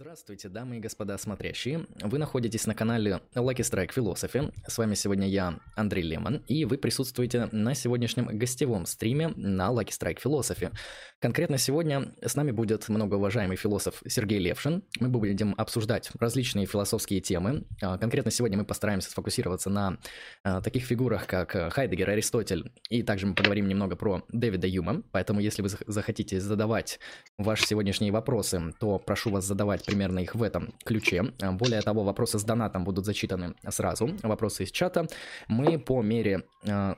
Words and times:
Здравствуйте, 0.00 0.48
дамы 0.48 0.76
и 0.76 0.78
господа 0.78 1.18
смотрящие. 1.18 1.84
Вы 2.00 2.18
находитесь 2.18 2.68
на 2.68 2.74
канале 2.76 3.20
Lucky 3.34 3.62
Strike 3.62 3.90
Philosophy. 3.92 4.54
С 4.64 4.78
вами 4.78 4.94
сегодня 4.94 5.26
я, 5.26 5.58
Андрей 5.74 6.04
Лемон, 6.04 6.36
и 6.46 6.64
вы 6.64 6.78
присутствуете 6.78 7.48
на 7.50 7.74
сегодняшнем 7.74 8.26
гостевом 8.38 8.86
стриме 8.86 9.32
на 9.34 9.70
Lucky 9.70 9.88
Strike 9.88 10.22
Philosophy. 10.22 10.72
Конкретно 11.18 11.58
сегодня 11.58 12.14
с 12.22 12.36
нами 12.36 12.52
будет 12.52 12.88
многоуважаемый 12.88 13.56
философ 13.56 14.00
Сергей 14.06 14.38
Левшин. 14.38 14.84
Мы 15.00 15.08
будем 15.08 15.52
обсуждать 15.58 16.12
различные 16.20 16.66
философские 16.66 17.20
темы. 17.20 17.64
А, 17.82 17.98
конкретно 17.98 18.30
сегодня 18.30 18.56
мы 18.56 18.64
постараемся 18.64 19.10
сфокусироваться 19.10 19.68
на 19.68 19.98
а, 20.44 20.60
таких 20.60 20.84
фигурах, 20.84 21.26
как 21.26 21.72
Хайдегер, 21.74 22.10
Аристотель, 22.10 22.70
и 22.88 23.02
также 23.02 23.26
мы 23.26 23.34
поговорим 23.34 23.66
немного 23.66 23.96
про 23.96 24.22
Дэвида 24.28 24.68
Юма. 24.68 25.02
Поэтому, 25.10 25.40
если 25.40 25.62
вы 25.62 25.70
захотите 25.88 26.38
задавать 26.38 27.00
ваши 27.36 27.66
сегодняшние 27.66 28.12
вопросы, 28.12 28.72
то 28.78 29.00
прошу 29.00 29.30
вас 29.30 29.44
задавать 29.44 29.87
примерно 29.88 30.18
их 30.18 30.34
в 30.34 30.42
этом 30.42 30.74
ключе. 30.84 31.32
Более 31.52 31.80
того, 31.80 32.04
вопросы 32.04 32.38
с 32.38 32.44
донатом 32.44 32.84
будут 32.84 33.06
зачитаны 33.06 33.54
сразу, 33.70 34.10
вопросы 34.22 34.64
из 34.64 34.70
чата. 34.70 35.06
Мы 35.48 35.78
по 35.78 36.02
мере 36.02 36.42
э, 36.66 36.94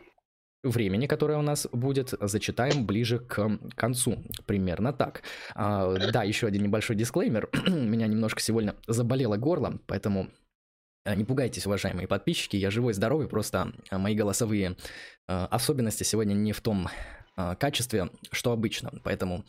времени, 0.65 1.07
которое 1.07 1.39
у 1.39 1.43
нас 1.43 1.69
будет, 1.71 2.15
зачитаем 2.21 2.87
ближе 2.87 3.21
к 3.21 3.59
концу. 3.77 4.25
Примерно 4.45 4.93
так. 4.93 5.23
А, 5.55 5.95
да, 6.13 6.25
еще 6.25 6.49
один 6.49 6.65
небольшой 6.65 6.97
дисклеймер. 6.97 7.49
Меня 7.69 8.09
немножко 8.09 8.41
сегодня 8.41 8.75
заболело 8.89 9.37
горло, 9.37 9.79
поэтому 9.87 10.29
не 11.07 11.25
пугайтесь, 11.25 11.67
уважаемые 11.67 12.09
подписчики, 12.09 12.57
я 12.57 12.71
живой, 12.71 12.93
здоровый, 12.93 13.29
просто 13.29 13.73
мои 13.93 14.17
голосовые 14.17 14.77
особенности 15.29 16.03
сегодня 16.03 16.35
не 16.35 16.53
в 16.53 16.61
том 16.61 16.89
а, 16.89 17.20
качестве, 17.59 18.11
что 18.33 18.53
обычно. 18.53 18.91
Поэтому 19.03 19.45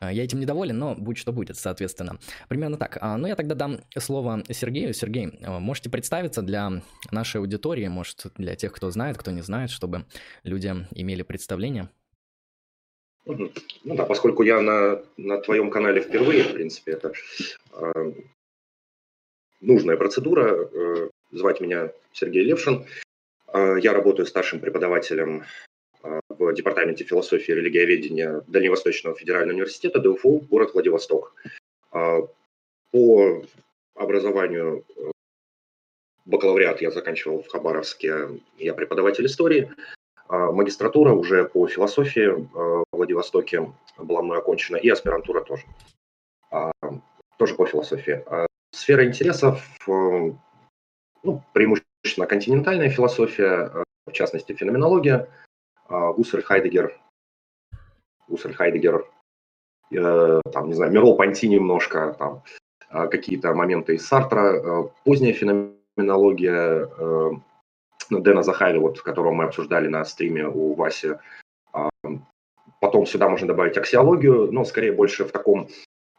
а, 0.00 0.12
я 0.12 0.24
этим 0.24 0.40
недоволен, 0.40 0.78
но 0.78 0.94
будь 0.94 1.18
что 1.18 1.32
будет, 1.32 1.56
соответственно. 1.56 2.18
Примерно 2.48 2.76
так. 2.76 2.98
А, 3.00 3.16
ну, 3.16 3.26
я 3.26 3.36
тогда 3.36 3.54
дам 3.54 3.80
слово 3.98 4.42
Сергею. 4.50 4.94
Сергей, 4.94 5.32
можете 5.46 5.90
представиться 5.90 6.42
для 6.42 6.82
нашей 7.10 7.40
аудитории, 7.40 7.88
может, 7.88 8.26
для 8.36 8.54
тех, 8.54 8.72
кто 8.72 8.90
знает, 8.90 9.18
кто 9.18 9.30
не 9.30 9.42
знает, 9.42 9.70
чтобы 9.70 10.04
люди 10.44 10.74
имели 10.94 11.22
представление? 11.22 11.88
Ну 13.26 13.50
да, 13.84 14.04
поскольку 14.04 14.44
я 14.44 14.60
на, 14.60 15.02
на 15.16 15.38
твоем 15.38 15.70
канале 15.70 16.00
впервые, 16.00 16.44
в 16.44 16.52
принципе, 16.52 16.92
это 16.92 17.12
э, 17.72 18.12
нужная 19.60 19.96
процедура. 19.96 20.68
Э, 20.72 21.08
звать 21.32 21.60
меня 21.60 21.92
Сергей 22.12 22.44
Левшин. 22.44 22.86
Э, 23.52 23.76
я 23.82 23.92
работаю 23.92 24.26
старшим 24.26 24.60
преподавателем 24.60 25.44
в 26.38 26.52
Департаменте 26.52 27.04
философии 27.04 27.52
и 27.52 27.54
религиоведения 27.54 28.42
Дальневосточного 28.46 29.16
федерального 29.16 29.54
университета 29.54 29.98
ДУФУ, 29.98 30.40
город 30.50 30.74
Владивосток. 30.74 31.34
А, 31.92 32.20
по 32.92 33.42
образованию 33.94 34.84
э, 34.96 35.10
бакалавриат 36.24 36.82
я 36.82 36.90
заканчивал 36.90 37.42
в 37.42 37.48
Хабаровске, 37.48 38.40
я 38.58 38.74
преподаватель 38.74 39.26
истории. 39.26 39.72
А, 40.28 40.52
магистратура 40.52 41.12
уже 41.12 41.44
по 41.44 41.66
философии 41.66 42.28
э, 42.28 42.36
в 42.36 42.84
Владивостоке 42.92 43.72
была 43.98 44.22
мной 44.22 44.38
окончена, 44.38 44.76
и 44.76 44.88
аспирантура 44.88 45.42
тоже. 45.42 45.64
А, 46.50 46.70
тоже 47.38 47.54
по 47.54 47.66
философии. 47.66 48.22
Сфера 48.72 49.06
интересов, 49.06 49.62
э, 49.88 50.32
ну, 51.22 51.42
преимущественно 51.54 52.26
континентальная 52.26 52.90
философия, 52.90 53.84
в 54.06 54.12
частности, 54.12 54.52
феноменология– 54.52 55.28
Гуссель 55.88 56.42
Хайдегер, 56.42 56.98
Гуссель 58.28 58.54
Хайдегер, 58.54 59.06
э, 59.92 60.40
там, 60.52 60.68
не 60.68 60.74
знаю, 60.74 60.92
Мерло 60.92 61.14
Панти 61.16 61.48
немножко, 61.48 62.14
там, 62.18 62.42
а, 62.88 63.08
какие-то 63.08 63.54
моменты 63.54 63.94
из 63.94 64.06
Сартра, 64.06 64.54
э, 64.54 64.88
поздняя 65.04 65.32
феноменология 65.32 66.88
э, 66.98 67.30
ну, 68.10 68.20
Дэна 68.20 68.42
Захайли, 68.42 68.78
вот, 68.78 69.00
которого 69.00 69.32
мы 69.32 69.44
обсуждали 69.44 69.88
на 69.88 70.04
стриме 70.04 70.46
у 70.46 70.74
Васи. 70.74 71.14
А, 71.72 71.90
потом 72.80 73.06
сюда 73.06 73.28
можно 73.28 73.48
добавить 73.48 73.76
аксиологию, 73.76 74.52
но 74.52 74.64
скорее 74.64 74.92
больше 74.92 75.24
в 75.24 75.32
таком, 75.32 75.68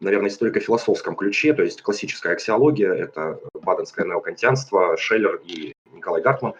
наверное, 0.02 0.30
историко-философском 0.30 1.16
ключе, 1.16 1.54
то 1.54 1.64
есть 1.64 1.82
классическая 1.82 2.34
аксиология, 2.34 2.94
это 2.94 3.40
баденское 3.54 4.06
неокантианство, 4.06 4.98
Шеллер 4.98 5.42
и 5.46 5.74
Николай 5.94 6.22
Гартман. 6.22 6.54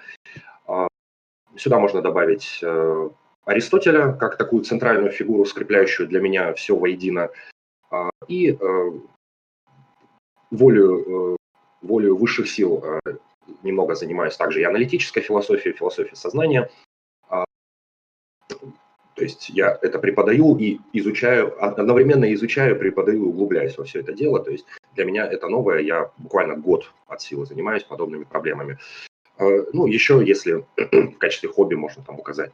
Сюда 1.58 1.80
можно 1.80 2.02
добавить 2.02 2.60
э, 2.62 3.10
Аристотеля 3.46 4.14
как 4.14 4.38
такую 4.38 4.64
центральную 4.64 5.12
фигуру, 5.12 5.44
скрепляющую 5.46 6.08
для 6.08 6.22
меня 6.22 6.54
все 6.54 6.76
воедино. 6.76 7.30
А, 7.90 8.10
и 8.28 8.52
э, 8.52 8.92
волю, 10.52 11.34
э, 11.34 11.38
волю 11.82 12.16
высших 12.16 12.48
сил 12.48 12.84
немного 13.64 13.96
занимаюсь 13.96 14.38
также 14.38 14.62
и 14.62 14.66
аналитической 14.66 15.22
философией, 15.22 15.76
философией 15.76 16.16
сознания. 16.16 16.70
А, 17.30 17.46
то 18.50 19.24
есть 19.24 19.50
я 19.50 19.80
это 19.82 19.98
преподаю 19.98 20.58
и 20.58 20.80
изучаю, 20.94 21.56
одновременно 21.64 22.32
изучаю, 22.36 22.78
преподаю, 22.78 23.30
углубляюсь 23.30 23.78
во 23.78 23.84
все 23.84 24.02
это 24.02 24.14
дело. 24.14 24.44
То 24.44 24.52
есть 24.52 24.66
для 24.94 25.06
меня 25.06 25.26
это 25.26 25.48
новое, 25.48 25.80
я 25.80 26.12
буквально 26.18 26.56
год 26.56 26.92
от 27.08 27.22
силы 27.22 27.46
занимаюсь 27.46 27.84
подобными 27.84 28.26
проблемами. 28.26 28.78
А, 29.38 29.44
ну, 29.74 29.86
еще, 29.86 30.24
если 30.26 30.66
в 30.78 31.18
качестве 31.18 31.50
хобби 31.50 31.76
можно 31.76 32.04
там 32.04 32.20
указать, 32.20 32.52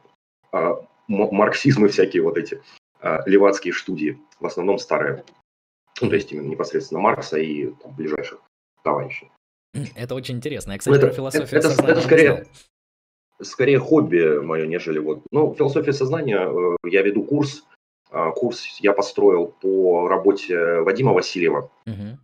а, 0.52 0.84
марксизмы 1.08 1.88
всякие 1.88 2.22
вот 2.22 2.36
эти, 2.36 2.62
а, 3.00 3.22
левацкие 3.26 3.72
студии, 3.74 4.18
в 4.40 4.46
основном 4.46 4.78
старые. 4.78 5.24
Ну, 6.00 6.08
то 6.08 6.14
есть 6.14 6.32
именно 6.32 6.48
непосредственно 6.48 7.00
Маркса 7.00 7.38
и 7.38 7.70
там, 7.82 7.94
ближайших 7.94 8.40
товарищей. 8.82 9.30
Это 9.94 10.14
очень 10.14 10.36
интересно. 10.36 10.72
Я, 10.72 10.78
кстати, 10.78 10.92
ну, 10.92 10.98
это, 10.98 11.06
про 11.08 11.14
философию 11.14 11.58
это, 11.58 11.68
это, 11.68 11.86
это 11.86 12.00
скорее, 12.00 12.46
скорее 13.40 13.78
хобби 13.78 14.40
мое, 14.40 14.66
нежели 14.66 14.98
вот. 14.98 15.22
Ну, 15.30 15.54
философия 15.54 15.92
сознания, 15.92 16.48
э, 16.48 16.76
я 16.88 17.02
веду 17.02 17.24
курс. 17.24 17.64
Курс 18.36 18.64
я 18.78 18.92
построил 18.92 19.48
по 19.48 20.06
работе 20.06 20.82
Вадима 20.82 21.12
Васильева. 21.12 21.68
Угу 21.84 22.18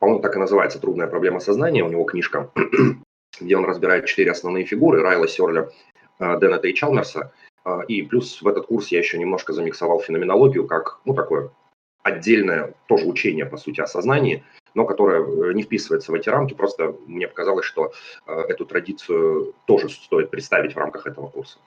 по-моему, 0.00 0.22
так 0.22 0.36
и 0.36 0.38
называется 0.38 0.80
«Трудная 0.80 1.06
проблема 1.06 1.40
сознания», 1.40 1.84
у 1.84 1.88
него 1.88 2.04
книжка, 2.04 2.50
где 3.40 3.56
он 3.56 3.64
разбирает 3.64 4.06
четыре 4.06 4.30
основные 4.30 4.64
фигуры 4.64 5.02
Райла 5.02 5.28
Сёрля, 5.28 5.70
э, 6.18 6.40
Деннета 6.40 6.68
и 6.68 6.74
Чалмерса. 6.74 7.32
Э, 7.64 7.80
и 7.88 8.02
плюс 8.02 8.40
в 8.42 8.48
этот 8.48 8.66
курс 8.66 8.88
я 8.88 8.98
еще 8.98 9.18
немножко 9.18 9.52
замиксовал 9.52 10.00
феноменологию, 10.00 10.66
как, 10.66 11.00
ну, 11.04 11.14
такое 11.14 11.50
отдельное 12.02 12.74
тоже 12.86 13.06
учение, 13.06 13.44
по 13.44 13.56
сути, 13.56 13.80
о 13.80 13.86
сознании, 13.86 14.44
но 14.74 14.84
которое 14.84 15.20
э, 15.20 15.52
не 15.52 15.62
вписывается 15.64 16.12
в 16.12 16.14
эти 16.14 16.28
рамки. 16.28 16.54
Просто 16.54 16.94
мне 17.06 17.26
показалось, 17.26 17.66
что 17.66 17.92
эту 18.26 18.66
традицию 18.66 19.54
тоже 19.66 19.88
стоит 19.88 20.30
представить 20.30 20.74
в 20.74 20.78
рамках 20.78 21.06
этого 21.06 21.28
курса. 21.28 21.58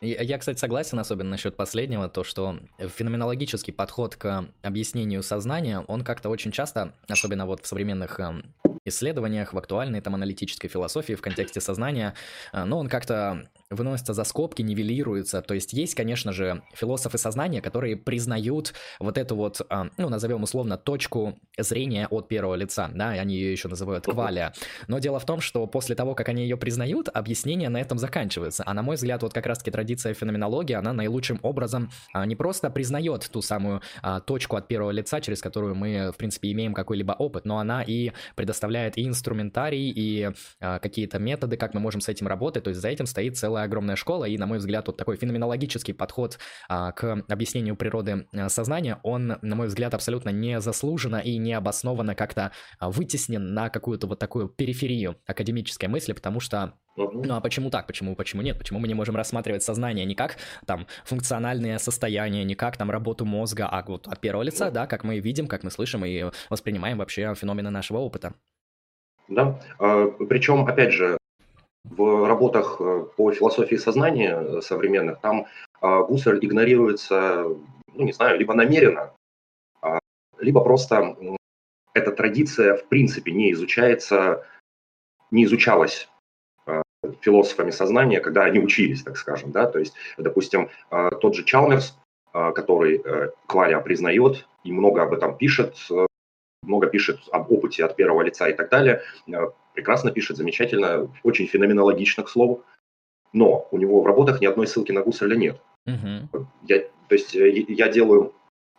Я, 0.00 0.38
кстати, 0.38 0.58
согласен, 0.58 0.98
особенно 0.98 1.30
насчет 1.30 1.56
последнего, 1.56 2.08
то, 2.08 2.24
что 2.24 2.58
феноменологический 2.78 3.72
подход 3.72 4.16
к 4.16 4.46
объяснению 4.62 5.22
сознания, 5.22 5.80
он 5.80 6.04
как-то 6.04 6.28
очень 6.28 6.52
часто, 6.52 6.94
особенно 7.08 7.46
вот 7.46 7.62
в 7.62 7.66
современных 7.66 8.20
эм, 8.20 8.54
исследованиях, 8.84 9.52
в 9.52 9.58
актуальной 9.58 10.00
там 10.00 10.14
аналитической 10.14 10.68
философии 10.68 11.14
в 11.14 11.22
контексте 11.22 11.60
сознания, 11.60 12.14
э, 12.52 12.64
но 12.64 12.78
он 12.78 12.88
как-то 12.88 13.48
выносится 13.70 14.14
за 14.14 14.24
скобки, 14.24 14.62
нивелируется. 14.62 15.42
То 15.42 15.54
есть 15.54 15.72
есть, 15.72 15.94
конечно 15.94 16.32
же, 16.32 16.62
философы 16.74 17.18
сознания, 17.18 17.60
которые 17.60 17.96
признают 17.96 18.74
вот 19.00 19.18
эту 19.18 19.36
вот, 19.36 19.60
а, 19.68 19.88
ну, 19.96 20.08
назовем 20.08 20.42
условно, 20.42 20.76
точку 20.76 21.38
зрения 21.58 22.06
от 22.08 22.28
первого 22.28 22.54
лица, 22.54 22.90
да, 22.94 23.10
они 23.10 23.34
ее 23.34 23.52
еще 23.52 23.68
называют 23.68 24.04
квалия. 24.04 24.52
Но 24.88 24.98
дело 24.98 25.18
в 25.18 25.26
том, 25.26 25.40
что 25.40 25.66
после 25.66 25.94
того, 25.94 26.14
как 26.14 26.28
они 26.28 26.42
ее 26.42 26.56
признают, 26.56 27.08
объяснение 27.12 27.68
на 27.68 27.80
этом 27.80 27.98
заканчивается. 27.98 28.62
А 28.66 28.74
на 28.74 28.82
мой 28.82 28.96
взгляд, 28.96 29.22
вот 29.22 29.32
как 29.32 29.46
раз-таки 29.46 29.70
традиция 29.70 30.14
феноменологии, 30.14 30.74
она 30.74 30.92
наилучшим 30.92 31.40
образом 31.42 31.90
а, 32.12 32.26
не 32.26 32.36
просто 32.36 32.70
признает 32.70 33.28
ту 33.30 33.42
самую 33.42 33.80
а, 34.02 34.20
точку 34.20 34.56
от 34.56 34.68
первого 34.68 34.90
лица, 34.90 35.20
через 35.20 35.40
которую 35.40 35.74
мы, 35.74 36.12
в 36.12 36.16
принципе, 36.16 36.52
имеем 36.52 36.74
какой-либо 36.74 37.12
опыт, 37.12 37.44
но 37.44 37.58
она 37.58 37.82
и 37.82 38.12
предоставляет 38.36 38.96
и 38.98 39.06
инструментарий, 39.06 39.92
и 39.94 40.30
какие-то 40.60 41.18
методы, 41.18 41.56
как 41.56 41.74
мы 41.74 41.80
можем 41.80 42.00
с 42.00 42.08
этим 42.08 42.26
работать. 42.26 42.64
То 42.64 42.70
есть 42.70 42.80
за 42.80 42.88
этим 42.88 43.06
стоит 43.06 43.36
целая 43.36 43.63
огромная 43.64 43.96
школа, 43.96 44.24
и, 44.24 44.38
на 44.38 44.46
мой 44.46 44.58
взгляд, 44.58 44.86
вот 44.86 44.96
такой 44.96 45.16
феноменологический 45.16 45.94
подход 45.94 46.38
а, 46.68 46.92
к 46.92 47.24
объяснению 47.28 47.76
природы 47.76 48.26
а, 48.32 48.48
сознания, 48.48 48.98
он, 49.02 49.38
на 49.40 49.56
мой 49.56 49.68
взгляд, 49.68 49.94
абсолютно 49.94 50.30
незаслуженно 50.30 51.16
и 51.16 51.36
необоснованно 51.38 52.14
как-то 52.14 52.52
а, 52.78 52.90
вытеснен 52.90 53.54
на 53.54 53.68
какую-то 53.70 54.06
вот 54.06 54.18
такую 54.18 54.48
периферию 54.48 55.16
академической 55.26 55.86
мысли, 55.86 56.12
потому 56.12 56.40
что 56.40 56.74
ну 56.96 57.34
а 57.34 57.40
почему 57.40 57.70
так? 57.70 57.88
Почему, 57.88 58.14
почему 58.14 58.42
нет? 58.42 58.56
Почему 58.56 58.78
мы 58.78 58.86
не 58.86 58.94
можем 58.94 59.16
рассматривать 59.16 59.64
сознание 59.64 60.04
не 60.04 60.14
как 60.14 60.36
там 60.64 60.86
функциональное 61.04 61.78
состояние, 61.78 62.44
не 62.44 62.54
как 62.54 62.76
там 62.76 62.88
работу 62.88 63.24
мозга, 63.24 63.66
а 63.66 63.82
вот 63.82 64.06
от 64.06 64.20
первого 64.20 64.44
лица, 64.44 64.70
да, 64.70 64.86
как 64.86 65.02
мы 65.02 65.18
видим, 65.18 65.48
как 65.48 65.64
мы 65.64 65.72
слышим 65.72 66.04
и 66.04 66.30
воспринимаем 66.50 66.98
вообще 66.98 67.34
феномены 67.34 67.70
нашего 67.70 67.98
опыта. 67.98 68.34
Да, 69.28 69.58
причем, 70.28 70.66
опять 70.66 70.92
же, 70.92 71.16
в 71.84 72.26
работах 72.26 72.76
э, 72.80 73.06
по 73.16 73.32
философии 73.32 73.76
сознания 73.76 74.36
э, 74.36 74.60
современных 74.62 75.20
там 75.20 75.46
а, 75.84 76.02
Гуссель 76.02 76.38
игнорируется, 76.40 77.44
ну 77.94 78.04
не 78.04 78.12
знаю, 78.12 78.38
либо 78.38 78.54
намеренно, 78.54 79.12
а, 79.82 79.98
либо 80.38 80.62
просто 80.62 81.14
эта 81.92 82.10
традиция 82.10 82.76
в 82.76 82.88
принципе 82.88 83.32
не 83.32 83.52
изучается, 83.52 84.46
не 85.30 85.44
изучалась 85.44 86.08
э, 86.66 86.82
философами 87.20 87.70
сознания, 87.70 88.20
когда 88.20 88.44
они 88.44 88.60
учились, 88.60 89.02
так 89.02 89.18
скажем, 89.18 89.52
да, 89.52 89.66
то 89.66 89.78
есть, 89.78 89.94
допустим, 90.16 90.70
э, 90.90 91.10
тот 91.20 91.34
же 91.34 91.44
Чалмерс, 91.44 91.98
э, 92.32 92.52
который 92.52 93.02
Кваля 93.46 93.80
признает 93.80 94.48
и 94.64 94.72
много 94.72 95.02
об 95.02 95.12
этом 95.12 95.36
пишет, 95.36 95.76
много 96.66 96.86
пишет 96.86 97.20
об 97.32 97.50
опыте 97.50 97.84
от 97.84 97.96
первого 97.96 98.22
лица 98.22 98.48
и 98.48 98.52
так 98.52 98.70
далее, 98.70 99.02
прекрасно 99.74 100.10
пишет, 100.10 100.36
замечательно, 100.36 101.10
очень 101.22 101.46
феноменологично, 101.46 102.22
к 102.22 102.28
слову, 102.28 102.62
но 103.32 103.68
у 103.70 103.78
него 103.78 104.00
в 104.00 104.06
работах 104.06 104.40
ни 104.40 104.46
одной 104.46 104.66
ссылки 104.66 104.92
на 104.92 105.02
Гусарля 105.02 105.36
нет. 105.36 105.60
Угу. 105.86 106.46
Я, 106.62 106.80
то 107.08 107.14
есть 107.14 107.34
я 107.34 107.88
делаю 107.88 108.32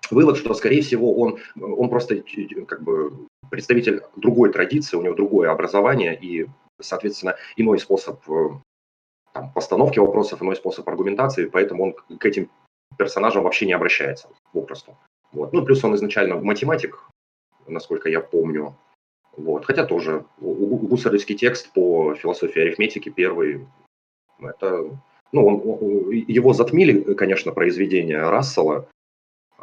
вывод, 0.09 0.37
что, 0.37 0.53
скорее 0.53 0.81
всего, 0.81 1.15
он, 1.19 1.39
он 1.59 1.89
просто 1.89 2.23
как 2.67 2.81
бы 2.83 3.27
представитель 3.49 4.01
другой 4.15 4.51
традиции, 4.51 4.97
у 4.97 5.01
него 5.01 5.15
другое 5.15 5.51
образование 5.51 6.17
и, 6.19 6.47
соответственно, 6.81 7.35
иной 7.57 7.79
способ 7.79 8.19
э, 8.29 8.49
там, 9.33 9.51
постановки 9.53 9.99
вопросов, 9.99 10.41
иной 10.41 10.55
способ 10.55 10.87
аргументации, 10.87 11.45
поэтому 11.45 11.83
он 11.83 12.17
к 12.17 12.25
этим 12.25 12.49
персонажам 12.97 13.43
вообще 13.43 13.65
не 13.65 13.73
обращается 13.73 14.29
попросту. 14.53 14.97
Вот. 15.31 15.53
Ну, 15.53 15.63
плюс 15.65 15.83
он 15.83 15.95
изначально 15.95 16.37
математик, 16.37 17.07
насколько 17.67 18.09
я 18.09 18.21
помню. 18.21 18.75
Вот. 19.37 19.65
Хотя 19.65 19.85
тоже 19.85 20.25
гусаревский 20.39 21.35
текст 21.35 21.73
по 21.73 22.15
философии 22.15 22.61
арифметики 22.61 23.09
первый, 23.09 23.67
это, 24.39 24.97
ну, 25.31 25.45
он, 25.45 26.09
его 26.11 26.53
затмили, 26.53 27.13
конечно, 27.15 27.51
произведения 27.51 28.29
Рассела, 28.29 28.87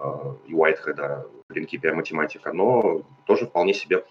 Э, 0.03 0.35
и 0.47 0.55
Уайтхеда, 0.55 1.27
Принкипия 1.47 1.95
математика, 1.95 2.53
но 2.53 3.03
тоже 3.27 3.47
вполне 3.47 3.75
себе 3.75 4.05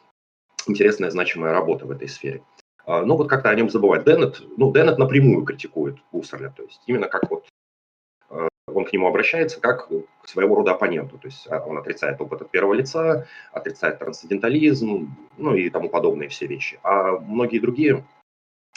интересная, 0.67 1.09
значимая 1.09 1.53
работа 1.53 1.85
в 1.85 1.91
этой 1.91 2.07
сфере. 2.07 2.43
А, 2.85 3.03
но 3.03 3.17
вот 3.17 3.29
как-то 3.29 3.49
о 3.49 3.55
нем 3.55 3.69
забывать. 3.69 4.05
Деннет, 4.05 4.41
ну, 4.57 4.71
Деннет 4.71 4.97
напрямую 4.97 5.43
критикует 5.43 5.97
Гуссерля, 6.11 6.53
то 6.55 6.63
есть 6.63 6.81
именно 6.87 7.07
как 7.07 7.29
вот 7.29 7.45
он 8.73 8.85
к 8.85 8.93
нему 8.93 9.07
обращается 9.07 9.59
как 9.59 9.87
к 9.87 10.27
своего 10.27 10.55
рода 10.55 10.71
оппоненту. 10.71 11.17
То 11.17 11.27
есть 11.27 11.47
а, 11.49 11.59
он 11.59 11.77
отрицает 11.77 12.21
опыт 12.21 12.41
от 12.41 12.51
первого 12.51 12.73
лица, 12.73 13.27
отрицает 13.51 13.99
трансцендентализм, 13.99 15.15
ну 15.37 15.55
и 15.55 15.69
тому 15.69 15.89
подобные 15.89 16.29
все 16.29 16.47
вещи. 16.47 16.79
А 16.83 17.17
многие 17.17 17.59
другие, 17.59 18.03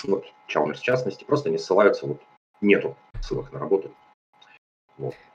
вот 0.04 0.26
Чалмерс 0.46 0.80
в 0.80 0.84
частности, 0.84 1.24
просто 1.24 1.50
не 1.50 1.58
ссылаются, 1.58 2.06
вот 2.06 2.20
нету 2.60 2.96
ссылок 3.20 3.52
на 3.52 3.60
работу. 3.60 3.90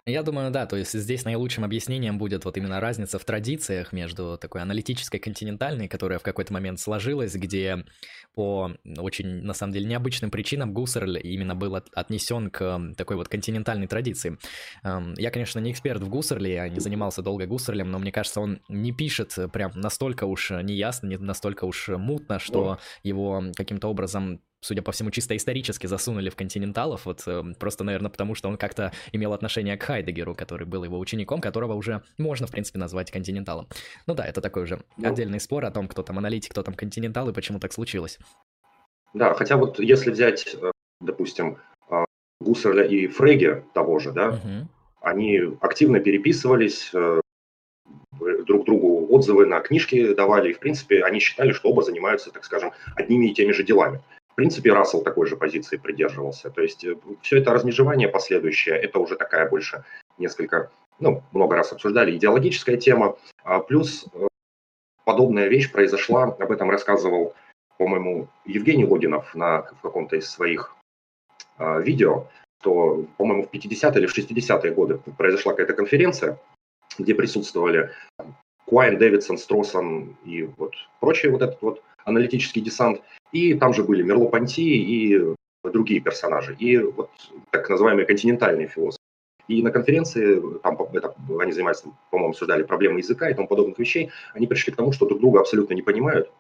Я 0.06 0.23
думаю, 0.23 0.50
да, 0.50 0.65
то 0.65 0.75
есть 0.75 0.94
здесь 0.94 1.23
наилучшим 1.23 1.63
объяснением 1.63 2.17
будет 2.17 2.45
вот 2.45 2.57
именно 2.57 2.79
разница 2.79 3.19
в 3.19 3.25
традициях 3.25 3.94
между 3.94 4.38
такой 4.39 4.61
аналитической 4.61 5.19
континентальной, 5.19 5.88
которая 5.88 6.17
в 6.17 6.23
какой-то 6.23 6.51
момент 6.51 6.79
сложилась, 6.79 7.35
где 7.35 7.85
по 8.33 8.71
очень, 8.97 9.44
на 9.44 9.53
самом 9.53 9.73
деле, 9.73 9.85
необычным 9.85 10.31
причинам 10.31 10.73
Гуссерль 10.73 11.19
именно 11.21 11.56
был 11.56 11.75
от, 11.75 11.89
отнесен 11.94 12.50
к 12.50 12.95
такой 12.97 13.17
вот 13.17 13.27
континентальной 13.27 13.88
традиции. 13.88 14.38
Я, 14.83 15.29
конечно, 15.29 15.59
не 15.59 15.71
эксперт 15.71 16.01
в 16.01 16.09
Гуссерле, 16.09 16.53
я 16.53 16.69
не 16.69 16.79
занимался 16.79 17.21
долго 17.21 17.45
Гуссерлем, 17.45 17.91
но 17.91 18.00
мне 18.00 18.11
кажется, 18.11 18.41
он 18.41 18.61
не 18.67 18.91
пишет 18.91 19.35
прям 19.53 19.71
настолько 19.75 20.23
уж 20.23 20.50
неясно, 20.50 21.07
не 21.07 21.17
настолько 21.17 21.65
уж 21.65 21.89
мутно, 21.89 22.39
что 22.39 22.79
его 23.03 23.44
каким-то 23.56 23.89
образом 23.89 24.41
судя 24.61 24.81
по 24.81 24.91
всему, 24.91 25.11
чисто 25.11 25.35
исторически 25.35 25.88
засунули 25.88 26.29
в 26.29 26.35
континенталов, 26.35 27.06
вот 27.06 27.23
э, 27.27 27.44
просто, 27.59 27.83
наверное, 27.83 28.11
потому 28.11 28.35
что 28.35 28.50
он 28.50 28.57
как-то 28.57 28.91
имел 29.11 29.33
отношение 29.33 29.77
к 29.77 29.83
Хайдегеру, 29.83 30.35
который 30.35 30.67
был 30.67 30.83
его 30.83 31.00
учеником, 31.00 31.41
которого 31.41 31.73
уже 31.73 32.01
можно, 32.17 32.47
в 32.47 32.51
принципе, 32.51 32.79
назвать 32.79 33.11
континенталом. 33.11 33.67
Ну 34.07 34.15
да, 34.15 34.25
это 34.25 34.41
такой 34.41 34.63
уже 34.63 34.81
ну, 34.97 35.09
отдельный 35.09 35.39
спор 35.39 35.65
о 35.65 35.71
том, 35.71 35.88
кто 35.88 36.03
там 36.03 36.17
аналитик, 36.17 36.51
кто 36.51 36.63
там 36.63 36.73
континентал 36.73 37.29
и 37.29 37.33
почему 37.33 37.59
так 37.59 37.71
случилось. 37.71 38.19
Да, 39.13 39.33
хотя 39.33 39.57
вот 39.57 39.79
если 39.79 40.11
взять, 40.11 40.56
э, 40.61 40.71
допустим, 41.00 41.57
э, 41.89 42.06
Гуссерля 42.41 42.85
и 42.85 43.07
Фреге 43.07 43.63
того 43.73 44.00
же, 44.00 44.11
да, 44.11 44.29
угу. 44.29 44.67
они 45.01 45.39
активно 45.61 46.00
переписывались, 46.00 46.91
э, 46.94 47.21
друг 48.45 48.65
другу 48.65 49.07
отзывы 49.15 49.45
на 49.45 49.61
книжки 49.61 50.13
давали, 50.13 50.50
и, 50.50 50.53
в 50.53 50.59
принципе, 50.59 51.03
они 51.03 51.19
считали, 51.19 51.53
что 51.53 51.69
оба 51.69 51.83
занимаются, 51.83 52.31
так 52.31 52.44
скажем, 52.44 52.73
одними 52.95 53.27
и 53.27 53.33
теми 53.33 53.53
же 53.53 53.63
делами 53.63 54.01
принципе, 54.39 54.71
Рассел 54.71 55.01
такой 55.01 55.27
же 55.27 55.36
позиции 55.36 55.75
придерживался. 55.75 56.50
То 56.50 56.62
есть 56.62 56.86
э, 56.86 56.95
все 57.21 57.39
это 57.39 57.51
размежевание 57.51 58.07
последующее, 58.07 58.74
это 58.77 59.00
уже 59.00 59.18
такая 59.18 59.50
больше 59.50 59.83
несколько, 60.18 60.71
ну, 60.97 61.21
много 61.33 61.57
раз 61.57 61.74
обсуждали, 61.74 62.15
идеологическая 62.15 62.77
тема. 62.77 63.18
А 63.44 63.59
плюс 63.59 64.06
э, 64.13 64.27
подобная 65.03 65.50
вещь 65.50 65.69
произошла, 65.69 66.24
об 66.24 66.51
этом 66.53 66.69
рассказывал, 66.69 67.33
по-моему, 67.77 68.30
Евгений 68.45 68.86
Логинов 68.86 69.36
на 69.36 69.63
в 69.63 69.81
каком-то 69.81 70.15
из 70.15 70.30
своих 70.30 70.74
э, 71.57 71.81
видео, 71.81 72.27
что, 72.62 73.06
по-моему, 73.18 73.44
в 73.44 73.53
50-е 73.53 74.00
или 74.00 74.07
в 74.07 74.18
60-е 74.18 74.71
годы 74.71 75.01
произошла 75.18 75.51
какая-то 75.51 75.74
конференция, 75.74 76.39
где 76.97 77.13
присутствовали 77.13 77.92
Куайн, 78.63 78.97
Дэвидсон, 78.97 79.38
Стросон 79.38 80.15
и 80.24 80.44
вот 80.44 80.75
прочий 81.01 81.27
вот 81.27 81.42
этот 81.42 81.62
вот 81.62 81.83
аналитический 82.09 82.61
десант. 82.61 83.01
И 83.31 83.53
там 83.53 83.73
же 83.73 83.83
были 83.83 84.03
Мерло 84.03 84.27
Панти 84.27 84.63
и 84.63 85.35
другие 85.63 86.01
персонажи, 86.01 86.56
и 86.56 86.77
вот 86.77 87.09
так 87.51 87.69
называемые 87.69 88.06
континентальные 88.06 88.67
философы. 88.67 89.00
И 89.47 89.63
на 89.63 89.71
конференции, 89.71 90.41
там 90.61 90.77
это, 90.94 91.15
они 91.39 91.51
занимаются, 91.51 91.91
по-моему, 92.11 92.31
обсуждали 92.31 92.63
проблемы 92.63 93.00
языка 93.00 93.29
и 93.29 93.33
тому 93.33 93.47
подобных 93.47 93.79
вещей, 93.79 94.11
они 94.33 94.45
пришли 94.45 94.71
к 94.71 94.75
тому, 94.75 94.91
что 94.91 95.07
друг 95.07 95.19
друга 95.19 95.39
абсолютно 95.39 95.73
не 95.73 95.81
понимают. 95.81 96.31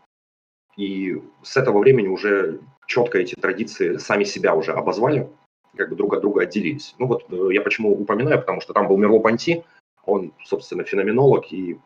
И 0.77 1.21
с 1.41 1.57
этого 1.57 1.79
времени 1.79 2.07
уже 2.07 2.61
четко 2.85 3.17
эти 3.17 3.35
традиции 3.35 3.97
сами 3.97 4.23
себя 4.23 4.55
уже 4.55 4.73
обозвали, 4.73 5.27
как 5.75 5.89
бы 5.89 5.95
друг 5.95 6.13
от 6.13 6.21
друга 6.21 6.43
отделились. 6.43 6.95
Ну 6.99 7.07
вот 7.07 7.25
э, 7.31 7.49
я 7.53 7.61
почему 7.61 7.91
упоминаю, 7.91 8.39
потому 8.39 8.61
что 8.61 8.73
там 8.73 8.87
был 8.87 8.97
Мерло 8.97 9.19
Панти, 9.19 9.63
он, 10.05 10.31
собственно, 10.45 10.83
феноменолог 10.83 11.51
и 11.51 11.79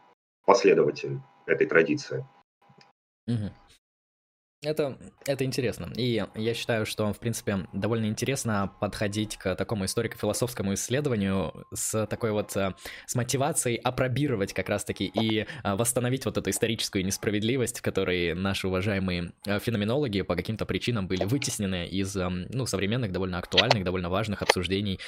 последователь 0.45 1.19
этой 1.45 1.67
традиции. 1.67 2.25
Угу. 3.27 3.49
Это, 4.63 4.97
это 5.25 5.43
интересно. 5.43 5.91
И 5.97 6.23
я 6.35 6.53
считаю, 6.53 6.85
что, 6.85 7.11
в 7.11 7.19
принципе, 7.19 7.67
довольно 7.73 8.05
интересно 8.05 8.71
подходить 8.79 9.37
к 9.37 9.55
такому 9.55 9.85
историко-философскому 9.85 10.73
исследованию 10.75 11.53
с 11.73 12.05
такой 12.07 12.31
вот, 12.31 12.55
э, 12.55 12.73
с 13.05 13.15
мотивацией 13.15 13.75
опробировать 13.75 14.53
как 14.53 14.69
раз-таки 14.69 15.05
и 15.05 15.41
э, 15.41 15.75
восстановить 15.75 16.25
вот 16.25 16.37
эту 16.37 16.49
историческую 16.49 17.05
несправедливость, 17.05 17.79
в 17.79 17.81
которой 17.81 18.33
наши 18.33 18.67
уважаемые 18.67 19.33
э, 19.45 19.59
феноменологи 19.59 20.21
по 20.21 20.35
каким-то 20.35 20.65
причинам 20.65 21.07
были 21.07 21.25
вытеснены 21.25 21.85
из, 21.87 22.15
ну, 22.15 22.65
современных, 22.65 23.11
довольно 23.11 23.39
актуальных, 23.39 23.83
довольно 23.83 24.09
важных 24.09 24.41
обсуждений 24.41 24.99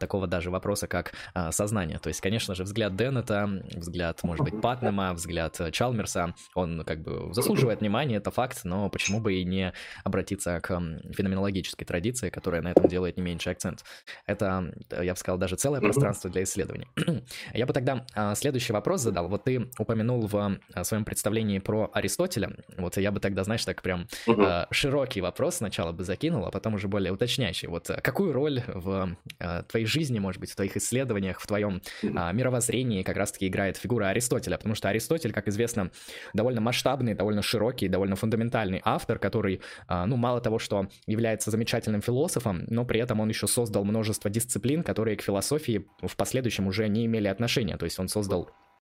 такого 0.00 0.26
даже 0.26 0.50
вопроса, 0.50 0.86
как 0.86 1.12
сознание. 1.50 1.98
То 1.98 2.08
есть, 2.08 2.20
конечно 2.20 2.54
же, 2.54 2.64
взгляд 2.64 2.96
Деннета, 2.96 3.62
взгляд, 3.74 4.22
может 4.24 4.44
быть, 4.44 4.60
Патнема, 4.60 5.12
взгляд 5.14 5.60
Чалмерса, 5.72 6.34
он 6.54 6.82
как 6.84 7.02
бы 7.02 7.32
заслуживает 7.32 7.80
внимания, 7.80 8.16
это 8.16 8.30
факт, 8.30 8.60
но 8.64 8.88
почему 8.88 9.03
почему 9.04 9.20
бы 9.20 9.34
и 9.34 9.44
не 9.44 9.74
обратиться 10.02 10.58
к 10.62 10.68
феноменологической 11.12 11.86
традиции, 11.86 12.30
которая 12.30 12.62
на 12.62 12.68
этом 12.68 12.88
делает 12.88 13.18
не 13.18 13.22
меньший 13.22 13.52
акцент. 13.52 13.84
Это, 14.24 14.72
я 14.90 15.12
бы 15.12 15.18
сказал, 15.18 15.36
даже 15.36 15.56
целое 15.56 15.82
пространство 15.82 16.30
для 16.30 16.44
исследований. 16.44 16.88
я 17.52 17.66
бы 17.66 17.74
тогда 17.74 18.06
а, 18.14 18.34
следующий 18.34 18.72
вопрос 18.72 19.02
задал. 19.02 19.28
Вот 19.28 19.44
ты 19.44 19.68
упомянул 19.78 20.26
в 20.26 20.58
а, 20.72 20.84
своем 20.84 21.04
представлении 21.04 21.58
про 21.58 21.90
Аристотеля. 21.92 22.56
Вот 22.78 22.96
я 22.96 23.12
бы 23.12 23.20
тогда, 23.20 23.44
знаешь, 23.44 23.62
так 23.66 23.82
прям 23.82 24.06
а, 24.26 24.68
широкий 24.70 25.20
вопрос 25.20 25.56
сначала 25.56 25.92
бы 25.92 26.02
закинул, 26.02 26.46
а 26.46 26.50
потом 26.50 26.74
уже 26.74 26.88
более 26.88 27.12
уточняющий. 27.12 27.68
Вот 27.68 27.90
какую 28.02 28.32
роль 28.32 28.62
в 28.68 29.16
твоей 29.68 29.84
жизни, 29.84 30.18
может 30.18 30.40
быть, 30.40 30.50
в 30.50 30.56
твоих 30.56 30.78
исследованиях, 30.78 31.40
в 31.40 31.46
твоем 31.46 31.82
мировоззрении 32.02 33.02
как 33.02 33.18
раз-таки 33.18 33.48
играет 33.48 33.76
фигура 33.76 34.06
Аристотеля? 34.06 34.56
Потому 34.56 34.74
что 34.74 34.88
Аристотель, 34.88 35.32
как 35.32 35.48
известно, 35.48 35.90
довольно 36.32 36.62
масштабный, 36.62 37.12
довольно 37.12 37.42
широкий, 37.42 37.88
довольно 37.88 38.16
фундаментальный 38.16 38.80
автор, 38.82 38.93
который, 38.98 39.60
а, 39.88 40.06
ну, 40.06 40.16
мало 40.16 40.40
того, 40.40 40.58
что 40.58 40.88
является 41.06 41.50
замечательным 41.50 42.02
философом, 42.02 42.64
но 42.68 42.84
при 42.84 43.00
этом 43.00 43.20
он 43.20 43.28
еще 43.28 43.46
создал 43.46 43.84
множество 43.84 44.30
дисциплин, 44.30 44.82
которые 44.82 45.16
к 45.16 45.22
философии 45.22 45.86
в 46.02 46.16
последующем 46.16 46.66
уже 46.66 46.88
не 46.88 47.06
имели 47.06 47.28
отношения. 47.28 47.76
То 47.76 47.84
есть 47.84 47.98
он 47.98 48.08
создал 48.08 48.50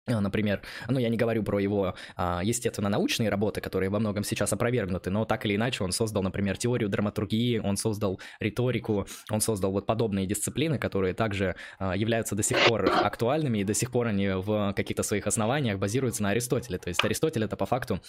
Например, 0.09 0.63
ну 0.89 0.99
я 0.99 1.09
не 1.09 1.17
говорю 1.17 1.43
про 1.43 1.59
его, 1.59 1.95
а, 2.17 2.41
естественно, 2.43 2.89
научные 2.89 3.29
работы, 3.29 3.61
которые 3.61 3.91
во 3.91 3.99
многом 3.99 4.25
сейчас 4.25 4.53
опровергнуты, 4.53 5.11
но 5.11 5.25
так 5.25 5.45
или 5.47 5.57
иначе 5.57 5.85
он 5.85 5.93
создал, 5.93 6.23
например, 6.23 6.57
теорию 6.57 6.89
драматургии, 6.89 7.59
он 7.59 7.77
создал 7.77 8.21
риторику, 8.41 9.07
он 9.31 9.41
создал 9.41 9.73
вот 9.73 9.87
подобные 9.87 10.27
дисциплины, 10.27 10.79
которые 10.79 11.15
также 11.15 11.57
а, 11.79 11.97
являются 11.97 12.35
до 12.35 12.43
сих 12.43 12.59
пор 12.67 12.91
актуальными 12.91 13.59
и 13.59 13.65
до 13.65 13.75
сих 13.75 13.91
пор 13.91 14.09
они 14.09 14.29
в 14.29 14.73
каких-то 14.75 15.03
своих 15.03 15.27
основаниях 15.27 15.79
базируются 15.79 16.23
на 16.23 16.31
Аристотеле. 16.31 16.79
То 16.79 16.89
есть 16.89 17.05
Аристотель 17.05 17.45
это 17.45 17.57
по 17.57 17.67
факту 17.67 18.01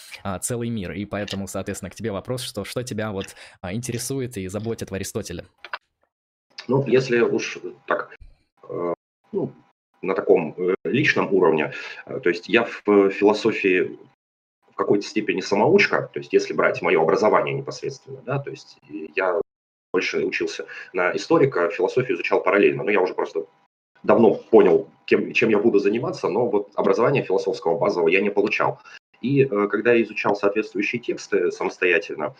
целый 0.42 0.70
мир, 0.70 0.92
и 0.94 1.06
поэтому, 1.06 1.48
соответственно, 1.48 1.90
к 1.90 1.96
тебе 1.96 2.12
вопрос, 2.12 2.42
что, 2.42 2.64
что 2.64 2.84
тебя 2.84 3.12
вот 3.12 3.36
интересует 3.64 4.38
и 4.38 4.48
заботит 4.48 4.92
в 4.92 4.94
Аристотеле? 4.94 5.46
Ну, 6.70 6.86
если 6.86 7.20
уж 7.20 7.58
так, 7.88 8.16
э, 8.70 8.94
ну, 9.32 9.54
на 10.02 10.16
таком 10.16 10.56
э, 10.58 10.76
личном 10.84 11.34
уровне. 11.34 11.74
Э, 12.06 12.20
то 12.20 12.30
есть 12.30 12.50
я 12.50 12.66
в 12.66 13.10
философии 13.10 13.98
в 14.72 14.76
какой-то 14.76 15.06
степени 15.06 15.42
самоучка, 15.42 16.10
то 16.14 16.20
есть 16.20 16.34
если 16.34 16.54
брать 16.54 16.82
мое 16.82 17.02
образование 17.02 17.54
непосредственно, 17.54 18.22
да, 18.22 18.40
то 18.40 18.50
есть 18.50 18.78
я 19.16 19.42
больше 19.92 20.26
учился 20.26 20.66
на 20.94 21.16
историка, 21.16 21.70
философию 21.70 22.16
изучал 22.16 22.42
параллельно, 22.42 22.84
но 22.84 22.92
я 22.92 23.02
уже 23.02 23.14
просто 23.14 23.46
давно 24.04 24.36
понял, 24.36 24.88
кем, 25.06 25.34
чем 25.34 25.50
я 25.50 25.60
буду 25.60 25.80
заниматься, 25.80 26.30
но 26.30 26.48
вот 26.48 26.72
образование 26.76 27.24
философского 27.24 27.78
базового 27.78 28.08
я 28.08 28.22
не 28.22 28.30
получал. 28.30 28.80
И 29.22 29.44
э, 29.44 29.68
когда 29.68 29.94
я 29.94 30.04
изучал 30.04 30.36
соответствующие 30.36 31.02
тексты 31.02 31.52
самостоятельно, 31.52 32.36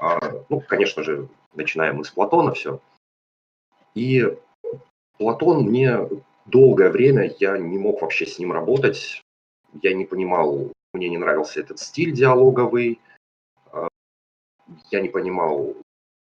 э, 0.00 0.18
ну, 0.48 0.60
конечно 0.60 1.02
же, 1.04 1.28
начинаем 1.54 1.96
мы 1.96 2.04
с 2.04 2.10
Платона 2.10 2.52
все, 2.54 2.80
и 3.94 4.36
Платон 5.18 5.64
мне 5.64 6.08
долгое 6.46 6.90
время, 6.90 7.34
я 7.38 7.58
не 7.58 7.78
мог 7.78 8.02
вообще 8.02 8.26
с 8.26 8.38
ним 8.38 8.52
работать, 8.52 9.22
я 9.82 9.94
не 9.94 10.04
понимал, 10.04 10.72
мне 10.92 11.08
не 11.08 11.18
нравился 11.18 11.60
этот 11.60 11.78
стиль 11.78 12.12
диалоговый, 12.12 13.00
э, 13.72 13.88
я 14.90 15.00
не 15.00 15.08
понимал, 15.08 15.76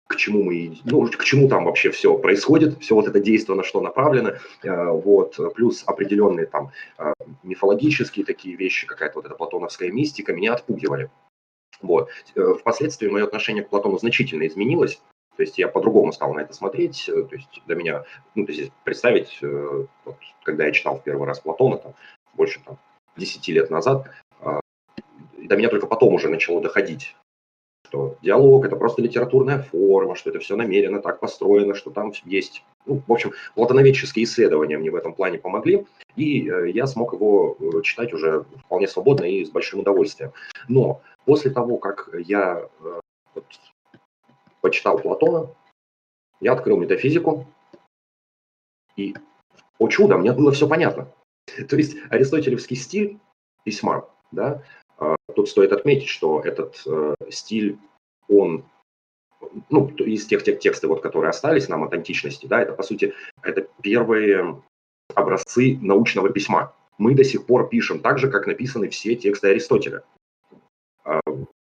к 0.08 0.16
чему 0.16 0.42
мы, 0.44 0.78
ну, 0.84 1.06
к 1.08 1.24
чему 1.24 1.48
там 1.48 1.64
вообще 1.64 1.90
все 1.90 2.16
происходит, 2.18 2.80
все 2.80 2.94
вот 2.94 3.08
это 3.08 3.20
действие 3.20 3.56
на 3.56 3.62
что 3.62 3.80
направлено, 3.80 4.34
э, 4.62 4.90
вот, 4.90 5.38
плюс 5.54 5.84
определенные 5.86 6.46
там 6.46 6.72
э, 6.98 7.12
мифологические 7.42 8.24
такие 8.24 8.56
вещи, 8.56 8.86
какая-то 8.86 9.16
вот 9.16 9.26
эта 9.26 9.34
платоновская 9.34 9.90
мистика 9.90 10.32
меня 10.32 10.54
отпугивали. 10.54 11.10
Вот. 11.82 12.08
Впоследствии 12.34 13.08
мое 13.08 13.24
отношение 13.24 13.62
к 13.62 13.68
Платону 13.68 13.98
значительно 13.98 14.46
изменилось, 14.46 15.02
то 15.36 15.42
есть 15.42 15.58
я 15.58 15.68
по-другому 15.68 16.12
стал 16.12 16.32
на 16.34 16.40
это 16.40 16.54
смотреть. 16.54 17.08
Э, 17.08 17.22
то 17.22 17.34
есть 17.36 17.62
для 17.66 17.76
меня, 17.76 18.04
ну, 18.34 18.46
то 18.46 18.52
есть 18.52 18.72
представить, 18.84 19.38
э, 19.42 19.86
вот, 20.04 20.16
когда 20.42 20.66
я 20.66 20.72
читал 20.72 20.98
в 20.98 21.02
первый 21.02 21.26
раз 21.26 21.40
Платона, 21.40 21.76
там, 21.76 21.94
больше 22.34 22.60
там, 22.64 22.78
10 23.16 23.48
лет 23.48 23.70
назад, 23.70 24.10
а, 24.40 24.60
до 25.38 25.56
меня 25.56 25.68
только 25.68 25.86
потом 25.86 26.14
уже 26.14 26.28
начало 26.28 26.60
доходить, 26.60 27.14
что 27.88 28.16
диалог– 28.22 28.64
это 28.66 28.76
просто 28.76 29.02
литературная 29.02 29.62
форма, 29.62 30.16
что 30.16 30.30
это 30.30 30.38
все 30.38 30.56
намеренно 30.56 31.00
так 31.00 31.20
построено, 31.20 31.74
что 31.74 31.90
там 31.90 32.12
есть… 32.24 32.64
Ну, 32.84 33.02
в 33.06 33.12
общем, 33.12 33.32
платоноведческие 33.54 34.24
исследования 34.24 34.78
мне 34.78 34.90
в 34.90 34.96
этом 34.96 35.12
плане 35.12 35.38
помогли, 35.38 35.86
и 36.14 36.48
э, 36.48 36.70
я 36.70 36.86
смог 36.86 37.12
его 37.12 37.56
читать 37.82 38.12
уже 38.12 38.44
вполне 38.64 38.88
свободно 38.88 39.24
и 39.24 39.44
с 39.44 39.50
большим 39.50 39.80
удовольствием. 39.80 40.32
Но 40.68 41.02
после 41.24 41.50
того, 41.50 41.78
как 41.78 42.08
я 42.26 42.68
вот, 43.34 43.44
почитал 44.66 44.98
Платона, 44.98 45.54
я 46.40 46.54
открыл 46.54 46.76
метафизику, 46.76 47.46
и, 48.96 49.14
о 49.78 49.88
чудо, 49.88 50.16
мне 50.18 50.32
было 50.32 50.50
все 50.50 50.68
понятно. 50.68 51.12
То 51.68 51.76
есть 51.76 51.96
аристотелевский 52.10 52.74
стиль 52.74 53.20
письма, 53.62 54.08
да, 54.32 54.64
а, 54.98 55.14
тут 55.36 55.48
стоит 55.48 55.70
отметить, 55.72 56.08
что 56.08 56.40
этот 56.40 56.82
э, 56.84 57.14
стиль, 57.30 57.78
он, 58.28 58.64
ну, 59.70 59.86
из 59.88 60.26
тех, 60.26 60.42
тех 60.42 60.58
текстов, 60.58 60.90
вот, 60.90 61.00
которые 61.00 61.30
остались 61.30 61.68
нам 61.68 61.84
от 61.84 61.94
античности, 61.94 62.46
да, 62.46 62.60
это, 62.60 62.72
по 62.72 62.82
сути, 62.82 63.14
это 63.42 63.68
первые 63.82 64.60
образцы 65.14 65.78
научного 65.80 66.30
письма. 66.30 66.74
Мы 66.98 67.14
до 67.14 67.22
сих 67.22 67.46
пор 67.46 67.68
пишем 67.68 68.00
так 68.00 68.18
же, 68.18 68.28
как 68.28 68.48
написаны 68.48 68.88
все 68.88 69.14
тексты 69.14 69.50
Аристотеля. 69.50 70.02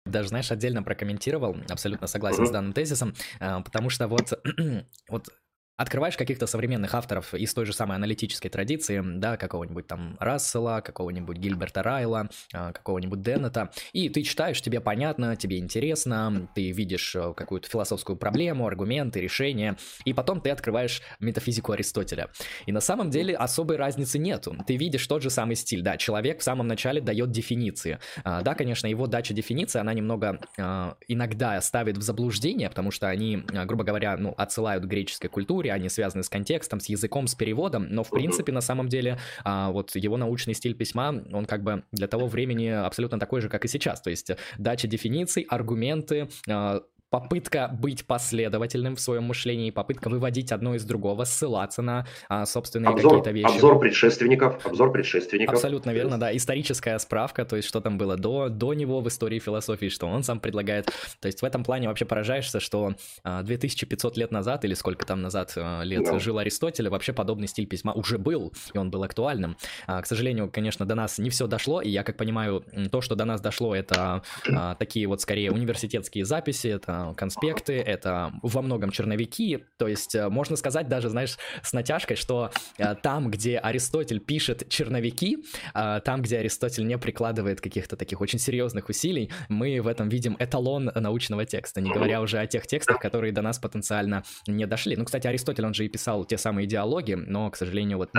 Даже, 0.04 0.28
знаешь, 0.28 0.50
отдельно 0.50 0.82
прокомментировал, 0.82 1.56
абсолютно 1.70 2.06
согласен 2.06 2.46
с 2.46 2.50
данным 2.50 2.75
тезисом, 2.75 3.14
а, 3.40 3.62
потому 3.62 3.88
что 3.88 4.06
вот, 4.06 4.38
вот 5.08 5.28
Открываешь 5.76 6.16
каких-то 6.16 6.46
современных 6.46 6.94
авторов 6.94 7.34
из 7.34 7.52
той 7.52 7.66
же 7.66 7.72
самой 7.72 7.96
аналитической 7.96 8.48
традиции, 8.48 9.02
да, 9.04 9.36
какого-нибудь 9.36 9.88
там 9.88 10.16
Рассела, 10.20 10.80
какого-нибудь 10.80 11.36
Гильберта 11.36 11.82
Райла, 11.82 12.28
а, 12.52 12.72
какого-нибудь 12.72 13.22
Деннета, 13.22 13.70
и 13.92 14.08
ты 14.08 14.22
читаешь, 14.22 14.62
тебе 14.62 14.80
понятно, 14.80 15.34
тебе 15.34 15.58
интересно, 15.58 16.48
ты 16.54 16.70
видишь 16.70 17.16
э, 17.16 17.34
какую-то 17.36 17.68
философскую 17.68 18.16
проблему, 18.16 18.68
аргументы, 18.68 19.20
решения, 19.20 19.76
и 20.04 20.12
потом 20.12 20.40
ты 20.40 20.50
открываешь 20.50 21.02
метафизику 21.18 21.72
Аристотеля. 21.72 22.30
И 22.66 22.72
на 22.72 22.80
самом 22.80 23.10
деле 23.10 23.34
особой 23.34 23.76
разницы 23.76 24.20
нету. 24.20 24.56
Ты 24.68 24.76
видишь 24.76 25.04
тот 25.08 25.22
же 25.22 25.30
самый 25.30 25.56
стиль, 25.56 25.82
да, 25.82 25.96
человек 25.96 26.38
в 26.38 26.44
самом 26.44 26.68
начале 26.68 27.00
дает 27.00 27.32
дефиниции. 27.32 27.98
А, 28.22 28.42
да, 28.42 28.54
конечно, 28.54 28.86
его 28.86 29.08
дача 29.08 29.34
дефиниции, 29.34 29.80
она 29.80 29.92
немного 29.92 30.38
а, 30.56 30.96
иногда 31.08 31.60
ставит 31.60 31.98
в 31.98 32.02
заблуждение, 32.02 32.68
потому 32.68 32.92
что 32.92 33.08
они, 33.08 33.38
грубо 33.64 33.82
говоря, 33.82 34.16
ну, 34.16 34.34
отсылают 34.36 34.84
к 34.84 34.86
греческой 34.86 35.30
культуре, 35.30 35.63
культуре, 35.64 35.73
они 35.73 35.88
связаны 35.88 36.23
с 36.23 36.28
контекстом, 36.28 36.80
с 36.80 36.87
языком, 36.87 37.26
с 37.26 37.35
переводом, 37.35 37.87
но 37.90 38.04
в 38.04 38.11
принципе 38.11 38.52
на 38.52 38.61
самом 38.61 38.88
деле 38.88 39.18
а, 39.44 39.71
вот 39.71 39.97
его 39.97 40.16
научный 40.16 40.54
стиль 40.54 40.75
письма, 40.75 41.23
он 41.33 41.47
как 41.47 41.62
бы 41.62 41.83
для 41.92 42.06
того 42.06 42.26
времени 42.26 42.68
абсолютно 42.68 43.18
такой 43.18 43.40
же, 43.40 43.49
как 43.49 43.64
и 43.64 43.68
сейчас, 43.68 44.00
то 44.00 44.11
есть 44.11 44.30
дача 44.59 44.87
дефиниций, 44.87 45.47
аргументы, 45.49 46.28
а, 46.49 46.83
попытка 47.14 47.71
быть 47.73 48.04
последовательным 48.04 48.97
в 48.97 49.00
своем 49.00 49.23
мышлении, 49.23 49.71
попытка 49.71 50.09
выводить 50.09 50.50
одно 50.50 50.75
из 50.75 50.85
другого, 50.85 51.23
ссылаться 51.23 51.80
на 51.80 52.09
а, 52.28 52.44
собственные 52.44 52.90
обзор, 52.90 53.18
какие-то 53.18 53.30
вещи. 53.30 53.54
Обзор 53.54 53.78
предшественников, 53.78 54.66
обзор 54.66 54.90
предшественников. 54.90 55.54
Абсолютно 55.54 55.92
верно, 55.92 56.18
да. 56.18 56.37
Историческая 56.37 56.99
справка, 56.99 57.44
то 57.44 57.54
есть 57.54 57.68
что 57.68 57.80
там 57.80 57.99
было 57.99 58.16
до, 58.16 58.49
до 58.49 58.75
него 58.75 59.00
в 59.00 59.06
истории 59.06 59.38
философии, 59.38 59.90
что 59.90 60.09
он 60.09 60.25
сам 60.25 60.40
предлагает. 60.40 60.87
То 61.21 61.26
есть 61.26 61.40
в 61.40 61.44
этом 61.44 61.62
плане 61.62 61.87
вообще 61.87 62.04
поражаешься, 62.04 62.59
что 62.59 62.94
а, 63.23 63.44
2500 63.44 64.16
лет 64.16 64.33
назад, 64.33 64.64
или 64.64 64.75
сколько 64.75 65.06
там 65.06 65.23
назад 65.23 65.52
а, 65.56 65.83
лет 65.83 66.02
да. 66.02 66.18
жил 66.18 66.38
Аристотель, 66.38 66.88
вообще 66.88 67.12
подобный 67.12 67.47
стиль 67.47 67.66
письма 67.68 67.92
уже 67.92 68.18
был, 68.18 68.52
и 68.73 68.78
он 68.78 68.90
был 68.90 69.04
актуальным. 69.04 69.56
А, 69.87 70.02
к 70.02 70.06
сожалению, 70.06 70.50
конечно, 70.50 70.85
до 70.85 70.97
нас 70.97 71.18
не 71.18 71.30
все 71.30 71.47
дошло, 71.47 71.80
и 71.80 71.90
я 71.90 72.02
как 72.02 72.16
понимаю, 72.16 72.64
то, 72.90 73.00
что 73.00 73.14
до 73.14 73.25
нас 73.25 73.40
дошло, 73.40 73.73
это 73.73 74.25
а, 74.52 74.75
такие 74.80 75.06
вот 75.06 75.21
скорее 75.21 75.52
университетские 75.52 76.25
записи, 76.25 76.66
это 76.66 77.03
конспекты, 77.12 77.75
это 77.75 78.32
во 78.42 78.62
многом 78.62 78.90
черновики, 78.90 79.64
то 79.76 79.88
есть 79.88 80.14
э, 80.14 80.28
можно 80.28 80.56
сказать 80.56 80.88
даже, 80.88 81.11
знаешь, 81.11 81.37
с 81.62 81.73
натяжкой, 81.73 82.16
что 82.16 82.50
э, 82.78 82.94
там, 82.94 83.30
где 83.30 83.58
Аристотель 83.58 84.20
пишет 84.20 84.68
черновики, 84.68 85.44
э, 85.75 86.00
там, 86.04 86.23
где 86.23 86.38
Аристотель 86.38 86.87
не 86.87 86.96
прикладывает 86.96 87.61
каких-то 87.61 87.96
таких 87.96 88.20
очень 88.20 88.38
серьезных 88.38 88.88
усилий, 88.88 89.30
мы 89.49 89.80
в 89.80 89.87
этом 89.87 90.08
видим 90.08 90.37
эталон 90.38 90.90
научного 90.94 91.44
текста, 91.44 91.80
не 91.80 91.92
говоря 91.92 92.20
уже 92.20 92.38
о 92.38 92.46
тех 92.46 92.66
текстах, 92.66 92.99
которые 92.99 93.32
до 93.32 93.42
нас 93.42 93.58
потенциально 93.58 94.23
не 94.46 94.66
дошли. 94.66 94.96
Ну, 94.96 95.04
кстати, 95.04 95.26
Аристотель, 95.26 95.66
он 95.66 95.75
же 95.75 95.84
и 95.84 95.88
писал 95.88 96.25
те 96.25 96.38
самые 96.38 96.66
диалоги, 96.66 97.14
но, 97.14 97.50
к 97.50 97.56
сожалению, 97.56 97.99
вот 97.99 98.11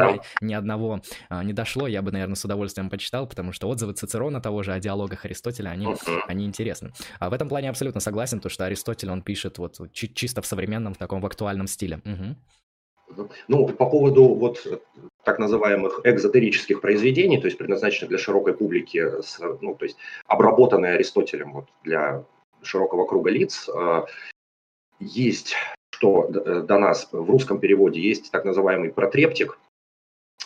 ни 0.41 0.53
одного 0.53 1.01
не 1.43 1.53
дошло, 1.53 1.87
я 1.87 2.01
бы, 2.01 2.11
наверное, 2.11 2.35
с 2.35 2.45
удовольствием 2.45 2.89
почитал, 2.89 3.27
потому 3.27 3.51
что 3.51 3.69
отзывы 3.69 3.93
Цицерона 3.93 4.41
того 4.41 4.63
же 4.63 4.73
о 4.73 4.79
диалогах 4.79 5.25
Аристотеля, 5.25 5.69
они, 5.69 5.87
они 6.27 6.45
интересны. 6.45 6.91
А 7.19 7.29
в 7.29 7.33
этом 7.33 7.47
плане 7.47 7.69
абсолютно 7.69 8.01
согласен, 8.01 8.39
то, 8.39 8.49
что 8.49 8.65
Аристотель, 8.65 8.74
он 9.11 9.21
пишет 9.21 9.57
вот 9.57 9.79
чисто 9.91 10.41
в 10.41 10.45
современном, 10.45 10.93
в 10.93 10.97
таком 10.97 11.21
в 11.21 11.25
актуальном 11.25 11.67
стиле. 11.67 12.01
Угу. 12.05 13.25
Ну, 13.47 13.67
по 13.67 13.89
поводу 13.89 14.33
вот 14.33 14.65
так 15.23 15.39
называемых 15.39 16.01
экзотерических 16.03 16.81
произведений, 16.81 17.39
то 17.39 17.45
есть 17.45 17.57
предназначенных 17.57 18.09
для 18.09 18.17
широкой 18.17 18.53
публики, 18.53 19.03
ну, 19.61 19.75
то 19.75 19.85
есть 19.85 19.97
обработанные 20.27 20.93
Аристотелем 20.93 21.53
вот 21.53 21.67
для 21.83 22.23
широкого 22.63 23.05
круга 23.05 23.29
лиц, 23.29 23.69
а, 23.69 24.05
есть, 24.99 25.55
что 25.91 26.27
до 26.27 26.79
нас 26.79 27.09
в 27.11 27.29
русском 27.29 27.59
переводе 27.59 28.01
есть 28.01 28.31
так 28.31 28.45
называемый 28.45 28.91
протрептик. 28.91 29.59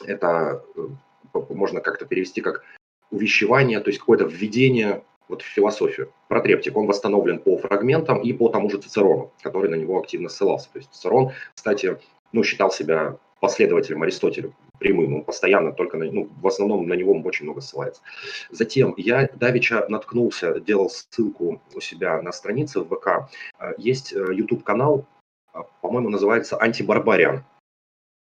Это 0.05 0.63
э, 0.75 1.39
можно 1.49 1.81
как-то 1.81 2.05
перевести 2.05 2.41
как 2.41 2.63
увещевание, 3.11 3.79
то 3.79 3.89
есть 3.89 3.99
какое-то 3.99 4.25
введение 4.25 5.03
вот 5.29 5.43
философию. 5.43 6.11
Протрептик, 6.27 6.75
он 6.75 6.87
восстановлен 6.87 7.39
по 7.39 7.57
фрагментам 7.57 8.21
и 8.21 8.33
по 8.33 8.49
тому 8.49 8.69
же 8.69 8.79
Цицерону, 8.79 9.31
который 9.41 9.69
на 9.69 9.75
него 9.75 9.99
активно 9.99 10.27
ссылался. 10.27 10.69
То 10.73 10.79
есть 10.79 10.91
Цицерон, 10.91 11.31
кстати, 11.55 11.97
ну, 12.33 12.43
считал 12.43 12.71
себя 12.71 13.17
последователем 13.39 14.03
Аристотеля 14.03 14.51
прямым, 14.79 15.15
он 15.15 15.23
постоянно 15.23 15.71
только, 15.71 15.97
на, 15.97 16.05
ну, 16.05 16.29
в 16.41 16.47
основном 16.47 16.87
на 16.87 16.93
него 16.93 17.13
очень 17.23 17.45
много 17.45 17.61
ссылается. 17.61 18.01
Затем 18.49 18.93
я 18.97 19.29
давеча 19.35 19.85
наткнулся, 19.87 20.59
делал 20.59 20.89
ссылку 20.89 21.61
у 21.73 21.79
себя 21.79 22.21
на 22.21 22.31
странице 22.31 22.79
в 22.81 22.87
ВК, 22.87 23.29
есть 23.77 24.13
э, 24.13 24.33
YouTube-канал, 24.33 25.05
а, 25.53 25.63
по-моему, 25.81 26.09
называется 26.09 26.57
«Антибарбариан». 26.57 27.43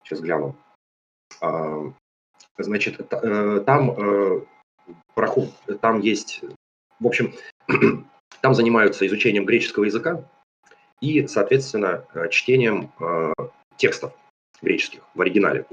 Сейчас 0.04 0.20
гляну. 0.20 0.56
Значит, 2.58 3.00
э, 3.12 3.62
там 3.64 3.90
э, 3.90 4.40
там 5.80 6.00
есть 6.00 6.42
в 7.00 7.06
общем, 7.06 7.34
там 8.42 8.54
занимаются 8.54 9.06
изучением 9.06 9.46
греческого 9.46 9.84
языка 9.84 10.24
и, 11.00 11.26
соответственно, 11.26 12.04
э, 12.14 12.28
чтением 12.28 12.92
э, 13.00 13.32
текстов 13.76 14.12
греческих 14.62 15.00
в 15.14 15.20
оригинале. 15.20 15.66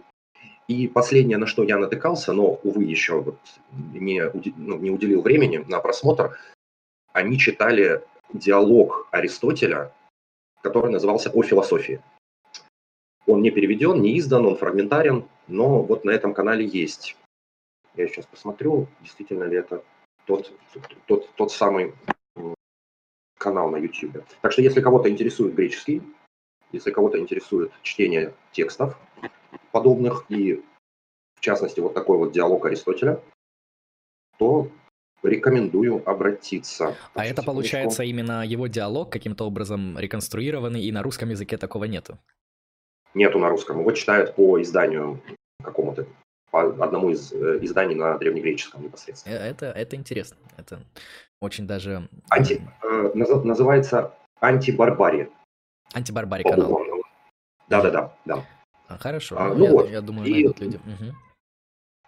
И 0.67 0.87
последнее, 0.87 1.37
на 1.37 1.47
что 1.47 1.63
я 1.63 1.77
натыкался, 1.77 2.33
но, 2.33 2.59
увы, 2.63 2.83
еще 2.83 3.21
вот 3.21 3.39
не, 3.71 4.23
ну, 4.57 4.77
не 4.77 4.89
уделил 4.89 5.21
времени 5.21 5.63
на 5.67 5.79
просмотр, 5.79 6.37
они 7.13 7.37
читали 7.37 8.03
диалог 8.33 9.07
Аристотеля, 9.11 9.93
который 10.61 10.91
назывался 10.91 11.29
«О 11.29 11.43
философии». 11.43 12.01
Он 13.25 13.41
не 13.41 13.51
переведен, 13.51 14.01
не 14.01 14.17
издан, 14.19 14.45
он 14.45 14.55
фрагментарен, 14.55 15.25
но 15.47 15.81
вот 15.81 16.05
на 16.05 16.11
этом 16.11 16.33
канале 16.33 16.65
есть. 16.65 17.17
Я 17.95 18.07
сейчас 18.07 18.25
посмотрю, 18.25 18.87
действительно 19.01 19.43
ли 19.43 19.57
это 19.57 19.83
тот, 20.27 20.51
тот, 21.07 21.29
тот 21.35 21.51
самый 21.51 21.93
канал 23.37 23.69
на 23.69 23.77
YouTube. 23.77 24.23
Так 24.41 24.51
что 24.51 24.61
если 24.61 24.81
кого-то 24.81 25.09
интересует 25.09 25.55
греческий, 25.55 26.01
если 26.71 26.91
кого-то 26.91 27.17
интересует 27.17 27.71
чтение 27.81 28.33
текстов 28.51 28.97
подобных 29.71 30.25
и, 30.29 30.61
в 31.35 31.39
частности, 31.39 31.79
вот 31.79 31.93
такой 31.93 32.17
вот 32.17 32.33
диалог 32.33 32.65
Аристотеля, 32.65 33.21
то 34.37 34.69
рекомендую 35.23 36.07
обратиться. 36.07 36.95
А 37.13 37.25
это 37.25 37.41
получается 37.41 38.03
именно 38.03 38.45
его 38.45 38.67
диалог 38.67 39.11
каким-то 39.11 39.45
образом 39.45 39.97
реконструированный, 39.97 40.81
и 40.81 40.91
на 40.91 41.01
русском 41.01 41.29
языке 41.29 41.57
такого 41.57 41.85
нету? 41.85 42.19
Нету 43.13 43.39
на 43.39 43.49
русском. 43.49 43.79
Его 43.79 43.91
читают 43.93 44.35
по 44.35 44.61
изданию 44.61 45.21
какому-то, 45.63 46.05
по 46.51 46.61
одному 46.61 47.09
из 47.09 47.31
э, 47.33 47.59
изданий 47.61 47.95
на 47.95 48.17
древнегреческом 48.17 48.83
непосредственно. 48.83 49.33
Э, 49.33 49.49
это, 49.49 49.67
это 49.67 49.95
интересно. 49.95 50.37
Это 50.57 50.79
очень 51.41 51.67
даже... 51.67 52.07
Анти, 52.29 52.61
э, 52.83 53.11
называется 53.13 54.13
антибарбария. 54.39 55.29
Антибарбарий 55.93 56.43
канал. 56.43 56.81
Да-да-да. 57.67 58.13
да. 58.25 58.45
А, 58.87 58.97
хорошо. 58.97 59.35
А, 59.37 59.53
ну 59.53 59.65
я, 59.65 59.71
вот. 59.71 59.89
я 59.89 60.01
думаю, 60.01 60.27
и... 60.27 60.33
найдут 60.33 60.59
люди. 60.59 60.77
Угу. 60.77 61.15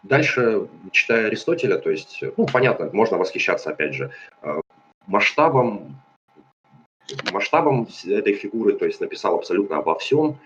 Дальше, 0.04 0.70
читая 0.92 1.28
Аристотеля, 1.28 1.78
то 1.78 1.90
есть, 1.90 2.24
ну, 2.38 2.46
понятно, 2.46 2.90
можно 2.94 3.18
восхищаться, 3.18 3.72
опять 3.72 3.94
же, 3.94 4.14
масштабом, 5.08 6.02
масштабом 7.34 7.86
этой 8.06 8.34
фигуры, 8.34 8.78
то 8.78 8.86
есть 8.86 9.02
написал 9.02 9.36
абсолютно 9.36 9.80
обо 9.80 10.00
всем, 10.00 10.38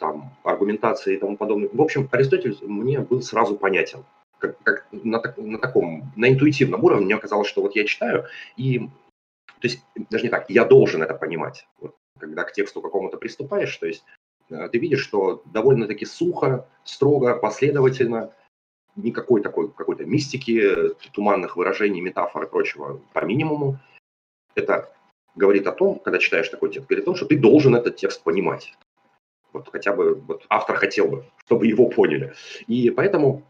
там, 0.00 0.34
аргументации 0.42 1.14
и 1.14 1.18
тому 1.18 1.36
подобное. 1.36 1.68
В 1.72 1.80
общем, 1.80 2.08
Аристотель 2.10 2.56
мне 2.62 2.98
был 3.00 3.22
сразу 3.22 3.56
понятен. 3.56 4.04
Как, 4.38 4.58
как 4.62 4.86
на, 4.90 5.22
на 5.36 5.58
таком, 5.58 6.10
на 6.16 6.30
интуитивном 6.30 6.82
уровне 6.82 7.04
мне 7.04 7.18
казалось, 7.18 7.48
что 7.48 7.60
вот 7.60 7.76
я 7.76 7.84
читаю, 7.84 8.24
и, 8.56 8.78
то 8.78 9.68
есть, 9.68 9.84
даже 10.08 10.24
не 10.24 10.30
так, 10.30 10.48
я 10.48 10.64
должен 10.64 11.02
это 11.02 11.14
понимать. 11.14 11.68
Вот, 11.78 11.94
когда 12.18 12.44
к 12.44 12.52
тексту 12.52 12.80
какому-то 12.80 13.18
приступаешь, 13.18 13.76
то 13.76 13.86
есть, 13.86 14.02
э, 14.48 14.68
ты 14.72 14.78
видишь, 14.78 15.02
что 15.02 15.42
довольно-таки 15.44 16.06
сухо, 16.06 16.66
строго, 16.84 17.36
последовательно 17.36 18.32
никакой 18.96 19.42
такой 19.42 19.70
какой-то 19.70 20.04
мистики, 20.06 20.94
туманных 21.12 21.56
выражений, 21.56 22.00
метафор 22.00 22.44
и 22.44 22.48
прочего 22.48 23.00
по 23.12 23.24
минимуму. 23.24 23.78
Это 24.54 24.90
говорит 25.34 25.66
о 25.66 25.72
том, 25.72 25.98
когда 25.98 26.18
читаешь 26.18 26.48
такой 26.48 26.72
текст, 26.72 26.88
говорит 26.88 27.04
о 27.04 27.06
том, 27.06 27.16
что 27.16 27.26
ты 27.26 27.38
должен 27.38 27.76
этот 27.76 27.96
текст 27.96 28.22
понимать. 28.22 28.74
Вот 29.52 29.68
хотя 29.70 29.92
бы 29.92 30.14
вот 30.14 30.44
автор 30.48 30.76
хотел 30.76 31.08
бы, 31.08 31.24
чтобы 31.46 31.66
его 31.66 31.88
поняли. 31.88 32.34
И 32.66 32.90
поэтому 32.90 33.42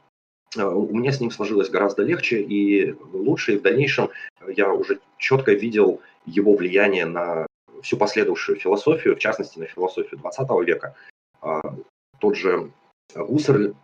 э, 0.56 0.62
у 0.62 0.94
меня 0.94 1.12
с 1.12 1.20
ним 1.20 1.30
сложилось 1.30 1.70
гораздо 1.70 2.02
легче 2.02 2.40
и 2.40 2.92
лучше, 3.12 3.54
и 3.54 3.58
в 3.58 3.62
дальнейшем 3.62 4.10
я 4.46 4.72
уже 4.72 5.00
четко 5.18 5.52
видел 5.52 6.00
его 6.26 6.54
влияние 6.54 7.06
на 7.06 7.46
всю 7.82 7.96
последующую 7.96 8.58
философию, 8.58 9.16
в 9.16 9.18
частности, 9.18 9.58
на 9.58 9.66
философию 9.66 10.18
20 10.20 10.48
века. 10.66 10.94
А, 11.40 11.60
тот 12.18 12.36
же 12.36 12.70
Гуссерль 13.14 13.74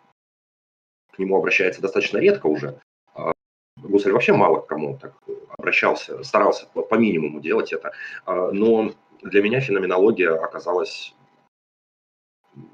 к 1.12 1.18
нему 1.18 1.36
обращается 1.36 1.80
достаточно 1.80 2.18
редко 2.18 2.46
уже. 2.46 2.78
А, 3.14 3.32
Гусарь 3.76 4.12
вообще 4.12 4.32
мало 4.32 4.60
к 4.60 4.66
кому 4.66 4.98
так 4.98 5.14
обращался, 5.58 6.22
старался 6.22 6.66
по 6.66 6.94
минимуму 6.94 7.40
делать 7.40 7.72
это. 7.72 7.92
А, 8.24 8.50
но 8.52 8.92
для 9.22 9.42
меня 9.42 9.60
феноменология 9.60 10.32
оказалась... 10.32 11.14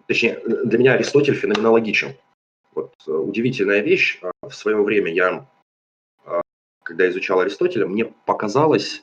Точнее, 0.06 0.40
для 0.46 0.78
меня 0.78 0.94
Аристотель 0.94 1.34
феноменологичен. 1.34 2.14
Вот 2.74 2.94
э, 3.06 3.10
удивительная 3.10 3.80
вещь. 3.80 4.20
А, 4.22 4.30
в 4.48 4.54
свое 4.54 4.80
время 4.82 5.12
я, 5.12 5.46
когда 6.82 7.08
изучал 7.08 7.40
Аристотеля, 7.40 7.86
мне 7.86 8.06
показалось, 8.26 9.02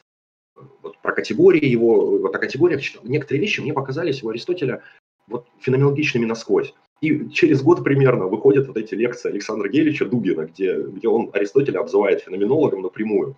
вот 0.81 0.97
про 1.01 1.13
категории 1.13 1.65
его, 1.65 2.17
вот 2.17 2.35
о 2.35 2.39
категориях, 2.39 2.81
некоторые 3.03 3.41
вещи 3.41 3.61
мне 3.61 3.73
показались 3.73 4.23
у 4.23 4.29
Аристотеля 4.29 4.83
вот 5.27 5.47
феноменологичными 5.59 6.25
насквозь. 6.25 6.73
И 7.01 7.29
через 7.29 7.61
год 7.61 7.83
примерно 7.83 8.25
выходят 8.25 8.67
вот 8.67 8.77
эти 8.77 8.93
лекции 8.93 9.29
Александра 9.29 9.69
Гелича 9.69 10.05
Дугина, 10.05 10.45
где, 10.45 10.81
где 10.81 11.07
он 11.07 11.29
Аристотеля 11.33 11.79
обзывает 11.79 12.21
феноменологом 12.21 12.81
напрямую. 12.81 13.35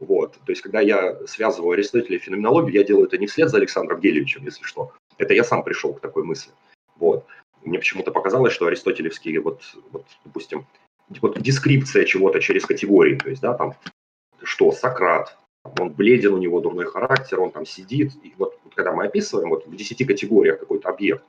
Вот. 0.00 0.32
То 0.32 0.52
есть, 0.52 0.62
когда 0.62 0.80
я 0.80 1.18
связываю 1.26 1.72
Аристотеля 1.72 2.16
и 2.16 2.20
феноменологию, 2.20 2.74
я 2.74 2.84
делаю 2.84 3.06
это 3.06 3.16
не 3.16 3.26
вслед 3.26 3.48
за 3.48 3.56
Александром 3.56 4.00
Геличем, 4.00 4.44
если 4.44 4.64
что. 4.64 4.92
Это 5.16 5.34
я 5.34 5.44
сам 5.44 5.62
пришел 5.62 5.94
к 5.94 6.00
такой 6.00 6.24
мысли. 6.24 6.52
Вот. 7.00 7.26
Мне 7.62 7.78
почему-то 7.78 8.12
показалось, 8.12 8.52
что 8.52 8.66
аристотелевские, 8.66 9.40
вот, 9.40 9.62
вот 9.90 10.06
допустим, 10.24 10.66
вот 11.20 11.40
дескрипция 11.40 12.04
чего-то 12.04 12.40
через 12.40 12.64
категории, 12.64 13.16
то 13.16 13.28
есть, 13.28 13.42
да, 13.42 13.54
там, 13.54 13.74
что, 14.42 14.72
Сократ, 14.72 15.36
он 15.78 15.90
бледен, 15.90 16.34
у 16.34 16.38
него 16.38 16.60
дурной 16.60 16.86
характер, 16.86 17.40
он 17.40 17.50
там 17.50 17.66
сидит, 17.66 18.12
и 18.22 18.34
вот, 18.38 18.58
вот 18.64 18.74
когда 18.74 18.92
мы 18.92 19.04
описываем 19.04 19.50
вот 19.50 19.66
в 19.66 19.76
десяти 19.76 20.04
категориях 20.04 20.60
какой-то 20.60 20.88
объект, 20.88 21.24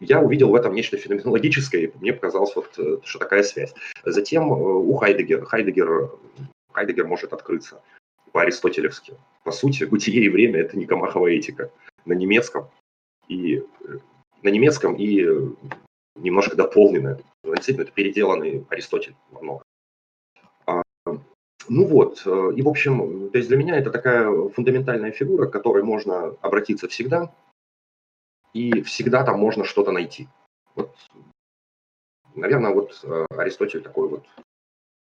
я 0.00 0.20
увидел 0.20 0.50
в 0.50 0.54
этом 0.54 0.74
нечто 0.74 0.96
феноменологическое, 0.96 1.82
и 1.82 1.98
мне 1.98 2.12
показалось, 2.12 2.54
вот, 2.54 2.78
э, 2.78 2.98
что 3.02 3.18
такая 3.18 3.42
связь. 3.42 3.74
Затем 4.04 4.52
э, 4.52 4.56
у 4.56 4.94
Хайдегера, 4.94 5.44
Хайдегер, 5.44 6.12
Хайдегер 6.72 7.06
может 7.06 7.32
открыться 7.32 7.82
по-аристотелевски. 8.32 9.14
По 9.42 9.50
сути, 9.50 9.84
бытие 9.84 10.24
и 10.24 10.28
время– 10.28 10.60
это 10.60 10.78
Никомахова 10.78 11.26
этика 11.26 11.72
на 12.04 12.12
немецком. 12.12 12.70
И 13.26 13.56
э, 13.56 13.98
на 14.42 14.48
немецком 14.48 14.94
и 14.96 15.26
немножко 16.16 16.56
дополненная. 16.56 17.20
Действительно, 17.44 17.84
это 17.84 17.92
переделанный 17.92 18.66
Аристотель 18.68 19.14
во 19.30 19.40
многом. 19.40 19.62
А, 20.66 20.82
ну 21.68 21.86
вот, 21.86 22.26
и 22.26 22.62
в 22.62 22.68
общем, 22.68 23.30
то 23.30 23.38
есть 23.38 23.48
для 23.48 23.56
меня 23.56 23.76
это 23.76 23.90
такая 23.90 24.30
фундаментальная 24.50 25.12
фигура, 25.12 25.46
к 25.46 25.52
которой 25.52 25.82
можно 25.82 26.36
обратиться 26.40 26.88
всегда, 26.88 27.32
и 28.52 28.82
всегда 28.82 29.24
там 29.24 29.38
можно 29.38 29.64
что-то 29.64 29.92
найти. 29.92 30.28
Вот, 30.74 30.94
наверное, 32.34 32.72
вот 32.72 33.00
э, 33.02 33.26
Аристотель 33.30 33.82
такой 33.82 34.08
вот 34.08 34.26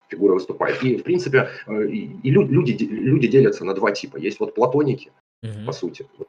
фигура 0.09 0.33
выступает. 0.33 0.83
И, 0.83 0.97
в 0.97 1.03
принципе, 1.03 1.49
э, 1.67 1.87
и, 1.87 2.19
и 2.23 2.29
люди, 2.31 2.83
люди 2.83 3.27
делятся 3.27 3.65
на 3.65 3.73
два 3.73 3.91
типа. 3.91 4.17
Есть 4.17 4.39
вот 4.39 4.55
платоники, 4.55 5.11
mm-hmm. 5.45 5.65
по 5.65 5.71
сути, 5.71 6.07
вот, 6.17 6.27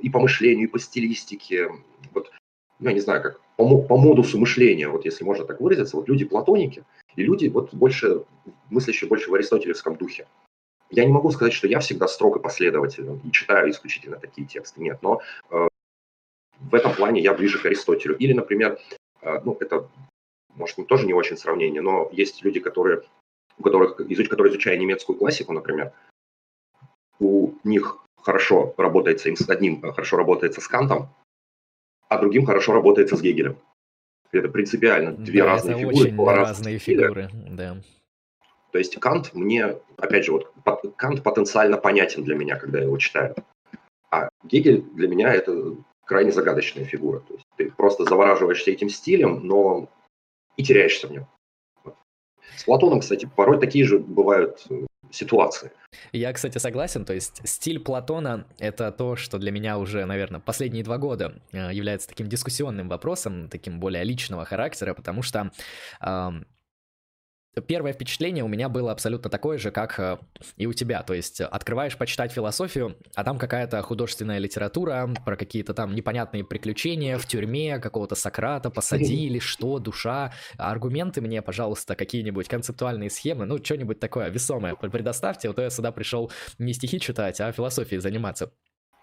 и 0.00 0.10
по 0.10 0.20
мышлению, 0.20 0.68
и 0.68 0.70
по 0.70 0.78
стилистике. 0.78 1.68
Вот, 2.12 2.30
ну, 2.78 2.88
я 2.88 2.94
не 2.94 3.00
знаю, 3.00 3.22
как 3.22 3.40
по, 3.56 3.82
по 3.82 3.96
модусу 3.96 4.38
мышления, 4.38 4.88
вот 4.88 5.04
если 5.04 5.24
можно 5.24 5.44
так 5.44 5.60
выразиться, 5.60 5.96
вот 5.96 6.08
люди 6.08 6.24
платоники, 6.24 6.84
и 7.16 7.22
люди 7.22 7.48
вот 7.48 7.74
больше, 7.74 8.24
мыслящие 8.70 9.08
больше 9.08 9.30
в 9.30 9.34
аристотелевском 9.34 9.96
духе. 9.96 10.26
Я 10.90 11.04
не 11.04 11.12
могу 11.12 11.30
сказать, 11.30 11.52
что 11.52 11.66
я 11.66 11.80
всегда 11.80 12.08
строг 12.08 12.36
и 12.36 12.40
последователен 12.40 13.20
и 13.24 13.30
читаю 13.32 13.70
исключительно 13.70 14.16
такие 14.18 14.46
тексты, 14.46 14.80
нет, 14.80 14.98
но 15.02 15.20
э, 15.50 15.68
в 16.60 16.74
этом 16.74 16.94
плане 16.94 17.20
я 17.20 17.34
ближе 17.34 17.58
к 17.58 17.66
Аристотелю. 17.66 18.16
Или, 18.16 18.32
например, 18.32 18.78
э, 19.20 19.40
ну, 19.44 19.56
это, 19.60 19.88
может, 20.54 20.76
тоже 20.86 21.06
не 21.06 21.12
очень 21.12 21.36
сравнение, 21.36 21.82
но 21.82 22.08
есть 22.12 22.42
люди, 22.42 22.60
которые, 22.60 23.02
у 23.58 23.62
которых, 23.62 23.96
которые 23.96 24.52
изучая 24.52 24.78
немецкую 24.78 25.18
классику, 25.18 25.52
например, 25.52 25.92
у 27.20 27.52
них 27.64 27.98
хорошо 28.22 28.74
работается, 28.76 29.28
им 29.28 29.36
с 29.36 29.48
одним 29.48 29.82
хорошо 29.92 30.16
работается 30.16 30.60
с 30.60 30.68
Кантом, 30.68 31.08
а 32.08 32.18
другим 32.18 32.44
хорошо 32.44 32.72
работается 32.72 33.16
с 33.16 33.22
Гегелем. 33.22 33.58
Это 34.32 34.48
принципиально 34.48 35.12
две 35.12 35.42
да, 35.42 35.46
разные 35.46 35.76
фигуры. 35.78 35.94
Очень 35.94 36.24
разные 36.24 36.78
фигуры, 36.78 37.30
да. 37.50 37.76
То 38.72 38.78
есть 38.78 38.98
Кант 39.00 39.32
мне, 39.34 39.76
опять 39.96 40.24
же, 40.24 40.32
вот 40.32 40.52
Кант 40.96 41.22
потенциально 41.22 41.78
понятен 41.78 42.24
для 42.24 42.34
меня, 42.34 42.56
когда 42.56 42.78
я 42.78 42.84
его 42.84 42.98
читаю. 42.98 43.34
А 44.10 44.28
Гегель 44.44 44.82
для 44.82 45.08
меня 45.08 45.32
это 45.32 45.76
крайне 46.04 46.32
загадочная 46.32 46.84
фигура. 46.84 47.20
То 47.20 47.34
есть 47.34 47.46
ты 47.56 47.70
просто 47.70 48.04
завораживаешься 48.04 48.70
этим 48.70 48.88
стилем, 48.88 49.46
но 49.46 49.88
и 50.56 50.62
теряешься 50.62 51.06
в 51.06 51.12
нем. 51.12 51.26
С 52.56 52.64
Платоном, 52.64 53.00
кстати, 53.00 53.30
порой 53.36 53.60
такие 53.60 53.84
же 53.84 53.98
бывают 53.98 54.66
э, 54.68 54.86
ситуации. 55.10 55.72
Я, 56.12 56.32
кстати, 56.32 56.58
согласен, 56.58 57.04
то 57.04 57.14
есть 57.14 57.40
стиль 57.44 57.80
Платона— 57.80 58.46
это 58.58 58.92
то, 58.92 59.16
что 59.16 59.38
для 59.38 59.50
меня 59.50 59.78
уже, 59.78 60.04
наверное, 60.04 60.40
последние 60.40 60.84
два 60.84 60.98
года 60.98 61.34
э, 61.52 61.70
является 61.72 62.08
таким 62.08 62.28
дискуссионным 62.28 62.88
вопросом, 62.88 63.48
таким 63.48 63.80
более 63.80 64.04
личного 64.04 64.44
характера, 64.44 64.94
потому 64.94 65.22
что 65.22 65.50
Первое 67.60 67.92
впечатление 67.92 68.44
у 68.44 68.48
меня 68.48 68.68
было 68.68 68.92
абсолютно 68.92 69.30
такое 69.30 69.58
же, 69.58 69.70
как 69.70 69.98
э, 69.98 70.18
и 70.56 70.66
у 70.66 70.72
тебя. 70.72 71.02
То 71.02 71.14
есть 71.14 71.40
открываешь 71.40 71.96
почитать 71.96 72.32
философию, 72.32 72.96
а 73.14 73.24
там 73.24 73.38
какая-то 73.38 73.80
художественная 73.82 74.38
литература 74.38 75.08
про 75.24 75.36
какие-то 75.36 75.74
там 75.74 75.94
непонятные 75.94 76.44
приключения 76.44 77.18
в 77.18 77.26
тюрьме, 77.26 77.78
какого-то 77.78 78.14
Сократа 78.14 78.70
посадили, 78.70 79.38
что, 79.38 79.78
душа. 79.78 80.32
Аргументы 80.56 81.20
мне, 81.20 81.40
пожалуйста, 81.40 81.94
какие-нибудь 81.94 82.48
концептуальные 82.48 83.10
схемы, 83.10 83.46
ну, 83.46 83.62
что-нибудь 83.62 84.00
такое 84.00 84.28
весомое 84.28 84.74
предоставьте, 84.98 85.52
то 85.52 85.62
я 85.62 85.70
сюда 85.70 85.92
пришел 85.92 86.30
не 86.58 86.72
стихи 86.72 87.00
читать, 87.00 87.40
а 87.40 87.52
философией 87.52 88.00
заниматься. 88.00 88.52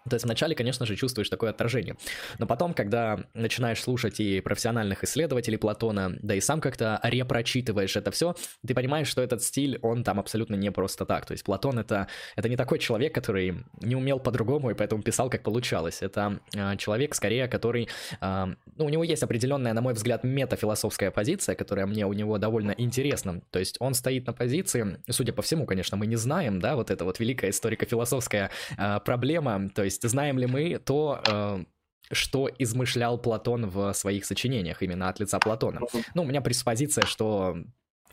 То 0.10 0.16
есть 0.16 0.26
вначале, 0.26 0.56
конечно 0.56 0.86
же, 0.86 0.96
чувствуешь 0.96 1.30
такое 1.30 1.50
отражение. 1.50 1.96
Но 2.38 2.46
потом, 2.46 2.74
когда 2.74 3.20
начинаешь 3.34 3.82
слушать 3.82 4.20
и 4.20 4.40
профессиональных 4.42 5.04
исследователей 5.04 5.58
Платона, 5.58 6.16
да 6.22 6.36
и 6.36 6.42
сам 6.42 6.62
как-то 6.62 7.00
репрочитываешь 7.04 7.96
это 7.96 8.12
все, 8.12 8.36
ты 8.66 8.74
понимаешь, 8.74 9.08
что 9.08 9.22
этот 9.22 9.42
стиль, 9.42 9.80
он 9.82 10.04
там 10.04 10.20
абсолютно 10.20 10.56
не 10.56 10.72
просто 10.72 11.06
так. 11.06 11.26
То 11.26 11.32
есть 11.32 11.44
Платон 11.44 11.80
это, 11.80 12.08
это 12.36 12.50
не 12.50 12.58
такой 12.58 12.80
человек, 12.80 13.16
который 13.16 13.64
не 13.82 13.96
умел 13.96 14.20
по-другому 14.20 14.72
и 14.72 14.74
поэтому 14.74 15.02
писал, 15.02 15.30
как 15.30 15.44
получалось. 15.44 16.02
Это 16.02 16.40
э, 16.54 16.78
человек, 16.78 17.16
скорее, 17.16 17.48
который... 17.48 17.90
Э, 18.22 18.46
ну, 18.78 18.86
у 18.86 18.90
него 18.90 19.04
есть 19.04 19.24
определенная, 19.24 19.74
на 19.74 19.82
мой 19.82 19.94
взгляд, 19.94 20.24
метафилософская 20.24 21.12
позиция, 21.12 21.56
которая 21.56 21.86
мне 21.86 22.06
у 22.06 22.14
него 22.14 22.38
довольно 22.38 22.76
интересна. 22.78 23.42
То 23.52 23.60
есть 23.60 23.78
он 23.80 23.94
стоит 23.94 24.28
на 24.28 24.34
позиции, 24.34 25.00
судя 25.10 25.34
по 25.34 25.42
всему, 25.42 25.66
конечно, 25.66 25.98
мы 25.98 26.08
не 26.08 26.16
знаем, 26.16 26.60
да, 26.60 26.76
вот 26.76 26.92
эта 26.92 27.06
вот 27.06 27.20
великая 27.20 27.50
историко-философская 27.50 28.52
э, 28.78 29.00
проблема, 29.06 29.70
то 29.70 29.84
есть 29.84 29.95
есть 29.96 30.08
знаем 30.08 30.38
ли 30.38 30.46
мы 30.46 30.78
то, 30.78 31.22
э, 31.28 31.64
что 32.12 32.50
измышлял 32.60 33.18
Платон 33.18 33.70
в 33.70 33.94
своих 33.94 34.26
сочинениях, 34.26 34.84
именно 34.84 35.10
от 35.10 35.20
лица 35.20 35.40
Платона. 35.40 35.82
Ну, 36.14 36.24
у 36.24 36.26
меня 36.26 36.42
преспозиция, 36.42 37.06
что 37.06 37.58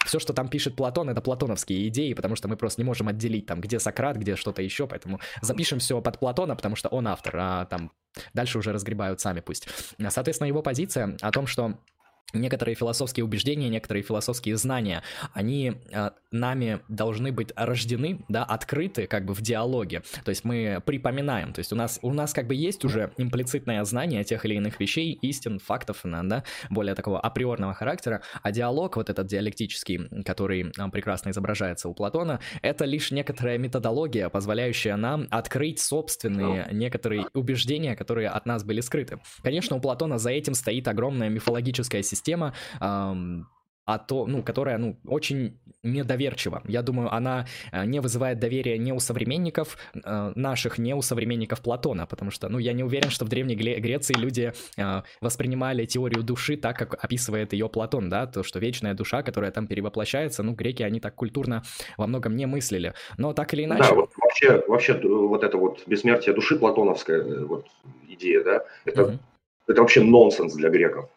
все, 0.04 0.18
что 0.18 0.32
там 0.32 0.48
пишет 0.48 0.74
Платон, 0.76 1.10
это 1.10 1.20
платоновские 1.20 1.86
идеи, 1.88 2.12
потому 2.14 2.34
что 2.34 2.48
мы 2.48 2.56
просто 2.56 2.80
не 2.80 2.84
можем 2.84 3.08
отделить 3.08 3.46
там, 3.46 3.60
где 3.60 3.78
Сократ, 3.78 4.16
где 4.16 4.36
что-то 4.36 4.62
еще, 4.62 4.86
поэтому 4.86 5.20
запишем 5.42 5.78
все 5.78 6.00
под 6.00 6.18
Платона, 6.18 6.56
потому 6.56 6.76
что 6.76 6.88
он 6.88 7.06
автор, 7.06 7.36
а 7.38 7.64
там 7.66 7.92
дальше 8.34 8.58
уже 8.58 8.72
разгребают 8.72 9.20
сами 9.20 9.40
пусть. 9.40 9.68
Соответственно, 10.08 10.48
его 10.48 10.62
позиция 10.62 11.16
о 11.20 11.30
том, 11.30 11.46
что 11.46 11.78
некоторые 12.32 12.74
философские 12.74 13.24
убеждения, 13.24 13.68
некоторые 13.68 14.02
философские 14.02 14.56
знания, 14.56 15.02
они 15.32 15.74
э, 15.90 16.10
нами 16.30 16.80
должны 16.88 17.32
быть 17.32 17.52
рождены, 17.56 18.24
да, 18.28 18.44
открыты 18.44 19.06
как 19.06 19.24
бы 19.24 19.34
в 19.34 19.40
диалоге. 19.40 20.02
То 20.24 20.30
есть 20.30 20.44
мы 20.44 20.82
припоминаем, 20.84 21.52
то 21.52 21.58
есть 21.58 21.72
у 21.72 21.76
нас, 21.76 21.98
у 22.02 22.12
нас 22.12 22.32
как 22.32 22.46
бы 22.46 22.54
есть 22.54 22.84
уже 22.84 23.12
имплицитное 23.16 23.84
знание 23.84 24.24
тех 24.24 24.44
или 24.44 24.54
иных 24.54 24.80
вещей, 24.80 25.12
истин, 25.22 25.58
фактов, 25.58 26.00
да, 26.04 26.44
более 26.70 26.94
такого 26.94 27.20
априорного 27.20 27.74
характера, 27.74 28.22
а 28.42 28.50
диалог 28.50 28.96
вот 28.96 29.10
этот 29.10 29.26
диалектический, 29.26 30.22
который 30.24 30.72
э, 30.76 30.90
прекрасно 30.90 31.30
изображается 31.30 31.88
у 31.88 31.94
Платона, 31.94 32.40
это 32.62 32.84
лишь 32.84 33.10
некоторая 33.10 33.58
методология, 33.58 34.28
позволяющая 34.28 34.96
нам 34.96 35.28
открыть 35.30 35.80
собственные 35.80 36.68
некоторые 36.72 37.26
убеждения, 37.34 37.94
которые 37.96 38.28
от 38.28 38.46
нас 38.46 38.64
были 38.64 38.80
скрыты. 38.80 39.20
Конечно, 39.42 39.76
у 39.76 39.80
Платона 39.80 40.18
за 40.18 40.30
этим 40.30 40.54
стоит 40.54 40.88
огромная 40.88 41.28
мифологическая 41.28 42.02
система, 42.12 42.52
а 43.84 43.98
то, 43.98 44.26
ну, 44.26 44.42
которая, 44.42 44.78
ну, 44.78 44.96
очень 45.06 45.58
недоверчива. 45.82 46.62
Я 46.68 46.82
думаю, 46.82 47.12
она 47.12 47.46
э, 47.72 47.84
не 47.84 48.00
вызывает 48.00 48.38
доверия 48.38 48.78
не 48.78 48.92
у 48.92 49.00
современников 49.00 49.76
э, 49.94 50.32
наших, 50.36 50.78
не 50.78 50.94
у 50.94 51.02
современников 51.02 51.60
Платона, 51.60 52.06
потому 52.06 52.30
что, 52.30 52.48
ну, 52.48 52.58
я 52.58 52.72
не 52.72 52.84
уверен, 52.84 53.10
что 53.10 53.24
в 53.24 53.28
Древней 53.28 53.56
Греции 53.56 54.14
люди 54.14 54.52
э, 54.76 55.02
воспринимали 55.20 55.84
теорию 55.84 56.22
души 56.22 56.56
так, 56.56 56.78
как 56.78 57.04
описывает 57.04 57.52
ее 57.52 57.68
Платон, 57.68 58.08
да, 58.08 58.26
то, 58.26 58.44
что 58.44 58.60
вечная 58.60 58.94
душа, 58.94 59.24
которая 59.24 59.50
там 59.50 59.66
перевоплощается, 59.66 60.44
ну, 60.44 60.52
греки, 60.52 60.84
они 60.84 61.00
так 61.00 61.16
культурно 61.16 61.64
во 61.96 62.06
многом 62.06 62.36
не 62.36 62.46
мыслили. 62.46 62.94
Но 63.18 63.32
так 63.32 63.52
или 63.54 63.64
иначе... 63.64 63.82
Да, 63.82 63.94
вот 63.94 64.10
вообще, 64.16 64.62
вообще 64.68 64.94
вот 65.02 65.42
это 65.42 65.58
вот 65.58 65.82
бессмертие 65.88 66.34
души 66.34 66.56
платоновская 66.56 67.44
вот 67.44 67.66
идея, 68.08 68.44
да, 68.44 68.64
это, 68.84 69.04
угу. 69.04 69.18
это 69.66 69.80
вообще 69.80 70.02
нонсенс 70.02 70.54
для 70.54 70.70
греков. 70.70 71.10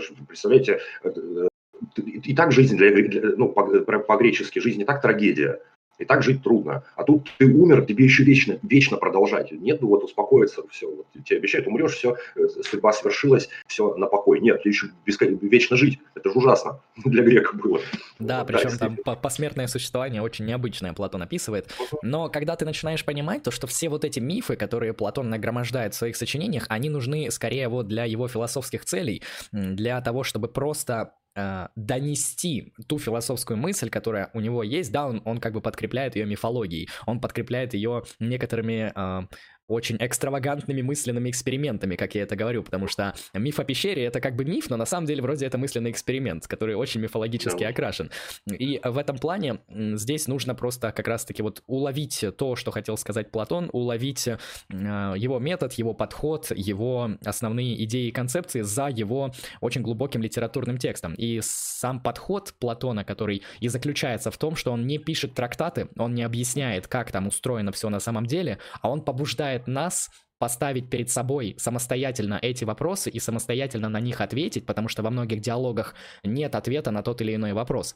Что, 0.00 0.14
представляете, 0.26 0.80
э, 1.04 1.48
и 1.96 2.34
так 2.34 2.52
жизнь, 2.52 2.76
для, 2.76 2.90
ну, 3.36 3.48
по-гречески, 3.48 4.58
жизнь 4.58 4.78
не 4.78 4.84
так 4.84 5.02
трагедия, 5.02 5.60
и 5.98 6.04
так 6.04 6.22
жить 6.22 6.42
трудно. 6.42 6.82
А 6.96 7.04
тут 7.04 7.30
ты 7.38 7.46
умер, 7.46 7.84
тебе 7.86 8.04
еще 8.04 8.24
вечно, 8.24 8.58
вечно 8.62 8.96
продолжать. 8.96 9.52
Нет, 9.52 9.80
ну 9.80 9.88
вот 9.88 10.04
успокоиться, 10.04 10.62
все. 10.70 10.88
Вот, 10.88 11.06
тебе 11.24 11.38
обещают, 11.38 11.66
умрешь, 11.66 11.94
все, 11.94 12.16
э, 12.36 12.46
судьба 12.62 12.92
свершилась, 12.92 13.48
все 13.66 13.94
на 13.94 14.06
покой. 14.06 14.40
Нет, 14.40 14.62
ты 14.62 14.70
еще 14.70 14.88
вечно 15.06 15.76
жить. 15.76 15.98
Это 16.14 16.30
же 16.30 16.38
ужасно 16.38 16.80
для 17.04 17.22
грека 17.22 17.56
было. 17.56 17.80
Да, 18.18 18.44
причем 18.44 18.70
да, 18.78 18.96
там 19.04 19.16
посмертное 19.16 19.66
существование 19.66 20.22
очень 20.22 20.46
необычное 20.46 20.92
Платон 20.92 21.22
описывает. 21.22 21.72
Но 22.02 22.28
когда 22.28 22.56
ты 22.56 22.64
начинаешь 22.64 23.04
понимать 23.04 23.42
то, 23.42 23.50
что 23.50 23.66
все 23.66 23.88
вот 23.88 24.04
эти 24.04 24.20
мифы, 24.20 24.56
которые 24.56 24.92
Платон 24.92 25.30
нагромождает 25.30 25.94
в 25.94 25.96
своих 25.96 26.16
сочинениях, 26.16 26.66
они 26.68 26.88
нужны 26.88 27.30
скорее 27.30 27.68
вот 27.68 27.86
для 27.86 28.04
его 28.04 28.28
философских 28.28 28.84
целей, 28.84 29.22
для 29.52 30.00
того, 30.00 30.24
чтобы 30.24 30.48
просто 30.48 31.12
донести 31.34 32.74
ту 32.86 32.98
философскую 32.98 33.56
мысль, 33.56 33.88
которая 33.88 34.30
у 34.34 34.40
него 34.40 34.62
есть, 34.62 34.92
да, 34.92 35.06
он, 35.06 35.22
он 35.24 35.38
как 35.38 35.54
бы 35.54 35.60
подкрепляет 35.60 36.16
ее 36.16 36.26
мифологией, 36.26 36.88
он 37.06 37.20
подкрепляет 37.20 37.74
ее 37.74 38.02
некоторыми 38.18 38.92
э, 38.94 39.26
очень 39.68 39.96
экстравагантными 40.00 40.82
мысленными 40.82 41.30
экспериментами, 41.30 41.96
как 41.96 42.14
я 42.14 42.22
это 42.22 42.36
говорю, 42.36 42.62
потому 42.62 42.88
что 42.88 43.14
миф 43.34 43.58
о 43.58 43.64
пещере 43.64 44.04
это 44.04 44.20
как 44.20 44.36
бы 44.36 44.44
миф, 44.44 44.70
но 44.70 44.76
на 44.76 44.86
самом 44.86 45.06
деле 45.06 45.22
вроде 45.22 45.46
это 45.46 45.58
мысленный 45.58 45.90
эксперимент, 45.90 46.46
который 46.46 46.74
очень 46.74 47.00
мифологически 47.00 47.64
окрашен. 47.64 48.10
И 48.50 48.80
в 48.82 48.98
этом 48.98 49.18
плане 49.18 49.60
здесь 49.68 50.28
нужно 50.28 50.54
просто 50.54 50.92
как 50.92 51.08
раз-таки 51.08 51.42
вот 51.42 51.62
уловить 51.66 52.24
то, 52.36 52.56
что 52.56 52.70
хотел 52.70 52.96
сказать 52.96 53.30
Платон, 53.30 53.70
уловить 53.72 54.28
э, 54.28 54.36
его 54.68 55.38
метод, 55.38 55.72
его 55.74 55.94
подход, 55.94 56.52
его 56.54 57.10
основные 57.24 57.82
идеи 57.84 58.08
и 58.08 58.12
концепции 58.12 58.62
за 58.62 58.88
его 58.88 59.32
очень 59.60 59.82
глубоким 59.82 60.22
литературным 60.22 60.78
текстом. 60.78 61.14
И 61.14 61.40
сам 61.42 62.00
подход 62.00 62.54
Платона, 62.58 63.04
который 63.04 63.42
и 63.60 63.68
заключается 63.68 64.30
в 64.30 64.38
том, 64.38 64.56
что 64.56 64.72
он 64.72 64.86
не 64.86 64.98
пишет 64.98 65.34
трактаты, 65.34 65.88
он 65.96 66.14
не 66.14 66.22
объясняет, 66.22 66.88
как 66.88 67.12
там 67.12 67.28
устроено 67.28 67.72
все 67.72 67.88
на 67.88 68.00
самом 68.00 68.26
деле, 68.26 68.58
а 68.80 68.90
он 68.90 69.02
побуждает 69.02 69.51
побуждает 69.52 69.66
нас 69.66 70.10
поставить 70.38 70.90
перед 70.90 71.08
собой 71.08 71.54
самостоятельно 71.58 72.38
эти 72.42 72.64
вопросы 72.64 73.10
и 73.10 73.20
самостоятельно 73.20 73.88
на 73.88 74.00
них 74.00 74.20
ответить, 74.20 74.66
потому 74.66 74.88
что 74.88 75.02
во 75.02 75.10
многих 75.10 75.40
диалогах 75.40 75.94
нет 76.24 76.54
ответа 76.54 76.90
на 76.90 77.02
тот 77.02 77.20
или 77.20 77.34
иной 77.34 77.52
вопрос 77.52 77.94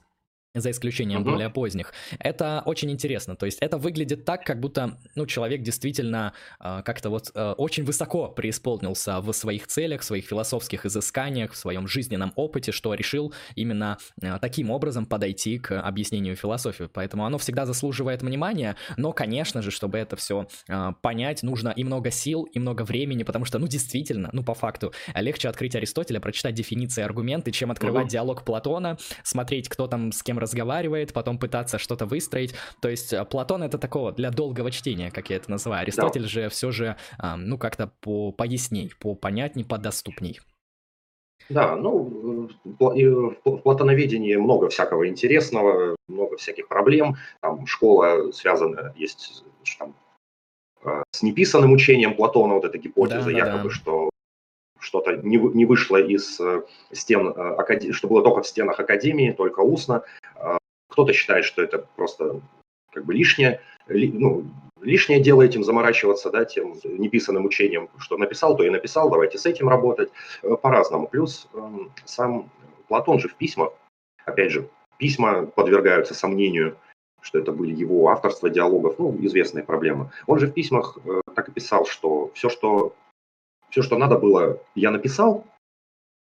за 0.60 0.70
исключением 0.70 1.22
угу. 1.22 1.30
более 1.30 1.50
поздних. 1.50 1.92
Это 2.18 2.62
очень 2.64 2.90
интересно. 2.90 3.36
То 3.36 3.46
есть 3.46 3.58
это 3.60 3.78
выглядит 3.78 4.24
так, 4.24 4.44
как 4.44 4.60
будто 4.60 4.98
ну, 5.14 5.26
человек 5.26 5.62
действительно 5.62 6.32
э, 6.60 6.82
как-то 6.84 7.10
вот 7.10 7.30
э, 7.34 7.52
очень 7.56 7.84
высоко 7.84 8.28
преисполнился 8.28 9.20
в 9.20 9.32
своих 9.32 9.66
целях, 9.66 10.00
в 10.02 10.04
своих 10.04 10.26
философских 10.26 10.86
изысканиях, 10.86 11.52
в 11.52 11.56
своем 11.56 11.86
жизненном 11.88 12.32
опыте, 12.36 12.72
что 12.72 12.94
решил 12.94 13.32
именно 13.54 13.98
э, 14.20 14.38
таким 14.40 14.70
образом 14.70 15.06
подойти 15.06 15.58
к 15.58 15.80
объяснению 15.80 16.36
философии. 16.36 16.88
Поэтому 16.92 17.24
оно 17.26 17.38
всегда 17.38 17.66
заслуживает 17.66 18.22
внимания, 18.22 18.76
но, 18.96 19.12
конечно 19.12 19.62
же, 19.62 19.70
чтобы 19.70 19.98
это 19.98 20.16
все 20.16 20.48
э, 20.68 20.92
понять, 21.02 21.42
нужно 21.42 21.70
и 21.70 21.84
много 21.84 22.10
сил, 22.10 22.44
и 22.44 22.58
много 22.58 22.82
времени, 22.82 23.22
потому 23.22 23.44
что, 23.44 23.58
ну, 23.58 23.66
действительно, 23.66 24.30
ну, 24.32 24.42
по 24.42 24.54
факту, 24.54 24.92
легче 25.14 25.48
открыть 25.48 25.74
Аристотеля, 25.74 26.20
прочитать 26.20 26.54
дефиниции, 26.54 27.02
аргументы, 27.02 27.50
чем 27.50 27.70
открывать 27.70 28.04
угу. 28.04 28.10
диалог 28.10 28.44
Платона, 28.44 28.98
смотреть, 29.22 29.68
кто 29.68 29.86
там 29.86 30.12
с 30.12 30.22
кем 30.22 30.38
разговаривает, 30.46 31.12
потом 31.12 31.38
пытаться 31.38 31.78
что-то 31.78 32.06
выстроить. 32.06 32.54
То 32.80 32.88
есть 32.88 33.12
э, 33.12 33.24
Платон 33.24 33.62
это 33.62 33.78
такого 33.78 34.12
для 34.12 34.30
долгого 34.30 34.70
чтения, 34.70 35.10
как 35.10 35.30
я 35.30 35.36
это 35.36 35.50
называю. 35.50 35.82
Аристотель 35.82 36.22
да. 36.22 36.28
же 36.28 36.48
все 36.48 36.70
же, 36.70 36.96
ну, 37.36 37.58
как-то 37.58 37.92
по 38.00 38.32
поясней, 38.32 38.92
по 38.98 39.14
понятней, 39.14 39.64
подоступней. 39.64 40.40
Да, 41.48 41.76
ну, 41.76 42.48
в 42.64 43.56
платоноведении 43.58 44.34
много 44.36 44.68
всякого 44.68 45.08
интересного, 45.08 45.96
много 46.08 46.36
всяких 46.36 46.66
проблем. 46.68 47.16
Там 47.40 47.66
школа 47.66 48.32
связана, 48.32 48.92
есть 48.96 49.44
там, 49.78 49.94
э, 50.84 51.02
с 51.12 51.22
неписанным 51.22 51.72
учением 51.72 52.14
Платона, 52.14 52.54
вот 52.54 52.64
эта 52.64 52.78
гипотеза, 52.78 53.30
да, 53.30 53.30
якобы, 53.30 53.68
да. 53.68 53.70
что 53.70 54.10
что-то 54.80 55.16
не, 55.16 55.36
не 55.36 55.64
вышло 55.66 55.96
из 55.96 56.40
э, 56.40 56.62
стен, 56.92 57.28
э, 57.28 57.92
что 57.92 58.08
было 58.08 58.22
только 58.22 58.42
в 58.42 58.46
стенах 58.46 58.80
академии, 58.80 59.30
только 59.30 59.60
устно. 59.60 60.02
Кто-то 60.96 61.12
считает, 61.12 61.44
что 61.44 61.62
это 61.62 61.86
просто 61.94 62.40
как 62.90 63.04
бы 63.04 63.12
лишнее, 63.12 63.60
ну, 63.86 64.46
лишнее 64.80 65.20
дело 65.20 65.42
этим 65.42 65.62
заморачиваться, 65.62 66.30
да, 66.30 66.46
тем 66.46 66.72
неписанным 66.84 67.44
учением, 67.44 67.90
что 67.98 68.16
написал, 68.16 68.56
то 68.56 68.64
и 68.64 68.70
написал, 68.70 69.10
давайте 69.10 69.36
с 69.36 69.44
этим 69.44 69.68
работать 69.68 70.08
э, 70.42 70.56
по-разному. 70.56 71.06
Плюс 71.06 71.48
эм, 71.52 71.92
сам 72.06 72.50
Платон 72.88 73.18
же 73.18 73.28
в 73.28 73.34
письмах, 73.34 73.74
опять 74.24 74.52
же, 74.52 74.70
письма 74.96 75.44
подвергаются 75.44 76.14
сомнению, 76.14 76.78
что 77.20 77.38
это 77.38 77.52
были 77.52 77.74
его 77.74 78.08
авторства 78.08 78.48
диалогов, 78.48 78.98
ну, 78.98 79.14
известная 79.20 79.64
проблема. 79.64 80.10
Он 80.26 80.38
же 80.38 80.46
в 80.46 80.54
письмах 80.54 80.96
так 81.34 81.50
и 81.50 81.52
писал, 81.52 81.84
что 81.84 82.30
все, 82.32 82.48
что 82.48 82.94
все, 83.68 83.82
что 83.82 83.98
надо 83.98 84.18
было, 84.18 84.62
я 84.74 84.90
написал. 84.90 85.44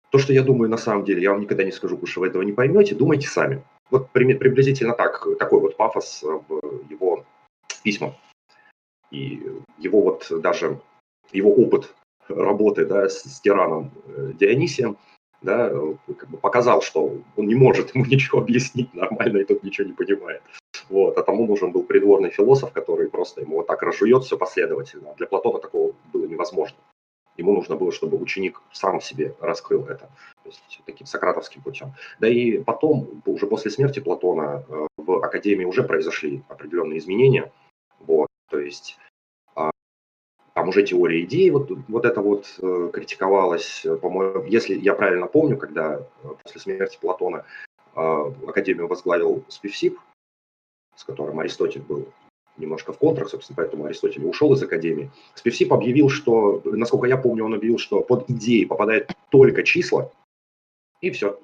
То, 0.09 0.17
что 0.17 0.33
я 0.33 0.43
думаю 0.43 0.69
на 0.69 0.77
самом 0.77 1.05
деле, 1.05 1.21
я 1.21 1.31
вам 1.31 1.39
никогда 1.39 1.63
не 1.63 1.71
скажу, 1.71 1.95
потому 1.95 2.07
что 2.11 2.19
вы 2.19 2.27
этого 2.27 2.41
не 2.41 2.51
поймете, 2.51 2.95
думайте 2.95 3.29
сами. 3.29 3.63
Вот 3.89 4.09
приблизительно 4.11 4.93
так, 4.93 5.25
такой 5.39 5.61
вот 5.61 5.77
пафос 5.77 6.23
в 6.23 6.89
его 6.89 7.25
письмах. 7.83 8.13
И 9.11 9.41
его 9.77 10.01
вот 10.01 10.27
даже, 10.41 10.81
его 11.31 11.53
опыт 11.53 11.95
работы 12.27 12.85
да, 12.85 13.07
с, 13.07 13.23
с 13.23 13.39
тираном 13.39 13.91
э, 14.05 14.33
Дионисием 14.33 14.97
да, 15.41 15.69
как 16.17 16.29
бы 16.29 16.37
показал, 16.37 16.81
что 16.81 17.21
он 17.35 17.47
не 17.47 17.55
может 17.55 17.91
ему 17.95 18.05
ничего 18.05 18.39
объяснить 18.39 18.93
нормально, 18.93 19.37
и 19.37 19.45
тот 19.45 19.63
ничего 19.63 19.87
не 19.87 19.93
понимает. 19.93 20.41
Вот, 20.89 21.17
а 21.17 21.23
тому 21.23 21.45
нужен 21.45 21.71
был 21.71 21.83
придворный 21.83 22.29
философ, 22.29 22.71
который 22.71 23.09
просто 23.09 23.41
ему 23.41 23.57
вот 23.57 23.67
так 23.67 23.81
разжует 23.81 24.23
все 24.23 24.37
последовательно. 24.37 25.13
Для 25.17 25.27
Платона 25.27 25.59
такого 25.59 25.93
было 26.13 26.25
невозможно. 26.25 26.77
Ему 27.37 27.53
нужно 27.53 27.75
было, 27.75 27.91
чтобы 27.91 28.17
ученик 28.17 28.61
сам 28.71 28.99
себе 28.99 29.35
раскрыл 29.39 29.85
это, 29.85 30.09
то 30.43 30.49
есть 30.49 30.81
таким 30.85 31.05
сократовским 31.05 31.61
путем. 31.61 31.93
Да 32.19 32.27
и 32.27 32.57
потом, 32.57 33.21
уже 33.25 33.45
после 33.45 33.69
смерти 33.69 33.99
Платона, 33.99 34.63
э, 34.67 34.87
в 34.97 35.23
Академии 35.23 35.65
уже 35.65 35.83
произошли 35.83 36.43
определенные 36.49 36.97
изменения. 36.97 37.51
Вот, 37.99 38.27
то 38.49 38.59
есть 38.59 38.97
а, 39.55 39.69
там 40.55 40.69
уже 40.69 40.83
теория 40.83 41.23
идей, 41.23 41.51
вот, 41.51 41.69
вот 41.87 42.05
это 42.05 42.21
вот 42.21 42.57
э, 42.59 42.89
критиковалось, 42.91 43.85
по-моему, 44.01 44.43
если 44.45 44.75
я 44.75 44.95
правильно 44.95 45.27
помню, 45.27 45.57
когда 45.57 45.99
э, 45.99 46.27
после 46.43 46.61
смерти 46.61 46.97
Платона 46.99 47.45
Академию 47.95 48.87
возглавил 48.87 49.43
Спивсип, 49.47 49.97
с 50.95 51.03
которым 51.03 51.39
Аристотель 51.39 51.81
был 51.81 52.07
немножко 52.57 52.93
в 52.93 52.97
контрах, 52.97 53.29
собственно, 53.29 53.57
поэтому 53.57 53.85
Аристотель 53.85 54.25
ушел 54.25 54.53
из 54.53 54.63
Академии. 54.63 55.11
Спивсип 55.35 55.73
объявил, 55.73 56.09
что, 56.09 56.61
насколько 56.65 57.07
я 57.07 57.17
помню, 57.17 57.45
он 57.45 57.53
объявил, 57.53 57.77
что 57.77 58.01
под 58.01 58.29
идеи 58.29 58.65
попадают 58.65 59.11
только 59.29 59.63
числа, 59.63 60.11
и 61.01 61.11
все. 61.11 61.39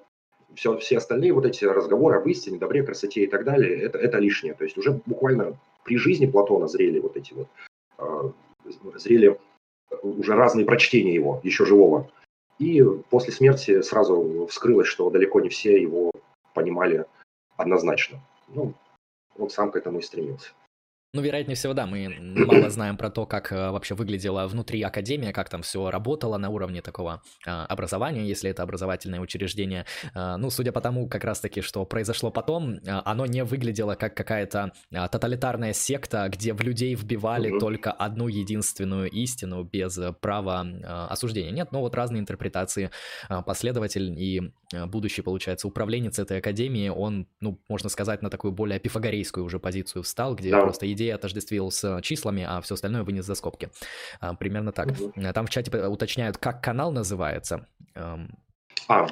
Все, 0.56 0.78
все 0.78 0.98
остальные 0.98 1.34
вот 1.34 1.46
эти 1.46 1.66
разговоры 1.66 2.18
об 2.18 2.28
истине, 2.28 2.60
добре, 2.60 2.84
красоте 2.84 3.24
и 3.24 3.28
так 3.28 3.44
далее, 3.44 3.82
это, 3.82 3.98
это 3.98 4.20
лишнее. 4.20 4.54
То 4.54 4.64
есть 4.64 4.78
уже 4.78 5.02
буквально 5.06 5.58
при 5.84 5.98
жизни 5.98 6.28
Платона 6.28 6.68
зрели 6.68 7.00
вот 7.00 7.18
эти 7.18 7.34
вот, 7.34 7.48
э, 7.98 8.32
зрели 8.96 9.40
уже 10.04 10.36
разные 10.36 10.66
прочтения 10.66 11.14
его, 11.14 11.40
еще 11.44 11.66
живого. 11.66 12.12
И 12.60 12.84
после 13.10 13.34
смерти 13.34 13.82
сразу 13.82 14.48
вскрылось, 14.48 14.88
что 14.88 15.10
далеко 15.10 15.42
не 15.42 15.50
все 15.50 15.82
его 15.82 16.12
понимали 16.54 17.06
однозначно. 17.58 18.20
Ну, 18.48 18.74
он 19.38 19.50
сам 19.50 19.72
к 19.72 19.76
этому 19.76 20.00
и 20.00 20.02
стремился. 20.04 20.52
Ну, 21.16 21.22
вероятнее 21.22 21.56
всего, 21.56 21.76
да, 21.76 21.86
мы 21.86 22.10
мало 22.20 22.72
знаем 22.72 22.98
про 22.98 23.12
то, 23.12 23.28
как 23.28 23.52
э, 23.52 23.70
вообще 23.70 23.94
выглядела 23.94 24.48
внутри 24.48 24.82
академия, 24.82 25.32
как 25.32 25.48
там 25.48 25.62
все 25.62 25.92
работало 25.92 26.38
на 26.40 26.50
уровне 26.50 26.82
такого 26.82 27.22
а, 27.46 27.68
образования, 27.68 28.26
если 28.26 28.50
это 28.50 28.64
образовательное 28.64 29.20
учреждение. 29.20 29.86
А, 30.16 30.38
ну, 30.38 30.50
судя 30.50 30.72
по 30.72 30.82
тому, 30.82 31.08
как 31.08 31.24
раз-таки, 31.24 31.62
что 31.62 31.86
произошло 31.86 32.32
потом, 32.32 32.80
а, 32.88 33.04
оно 33.06 33.28
не 33.28 33.44
выглядело 33.44 33.94
как 33.94 34.18
какая-то 34.18 34.72
тоталитарная 34.90 35.74
секта, 35.74 36.28
где 36.30 36.52
в 36.54 36.62
людей 36.62 36.96
вбивали 36.96 37.52
угу. 37.52 37.60
только 37.60 37.92
одну 37.92 38.28
единственную 38.28 39.08
истину 39.12 39.64
без 39.64 40.00
права 40.20 40.66
осуждения. 41.12 41.52
Нет, 41.52 41.72
ну 41.72 41.82
вот 41.82 41.94
разные 41.94 42.22
интерпретации. 42.22 42.90
Последователь 43.46 44.20
и 44.20 44.52
будущий, 44.88 45.22
получается, 45.22 45.68
управленец 45.68 46.18
этой 46.18 46.40
академии, 46.40 46.90
он, 46.90 47.28
ну, 47.40 47.62
можно 47.70 47.90
сказать, 47.90 48.24
на 48.24 48.32
такую 48.32 48.52
более 48.52 48.80
пифагорейскую 48.80 49.46
уже 49.46 49.60
позицию 49.60 50.02
встал, 50.02 50.36
где 50.36 50.50
да. 50.50 50.62
просто 50.62 50.92
идея 50.92 51.03
отождествил 51.10 51.72
с 51.72 52.02
числами, 52.02 52.46
а 52.48 52.62
все 52.62 52.76
остальное 52.76 53.04
вынес 53.04 53.26
за 53.26 53.36
скобки. 53.36 53.70
А, 54.20 54.34
примерно 54.34 54.72
так. 54.72 54.90
Угу. 54.92 55.14
Там 55.34 55.46
в 55.48 55.50
чате 55.50 55.72
уточняют, 55.86 56.38
как 56.38 56.64
канал 56.64 56.92
называется. 56.92 57.68
А, 57.96 59.08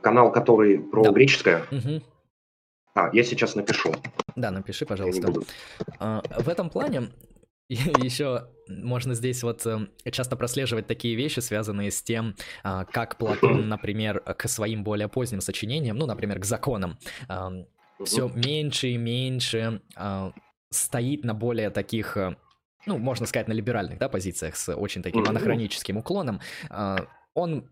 канал, 0.00 0.32
который 0.32 0.78
про 0.78 1.04
да. 1.04 1.10
греческое? 1.10 1.64
Угу. 1.70 2.02
А, 2.94 3.10
я 3.12 3.22
сейчас 3.22 3.54
напишу. 3.54 3.94
Да, 4.36 4.50
напиши, 4.50 4.86
пожалуйста. 4.86 5.32
А, 5.98 6.22
в 6.38 6.48
этом 6.48 6.70
плане 6.70 7.10
еще 7.68 8.48
можно 8.68 9.14
здесь 9.14 9.42
вот 9.42 9.66
эм, 9.66 9.90
часто 10.10 10.36
прослеживать 10.36 10.86
такие 10.86 11.14
вещи, 11.14 11.40
связанные 11.40 11.90
с 11.90 12.02
тем, 12.02 12.34
а, 12.62 12.84
как 12.86 13.18
Платон, 13.18 13.68
например, 13.68 14.20
к 14.20 14.48
своим 14.48 14.82
более 14.82 15.08
поздним 15.08 15.40
сочинениям, 15.42 15.98
ну, 15.98 16.06
например, 16.06 16.38
к 16.40 16.44
законам, 16.44 16.98
все 18.04 18.28
меньше 18.28 18.88
и 18.88 18.96
меньше 18.96 19.80
стоит 20.70 21.24
на 21.24 21.34
более 21.34 21.70
таких, 21.70 22.16
э, 22.16 22.36
ну, 22.86 22.98
можно 22.98 23.26
сказать, 23.26 23.48
на 23.48 23.52
либеральных, 23.52 23.98
да, 23.98 24.08
позициях 24.08 24.56
с 24.56 24.74
очень 24.74 25.02
таким 25.02 25.24
анахроническим 25.24 25.96
уклоном. 25.96 26.40
А, 26.70 27.06
он 27.34 27.68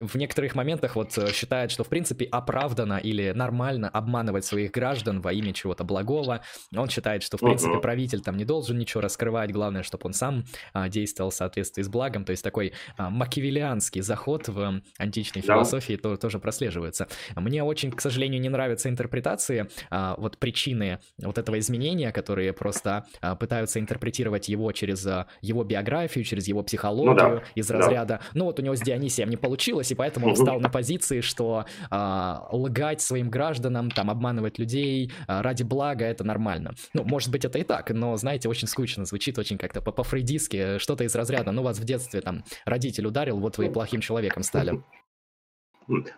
в 0.00 0.16
некоторых 0.16 0.54
моментах 0.54 0.96
вот 0.96 1.16
э, 1.18 1.30
считает, 1.32 1.70
что 1.70 1.84
в 1.84 1.88
принципе 1.88 2.24
оправдано 2.24 2.96
или 2.96 3.32
нормально 3.32 3.88
обманывать 3.90 4.46
своих 4.46 4.70
граждан 4.70 5.20
во 5.20 5.32
имя 5.32 5.52
чего-то 5.52 5.84
благого. 5.84 6.40
Он 6.74 6.88
считает, 6.88 7.22
что 7.22 7.36
в 7.36 7.40
принципе 7.40 7.78
правитель 7.78 8.22
там 8.22 8.38
не 8.38 8.46
должен 8.46 8.78
ничего 8.78 9.02
раскрывать, 9.02 9.52
главное, 9.52 9.82
чтобы 9.82 10.06
он 10.06 10.14
сам 10.14 10.44
а, 10.72 10.88
действовал 10.88 11.30
в 11.30 11.34
соответствии 11.34 11.82
с 11.82 11.88
благом. 11.88 12.24
То 12.24 12.30
есть 12.30 12.42
такой 12.42 12.72
а, 12.96 13.10
макиавелианский 13.10 14.00
заход 14.00 14.48
в 14.48 14.80
античной 14.96 15.42
да. 15.42 15.54
философии 15.54 15.96
то, 15.96 16.16
тоже 16.16 16.38
прослеживается. 16.38 17.06
Мне 17.36 17.62
очень, 17.62 17.92
к 17.92 18.00
сожалению, 18.00 18.40
не 18.40 18.48
нравятся 18.48 18.88
интерпретации, 18.88 19.68
а, 19.90 20.14
вот 20.16 20.38
причины 20.38 21.00
вот 21.18 21.36
этого 21.36 21.58
изменения, 21.58 22.10
которые 22.10 22.54
просто 22.54 23.04
а, 23.20 23.36
пытаются 23.36 23.78
интерпретировать 23.78 24.48
его 24.48 24.72
через 24.72 25.06
а, 25.06 25.26
его 25.42 25.62
биографию, 25.62 26.24
через 26.24 26.48
его 26.48 26.62
психологию 26.62 27.12
ну, 27.12 27.36
да. 27.36 27.42
из 27.54 27.70
разряда. 27.70 28.20
Да. 28.20 28.20
Ну 28.32 28.46
вот 28.46 28.58
у 28.58 28.62
него 28.62 28.74
с 28.76 28.80
Дионисием 28.80 29.28
не 29.28 29.36
получилось, 29.36 29.89
и 29.92 29.94
поэтому 29.94 30.28
он 30.28 30.34
встал 30.34 30.60
на 30.60 30.68
позиции, 30.68 31.20
что 31.20 31.64
а, 31.90 32.48
лгать 32.52 33.00
своим 33.00 33.30
гражданам, 33.30 33.90
там, 33.90 34.10
обманывать 34.10 34.58
людей 34.58 35.12
а, 35.26 35.42
ради 35.42 35.62
блага 35.62 36.04
это 36.04 36.24
нормально. 36.24 36.74
Ну, 36.94 37.04
может 37.04 37.30
быть, 37.30 37.44
это 37.44 37.58
и 37.58 37.64
так, 37.64 37.90
но, 37.90 38.16
знаете, 38.16 38.48
очень 38.48 38.68
скучно 38.68 39.04
звучит, 39.04 39.38
очень 39.38 39.58
как-то 39.58 39.80
по-фрейдистски, 39.80 40.78
что-то 40.78 41.04
из 41.04 41.14
разряда, 41.14 41.52
ну, 41.52 41.62
вас 41.62 41.78
в 41.78 41.84
детстве 41.84 42.20
там 42.20 42.44
родитель 42.64 43.06
ударил, 43.06 43.38
вот 43.38 43.58
вы 43.58 43.70
плохим 43.70 44.00
человеком 44.00 44.42
стали. 44.42 44.82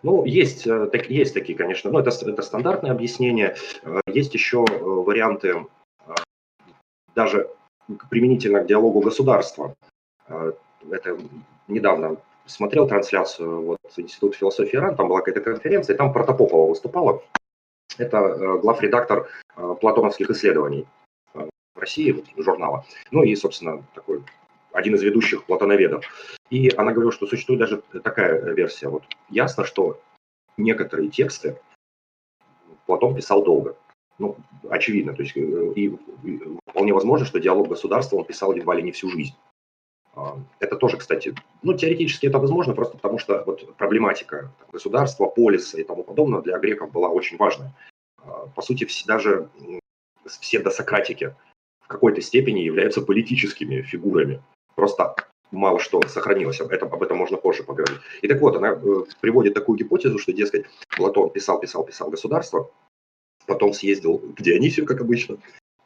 Ну, 0.03 0.23
есть, 0.25 0.67
э, 0.67 0.87
так, 0.91 1.09
есть 1.09 1.33
такие, 1.33 1.57
конечно, 1.57 1.89
но 1.89 1.99
это, 1.99 2.11
это 2.11 2.41
стандартное 2.43 2.91
объяснение. 2.91 3.55
Э, 3.81 4.01
есть 4.05 4.33
еще 4.35 4.65
э, 4.69 4.77
варианты 4.77 5.65
даже 7.15 7.49
применительно 8.09 8.59
к 8.61 8.67
диалогу 8.67 9.01
государства. 9.01 9.75
Это 10.27 11.17
недавно 11.67 12.17
смотрел 12.45 12.87
трансляцию 12.87 13.61
вот, 13.61 13.77
Института 13.97 14.37
философии 14.37 14.77
РАН, 14.77 14.95
там 14.95 15.07
была 15.07 15.19
какая-то 15.19 15.41
конференция, 15.41 15.93
и 15.93 15.97
там 15.97 16.13
Протопопова 16.13 16.69
выступала. 16.69 17.23
Это 17.97 18.17
э, 18.17 18.57
главредактор 18.59 19.29
э, 19.55 19.75
платоновских 19.79 20.29
исследований 20.29 20.87
э, 21.33 21.47
в 21.75 21.79
России, 21.79 22.11
вот, 22.11 22.25
журнала. 22.37 22.85
Ну 23.11 23.23
и, 23.23 23.35
собственно, 23.35 23.83
такой 23.93 24.23
один 24.71 24.95
из 24.95 25.03
ведущих 25.03 25.45
платоноведов. 25.45 26.05
И 26.49 26.69
она 26.75 26.91
говорила, 26.91 27.11
что 27.11 27.27
существует 27.27 27.59
даже 27.59 27.83
такая 28.03 28.53
версия. 28.53 28.89
Вот 28.89 29.03
ясно, 29.29 29.63
что 29.65 30.01
некоторые 30.57 31.09
тексты 31.09 31.57
Платон 32.85 33.15
писал 33.15 33.43
долго. 33.43 33.77
Ну, 34.19 34.35
очевидно. 34.69 35.13
То 35.13 35.23
есть, 35.23 35.35
и, 35.35 35.85
и 36.23 36.39
вполне 36.69 36.93
возможно, 36.93 37.25
что 37.25 37.39
диалог 37.39 37.69
государства 37.69 38.17
он 38.17 38.25
писал 38.25 38.53
едва 38.53 38.75
ли 38.75 38.83
не 38.83 38.91
всю 38.91 39.09
жизнь. 39.09 39.35
А, 40.15 40.39
это 40.59 40.75
тоже, 40.75 40.97
кстати, 40.97 41.33
ну, 41.63 41.73
теоретически 41.73 42.27
это 42.27 42.39
возможно, 42.39 42.73
просто 42.73 42.97
потому 42.97 43.17
что 43.17 43.43
вот 43.45 43.75
проблематика 43.77 44.51
государства, 44.71 45.25
полиса 45.25 45.79
и 45.79 45.83
тому 45.83 46.03
подобное 46.03 46.41
для 46.41 46.57
греков 46.59 46.91
была 46.91 47.09
очень 47.09 47.37
важной. 47.37 47.69
А, 48.17 48.47
по 48.47 48.61
сути, 48.61 48.85
все, 48.85 49.05
даже 49.07 49.49
все 50.25 50.59
досократики 50.59 51.35
в 51.81 51.87
какой-то 51.87 52.21
степени 52.21 52.59
являются 52.59 53.01
политическими 53.01 53.81
фигурами. 53.81 54.41
Просто 54.75 55.15
мало 55.51 55.79
что 55.79 56.01
сохранилось, 56.07 56.61
об 56.61 56.71
этом, 56.71 56.93
об 56.93 57.01
этом 57.03 57.17
можно 57.17 57.37
позже 57.37 57.63
поговорить. 57.63 57.99
И 58.21 58.27
так 58.27 58.41
вот, 58.41 58.55
она 58.55 58.69
э, 58.71 59.03
приводит 59.21 59.53
такую 59.53 59.77
гипотезу, 59.77 60.17
что, 60.17 60.33
дескать, 60.33 60.65
Платон 60.95 61.29
писал, 61.29 61.59
писал, 61.59 61.85
писал 61.85 62.09
государство, 62.09 62.71
потом 63.45 63.73
съездил 63.73 64.17
к 64.17 64.41
Дионисию, 64.41 64.85
как 64.85 65.01
обычно, 65.01 65.37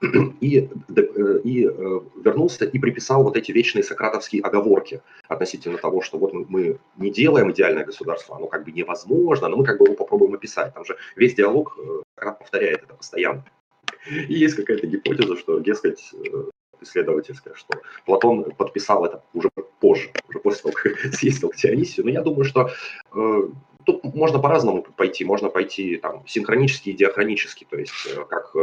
и, 0.42 0.60
э, 0.60 1.40
и 1.44 1.66
э, 1.66 2.00
вернулся 2.24 2.66
и 2.66 2.80
приписал 2.80 3.24
вот 3.24 3.36
эти 3.36 3.52
вечные 3.52 3.84
сократовские 3.84 4.44
оговорки 4.44 5.02
относительно 5.28 5.78
того, 5.78 6.02
что 6.02 6.20
вот 6.20 6.34
мы 6.34 6.78
не 6.98 7.10
делаем 7.10 7.52
идеальное 7.52 7.84
государство, 7.84 8.36
оно 8.36 8.48
как 8.48 8.64
бы 8.64 8.72
невозможно, 8.72 9.48
но 9.48 9.58
мы 9.58 9.66
как 9.66 9.80
бы 9.80 9.86
его 9.86 9.96
попробуем 9.96 10.36
описать. 10.36 10.74
Там 10.74 10.86
же 10.86 10.98
весь 11.16 11.34
диалог 11.34 11.78
э, 11.80 12.02
Сократ 12.16 12.40
повторяет 12.40 12.84
это 12.84 12.94
постоянно. 12.94 13.44
И 14.12 14.34
есть 14.36 14.56
какая-то 14.56 14.86
гипотеза, 14.86 15.36
что, 15.36 15.60
дескать, 15.60 16.12
исследовательская, 16.80 17.56
что 17.56 17.82
Платон 18.06 18.52
подписал 18.52 19.04
это 19.04 19.24
уже 19.34 19.50
позже, 19.80 20.12
уже 20.30 20.40
после 20.40 20.62
того, 20.62 20.76
как 20.76 20.98
съездил 21.14 21.50
к 21.50 21.56
Дионисию. 21.56 22.06
Но 22.06 22.12
я 22.12 22.22
думаю, 22.22 22.46
что 22.46 22.70
тут 23.84 24.04
можно 24.04 24.40
по-разному 24.40 24.84
пойти. 24.84 25.26
Можно 25.26 25.50
пойти 25.50 25.98
там 25.98 26.24
синхронически 26.28 26.90
и 26.90 26.94
диахронически, 26.94 27.66
то 27.70 27.78
есть 27.78 27.92
как 28.30 28.54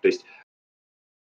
то 0.00 0.08
есть 0.08 0.24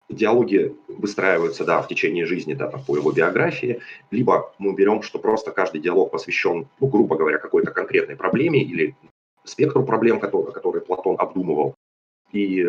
диалоги 0.10 0.76
выстраиваются, 0.88 1.66
да, 1.66 1.82
в 1.82 1.88
течение 1.88 2.26
жизни, 2.26 2.54
да, 2.54 2.68
там, 2.68 2.84
по 2.84 2.96
его 2.96 3.12
биографии, 3.12 3.80
либо 4.12 4.54
мы 4.58 4.74
берем, 4.74 5.02
что 5.02 5.20
просто 5.20 5.52
каждый 5.52 5.82
диалог 5.82 6.12
посвящен, 6.12 6.68
ну, 6.80 6.88
грубо 6.88 7.16
говоря, 7.16 7.38
какой-то 7.38 7.72
конкретной 7.72 8.16
проблеме 8.16 8.64
или 8.64 8.96
спектру 9.44 9.84
проблем, 9.84 10.20
которые, 10.20 10.52
которые 10.52 10.82
Платон 10.82 11.16
обдумывал. 11.20 11.76
И 12.32 12.66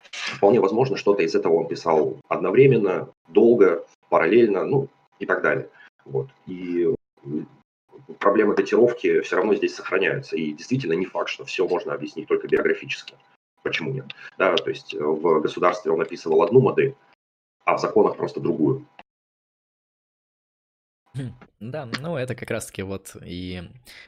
вполне 0.00 0.60
возможно, 0.60 0.96
что-то 0.96 1.22
из 1.22 1.34
этого 1.34 1.54
он 1.54 1.68
писал 1.68 2.18
одновременно, 2.28 3.08
долго, 3.28 3.84
параллельно, 4.08 4.64
ну, 4.64 4.88
и 5.18 5.26
так 5.26 5.42
далее. 5.42 5.68
Вот. 6.04 6.28
И 6.46 6.94
проблемы 8.18 8.54
датировки 8.54 9.20
все 9.20 9.36
равно 9.36 9.54
здесь 9.54 9.74
сохраняются. 9.74 10.36
И 10.36 10.52
действительно 10.52 10.94
не 10.94 11.06
факт, 11.06 11.28
что 11.28 11.44
все 11.44 11.66
можно 11.66 11.94
объяснить 11.94 12.28
только 12.28 12.48
биографически. 12.48 13.14
Почему 13.62 13.92
нет? 13.92 14.06
Да, 14.38 14.54
то 14.56 14.70
есть 14.70 14.94
в 14.94 15.40
государстве 15.40 15.92
он 15.92 16.00
описывал 16.00 16.42
одну 16.42 16.60
модель, 16.60 16.96
а 17.64 17.76
в 17.76 17.80
законах 17.80 18.16
просто 18.16 18.40
другую. 18.40 18.86
Да, 21.62 21.88
ну 22.00 22.16
это 22.16 22.34
как 22.34 22.50
раз-таки 22.50 22.82
вот 22.82 23.14
и 23.24 23.62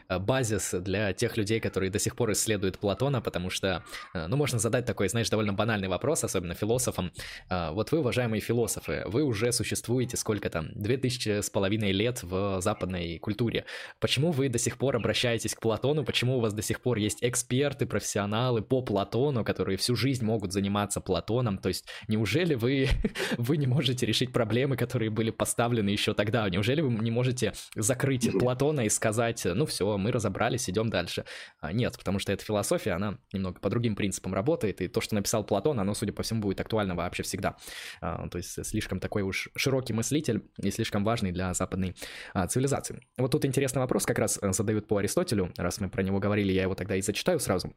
э, 0.09 0.19
базис 0.19 0.75
для 0.75 1.13
тех 1.13 1.37
людей, 1.37 1.61
которые 1.61 1.89
до 1.89 2.01
сих 2.01 2.17
пор 2.17 2.33
исследуют 2.33 2.81
Платона, 2.81 3.21
потому 3.21 3.49
что, 3.49 3.85
э, 4.13 4.27
ну, 4.27 4.37
можно 4.37 4.59
задать 4.59 4.87
такой, 4.87 5.09
знаешь, 5.09 5.31
довольно 5.31 5.53
банальный 5.53 5.87
вопрос, 5.87 6.25
особенно 6.25 6.55
философам. 6.55 7.13
Э, 7.49 7.71
вот 7.71 7.93
вы, 7.93 8.01
уважаемые 8.01 8.41
философы, 8.41 9.05
вы 9.07 9.23
уже 9.23 9.53
существуете 9.53 10.17
сколько 10.17 10.51
там, 10.51 10.71
две 10.75 10.97
тысячи 10.97 11.43
с 11.43 11.49
половиной 11.49 11.93
лет 11.93 12.25
в 12.25 12.61
западной 12.61 13.21
культуре. 13.21 13.67
Почему 14.01 14.33
вы 14.33 14.49
до 14.49 14.59
сих 14.59 14.77
пор 14.77 14.97
обращаетесь 14.97 15.55
к 15.55 15.61
Платону? 15.61 16.05
Почему 16.05 16.39
у 16.39 16.41
вас 16.41 16.55
до 16.55 16.63
сих 16.63 16.81
пор 16.81 16.99
есть 16.99 17.19
эксперты, 17.21 17.87
профессионалы 17.87 18.63
по 18.63 18.83
Платону, 18.83 19.45
которые 19.45 19.77
всю 19.77 19.95
жизнь 19.95 20.25
могут 20.25 20.53
заниматься 20.53 21.01
Платоном? 21.01 21.59
То 21.59 21.69
есть 21.69 21.87
неужели 22.09 22.57
вы, 22.57 22.89
вы 23.39 23.59
не 23.59 23.69
можете 23.69 24.07
решить 24.07 24.33
проблемы, 24.33 24.77
которые 24.77 25.11
были 25.11 25.31
поставлены 25.31 25.91
еще 25.91 26.15
тогда? 26.15 26.49
Неужели 26.49 26.81
вы 26.81 26.93
не 26.93 27.13
можете 27.13 27.44
закрыть 27.75 28.31
Платона 28.39 28.83
и 28.83 28.89
сказать, 28.89 29.43
ну 29.45 29.67
все, 29.67 29.97
мы 29.97 30.13
разобрались, 30.13 30.69
идем 30.71 30.91
дальше. 30.91 31.25
А, 31.61 31.73
нет, 31.73 31.97
потому 31.99 32.19
что 32.19 32.33
эта 32.33 32.45
философия, 32.45 32.93
она 32.93 33.19
немного 33.33 33.61
по 33.61 33.71
другим 33.71 33.97
принципам 33.97 34.35
работает, 34.35 34.81
и 34.81 34.89
то, 34.89 35.01
что 35.01 35.15
написал 35.15 35.45
Платон, 35.45 35.81
оно, 35.81 35.95
судя 35.95 36.13
по 36.13 36.23
всему, 36.23 36.41
будет 36.41 36.61
актуально 36.61 36.95
вообще 36.95 37.23
всегда. 37.23 37.57
А, 38.01 38.29
то 38.29 38.39
есть 38.39 38.65
слишком 38.65 39.01
такой 39.01 39.23
уж 39.23 39.49
широкий 39.57 39.93
мыслитель 39.93 40.45
и 40.63 40.71
слишком 40.71 41.05
важный 41.05 41.33
для 41.33 41.53
западной 41.55 41.97
а, 42.33 42.47
цивилизации. 42.47 43.01
Вот 43.17 43.31
тут 43.31 43.45
интересный 43.45 43.81
вопрос 43.81 44.07
как 44.07 44.19
раз 44.19 44.39
э, 44.41 44.53
задают 44.53 44.87
по 44.87 44.99
Аристотелю, 44.99 45.53
раз 45.57 45.81
мы 45.81 45.89
про 45.89 46.03
него 46.03 46.19
говорили, 46.19 46.53
я 46.53 46.63
его 46.63 46.75
тогда 46.75 46.97
и 46.97 47.03
зачитаю 47.03 47.41
сразу. 47.41 47.75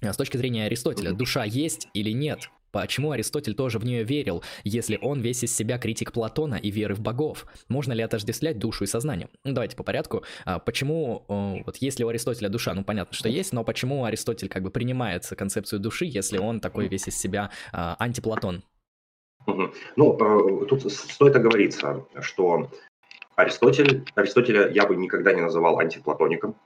С 0.00 0.16
точки 0.16 0.36
зрения 0.36 0.66
Аристотеля, 0.66 1.12
душа 1.12 1.44
есть 1.44 1.88
или 1.94 2.10
нет? 2.10 2.50
Почему 2.76 3.12
Аристотель 3.12 3.54
тоже 3.54 3.78
в 3.78 3.86
нее 3.86 4.04
верил, 4.04 4.44
если 4.62 4.98
он 5.00 5.22
весь 5.22 5.42
из 5.42 5.56
себя 5.56 5.78
критик 5.78 6.12
Платона 6.12 6.56
и 6.56 6.70
веры 6.70 6.94
в 6.94 7.00
богов? 7.00 7.46
Можно 7.68 7.94
ли 7.94 8.02
отождествлять 8.02 8.58
душу 8.58 8.84
и 8.84 8.86
сознание? 8.86 9.30
Давайте 9.44 9.76
по 9.76 9.82
порядку. 9.82 10.24
А, 10.44 10.58
почему, 10.58 11.24
вот 11.26 11.76
если 11.76 12.04
у 12.04 12.08
Аристотеля 12.08 12.50
душа, 12.50 12.74
ну 12.74 12.84
понятно, 12.84 13.14
что 13.16 13.30
есть, 13.30 13.54
но 13.54 13.64
почему 13.64 14.04
Аристотель 14.04 14.50
как 14.50 14.62
бы 14.62 14.70
принимает 14.70 15.26
концепцию 15.26 15.80
души, 15.80 16.04
если 16.04 16.36
он 16.36 16.60
такой 16.60 16.88
весь 16.88 17.08
из 17.08 17.18
себя 17.18 17.50
а, 17.72 17.96
антиплатон? 17.98 18.62
Ну, 19.46 20.62
э, 20.62 20.66
тут 20.66 20.92
стоит 20.92 21.34
оговориться, 21.34 22.04
что 22.20 22.70
Аристотель, 23.36 24.04
Аристотеля 24.14 24.68
я 24.68 24.86
бы 24.86 24.96
никогда 24.96 25.32
не 25.32 25.40
называл 25.40 25.78
антиплатоником. 25.78 26.56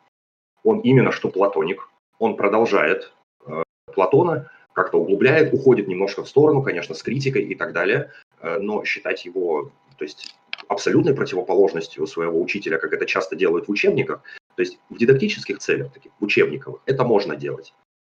Он 0.64 0.81
именно 0.81 1.12
что 1.12 1.29
платоник. 1.29 1.88
Он 2.18 2.37
продолжает 2.37 3.12
э, 3.46 3.62
Платона, 3.94 4.51
как-то 4.72 4.98
углубляет, 4.98 5.52
уходит 5.52 5.88
немножко 5.88 6.22
в 6.22 6.28
сторону, 6.28 6.62
конечно, 6.62 6.94
с 6.94 7.02
критикой 7.02 7.42
и 7.42 7.54
так 7.54 7.72
далее, 7.72 8.11
э, 8.40 8.59
но 8.59 8.85
считать 8.85 9.24
его, 9.24 9.72
то 9.96 10.04
есть 10.04 10.35
абсолютной 10.68 11.14
противоположностью 11.14 12.06
своего 12.06 12.40
учителя, 12.40 12.78
как 12.78 12.92
это 12.92 13.06
часто 13.06 13.37
делают 13.37 13.68
в 13.68 13.70
учебниках, 13.70 14.22
то 14.54 14.62
есть 14.62 14.78
в 14.88 14.98
дидактических 14.98 15.59
целях, 15.59 15.92
таких 15.92 16.12
учебниковых, 16.20 16.80
это 16.87 17.04
можно 17.04 17.37
делать. 17.37 17.74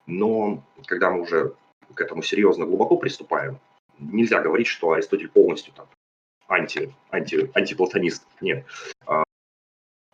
Но 0.06 0.64
когда 0.86 1.10
мы 1.10 1.22
уже 1.22 1.54
к 1.94 2.00
этому 2.00 2.22
серьезно 2.22 2.66
глубоко 2.66 2.96
приступаем, 2.96 3.58
нельзя 3.98 4.40
говорить, 4.40 4.66
что 4.66 4.92
Аристотель 4.92 5.28
полностью 5.28 5.72
там 5.74 5.86
анти, 6.48 6.94
анти, 7.10 7.50
антиплатонист. 7.54 8.26
Нет. 8.40 8.66
А, 9.06 9.22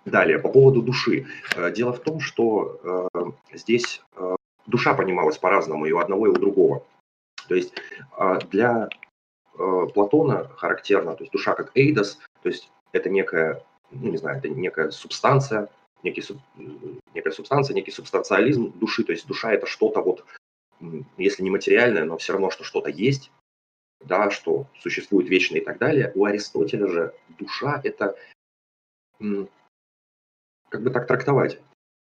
далее, 0.05 0.38
по 0.38 0.48
поводу 0.48 0.83
души. 0.83 1.27
Э, 1.57 1.70
дело 1.72 1.92
в 1.92 2.01
том, 2.01 2.20
что 2.20 3.09
э, 3.14 3.57
здесь 3.57 4.03
душа 4.69 4.95
понималась 4.95 5.39
по-разному 5.39 5.87
и 5.87 5.93
у 5.93 5.99
одного, 5.99 6.27
и 6.27 6.31
у 6.31 6.35
другого. 6.35 6.87
То 7.49 7.55
есть 7.55 7.75
а, 8.13 8.39
для 8.39 8.89
э, 9.59 9.87
Платона 9.95 10.49
характерно, 10.57 11.15
то 11.15 11.25
есть 11.25 11.33
душа 11.33 11.55
как 11.55 11.73
эйдос, 11.75 12.19
то 12.43 12.49
есть 12.49 12.71
это 12.93 13.09
некая, 13.09 13.65
ну 13.91 14.11
не 14.11 14.19
знаю, 14.19 14.39
это 14.39 14.49
некая 14.49 14.91
субстанция, 14.91 15.69
некий, 16.03 16.23
некая 17.15 17.31
субстанция, 17.33 17.75
некий 17.75 17.91
субстанциализм 17.91 18.79
души, 18.79 19.03
то 19.05 19.13
есть 19.13 19.27
душа 19.27 19.53
это 19.53 19.67
что-то 19.67 20.03
вот, 20.03 20.25
если 21.17 21.43
не 21.43 21.51
материальное, 21.51 22.05
но 22.05 22.19
все 22.19 22.35
равно, 22.35 22.51
что 22.51 22.65
что-то 22.65 22.91
есть, 22.91 23.33
да, 24.05 24.31
что 24.31 24.67
существует 24.79 25.29
вечно 25.29 25.57
и 25.57 25.61
так 25.61 25.79
далее. 25.79 26.13
У 26.15 26.25
Аристотеля 26.25 26.87
же 26.87 27.15
душа 27.39 27.81
это, 27.83 28.17
как 29.19 30.83
бы 30.83 30.91
так 30.91 31.07
трактовать, 31.07 31.61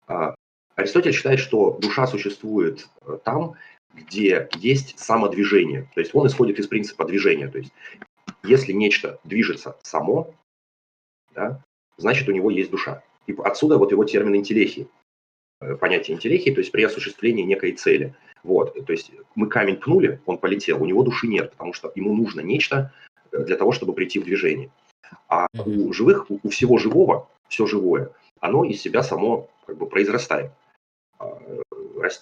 а, 0.07 0.33
Аристотель 0.75 1.13
считает, 1.13 1.39
что 1.39 1.77
душа 1.79 2.07
существует 2.07 2.87
э, 3.05 3.17
там, 3.23 3.55
где 3.93 4.49
есть 4.55 4.97
самодвижение. 4.97 5.87
То 5.93 5.99
есть 5.99 6.15
он 6.15 6.27
исходит 6.27 6.59
из 6.59 6.67
принципа 6.67 7.05
движения. 7.05 7.47
То 7.47 7.59
есть 7.59 7.71
если 8.43 8.71
нечто 8.71 9.19
движется 9.23 9.77
само, 9.83 10.33
да, 11.35 11.61
значит 11.97 12.27
у 12.27 12.31
него 12.31 12.49
есть 12.49 12.71
душа. 12.71 13.03
И 13.27 13.35
отсюда 13.43 13.77
вот 13.77 13.91
его 13.91 14.03
термин 14.03 14.35
интеллехии. 14.35 14.87
Э, 15.61 15.75
понятие 15.75 16.15
интеллехии, 16.17 16.49
то 16.51 16.59
есть 16.59 16.71
при 16.71 16.83
осуществлении 16.83 17.43
некой 17.43 17.73
цели. 17.73 18.15
Вот, 18.43 18.73
то 18.85 18.91
есть 18.91 19.11
мы 19.35 19.47
камень 19.47 19.77
пнули, 19.77 20.19
он 20.25 20.37
полетел, 20.37 20.81
у 20.81 20.85
него 20.85 21.03
души 21.03 21.27
нет, 21.27 21.51
потому 21.51 21.71
что 21.71 21.91
ему 21.95 22.13
нужно 22.13 22.41
нечто 22.41 22.91
э, 23.31 23.43
для 23.43 23.55
того, 23.57 23.71
чтобы 23.71 23.93
прийти 23.93 24.19
в 24.19 24.25
движение. 24.25 24.71
А 25.29 25.47
у 25.53 25.93
живых, 25.93 26.25
у 26.29 26.49
всего 26.49 26.79
живого, 26.79 27.29
все 27.47 27.67
живое, 27.67 28.11
оно 28.39 28.65
из 28.65 28.81
себя 28.81 29.03
само 29.03 29.49
как 29.67 29.77
бы 29.77 29.87
произрастает 29.87 30.51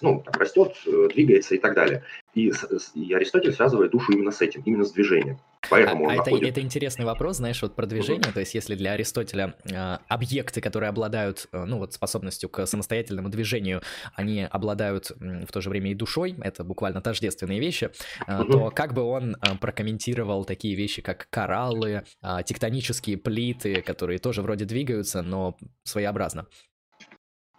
ну, 0.00 0.22
там, 0.24 0.34
растет, 0.34 0.74
э, 0.86 1.08
двигается 1.12 1.54
и 1.54 1.58
так 1.58 1.74
далее. 1.74 2.02
И, 2.34 2.52
и 2.94 3.12
Аристотель 3.12 3.52
связывает 3.52 3.92
душу 3.92 4.12
именно 4.12 4.30
с 4.30 4.40
этим, 4.40 4.62
именно 4.64 4.84
с 4.84 4.92
движением. 4.92 5.38
Поэтому 5.70 6.08
а, 6.08 6.12
а 6.12 6.14
это, 6.16 6.30
это 6.44 6.60
интересный 6.60 7.04
вопрос, 7.04 7.36
знаешь, 7.36 7.62
вот 7.62 7.74
про 7.74 7.86
движение, 7.86 8.22
угу. 8.22 8.32
то 8.32 8.40
есть 8.40 8.54
если 8.54 8.74
для 8.74 8.92
Аристотеля 8.92 9.54
э, 9.64 9.98
объекты, 10.08 10.60
которые 10.60 10.88
обладают, 10.88 11.48
э, 11.52 11.64
ну 11.64 11.78
вот 11.78 11.92
способностью 11.92 12.48
к 12.48 12.66
самостоятельному 12.66 13.28
движению, 13.28 13.80
они 14.14 14.42
обладают 14.42 15.12
э, 15.12 15.44
в 15.46 15.52
то 15.52 15.60
же 15.60 15.70
время 15.70 15.92
и 15.92 15.94
душой, 15.94 16.34
это 16.42 16.64
буквально 16.64 17.00
тождественные 17.00 17.60
вещи, 17.60 17.90
э, 18.26 18.42
угу. 18.42 18.52
то 18.52 18.70
как 18.70 18.92
бы 18.92 19.02
он 19.02 19.36
э, 19.36 19.56
прокомментировал 19.60 20.44
такие 20.44 20.74
вещи, 20.74 21.00
как 21.00 21.28
кораллы, 21.30 22.02
э, 22.22 22.38
тектонические 22.44 23.16
плиты, 23.16 23.82
которые 23.82 24.18
тоже 24.18 24.42
вроде 24.42 24.64
двигаются, 24.64 25.22
но 25.22 25.56
своеобразно? 25.84 26.46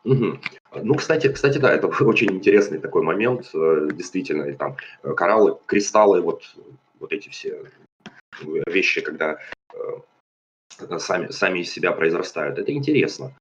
Угу. 0.05 0.39
Ну, 0.81 0.95
кстати, 0.95 1.31
кстати, 1.31 1.57
да, 1.57 1.71
это 1.71 1.87
очень 2.05 2.31
интересный 2.31 2.79
такой 2.79 3.03
момент, 3.03 3.49
э, 3.53 3.89
действительно, 3.93 4.43
и 4.43 4.53
там 4.53 4.75
э, 5.03 5.13
кораллы, 5.13 5.57
кристаллы, 5.65 6.21
вот, 6.21 6.43
вот 6.99 7.13
эти 7.13 7.29
все 7.29 7.71
вещи, 8.41 9.01
когда 9.01 9.39
э, 9.73 10.97
сами, 10.99 11.29
сами 11.29 11.59
из 11.59 11.71
себя 11.71 11.91
произрастают. 11.91 12.57
Это 12.59 12.73
интересно. 12.73 13.33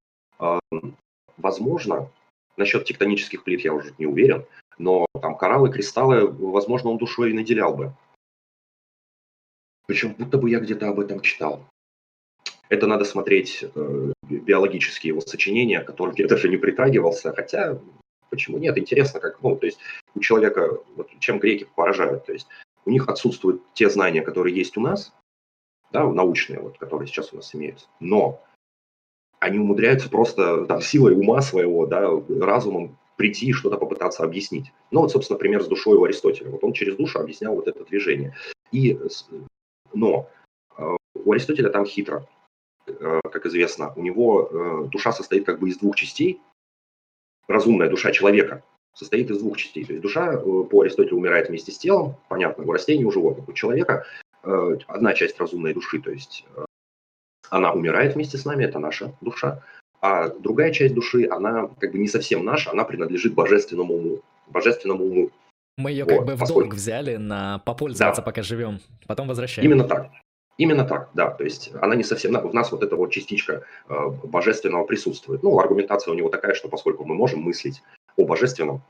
Возможно, 1.39 2.11
насчет 2.57 2.85
тектонических 2.85 3.43
плит 3.43 3.63
я 3.63 3.73
уже 3.73 3.95
не 3.99 4.07
уверен, 4.07 4.45
но 4.79 5.07
там 5.21 5.37
кораллы, 5.37 5.71
кристаллы, 5.73 6.27
возможно, 6.27 6.91
он 6.91 6.99
душой 6.99 7.31
и 7.31 7.35
наделял 7.35 7.75
бы. 7.75 7.93
Причем 9.87 10.15
будто 10.15 10.39
бы 10.39 10.51
я 10.51 10.61
где-то 10.61 10.89
об 10.89 11.01
этом 11.01 11.21
читал. 11.21 11.65
Это 12.73 12.87
надо 12.87 13.05
смотреть 13.05 13.67
э, 13.75 14.13
биологические 14.31 15.11
его 15.11 15.21
сочинения, 15.21 15.81
к 15.81 15.89
которым 15.89 16.15
я 16.17 16.27
даже 16.27 16.49
не 16.49 16.57
притрагивался, 16.57 17.35
хотя 17.35 17.79
почему 18.31 18.57
нет, 18.57 18.79
интересно, 18.79 19.21
как, 19.21 19.43
ну, 19.43 19.57
то 19.57 19.67
есть 19.67 19.79
у 20.15 20.21
человека, 20.21 20.79
вот, 20.97 21.11
чем 21.19 21.39
греки 21.39 21.67
поражают, 21.77 22.25
то 22.25 22.33
есть 22.33 22.47
у 22.87 22.91
них 22.91 23.07
отсутствуют 23.11 23.61
те 23.75 23.91
знания, 23.91 24.23
которые 24.23 24.57
есть 24.57 24.79
у 24.79 24.81
нас, 24.81 25.13
да, 25.91 26.11
научные, 26.11 26.61
вот, 26.61 26.79
которые 26.79 27.09
сейчас 27.09 27.35
у 27.35 27.37
нас 27.37 27.55
имеются, 27.55 27.89
но 28.01 28.43
они 29.39 29.59
умудряются 29.59 30.09
просто 30.09 30.65
там, 30.65 30.81
силой 30.81 31.13
ума 31.13 31.43
своего, 31.43 31.85
да, 31.85 32.09
разумом 32.41 32.97
прийти 33.19 33.49
и 33.49 33.53
что-то 33.53 33.77
попытаться 33.77 34.25
объяснить. 34.25 34.73
Ну 34.91 35.03
вот, 35.03 35.13
собственно, 35.13 35.39
пример 35.39 35.63
с 35.63 35.69
душой 35.69 35.99
у 35.99 36.05
Аристотеля. 36.05 36.49
Вот 36.49 36.65
он 36.65 36.73
через 36.73 36.97
душу 36.97 37.19
объяснял 37.19 37.55
вот 37.55 37.69
это 37.69 37.85
движение. 37.85 38.35
И, 38.71 38.99
но 39.93 40.31
э, 40.79 40.97
у 41.15 41.33
Аристотеля 41.33 41.69
там 41.69 41.85
хитро. 41.85 42.27
Э, 43.03 43.21
как 43.31 43.47
известно, 43.47 43.93
у 43.97 44.03
него 44.03 44.49
э, 44.51 44.89
душа 44.89 45.13
состоит 45.13 45.45
как 45.45 45.59
бы 45.59 45.69
из 45.69 45.79
двух 45.79 45.97
частей. 45.97 46.41
Разумная 47.49 47.91
душа 47.91 48.13
человека 48.13 48.63
состоит 48.95 49.31
из 49.31 49.39
двух 49.39 49.57
частей. 49.57 49.85
То 49.85 49.93
есть 49.93 50.03
душа 50.03 50.35
э, 50.35 50.39
по 50.39 50.83
Аристотелю 50.83 51.17
умирает 51.17 51.49
вместе 51.49 51.73
с 51.73 51.79
телом, 51.79 52.15
понятно, 52.29 52.65
у 52.65 52.73
растений, 52.73 53.05
у 53.05 53.11
животных, 53.11 53.49
у 53.49 53.53
человека 53.53 54.07
одна 54.89 55.15
часть 55.15 55.39
разумной 55.39 55.73
души, 55.73 56.01
то 56.01 56.11
есть 56.11 56.45
она 57.49 57.73
умирает 57.73 58.17
вместе 58.17 58.39
с 58.39 58.45
нами, 58.45 58.65
это 58.65 58.81
наша 58.81 59.15
душа, 59.21 59.63
а 60.01 60.31
другая 60.31 60.73
часть 60.73 60.95
души, 60.95 61.29
она 61.31 61.69
как 61.79 61.93
бы 61.93 61.99
не 61.99 62.09
совсем 62.09 62.45
наша, 62.45 62.73
она 62.73 62.83
принадлежит 62.83 63.35
божественному 63.35 63.95
уму. 63.95 64.23
Божественному 64.49 65.05
уму. 65.05 65.31
Мы 65.79 65.93
ее 65.93 66.05
вот, 66.05 66.17
как 66.17 66.27
бы 66.27 66.35
в 66.35 66.41
поскольку... 66.41 66.63
долг 66.63 66.75
взяли 66.75 67.15
на 67.19 67.61
попользоваться, 67.61 68.21
да. 68.21 68.27
пока 68.27 68.43
живем, 68.43 68.81
потом 69.07 69.29
возвращаем. 69.29 69.65
Именно 69.71 69.85
так. 69.85 70.11
Именно 70.59 70.85
так, 70.85 71.11
да. 71.15 71.31
То 71.31 71.45
есть 71.45 71.73
она 71.81 71.95
не 71.95 72.05
совсем... 72.05 72.33
В 72.33 72.55
нас 72.55 72.73
вот 72.73 72.83
эта 72.83 72.97
вот 72.97 73.11
частичка 73.11 73.65
э, 73.89 74.09
божественного 74.25 74.85
присутствует. 74.85 75.43
Ну, 75.43 75.59
аргументация 75.59 76.13
у 76.13 76.15
него 76.15 76.29
такая, 76.29 76.55
что 76.55 76.69
поскольку 76.69 77.05
мы 77.05 77.15
можем 77.15 77.41
мыслить 77.41 77.83
о 78.17 78.25
божественном, 78.27 78.83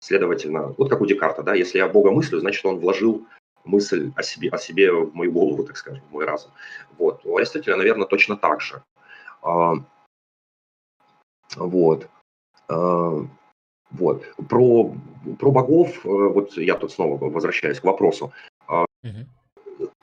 следовательно, 0.00 0.74
вот 0.76 0.90
как 0.90 1.00
у 1.00 1.06
Декарта, 1.06 1.42
да, 1.42 1.54
если 1.54 1.78
я 1.78 1.88
Бога 1.88 2.10
мыслю, 2.10 2.40
значит, 2.40 2.64
он 2.66 2.78
вложил 2.78 3.26
мысль 3.64 4.12
о 4.16 4.22
себе, 4.22 4.50
о 4.50 4.58
себе 4.58 4.92
в 4.92 5.14
мою 5.14 5.32
голову, 5.32 5.64
так 5.64 5.76
скажем, 5.76 6.02
в 6.08 6.12
мой 6.12 6.24
разум. 6.24 6.50
Вот. 6.98 7.24
У 7.24 7.36
Аристотеля, 7.36 7.76
наверное, 7.76 8.06
точно 8.06 8.36
так 8.36 8.60
же. 8.60 8.82
А, 9.42 9.74
вот. 11.56 12.08
А, 12.68 13.26
вот. 13.90 14.24
Про, 14.48 14.94
про 15.38 15.50
богов, 15.52 16.04
э, 16.04 16.08
вот 16.08 16.56
я 16.56 16.74
тут 16.74 16.90
снова 16.90 17.16
возвращаюсь 17.16 17.78
к 17.78 17.84
вопросу. 17.84 18.32
Угу 18.68 19.26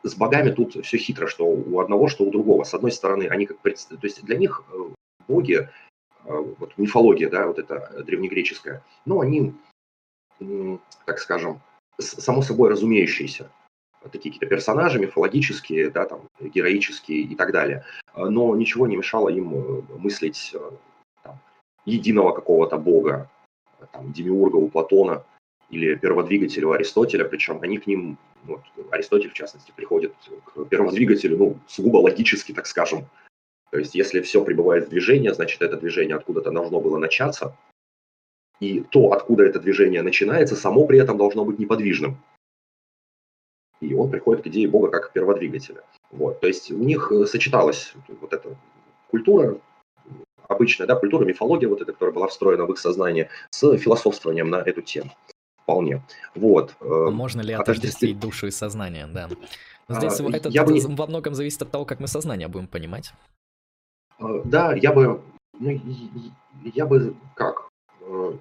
с 0.03 0.15
богами 0.15 0.51
тут 0.51 0.85
все 0.85 0.97
хитро, 0.97 1.27
что 1.27 1.45
у 1.45 1.79
одного, 1.79 2.07
что 2.07 2.23
у 2.23 2.31
другого. 2.31 2.63
С 2.63 2.73
одной 2.73 2.91
стороны, 2.91 3.27
они 3.27 3.45
как 3.45 3.57
то 3.59 3.69
есть 3.69 4.23
для 4.23 4.37
них 4.37 4.63
э, 4.71 4.77
боги, 5.27 5.55
э, 5.55 5.67
вот 6.25 6.77
мифология, 6.77 7.29
да, 7.29 7.47
вот 7.47 7.59
эта 7.59 8.03
древнегреческая, 8.03 8.83
ну, 9.05 9.21
они, 9.21 9.53
так 11.05 11.19
скажем, 11.19 11.61
само 11.99 12.41
собой 12.41 12.69
разумеющиеся, 12.69 13.51
такие 14.11 14.33
какие-то 14.33 14.47
персонажи 14.47 14.99
мифологические, 14.99 15.89
да, 15.89 16.05
там, 16.05 16.27
героические 16.39 17.21
и 17.21 17.35
так 17.35 17.51
далее. 17.51 17.85
Но 18.15 18.55
ничего 18.55 18.87
не 18.87 18.97
мешало 18.97 19.29
им 19.29 19.53
э, 19.53 19.81
мыслить 19.97 20.55
там, 21.23 21.39
единого 21.85 22.33
какого-то 22.33 22.77
бога, 22.77 23.29
там, 23.91 24.11
демиурга 24.11 24.57
у 24.57 24.69
Платона 24.69 25.23
или 25.71 25.95
перводвигателя 25.95 26.67
у 26.67 26.71
Аристотеля, 26.71 27.25
причем 27.25 27.59
они 27.61 27.77
к 27.77 27.87
ним 27.87 28.17
вот, 28.43 28.61
Аристотель, 28.91 29.29
в 29.29 29.33
частности, 29.33 29.71
приходит 29.75 30.13
к 30.45 30.65
первому 30.65 30.91
двигателю, 30.91 31.37
ну, 31.37 31.59
сугубо 31.67 31.97
логически, 31.97 32.51
так 32.51 32.67
скажем. 32.67 33.05
То 33.71 33.77
есть, 33.77 33.95
если 33.95 34.21
все 34.21 34.43
пребывает 34.43 34.87
в 34.87 34.89
движении, 34.89 35.29
значит, 35.29 35.61
это 35.61 35.77
движение 35.77 36.15
откуда-то 36.15 36.51
должно 36.51 36.81
было 36.81 36.97
начаться. 36.97 37.55
И 38.59 38.81
то, 38.81 39.13
откуда 39.13 39.43
это 39.45 39.59
движение 39.59 40.01
начинается, 40.01 40.55
само 40.55 40.85
при 40.85 40.99
этом 40.99 41.17
должно 41.17 41.45
быть 41.45 41.57
неподвижным. 41.57 42.17
И 43.79 43.93
он 43.93 44.11
приходит 44.11 44.43
к 44.43 44.47
идее 44.47 44.67
Бога 44.67 44.89
как 44.89 45.13
перводвигателя. 45.13 45.83
Вот. 46.11 46.41
То 46.41 46.47
есть 46.47 46.69
у 46.69 46.77
них 46.77 47.11
сочеталась 47.27 47.93
вот 48.19 48.33
эта 48.33 48.55
культура, 49.09 49.57
обычная 50.47 50.85
да, 50.85 50.95
культура, 50.95 51.25
мифология, 51.25 51.69
вот 51.69 51.81
эта, 51.81 51.93
которая 51.93 52.13
была 52.13 52.27
встроена 52.27 52.65
в 52.65 52.71
их 52.71 52.77
сознание, 52.77 53.29
с 53.51 53.77
философствованием 53.77 54.49
на 54.49 54.57
эту 54.57 54.81
тему 54.81 55.11
вполне. 55.71 56.03
Вот. 56.35 56.75
Э, 56.81 57.07
а 57.07 57.11
можно 57.11 57.41
ли 57.41 57.53
отождествить 57.53 58.19
душу 58.19 58.47
и 58.47 58.51
сознание, 58.51 59.07
да? 59.07 59.29
Но 59.87 59.95
здесь 59.95 60.19
а, 60.19 60.29
это 60.31 60.49
я 60.49 60.63
бы... 60.63 60.79
во 60.79 61.07
многом 61.07 61.33
зависит 61.33 61.61
от 61.61 61.71
того, 61.71 61.85
как 61.85 61.99
мы 61.99 62.07
сознание 62.07 62.47
будем 62.47 62.67
понимать. 62.67 63.13
А, 64.19 64.41
да, 64.45 64.73
я 64.73 64.93
бы, 64.93 65.21
ну, 65.59 65.81
я 66.63 66.85
бы 66.85 67.15
как? 67.35 67.69
Э, 68.01 68.33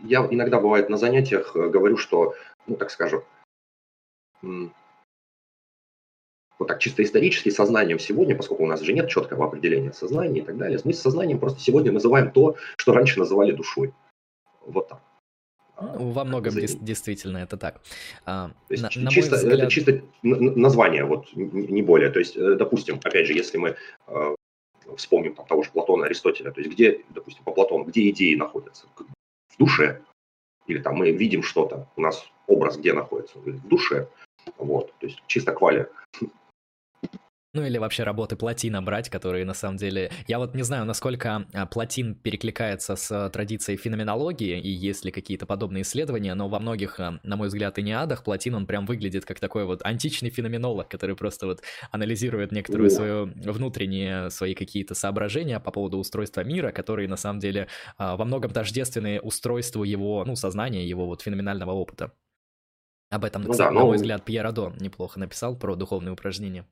я 0.00 0.26
иногда 0.30 0.60
бывает 0.60 0.88
на 0.90 0.96
занятиях 0.96 1.54
э, 1.54 1.68
говорю, 1.68 1.96
что, 1.96 2.34
ну, 2.66 2.76
так 2.76 2.90
скажем, 2.90 3.22
вот 6.58 6.68
так 6.68 6.78
чисто 6.78 7.02
исторически 7.02 7.50
сознанием 7.50 7.98
сегодня, 7.98 8.36
поскольку 8.36 8.64
у 8.64 8.66
нас 8.66 8.80
же 8.80 8.92
нет 8.92 9.08
четкого 9.08 9.46
определения 9.46 9.92
сознания 9.92 10.40
и 10.40 10.44
так 10.44 10.56
далее, 10.56 10.78
мы 10.84 10.92
с 10.92 11.00
сознанием 11.00 11.38
просто 11.38 11.60
сегодня 11.60 11.92
называем 11.92 12.30
то, 12.30 12.56
что 12.76 12.92
раньше 12.92 13.18
называли 13.18 13.52
душой. 13.52 13.92
Вот 14.64 14.88
так. 14.88 15.00
Ну, 15.80 16.10
во 16.10 16.24
многом 16.24 16.54
дес- 16.54 16.78
действительно 16.80 17.38
это 17.38 17.56
так. 17.56 17.80
А, 18.24 18.50
есть, 18.70 18.82
на, 18.96 19.10
чисто, 19.10 19.36
взгляд... 19.36 19.58
Это 19.58 19.70
чисто 19.70 20.02
название, 20.22 21.04
вот 21.04 21.26
не 21.34 21.82
более. 21.82 22.10
То 22.10 22.18
есть, 22.18 22.36
э, 22.36 22.54
допустим, 22.54 22.98
опять 23.04 23.26
же, 23.26 23.34
если 23.34 23.58
мы 23.58 23.76
э, 24.06 24.34
вспомним 24.96 25.34
там, 25.34 25.46
того 25.46 25.62
же 25.62 25.70
Платона, 25.70 26.06
Аристотеля, 26.06 26.50
то 26.50 26.60
есть 26.60 26.72
где, 26.72 27.04
допустим, 27.10 27.44
по 27.44 27.52
Платону, 27.52 27.84
где 27.84 28.08
идеи 28.10 28.34
находятся? 28.34 28.86
В 29.48 29.58
душе. 29.58 30.00
Или 30.66 30.78
там 30.78 30.96
мы 30.96 31.10
видим 31.10 31.42
что-то, 31.42 31.88
у 31.96 32.00
нас 32.00 32.26
образ 32.46 32.78
где 32.78 32.92
находится? 32.92 33.38
В 33.38 33.68
душе. 33.68 34.08
Вот, 34.58 34.92
то 34.98 35.06
есть 35.06 35.22
чисто 35.26 35.52
квали. 35.52 35.88
Ну 37.56 37.64
или 37.64 37.78
вообще 37.78 38.02
работы 38.02 38.36
Платина 38.36 38.82
брать, 38.82 39.08
которые 39.08 39.46
на 39.46 39.54
самом 39.54 39.78
деле... 39.78 40.10
Я 40.28 40.38
вот 40.38 40.54
не 40.54 40.62
знаю, 40.62 40.84
насколько 40.84 41.46
а, 41.54 41.64
Платин 41.64 42.14
перекликается 42.14 42.96
с 42.96 43.30
традицией 43.30 43.78
феноменологии, 43.78 44.60
и 44.60 44.68
есть 44.68 45.06
ли 45.06 45.10
какие-то 45.10 45.46
подобные 45.46 45.80
исследования, 45.80 46.34
но 46.34 46.50
во 46.50 46.58
многих, 46.58 47.00
а, 47.00 47.18
на 47.22 47.36
мой 47.36 47.48
взгляд, 47.48 47.78
и 47.78 47.82
не 47.82 47.92
адах 47.92 48.24
Платин, 48.24 48.56
он 48.56 48.66
прям 48.66 48.84
выглядит 48.84 49.24
как 49.24 49.40
такой 49.40 49.64
вот 49.64 49.80
античный 49.86 50.28
феноменолог, 50.28 50.86
который 50.90 51.16
просто 51.16 51.46
вот 51.46 51.62
анализирует 51.90 52.52
некоторую 52.52 52.90
свою 52.90 53.32
внутренние 53.36 54.28
свои 54.28 54.54
какие-то 54.54 54.94
соображения 54.94 55.58
по 55.58 55.70
поводу 55.70 55.96
устройства 55.96 56.44
мира, 56.44 56.72
которые 56.72 57.08
на 57.08 57.16
самом 57.16 57.40
деле 57.40 57.68
а, 57.96 58.18
во 58.18 58.26
многом 58.26 58.50
тождественны 58.50 59.18
устройству 59.18 59.82
его, 59.82 60.26
ну, 60.26 60.36
сознания, 60.36 60.86
его 60.86 61.06
вот 61.06 61.22
феноменального 61.22 61.70
опыта. 61.70 62.12
Об 63.08 63.24
этом, 63.24 63.44
ну, 63.44 63.54
да, 63.54 63.70
на 63.70 63.80
но... 63.80 63.86
мой 63.86 63.96
взгляд, 63.96 64.26
Пьер 64.26 64.44
Адо 64.44 64.74
неплохо 64.78 65.18
написал 65.18 65.56
про 65.56 65.74
духовные 65.74 66.12
упражнения. 66.12 66.66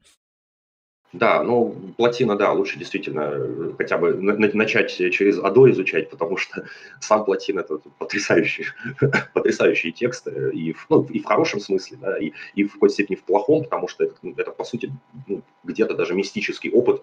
Да, 1.13 1.45
ну, 1.45 1.77
плотина, 1.97 2.37
да, 2.37 2.53
лучше 2.53 2.77
действительно 2.77 3.31
э, 3.33 3.73
хотя 3.79 3.99
бы 3.99 4.15
начать 4.15 4.91
через 4.91 5.39
АДО 5.39 5.71
изучать, 5.71 6.11
потому 6.11 6.37
что 6.37 6.67
сам 7.01 7.25
плотин 7.25 7.59
это 7.61 7.79
потрясающий, 7.99 8.67
потрясающие 9.35 9.93
тексты, 9.93 10.51
и 10.53 10.73
в, 10.73 10.87
ну, 10.91 11.05
и 11.05 11.21
в 11.21 11.25
хорошем 11.25 11.61
смысле, 11.61 11.99
да, 12.01 12.19
и, 12.19 12.33
и 12.57 12.65
в 12.65 12.73
какой-то 12.73 12.95
степени 12.95 13.17
в 13.17 13.23
плохом, 13.23 13.63
потому 13.63 13.87
что 13.87 14.05
это, 14.05 14.15
это 14.37 14.51
по 14.51 14.65
сути, 14.65 14.91
ну, 15.29 15.43
где-то 15.63 15.95
даже 15.95 16.15
мистический 16.15 16.71
опыт, 16.73 17.03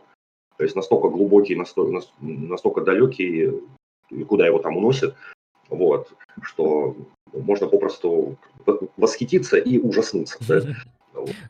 то 0.58 0.64
есть 0.66 0.76
настолько 0.76 1.08
глубокий, 1.08 1.56
настолько, 1.56 2.06
настолько 2.20 2.82
далекий, 2.82 3.62
куда 4.28 4.46
его 4.46 4.60
там 4.60 4.76
уносят, 4.76 5.16
вот, 5.70 6.12
что 6.42 6.98
можно 7.34 7.68
попросту 7.68 8.38
восхититься 8.98 9.58
и 9.58 9.78
ужаснуться. 9.78 10.38
Да? 10.48 10.62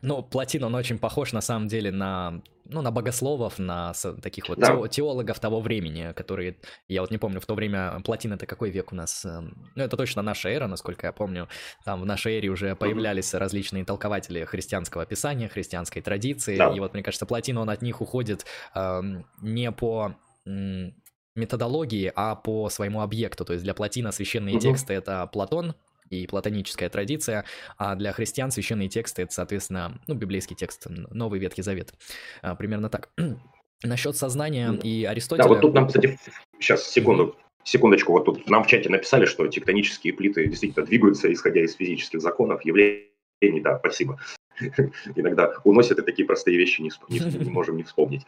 Ну, 0.02 0.22
Платин, 0.22 0.64
он 0.64 0.74
очень 0.74 0.98
похож 0.98 1.32
на 1.32 1.40
самом 1.40 1.68
деле 1.68 1.90
на, 1.90 2.42
ну, 2.64 2.82
на 2.82 2.90
богословов, 2.90 3.58
на 3.58 3.92
таких 4.22 4.48
вот 4.48 4.58
да. 4.58 4.88
теологов 4.88 5.38
того 5.40 5.60
времени, 5.60 6.12
которые, 6.14 6.56
я 6.88 7.00
вот 7.00 7.10
не 7.10 7.18
помню, 7.18 7.40
в 7.40 7.46
то 7.46 7.54
время 7.54 8.00
Платин 8.04 8.32
это 8.32 8.46
какой 8.46 8.70
век 8.70 8.92
у 8.92 8.96
нас? 8.96 9.24
Эм, 9.24 9.70
ну, 9.74 9.84
это 9.84 9.96
точно 9.96 10.22
наша 10.22 10.48
эра, 10.48 10.66
насколько 10.66 11.06
я 11.06 11.12
помню. 11.12 11.48
Там 11.84 12.00
в 12.00 12.06
нашей 12.06 12.38
эре 12.38 12.48
уже 12.48 12.74
появлялись 12.76 13.34
различные 13.34 13.84
толкователи 13.84 14.44
христианского 14.44 15.06
писания, 15.06 15.48
христианской 15.48 16.02
традиции. 16.02 16.56
Да. 16.56 16.70
И 16.70 16.80
вот, 16.80 16.94
мне 16.94 17.02
кажется, 17.02 17.26
Платин, 17.26 17.58
он 17.58 17.70
от 17.70 17.82
них 17.82 18.00
уходит 18.00 18.46
э, 18.74 19.02
не 19.40 19.72
по 19.72 20.14
методологии, 21.34 22.12
а 22.14 22.34
по 22.34 22.68
своему 22.68 23.00
объекту. 23.00 23.44
То 23.44 23.52
есть 23.52 23.64
для 23.64 23.74
Платина 23.74 24.12
священные 24.12 24.56
угу. 24.56 24.62
тексты 24.62 24.94
это 24.94 25.26
Платон, 25.26 25.74
и 26.12 26.26
платоническая 26.26 26.88
традиция, 26.90 27.44
а 27.78 27.94
для 27.94 28.12
христиан 28.12 28.50
священные 28.50 28.88
тексты— 28.88 29.22
это, 29.22 29.32
соответственно, 29.32 29.98
ну, 30.06 30.14
библейский 30.14 30.54
текст, 30.54 30.86
Новый 30.88 31.40
Ветхий 31.40 31.62
Завет. 31.62 31.94
А, 32.42 32.54
примерно 32.54 32.90
так. 32.90 33.08
Насчет 33.82 34.16
сознания 34.16 34.78
и 34.82 35.04
Аристотеля... 35.04 35.44
Да, 35.44 35.48
вот 35.48 35.60
тут 35.60 35.74
нам, 35.74 35.86
кстати, 35.88 36.18
сейчас, 36.60 36.88
секунду, 36.88 37.36
секундочку, 37.64 38.12
вот 38.12 38.26
тут 38.26 38.48
нам 38.48 38.62
в 38.62 38.66
чате 38.66 38.90
написали, 38.90 39.24
что 39.24 39.46
тектонические 39.48 40.12
плиты 40.12 40.46
действительно 40.46 40.84
двигаются, 40.84 41.32
исходя 41.32 41.62
из 41.62 41.74
физических 41.74 42.20
законов, 42.20 42.64
явлений, 42.64 43.08
да, 43.40 43.78
спасибо. 43.78 44.20
Иногда 45.16 45.52
уносят 45.64 45.98
и 45.98 46.02
такие 46.02 46.26
простые 46.26 46.56
вещи 46.58 46.80
не, 46.80 46.90
не, 47.08 47.18
не 47.20 47.50
можем 47.50 47.76
не 47.76 47.82
вспомнить. 47.82 48.22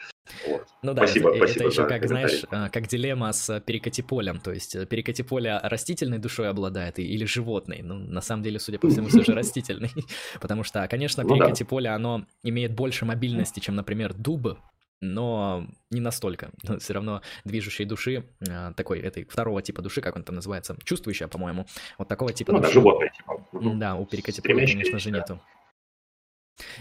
Вот. 0.46 0.66
Ну 0.82 0.94
да, 0.94 1.06
спасибо, 1.06 1.30
это, 1.30 1.38
спасибо 1.38 1.64
это 1.66 1.72
еще, 1.72 1.86
как 1.86 2.08
знаешь, 2.08 2.44
а, 2.50 2.68
как 2.70 2.86
дилемма 2.86 3.32
с 3.32 3.60
перекати-полем. 3.60 4.40
То 4.40 4.52
есть 4.52 4.74
э, 4.74 4.86
перекати-поле 4.86 5.60
растительной 5.62 6.18
душой 6.18 6.48
обладает 6.48 6.98
или 6.98 7.24
животной. 7.24 7.80
Ну, 7.82 7.98
на 7.98 8.20
самом 8.20 8.42
деле, 8.42 8.58
судя 8.58 8.78
по 8.78 8.88
всему, 8.88 9.08
все 9.08 9.22
же 9.22 9.32
растительный. 9.34 9.90
Потому 10.40 10.64
что, 10.64 10.86
конечно, 10.88 11.22
ну 11.22 11.34
перекати-поле, 11.34 11.90
оно 11.90 12.26
имеет 12.42 12.74
больше 12.74 13.04
мобильности, 13.04 13.60
чем, 13.60 13.74
например, 13.74 14.14
дубы, 14.14 14.58
но 15.00 15.66
не 15.90 16.00
настолько. 16.00 16.50
Но 16.62 16.78
все 16.78 16.94
равно 16.94 17.20
движущей 17.44 17.84
души, 17.84 18.24
а, 18.48 18.72
такой, 18.72 19.00
этой 19.00 19.24
второго 19.24 19.62
типа 19.62 19.82
души, 19.82 20.00
как 20.00 20.16
он 20.16 20.24
там 20.24 20.36
называется, 20.36 20.76
чувствующая, 20.84 21.28
по-моему, 21.28 21.66
вот 21.98 22.08
такого 22.08 22.32
типа 22.32 22.52
ну, 22.52 22.58
души. 22.58 22.70
Да, 22.70 22.74
животное 22.80 23.12
типа. 23.14 23.46
Да, 23.76 23.94
у 23.96 24.06
перекати-поля, 24.06 24.66
конечно 24.66 24.98
же, 24.98 25.10
нету. 25.10 25.40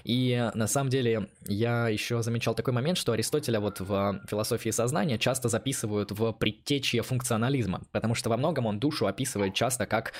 И 0.03 0.49
на 0.53 0.67
самом 0.67 0.89
деле 0.89 1.29
я 1.47 1.87
еще 1.89 2.21
замечал 2.21 2.55
такой 2.55 2.73
момент, 2.73 2.97
что 2.97 3.11
Аристотеля 3.11 3.59
вот 3.59 3.79
в 3.79 4.21
философии 4.29 4.69
сознания 4.69 5.17
часто 5.17 5.49
записывают 5.49 6.11
в 6.11 6.31
предтечье 6.33 7.01
функционализма, 7.01 7.81
потому 7.91 8.15
что 8.15 8.29
во 8.29 8.37
многом 8.37 8.65
он 8.65 8.79
душу 8.79 9.07
описывает 9.07 9.53
часто 9.53 9.85
как, 9.85 10.13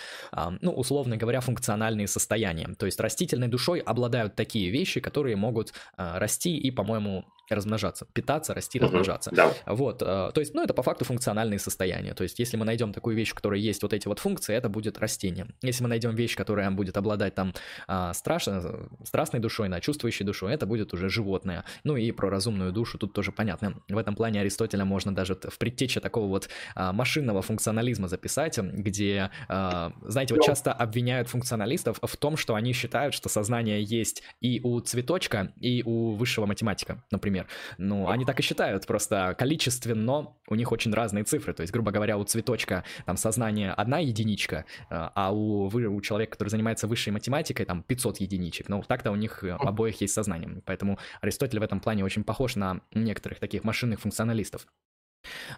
ну, 0.62 0.72
условно 0.72 1.18
говоря, 1.18 1.42
функциональные 1.42 2.08
состояния. 2.08 2.68
То 2.78 2.86
есть 2.86 3.00
растительной 3.00 3.48
душой 3.48 3.80
обладают 3.80 4.36
такие 4.36 4.70
вещи, 4.70 5.00
которые 5.00 5.36
могут 5.36 5.74
а, 5.98 6.20
расти 6.20 6.58
и, 6.58 6.72
по-моему, 6.72 7.26
размножаться, 7.50 8.08
питаться, 8.14 8.54
расти, 8.54 8.80
размножаться. 8.80 9.30
Uh-huh, 9.30 9.36
да. 9.36 9.54
Вот, 9.66 10.02
э, 10.02 10.32
то 10.34 10.40
есть, 10.40 10.54
ну, 10.54 10.64
это 10.64 10.74
по 10.74 10.84
факту 10.84 11.06
функциональные 11.06 11.60
состояния. 11.60 12.14
То 12.14 12.24
есть, 12.24 12.40
если 12.40 12.58
мы 12.58 12.66
найдем 12.66 12.94
такую 12.94 13.16
вещь, 13.16 13.32
в 13.32 13.34
которой 13.34 13.60
есть 13.60 13.82
вот 13.84 13.94
эти 13.94 14.08
вот 14.08 14.20
функции, 14.20 14.56
это 14.56 14.70
будет 14.70 14.98
растение. 14.98 15.48
Если 15.62 15.84
мы 15.84 15.90
найдем 15.90 16.16
вещь, 16.16 16.36
которая 16.36 16.72
будет 16.72 16.98
обладать 16.98 17.36
там 17.36 17.54
а, 17.88 18.14
страшно, 18.14 18.90
страстной 19.04 19.42
душой, 19.42 19.68
на 19.68 19.82
чувствующей 19.82 20.26
душой, 20.26 20.54
это 20.54 20.66
будет 20.66 20.94
уже 20.94 21.10
животное. 21.10 21.66
Ну 21.84 21.98
и 21.98 22.12
про 22.12 22.30
разумную 22.30 22.72
душу 22.72 22.98
тут 22.98 23.14
тоже 23.14 23.32
понятно. 23.32 23.74
В 23.90 23.98
этом 23.98 24.16
плане 24.16 24.42
Аристотеля 24.42 24.86
можно 24.86 25.14
даже 25.14 25.36
в 25.36 25.58
предтече 25.58 26.00
такого 26.00 26.28
вот 26.28 26.50
а, 26.76 26.94
машинного 26.94 27.42
функционализма 27.42 28.08
записать, 28.08 28.58
где, 28.58 29.32
а, 29.50 29.94
знаете, 30.02 30.34
вот 30.36 30.44
часто 30.44 30.72
обвиняют 30.72 31.28
функционалистов 31.28 32.00
в 32.02 32.18
том, 32.18 32.38
что 32.38 32.56
они 32.56 32.74
считают, 32.74 33.14
что 33.14 33.30
сознание 33.30 33.84
есть 33.84 34.24
и 34.42 34.62
у 34.64 34.80
цветочка, 34.80 35.52
и 35.60 35.84
у 35.86 36.16
высшего 36.16 36.46
математика, 36.46 37.04
например 37.12 37.33
например. 37.34 37.48
Ну, 37.78 38.10
они 38.10 38.26
так 38.26 38.40
и 38.40 38.44
считают, 38.44 38.86
просто 38.86 39.36
количественно 39.38 40.34
у 40.48 40.56
них 40.56 40.72
очень 40.72 40.94
разные 40.94 41.24
цифры. 41.24 41.54
То 41.54 41.62
есть, 41.62 41.74
грубо 41.74 41.92
говоря, 41.92 42.18
у 42.18 42.24
цветочка 42.24 42.84
там 43.06 43.18
сознание 43.18 43.72
одна 43.72 44.00
единичка, 44.00 44.66
э, 44.90 45.10
а 45.16 45.32
у, 45.34 45.68
у 45.68 46.02
человека, 46.02 46.34
который 46.34 46.50
занимается 46.50 46.88
высшей 46.88 47.12
математикой, 47.14 47.66
там 47.66 47.84
500 47.84 48.18
единичек. 48.18 48.70
Ну, 48.70 48.84
так-то 48.84 49.12
у 49.12 49.16
них 49.16 49.44
обоих 49.44 50.02
есть 50.02 50.14
сознание. 50.14 50.62
Поэтому 50.66 51.00
Аристотель 51.22 51.60
в 51.60 51.64
этом 51.64 51.80
плане 51.80 52.04
очень 52.04 52.24
похож 52.24 52.56
на 52.56 52.82
некоторых 52.94 53.40
таких 53.40 53.64
машинных 53.64 54.00
функционалистов. 54.00 54.68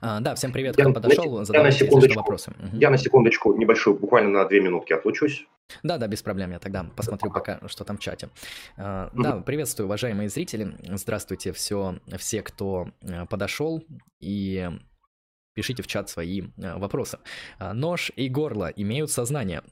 А, 0.02 0.20
да, 0.20 0.36
всем 0.36 0.52
привет, 0.52 0.74
кто 0.74 0.88
я, 0.88 0.94
подошел, 0.94 1.44
задавайте, 1.44 1.56
я 1.56 1.64
на 1.64 1.72
секундочку, 1.72 2.20
вопросы. 2.20 2.52
Угу. 2.52 2.78
Я 2.78 2.90
на 2.90 2.98
секундочку 2.98 3.54
небольшую, 3.58 3.98
буквально 3.98 4.30
на 4.30 4.46
две 4.46 4.62
минутки 4.62 4.94
отлучусь. 4.94 5.48
Да, 5.84 5.98
да, 5.98 6.08
без 6.08 6.22
проблем, 6.22 6.52
я 6.52 6.60
тогда 6.60 6.86
посмотрю 6.96 7.32
пока, 7.32 7.60
что 7.68 7.84
там 7.84 7.98
в 7.98 8.00
чате. 8.00 8.30
А, 8.78 9.10
да, 9.14 9.38
приветствую, 9.38 9.88
уважаемые 9.88 10.30
зрители, 10.30 10.76
здравствуйте 10.94 11.52
все, 11.54 12.00
все, 12.18 12.42
кто 12.42 12.90
э, 13.02 13.26
подошел, 13.26 13.84
и 14.20 14.70
Пишите 15.56 15.82
в 15.82 15.88
чат 15.88 16.10
свои 16.10 16.44
э, 16.58 16.78
вопросы. 16.78 17.18
А, 17.60 17.74
нож 17.74 18.12
и 18.18 18.28
горло 18.28 18.66
имеют 18.76 19.10
сознание. 19.10 19.64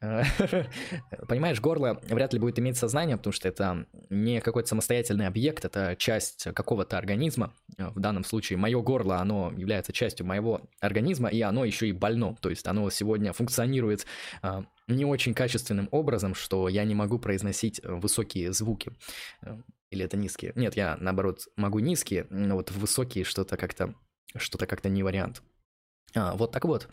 Э, 0.00 0.22
понимаешь, 1.28 1.60
горло 1.60 2.00
вряд 2.04 2.32
ли 2.32 2.38
будет 2.38 2.60
иметь 2.60 2.76
сознание, 2.76 3.16
потому 3.16 3.32
что 3.32 3.48
это 3.48 3.84
не 4.10 4.40
какой-то 4.40 4.68
самостоятельный 4.68 5.26
объект, 5.26 5.64
это 5.64 5.96
часть 5.98 6.44
какого-то 6.54 6.96
организма. 6.96 7.52
Э, 7.76 7.88
в 7.88 7.98
данном 7.98 8.22
случае 8.22 8.58
мое 8.58 8.80
горло, 8.80 9.16
оно 9.16 9.52
является 9.56 9.92
частью 9.92 10.24
моего 10.24 10.60
организма, 10.80 11.28
и 11.28 11.40
оно 11.40 11.64
еще 11.64 11.88
и 11.88 11.92
больно. 11.92 12.36
То 12.40 12.48
есть 12.48 12.68
оно 12.68 12.88
сегодня 12.90 13.32
функционирует 13.32 14.06
не 14.86 15.04
очень 15.04 15.34
качественным 15.34 15.88
образом, 15.90 16.34
что 16.34 16.68
я 16.68 16.84
не 16.84 16.94
могу 16.94 17.18
произносить 17.18 17.80
высокие 17.82 18.52
звуки. 18.52 18.92
Или 19.90 20.04
это 20.04 20.16
низкие? 20.16 20.52
Нет, 20.54 20.76
я 20.76 20.96
наоборот 21.00 21.48
могу 21.56 21.80
низкие, 21.80 22.26
но 22.30 22.56
вот 22.56 22.70
высокие 22.70 23.24
что-то 23.24 23.56
как-то 23.56 23.94
что-то 24.36 24.66
как-то 24.66 24.88
не 24.88 25.02
вариант. 25.02 25.42
А, 26.14 26.34
вот 26.36 26.52
так 26.52 26.64
вот. 26.64 26.88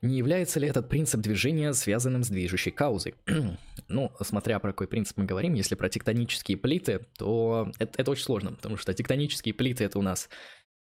Не 0.00 0.16
является 0.16 0.60
ли 0.60 0.68
этот 0.68 0.88
принцип 0.88 1.20
движения 1.20 1.72
связанным 1.72 2.22
с 2.22 2.28
движущей 2.28 2.70
каузой? 2.70 3.14
ну, 3.88 4.12
смотря 4.20 4.58
про 4.60 4.72
какой 4.72 4.86
принцип 4.86 5.16
мы 5.16 5.24
говорим, 5.24 5.54
если 5.54 5.74
про 5.74 5.88
тектонические 5.88 6.56
плиты, 6.56 7.00
то 7.18 7.72
это, 7.78 8.00
это 8.00 8.10
очень 8.10 8.24
сложно, 8.24 8.52
потому 8.52 8.76
что 8.76 8.94
тектонические 8.94 9.54
плиты 9.54 9.84
это 9.84 9.98
у 9.98 10.02
нас 10.02 10.28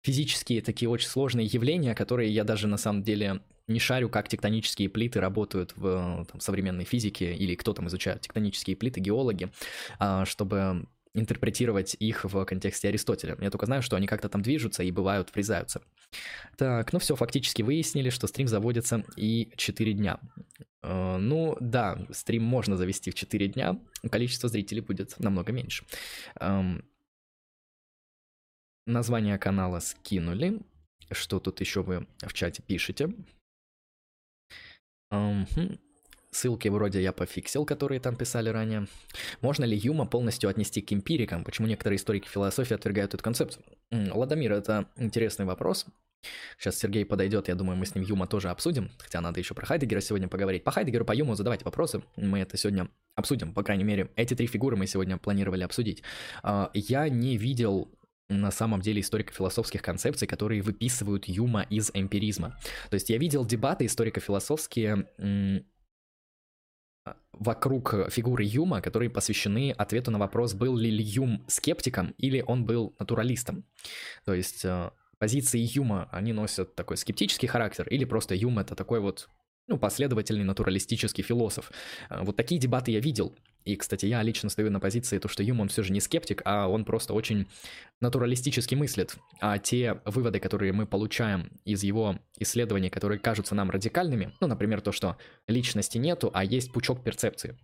физические 0.04 0.62
такие 0.62 0.90
очень 0.90 1.08
сложные 1.08 1.48
явления, 1.48 1.96
которые 1.96 2.32
я 2.32 2.44
даже 2.44 2.68
на 2.68 2.78
самом 2.78 3.04
деле 3.04 3.42
не 3.68 3.80
шарю, 3.80 4.10
как 4.10 4.30
тектонические 4.30 4.90
плиты 4.90 5.20
работают 5.20 5.74
в 5.76 6.26
там, 6.32 6.40
современной 6.40 6.86
физике, 6.86 7.36
или 7.36 7.56
кто 7.56 7.74
там 7.74 7.88
изучает 7.88 8.22
тектонические 8.22 8.78
плиты, 8.78 9.00
геологи, 9.00 9.52
а, 10.00 10.26
чтобы 10.26 10.88
интерпретировать 11.18 11.96
их 12.00 12.26
в 12.26 12.46
контексте 12.46 12.90
Аристотеля. 12.90 13.38
Я 13.42 13.50
только 13.50 13.66
знаю, 13.66 13.82
что 13.82 13.96
они 13.96 14.08
как-то 14.08 14.30
там 14.30 14.42
движутся 14.42 14.84
и 14.84 14.92
бывают 14.92 15.34
врезаются. 15.34 15.82
Так, 16.58 16.94
ну 16.94 17.00
все, 17.00 17.16
фактически 17.16 17.64
выяснили, 17.64 18.10
что 18.10 18.28
стрим 18.28 18.48
заводится 18.48 19.04
и 19.16 19.52
4 19.58 19.94
дня. 19.94 20.20
Э, 20.84 21.18
ну 21.18 21.58
да, 21.60 22.06
стрим 22.12 22.44
можно 22.44 22.78
завести 22.78 23.12
в 23.12 23.16
4 23.16 23.48
дня, 23.48 23.80
количество 24.12 24.48
зрителей 24.48 24.82
будет 24.82 25.20
намного 25.20 25.52
меньше. 25.52 25.86
Эм, 26.40 26.86
название 28.86 29.38
канала 29.38 29.80
скинули. 29.80 30.60
Что 31.12 31.40
тут 31.40 31.62
еще 31.62 31.84
вы 31.84 32.06
в 32.20 32.34
чате 32.34 32.62
пишете? 32.62 33.14
Угу. 35.10 35.80
Ссылки 36.38 36.68
вроде 36.68 37.02
я 37.02 37.14
пофиксил, 37.14 37.66
которые 37.66 38.00
там 38.00 38.16
писали 38.16 38.50
ранее. 38.50 38.86
Можно 39.42 39.66
ли 39.66 39.76
Юма 39.76 40.06
полностью 40.06 40.52
отнести 40.52 40.82
к 40.82 40.94
эмпирикам? 40.94 41.44
Почему 41.44 41.66
некоторые 41.66 41.98
историки 41.98 42.28
философии 42.28 42.76
отвергают 42.76 43.16
эту 43.16 43.24
концепцию? 43.24 43.66
Ладомир, 43.90 44.52
это 44.54 44.88
интересный 44.98 45.46
вопрос. 45.46 45.88
Сейчас 46.60 46.78
Сергей 46.78 47.06
подойдет, 47.06 47.48
я 47.48 47.56
думаю, 47.56 47.76
мы 47.76 47.88
с 47.88 47.96
ним 47.96 48.04
Юма 48.04 48.28
тоже 48.28 48.50
обсудим, 48.50 48.92
хотя 49.00 49.20
надо 49.20 49.40
еще 49.40 49.56
про 49.56 49.66
Хайдегера 49.66 50.00
сегодня 50.00 50.28
поговорить. 50.28 50.64
По 50.64 50.70
Хайдегеру, 50.70 51.06
по 51.06 51.16
Юму 51.16 51.34
задавайте 51.34 51.66
вопросы, 51.66 52.04
мы 52.18 52.38
это 52.42 52.56
сегодня 52.56 52.88
обсудим, 53.16 53.52
по 53.52 53.64
крайней 53.64 53.84
мере, 53.84 54.12
эти 54.16 54.36
три 54.36 54.46
фигуры 54.46 54.78
мы 54.78 54.86
сегодня 54.86 55.18
планировали 55.18 55.64
обсудить. 55.64 56.04
А, 56.44 56.70
я 56.76 57.10
не 57.10 57.36
видел 57.38 57.92
на 58.30 58.52
самом 58.52 58.82
деле 58.82 59.02
историко-философских 59.02 59.82
концепций, 59.82 60.28
которые 60.28 60.62
выписывают 60.62 61.26
Юма 61.26 61.66
из 61.70 61.90
эмпиризма. 61.96 62.60
То 62.92 62.96
есть 62.96 63.10
я 63.10 63.18
видел 63.18 63.44
дебаты 63.44 63.88
историко-философские 63.88 65.66
вокруг 67.34 68.10
фигуры 68.10 68.44
Юма, 68.44 68.82
которые 68.82 69.10
посвящены 69.10 69.72
ответу 69.72 70.12
на 70.12 70.20
вопрос, 70.20 70.54
был 70.54 70.76
ли 70.76 70.92
Юм 71.04 71.44
скептиком 71.48 72.14
или 72.18 72.44
он 72.46 72.66
был 72.66 72.96
натуралистом. 73.00 73.64
То 74.26 74.34
есть 74.34 74.66
э, 74.66 74.92
позиции 75.20 75.60
Юма, 75.60 76.10
они 76.12 76.34
носят 76.34 76.76
такой 76.76 76.98
скептический 76.98 77.48
характер, 77.48 77.88
или 77.88 78.06
просто 78.06 78.36
Юм 78.36 78.60
это 78.60 78.76
такой 78.76 79.00
вот 79.00 79.30
ну, 79.68 79.78
последовательный 79.78 80.44
натуралистический 80.44 81.24
философ. 81.24 81.72
Э, 82.10 82.24
вот 82.24 82.36
такие 82.36 82.60
дебаты 82.60 82.92
я 82.92 83.00
видел. 83.00 83.36
И, 83.66 83.76
кстати, 83.76 84.06
я 84.06 84.24
лично 84.24 84.50
стою 84.50 84.72
на 84.72 84.80
позиции, 84.80 85.20
то, 85.20 85.28
что 85.28 85.44
Юм, 85.44 85.60
он 85.60 85.68
все 85.68 85.84
же 85.84 85.92
не 85.92 86.00
скептик, 86.00 86.42
а 86.46 86.68
он 86.68 86.86
просто 86.86 87.14
очень 87.14 87.48
натуралистически 88.00 88.76
мыслит. 88.76 89.18
А 89.42 89.60
те 89.60 90.00
выводы, 90.06 90.40
которые 90.40 90.72
мы 90.72 90.86
получаем 90.86 91.52
из 91.66 91.84
его 91.84 92.18
исследований, 92.40 92.90
которые 92.90 93.20
кажутся 93.20 93.56
нам 93.56 93.70
радикальными, 93.70 94.32
ну, 94.40 94.48
например, 94.48 94.80
то, 94.80 94.94
что 94.94 95.18
личности 95.48 95.98
нету, 95.98 96.32
а 96.34 96.46
есть 96.46 96.72
пучок 96.72 97.04
перцепции. 97.04 97.58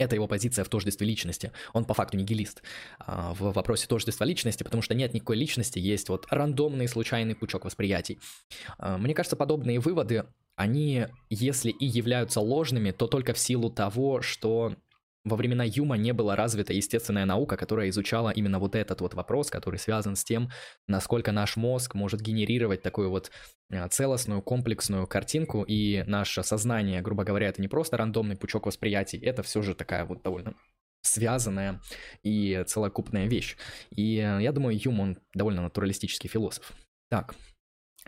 Это 0.00 0.14
его 0.14 0.26
позиция 0.26 0.64
в 0.64 0.68
тождестве 0.70 1.06
личности. 1.06 1.52
Он 1.74 1.84
по 1.84 1.92
факту 1.92 2.16
нигилист 2.16 2.62
а, 3.00 3.34
в 3.34 3.52
вопросе 3.52 3.86
тождества 3.86 4.24
личности, 4.24 4.62
потому 4.62 4.82
что 4.82 4.94
нет 4.94 5.12
никакой 5.12 5.36
личности, 5.36 5.78
есть 5.78 6.08
вот 6.08 6.26
рандомный 6.30 6.88
случайный 6.88 7.34
пучок 7.34 7.66
восприятий. 7.66 8.18
А, 8.78 8.96
мне 8.96 9.14
кажется, 9.14 9.36
подобные 9.36 9.78
выводы, 9.78 10.24
они, 10.60 11.06
если 11.30 11.70
и 11.70 11.86
являются 11.86 12.40
ложными, 12.40 12.90
то 12.90 13.06
только 13.06 13.32
в 13.32 13.38
силу 13.38 13.70
того, 13.70 14.20
что 14.20 14.76
во 15.24 15.36
времена 15.36 15.64
Юма 15.64 15.96
не 15.96 16.12
была 16.12 16.36
развита 16.36 16.74
естественная 16.74 17.24
наука, 17.24 17.56
которая 17.56 17.88
изучала 17.88 18.28
именно 18.28 18.58
вот 18.58 18.74
этот 18.74 19.00
вот 19.00 19.14
вопрос, 19.14 19.48
который 19.48 19.78
связан 19.78 20.16
с 20.16 20.24
тем, 20.24 20.50
насколько 20.86 21.32
наш 21.32 21.56
мозг 21.56 21.94
может 21.94 22.20
генерировать 22.20 22.82
такую 22.82 23.08
вот 23.08 23.30
э, 23.70 23.88
целостную, 23.88 24.42
комплексную 24.42 25.06
картинку, 25.06 25.62
и 25.62 26.04
наше 26.06 26.42
сознание, 26.42 27.00
грубо 27.00 27.24
говоря, 27.24 27.48
это 27.48 27.62
не 27.62 27.68
просто 27.68 27.96
рандомный 27.96 28.36
пучок 28.36 28.66
восприятий, 28.66 29.18
это 29.18 29.42
все 29.42 29.62
же 29.62 29.74
такая 29.74 30.04
вот 30.04 30.22
довольно 30.22 30.54
связанная 31.00 31.80
и 32.22 32.62
целокупная 32.66 33.26
вещь. 33.26 33.56
И 33.90 34.18
э, 34.18 34.42
я 34.42 34.52
думаю, 34.52 34.78
Юм, 34.78 35.00
он 35.00 35.18
довольно 35.32 35.62
натуралистический 35.62 36.28
философ. 36.28 36.72
Так, 37.08 37.34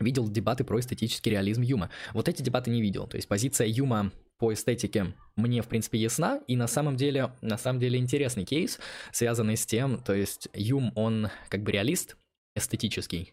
видел 0.02 0.28
дебаты 0.28 0.64
про 0.64 0.80
эстетический 0.80 1.30
реализм 1.30 1.62
Юма. 1.62 1.90
Вот 2.12 2.28
эти 2.28 2.42
дебаты 2.42 2.70
не 2.70 2.82
видел. 2.82 3.06
То 3.06 3.16
есть 3.16 3.28
позиция 3.28 3.66
Юма 3.66 4.12
по 4.38 4.52
эстетике 4.52 5.14
мне, 5.36 5.62
в 5.62 5.68
принципе, 5.68 5.98
ясна, 5.98 6.40
и 6.48 6.56
на 6.56 6.66
самом 6.66 6.96
деле, 6.96 7.32
на 7.42 7.56
самом 7.56 7.78
деле 7.78 7.98
интересный 7.98 8.44
кейс, 8.44 8.80
связанный 9.12 9.56
с 9.56 9.64
тем, 9.64 9.98
то 10.02 10.14
есть 10.14 10.48
Юм, 10.52 10.92
он 10.96 11.28
как 11.48 11.62
бы 11.62 11.72
реалист 11.72 12.16
эстетический, 12.56 13.32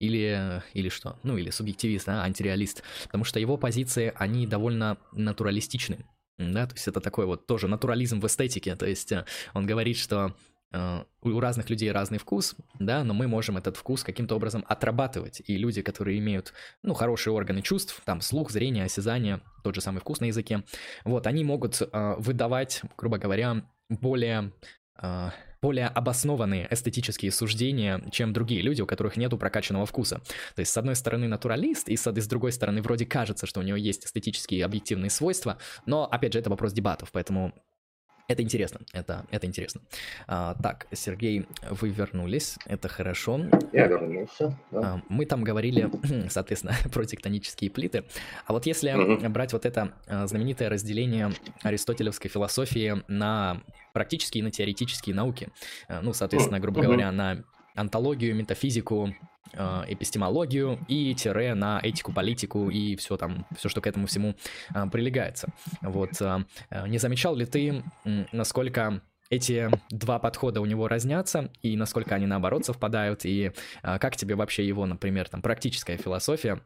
или, 0.00 0.62
или 0.74 0.88
что? 0.88 1.18
Ну, 1.22 1.36
или 1.36 1.50
субъективист, 1.50 2.06
да, 2.06 2.22
антиреалист. 2.22 2.82
Потому 3.04 3.24
что 3.24 3.40
его 3.40 3.56
позиции, 3.56 4.12
они 4.16 4.46
довольно 4.46 4.98
натуралистичны. 5.12 6.04
Да, 6.38 6.68
то 6.68 6.74
есть 6.74 6.86
это 6.86 7.00
такой 7.00 7.26
вот 7.26 7.46
тоже 7.46 7.66
натурализм 7.66 8.20
в 8.20 8.26
эстетике. 8.26 8.76
То 8.76 8.86
есть 8.86 9.10
э, 9.10 9.24
он 9.54 9.66
говорит, 9.66 9.96
что 9.96 10.36
у 10.72 11.40
разных 11.40 11.70
людей 11.70 11.90
разный 11.90 12.18
вкус, 12.18 12.54
да, 12.78 13.02
но 13.04 13.14
мы 13.14 13.26
можем 13.26 13.56
этот 13.56 13.76
вкус 13.76 14.04
каким-то 14.04 14.36
образом 14.36 14.64
отрабатывать. 14.68 15.42
И 15.46 15.56
люди, 15.56 15.82
которые 15.82 16.18
имеют, 16.18 16.52
ну, 16.82 16.94
хорошие 16.94 17.32
органы 17.32 17.62
чувств, 17.62 18.00
там, 18.04 18.20
слух, 18.20 18.50
зрение, 18.50 18.84
осязание, 18.84 19.40
тот 19.64 19.74
же 19.74 19.80
самый 19.80 20.00
вкус 20.00 20.20
на 20.20 20.26
языке, 20.26 20.64
вот, 21.04 21.26
они 21.26 21.44
могут 21.44 21.80
э, 21.80 22.14
выдавать, 22.18 22.82
грубо 22.96 23.18
говоря, 23.18 23.64
более 23.88 24.52
э, 25.00 25.30
более 25.60 25.88
обоснованные 25.88 26.68
эстетические 26.70 27.32
суждения, 27.32 28.02
чем 28.12 28.32
другие 28.32 28.62
люди, 28.62 28.80
у 28.80 28.86
которых 28.86 29.16
нету 29.16 29.38
прокачанного 29.38 29.86
вкуса. 29.86 30.20
То 30.54 30.60
есть, 30.60 30.72
с 30.72 30.76
одной 30.76 30.94
стороны, 30.94 31.26
натуралист, 31.28 31.88
и 31.88 31.96
с, 31.96 32.06
с 32.06 32.26
другой 32.28 32.52
стороны, 32.52 32.80
вроде 32.82 33.06
кажется, 33.06 33.46
что 33.46 33.60
у 33.60 33.62
него 33.62 33.76
есть 33.76 34.06
эстетические 34.06 34.64
объективные 34.64 35.10
свойства, 35.10 35.58
но, 35.86 36.04
опять 36.04 36.34
же, 36.34 36.38
это 36.38 36.50
вопрос 36.50 36.72
дебатов, 36.72 37.10
поэтому 37.12 37.54
Это 38.28 38.42
интересно, 38.42 38.80
это, 38.92 39.24
это 39.30 39.46
интересно. 39.46 39.80
А, 40.26 40.54
так, 40.62 40.86
Сергей, 40.92 41.46
вы 41.70 41.88
вернулись, 41.88 42.58
это 42.66 42.86
хорошо. 42.86 43.40
Я 43.72 43.86
вернулся, 43.86 44.58
да. 44.70 44.80
А, 44.80 45.02
мы 45.08 45.24
там 45.24 45.42
говорили, 45.42 45.90
соответственно, 46.28 46.74
про 46.92 47.06
тектонические 47.06 47.70
плиты. 47.70 48.04
А 48.44 48.52
вот 48.52 48.66
если 48.66 48.92
угу. 48.92 49.28
брать 49.30 49.54
вот 49.54 49.64
это 49.64 49.94
а, 50.06 50.26
знаменитое 50.26 50.68
разделение 50.68 51.32
аристотелевской 51.62 52.30
философии 52.30 53.02
на 53.08 53.62
практические 53.94 54.42
и 54.42 54.44
на 54.44 54.50
теоретические 54.50 55.14
науки, 55.14 55.48
а, 55.88 56.02
ну, 56.02 56.12
соответственно, 56.12 56.60
грубо 56.60 56.80
угу. 56.80 56.86
говоря, 56.88 57.10
на 57.10 57.44
антологию, 57.74 58.34
метафизику, 58.34 59.14
эпистемологию 59.54 60.78
и 60.88 61.14
тире 61.14 61.54
на 61.54 61.80
этику, 61.82 62.12
политику 62.12 62.70
и 62.70 62.96
все 62.96 63.16
там, 63.16 63.46
все, 63.56 63.68
что 63.68 63.80
к 63.80 63.86
этому 63.86 64.06
всему 64.06 64.34
э, 64.74 64.86
прилегается. 64.90 65.48
Вот, 65.82 66.20
э, 66.20 66.44
не 66.86 66.98
замечал 66.98 67.34
ли 67.34 67.46
ты, 67.46 67.82
насколько 68.32 69.00
эти 69.30 69.70
два 69.90 70.18
подхода 70.18 70.60
у 70.60 70.66
него 70.66 70.88
разнятся, 70.88 71.50
и 71.60 71.76
насколько 71.76 72.14
они 72.14 72.26
наоборот 72.26 72.64
совпадают, 72.64 73.26
и 73.26 73.52
как 73.82 74.16
тебе 74.16 74.34
вообще 74.34 74.66
его, 74.66 74.86
например, 74.86 75.28
там 75.28 75.42
практическая 75.42 75.98
философия 75.98 76.60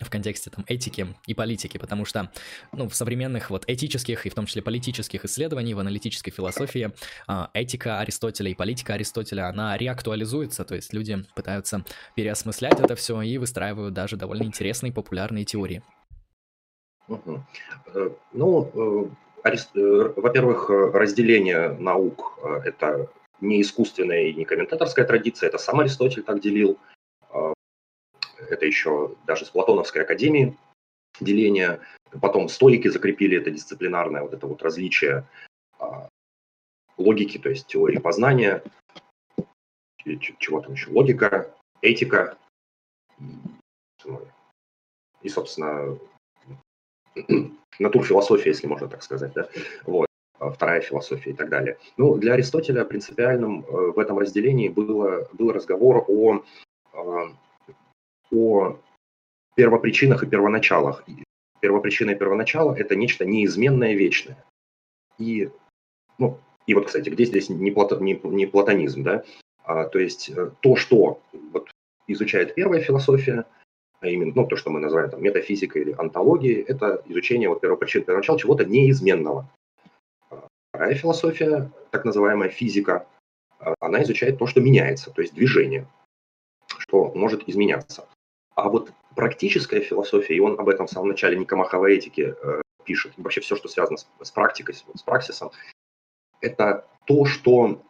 в 0.00 0.10
контексте 0.10 0.50
там 0.50 0.64
этики 0.68 1.14
и 1.26 1.34
политики, 1.34 1.78
потому 1.78 2.04
что 2.04 2.30
ну, 2.72 2.88
в 2.88 2.94
современных 2.94 3.50
вот 3.50 3.64
этических 3.66 4.26
и 4.26 4.30
в 4.30 4.34
том 4.34 4.46
числе 4.46 4.62
политических 4.62 5.24
исследованиях 5.24 5.76
в 5.76 5.80
аналитической 5.80 6.30
философии 6.30 6.92
а, 7.26 7.50
этика 7.54 8.00
Аристотеля 8.00 8.50
и 8.50 8.54
политика 8.54 8.94
Аристотеля, 8.94 9.48
она 9.48 9.76
реактуализуется, 9.76 10.64
то 10.64 10.74
есть 10.74 10.92
люди 10.92 11.24
пытаются 11.34 11.84
переосмыслять 12.14 12.80
это 12.80 12.94
все 12.94 13.20
и 13.22 13.38
выстраивают 13.38 13.94
даже 13.94 14.16
довольно 14.16 14.44
интересные 14.44 14.92
популярные 14.92 15.44
теории. 15.44 15.82
Угу. 17.08 17.44
Ну, 18.34 19.10
э, 19.44 19.50
э, 19.74 20.12
во-первых, 20.16 20.68
разделение 20.68 21.70
наук– 21.78 22.38
это 22.64 23.08
не 23.40 23.62
искусственная 23.62 24.24
и 24.24 24.34
не 24.34 24.44
комментаторская 24.44 25.06
традиция, 25.06 25.48
это 25.48 25.58
сам 25.58 25.80
Аристотель 25.80 26.22
так 26.22 26.40
делил– 26.40 26.78
это 28.48 28.66
еще 28.66 29.14
даже 29.26 29.44
с 29.44 29.50
Платоновской 29.50 30.02
академии 30.02 30.56
деление. 31.20 31.80
Потом 32.22 32.48
стоики 32.48 32.88
закрепили 32.88 33.38
это 33.38 33.50
дисциплинарное 33.50 34.22
вот 34.22 34.32
это 34.32 34.46
вот 34.46 34.62
различие 34.62 35.26
а, 35.78 36.08
логики, 36.96 37.38
то 37.38 37.50
есть 37.50 37.66
теории 37.66 37.98
познания, 37.98 38.62
чего 40.38 40.60
там 40.60 40.72
еще, 40.72 40.90
логика, 40.90 41.54
этика 41.82 42.38
и, 45.22 45.28
собственно, 45.28 45.98
натурфилософия, 47.78 48.50
если 48.50 48.66
можно 48.66 48.88
так 48.88 49.02
сказать, 49.02 49.32
да, 49.34 49.48
вот, 49.84 50.08
а, 50.38 50.50
вторая 50.50 50.80
философия 50.80 51.30
и 51.30 51.34
так 51.34 51.48
далее. 51.48 51.78
Ну, 51.96 52.16
для 52.16 52.34
Аристотеля 52.34 52.84
принципиальным 52.84 53.64
э, 53.64 53.92
в 53.92 53.98
этом 53.98 54.18
разделении 54.18 54.68
было, 54.68 55.28
был 55.32 55.52
разговор 55.52 56.04
о 56.06 56.44
а, 56.92 57.36
о 58.30 58.78
первопричинах 59.54 60.22
и 60.22 60.26
первоначалах. 60.26 61.04
Первопричина 61.60 62.12
и 62.12 62.14
первоначало– 62.14 62.74
это 62.78 62.94
нечто 62.94 63.24
неизменное, 63.24 63.94
вечное. 63.94 64.44
И, 65.18 65.50
ну, 66.18 66.38
и 66.66 66.74
вот, 66.74 66.86
кстати, 66.86 67.08
где 67.08 67.24
здесь 67.24 67.48
не, 67.48 67.70
плато, 67.70 67.98
не, 67.98 68.20
не 68.24 68.46
платонизм, 68.46 69.02
да? 69.02 69.24
А, 69.64 69.84
то 69.84 69.98
есть 69.98 70.30
э, 70.30 70.50
то, 70.60 70.76
что 70.76 71.20
вот, 71.52 71.70
изучает 72.06 72.54
первая 72.54 72.80
философия, 72.80 73.46
а 74.00 74.06
именно 74.06 74.32
ну, 74.34 74.46
то, 74.46 74.56
что 74.56 74.70
мы 74.70 74.78
называем 74.78 75.10
там, 75.10 75.22
метафизикой 75.22 75.82
или 75.82 75.94
антологией, 75.98 76.62
это 76.62 77.02
изучение 77.06 77.48
вот, 77.48 77.60
первопричин, 77.60 78.04
первоначала 78.04 78.38
чего-то 78.38 78.64
неизменного. 78.64 79.50
А, 80.30 80.46
вторая 80.70 80.94
философия, 80.94 81.70
так 81.90 82.04
называемая 82.04 82.50
физика, 82.50 83.06
а, 83.58 83.74
она 83.80 84.02
изучает 84.02 84.38
то, 84.38 84.46
что 84.46 84.60
меняется, 84.60 85.10
то 85.10 85.20
есть 85.20 85.34
движение, 85.34 85.88
что 86.78 87.12
может 87.14 87.48
изменяться. 87.48 88.08
А 88.58 88.68
вот 88.68 88.92
практическая 89.14 89.80
философия, 89.80 90.34
и 90.34 90.40
он 90.40 90.58
об 90.58 90.68
этом 90.68 90.88
в 90.88 90.90
самом 90.90 91.10
начале 91.10 91.38
Никомаховой 91.38 91.94
этики 91.94 92.34
э, 92.42 92.62
пишет, 92.84 93.12
вообще 93.16 93.40
все, 93.40 93.54
что 93.54 93.68
связано 93.68 93.98
с, 93.98 94.08
с 94.20 94.32
практикой, 94.32 94.74
с, 94.74 94.84
с 94.96 95.02
праксисом, 95.04 95.52
это 96.40 96.84
то, 97.06 97.24
что 97.24 97.80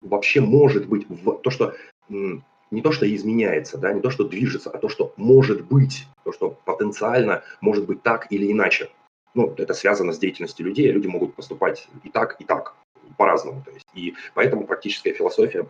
вообще 0.00 0.40
может 0.40 0.86
быть, 0.86 1.04
в, 1.08 1.32
то, 1.38 1.50
что 1.50 1.74
не 2.08 2.80
то, 2.80 2.92
что 2.92 3.12
изменяется, 3.12 3.76
да, 3.76 3.92
не 3.92 4.00
то, 4.00 4.10
что 4.10 4.22
движется, 4.22 4.70
а 4.70 4.78
то, 4.78 4.88
что 4.88 5.12
может 5.16 5.66
быть, 5.66 6.06
то, 6.22 6.32
что 6.32 6.50
потенциально 6.64 7.42
может 7.60 7.86
быть 7.86 8.04
так 8.04 8.30
или 8.30 8.52
иначе. 8.52 8.88
Ну, 9.34 9.52
это 9.58 9.74
связано 9.74 10.12
с 10.12 10.18
деятельностью 10.20 10.64
людей, 10.64 10.92
люди 10.92 11.08
могут 11.08 11.34
поступать 11.34 11.88
и 12.04 12.08
так, 12.08 12.40
и 12.40 12.44
так, 12.44 12.76
по-разному. 13.16 13.64
То 13.64 13.72
есть, 13.72 13.86
и 13.94 14.14
поэтому 14.34 14.64
практическая 14.64 15.12
философия 15.12 15.66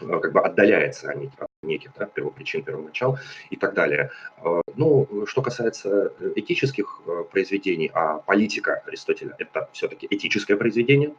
как 0.00 0.32
бы 0.32 0.40
отдаляется 0.40 1.10
от 1.10 1.48
неких 1.62 1.92
да, 1.98 2.06
первопричин, 2.06 2.62
первоначал 2.62 3.18
и 3.50 3.56
так 3.56 3.74
далее. 3.74 4.10
Э, 4.44 4.60
ну, 4.74 5.26
что 5.26 5.42
касается 5.42 6.12
э, 6.18 6.32
этических 6.36 7.00
произведений, 7.30 7.90
а 7.92 8.18
политика 8.18 8.82
Аристотеля– 8.86 9.34
это 9.38 9.68
все-таки 9.72 10.06
этическое 10.10 10.56
произведение, 10.56 11.14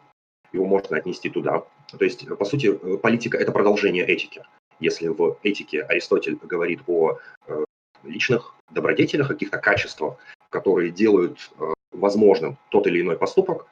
его 0.54 0.66
можно 0.66 0.98
отнести 0.98 1.30
туда. 1.30 1.66
То 1.98 2.06
есть, 2.06 2.28
по 2.28 2.46
сути, 2.46 2.74
политика– 2.98 3.38
это 3.40 3.52
продолжение 3.52 4.06
этики. 4.06 4.44
Если 4.80 5.08
в 5.08 5.38
этике 5.44 5.82
Аристотель 5.82 6.36
говорит 6.36 6.82
о 6.88 7.20
личных 8.04 8.56
добродетелях, 8.72 9.28
каких-то 9.28 9.58
качествах, 9.58 10.18
которые 10.50 10.92
делают 10.92 11.52
возможным 11.92 12.58
тот 12.70 12.88
или 12.88 13.02
иной 13.02 13.18
поступок, 13.18 13.68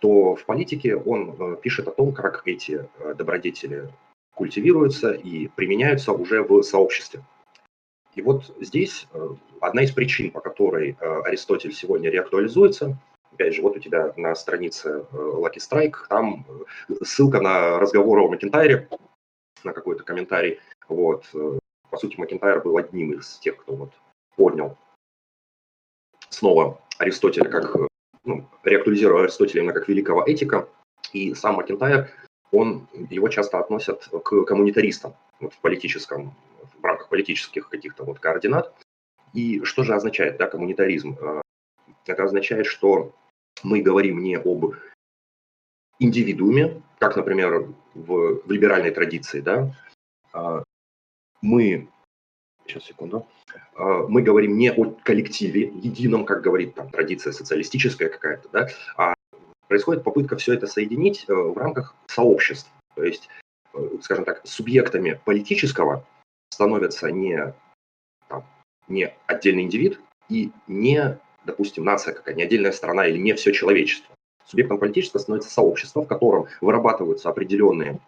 то 0.00 0.36
в 0.36 0.44
политике 0.44 0.96
он 0.96 1.56
пишет 1.56 1.88
о 1.88 1.90
том, 1.90 2.12
как 2.12 2.42
эти 2.46 2.88
добродетели 3.16 3.88
культивируются 4.36 5.12
и 5.12 5.48
применяются 5.48 6.12
уже 6.12 6.42
в 6.42 6.62
сообществе. 6.62 7.24
И 8.14 8.22
вот 8.22 8.54
здесь 8.60 9.08
э, 9.12 9.28
одна 9.60 9.82
из 9.82 9.92
причин, 9.92 10.30
по 10.30 10.40
которой 10.40 10.96
э, 11.00 11.20
Аристотель 11.24 11.72
сегодня 11.72 12.10
реактуализуется, 12.10 12.98
опять 13.32 13.54
же, 13.54 13.62
вот 13.62 13.76
у 13.76 13.80
тебя 13.80 14.12
на 14.16 14.34
странице 14.34 15.06
э, 15.10 15.16
Lucky 15.16 15.58
Strike, 15.58 15.96
там 16.08 16.46
ссылка 17.02 17.40
на 17.40 17.78
разговор 17.78 18.18
о 18.20 18.28
Макентайре, 18.28 18.88
на 19.64 19.72
какой-то 19.72 20.04
комментарий. 20.04 20.60
Вот. 20.88 21.26
По 21.90 21.96
сути, 21.96 22.18
Макентайр 22.18 22.62
был 22.62 22.76
одним 22.76 23.14
из 23.14 23.38
тех, 23.38 23.56
кто 23.56 23.74
вот 23.74 23.92
поднял 24.36 24.76
снова 26.28 26.80
Аристотеля 26.98 27.48
как, 27.48 27.74
ну, 28.24 28.46
реактуализировал 28.64 29.22
Аристотеля 29.22 29.62
именно 29.62 29.72
как 29.72 29.88
великого 29.88 30.22
этика. 30.24 30.68
И 31.12 31.34
сам 31.34 31.56
Макентайр 31.56 32.10
он, 32.52 32.86
его 33.10 33.28
часто 33.28 33.58
относят 33.58 34.08
к 34.08 34.44
коммунитаристам 34.44 35.14
вот, 35.40 35.54
в 35.54 35.58
политическом, 35.58 36.34
в 36.80 36.84
рамках 36.84 37.08
политических 37.08 37.68
каких-то 37.68 38.04
вот 38.04 38.18
координат. 38.18 38.74
И 39.34 39.62
что 39.64 39.82
же 39.82 39.94
означает 39.94 40.38
да, 40.38 40.46
коммунитаризм? 40.46 41.16
Э, 41.20 41.42
это 42.06 42.24
означает, 42.24 42.66
что 42.66 43.12
мы 43.62 43.80
говорим 43.82 44.22
не 44.22 44.36
об 44.36 44.74
индивидууме, 45.98 46.82
как, 46.98 47.16
например, 47.16 47.68
в, 47.94 48.42
в 48.44 48.50
либеральной 48.50 48.90
традиции, 48.90 49.40
да, 49.40 49.74
а 50.32 50.62
мы, 51.42 51.88
сейчас 52.66 52.84
секунду, 52.84 53.26
а, 53.74 54.06
мы 54.06 54.22
говорим 54.22 54.58
не 54.58 54.70
о 54.70 54.90
коллективе 54.90 55.72
едином, 55.82 56.24
как 56.24 56.42
говорит 56.42 56.74
там 56.74 56.90
традиция 56.90 57.32
социалистическая 57.32 58.08
какая-то, 58.08 58.48
да, 58.50 58.68
а 58.96 59.15
происходит 59.68 60.04
попытка 60.04 60.36
все 60.36 60.54
это 60.54 60.66
соединить 60.66 61.24
э, 61.28 61.34
в 61.34 61.56
рамках 61.56 61.94
сообществ. 62.06 62.70
То 62.94 63.04
есть, 63.04 63.28
э, 63.74 63.78
скажем 64.02 64.24
так, 64.24 64.42
субъектами 64.44 65.20
политического 65.24 66.04
становятся 66.50 67.10
не, 67.10 67.54
там, 68.28 68.44
не 68.88 69.14
отдельный 69.26 69.62
индивид 69.62 70.00
и 70.28 70.50
не, 70.66 71.18
допустим, 71.44 71.84
нация 71.84 72.14
какая, 72.14 72.34
не 72.34 72.42
отдельная 72.42 72.72
страна 72.72 73.06
или 73.06 73.18
не 73.18 73.34
все 73.34 73.52
человечество. 73.52 74.14
Субъектом 74.44 74.78
политического 74.78 75.20
становится 75.20 75.50
сообщество, 75.50 76.02
в 76.02 76.08
котором 76.08 76.46
вырабатываются 76.60 77.28
определенные 77.28 78.00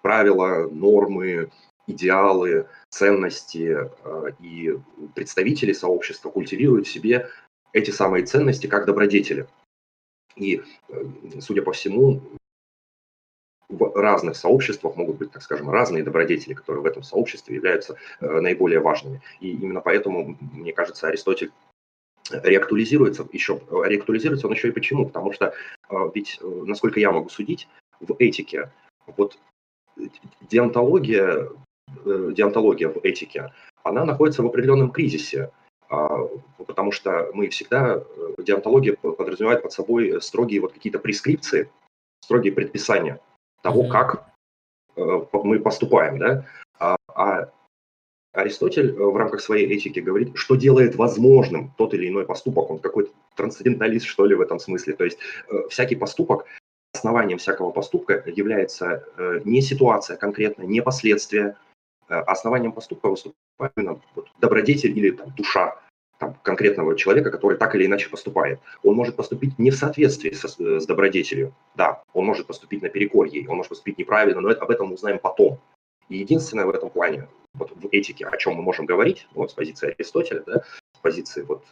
правила, 0.00 0.68
нормы, 0.70 1.50
идеалы, 1.88 2.68
ценности, 2.90 3.76
э, 4.04 4.30
и 4.40 4.78
представители 5.14 5.72
сообщества 5.72 6.30
культивируют 6.30 6.86
в 6.86 6.92
себе 6.92 7.28
эти 7.72 7.90
самые 7.90 8.24
ценности 8.24 8.66
как 8.66 8.86
добродетели. 8.86 9.48
И, 10.36 10.62
э, 10.88 11.04
судя 11.40 11.62
по 11.62 11.72
всему, 11.72 12.20
в 13.68 13.96
разных 13.96 14.36
сообществах 14.36 14.96
могут 14.96 15.16
быть, 15.16 15.32
так 15.32 15.42
скажем, 15.42 15.70
разные 15.70 16.04
добродетели, 16.04 16.54
которые 16.54 16.82
в 16.82 16.86
этом 16.86 17.02
сообществе 17.02 17.56
являются 17.56 17.96
э, 18.20 18.40
наиболее 18.40 18.80
важными. 18.80 19.22
И 19.40 19.50
именно 19.50 19.80
поэтому, 19.80 20.36
мне 20.40 20.72
кажется, 20.72 21.08
Аристотель 21.08 21.52
реактуализируется 22.30 23.26
еще, 23.32 23.60
реактуализируется 23.70 24.46
он 24.46 24.52
еще 24.52 24.68
и 24.68 24.72
почему? 24.72 25.06
Потому 25.06 25.32
что 25.32 25.54
э, 25.90 26.10
ведь, 26.14 26.38
насколько 26.42 27.00
я 27.00 27.10
могу 27.10 27.28
судить, 27.28 27.68
в 28.00 28.14
этике, 28.18 28.70
вот 29.16 29.38
деонтология, 30.42 31.48
деонтология 32.04 32.88
в 32.88 32.98
этике, 33.02 33.52
она 33.82 34.04
находится 34.04 34.42
в 34.42 34.46
определенном 34.46 34.90
кризисе. 34.90 35.50
А, 35.88 36.28
потому 36.66 36.90
что 36.90 37.30
мы 37.32 37.48
всегда, 37.48 37.96
э, 37.96 38.42
деонтология 38.42 38.94
подразумевает 38.94 39.62
под 39.62 39.72
собой 39.72 40.20
строгие 40.20 40.60
вот 40.60 40.72
какие-то 40.72 40.98
прескрипции, 40.98 41.70
строгие 42.20 42.52
предписания 42.52 43.20
того, 43.62 43.88
как 43.88 44.26
э, 44.96 45.20
мы 45.32 45.60
поступаем, 45.60 46.18
да, 46.18 46.44
а, 46.78 46.96
а 47.14 47.50
Аристотель 48.32 48.90
э, 48.90 48.94
в 48.94 49.16
рамках 49.16 49.40
своей 49.40 49.72
этики 49.72 50.00
говорит, 50.00 50.32
что 50.34 50.56
делает 50.56 50.96
возможным 50.96 51.72
тот 51.78 51.94
или 51.94 52.08
иной 52.08 52.26
поступок. 52.26 52.68
Он 52.70 52.78
какой-то 52.80 53.12
трансценденталист, 53.36 54.06
что 54.06 54.26
ли, 54.26 54.34
в 54.34 54.40
этом 54.40 54.58
смысле. 54.58 54.94
То 54.94 55.04
есть 55.04 55.18
всякий 55.70 55.94
поступок, 55.94 56.46
основанием 56.92 57.38
всякого 57.38 57.70
поступка 57.70 58.24
является 58.26 59.04
не 59.44 59.60
ситуация 59.60 60.16
конкретно, 60.16 60.62
не 60.62 60.82
последствия, 60.82 61.56
основанием 62.08 62.72
поступка 62.72 63.08
выступает 63.08 63.72
добродетель 64.38 64.96
или 64.96 65.10
там, 65.10 65.32
душа 65.36 65.78
там, 66.18 66.34
конкретного 66.42 66.96
человека, 66.96 67.30
который 67.30 67.58
так 67.58 67.74
или 67.74 67.86
иначе 67.86 68.08
поступает. 68.08 68.60
Он 68.82 68.94
может 68.94 69.16
поступить 69.16 69.58
не 69.58 69.70
в 69.70 69.76
соответствии 69.76 70.30
со, 70.30 70.48
с 70.48 70.86
добродетелью. 70.86 71.54
Да, 71.74 72.02
он 72.12 72.26
может 72.26 72.46
поступить 72.46 72.82
наперекор 72.82 73.26
ей, 73.26 73.46
он 73.46 73.56
может 73.56 73.70
поступить 73.70 73.98
неправильно, 73.98 74.40
но 74.40 74.50
это, 74.50 74.62
об 74.62 74.70
этом 74.70 74.88
мы 74.88 74.94
узнаем 74.94 75.18
потом. 75.18 75.58
И 76.08 76.18
единственное 76.18 76.66
в 76.66 76.70
этом 76.70 76.90
плане, 76.90 77.28
вот 77.54 77.72
в 77.74 77.88
этике, 77.92 78.26
о 78.26 78.36
чем 78.36 78.54
мы 78.54 78.62
можем 78.62 78.86
говорить, 78.86 79.26
вот 79.34 79.50
с 79.50 79.54
позиции 79.54 79.94
Аристотеля, 79.98 80.42
да, 80.46 80.62
с 80.94 80.98
позиции 81.00 81.42
вот, 81.42 81.64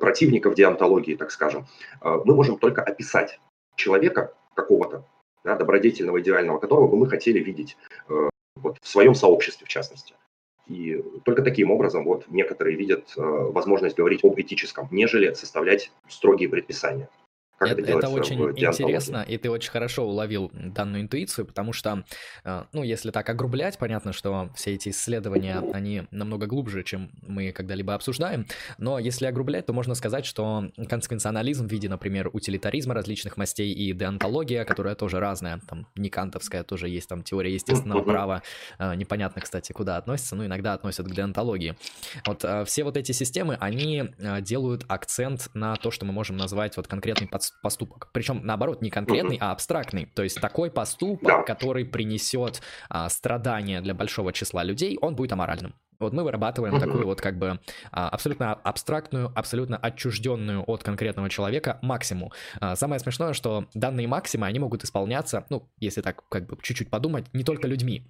противников 0.00 0.54
диантологии, 0.54 1.14
так 1.14 1.30
скажем, 1.30 1.66
э, 2.00 2.20
мы 2.24 2.34
можем 2.34 2.58
только 2.58 2.82
описать 2.82 3.38
человека 3.76 4.32
какого-то, 4.54 5.04
да, 5.44 5.56
добродетельного, 5.56 6.20
идеального, 6.20 6.58
которого 6.58 6.88
бы 6.88 6.96
мы 6.96 7.08
хотели 7.08 7.38
видеть 7.38 7.76
э, 8.08 8.28
вот, 8.62 8.78
в 8.80 8.88
своем 8.88 9.14
сообществе, 9.14 9.66
в 9.66 9.68
частности. 9.68 10.14
И 10.66 11.02
только 11.24 11.42
таким 11.42 11.70
образом 11.70 12.04
вот 12.04 12.26
некоторые 12.28 12.76
видят 12.76 13.14
э, 13.16 13.20
возможность 13.20 13.96
говорить 13.96 14.22
об 14.22 14.38
этическом, 14.38 14.88
нежели 14.90 15.32
составлять 15.32 15.90
строгие 16.08 16.48
предписания. 16.48 17.08
Как 17.58 17.72
это, 17.72 17.80
это, 17.82 17.98
это 17.98 18.08
очень 18.08 18.40
интересно, 18.40 19.24
и 19.26 19.36
ты 19.36 19.50
очень 19.50 19.70
хорошо 19.70 20.04
уловил 20.04 20.52
данную 20.54 21.02
интуицию, 21.02 21.44
потому 21.44 21.72
что, 21.72 22.04
э, 22.44 22.64
ну, 22.72 22.84
если 22.84 23.10
так 23.10 23.28
огрублять, 23.28 23.78
понятно, 23.78 24.12
что 24.12 24.50
все 24.54 24.74
эти 24.74 24.90
исследования, 24.90 25.58
они 25.72 26.04
намного 26.12 26.46
глубже, 26.46 26.84
чем 26.84 27.10
мы 27.26 27.50
когда-либо 27.50 27.94
обсуждаем, 27.94 28.46
но 28.78 29.00
если 29.00 29.26
огрублять, 29.26 29.66
то 29.66 29.72
можно 29.72 29.96
сказать, 29.96 30.24
что 30.24 30.70
консеквенционализм 30.88 31.66
в 31.66 31.70
виде, 31.70 31.88
например, 31.88 32.30
утилитаризма 32.32 32.94
различных 32.94 33.36
мастей 33.36 33.72
и 33.72 33.92
деонтология, 33.92 34.64
которая 34.64 34.94
тоже 34.94 35.18
разная, 35.18 35.60
там, 35.68 35.88
не 35.96 36.10
кантовская, 36.10 36.62
тоже 36.62 36.88
есть 36.88 37.08
там 37.08 37.24
теория 37.24 37.52
естественного 37.52 38.02
права, 38.02 38.42
э, 38.78 38.94
непонятно, 38.94 39.42
кстати, 39.42 39.72
куда 39.72 39.96
относится, 39.96 40.36
но 40.36 40.46
иногда 40.46 40.74
относят 40.74 41.08
к 41.08 41.10
деонтологии. 41.10 41.76
Вот 42.24 42.44
э, 42.44 42.64
все 42.66 42.84
вот 42.84 42.96
эти 42.96 43.10
системы, 43.10 43.56
они 43.58 44.04
делают 44.42 44.84
акцент 44.86 45.48
на 45.54 45.74
то, 45.74 45.90
что 45.90 46.06
мы 46.06 46.12
можем 46.12 46.36
назвать 46.36 46.76
вот 46.76 46.86
конкретный 46.86 47.26
подступный 47.26 47.47
поступок. 47.62 48.10
Причем, 48.12 48.40
наоборот, 48.44 48.82
не 48.82 48.90
конкретный, 48.90 49.38
а 49.40 49.52
абстрактный. 49.52 50.06
То 50.14 50.22
есть 50.22 50.40
такой 50.40 50.70
поступок, 50.70 51.46
который 51.46 51.84
принесет 51.84 52.62
а, 52.88 53.08
страдания 53.08 53.80
для 53.80 53.94
большого 53.94 54.32
числа 54.32 54.64
людей, 54.64 54.98
он 55.00 55.14
будет 55.14 55.32
аморальным. 55.32 55.74
Вот 55.98 56.12
мы 56.12 56.22
вырабатываем 56.22 56.76
uh-huh. 56.76 56.80
такую 56.80 57.06
вот 57.06 57.20
как 57.20 57.38
бы 57.38 57.58
а, 57.90 58.08
абсолютно 58.08 58.52
абстрактную, 58.52 59.32
абсолютно 59.34 59.76
отчужденную 59.76 60.62
от 60.66 60.84
конкретного 60.84 61.28
человека 61.28 61.78
максимум. 61.82 62.30
А, 62.60 62.76
самое 62.76 63.00
смешное, 63.00 63.32
что 63.32 63.66
данные 63.74 64.06
максимы, 64.06 64.46
они 64.46 64.60
могут 64.60 64.84
исполняться, 64.84 65.44
ну, 65.50 65.68
если 65.80 66.00
так 66.00 66.22
как 66.28 66.46
бы 66.46 66.56
чуть-чуть 66.62 66.90
подумать, 66.90 67.26
не 67.32 67.42
только 67.42 67.66
людьми. 67.66 68.06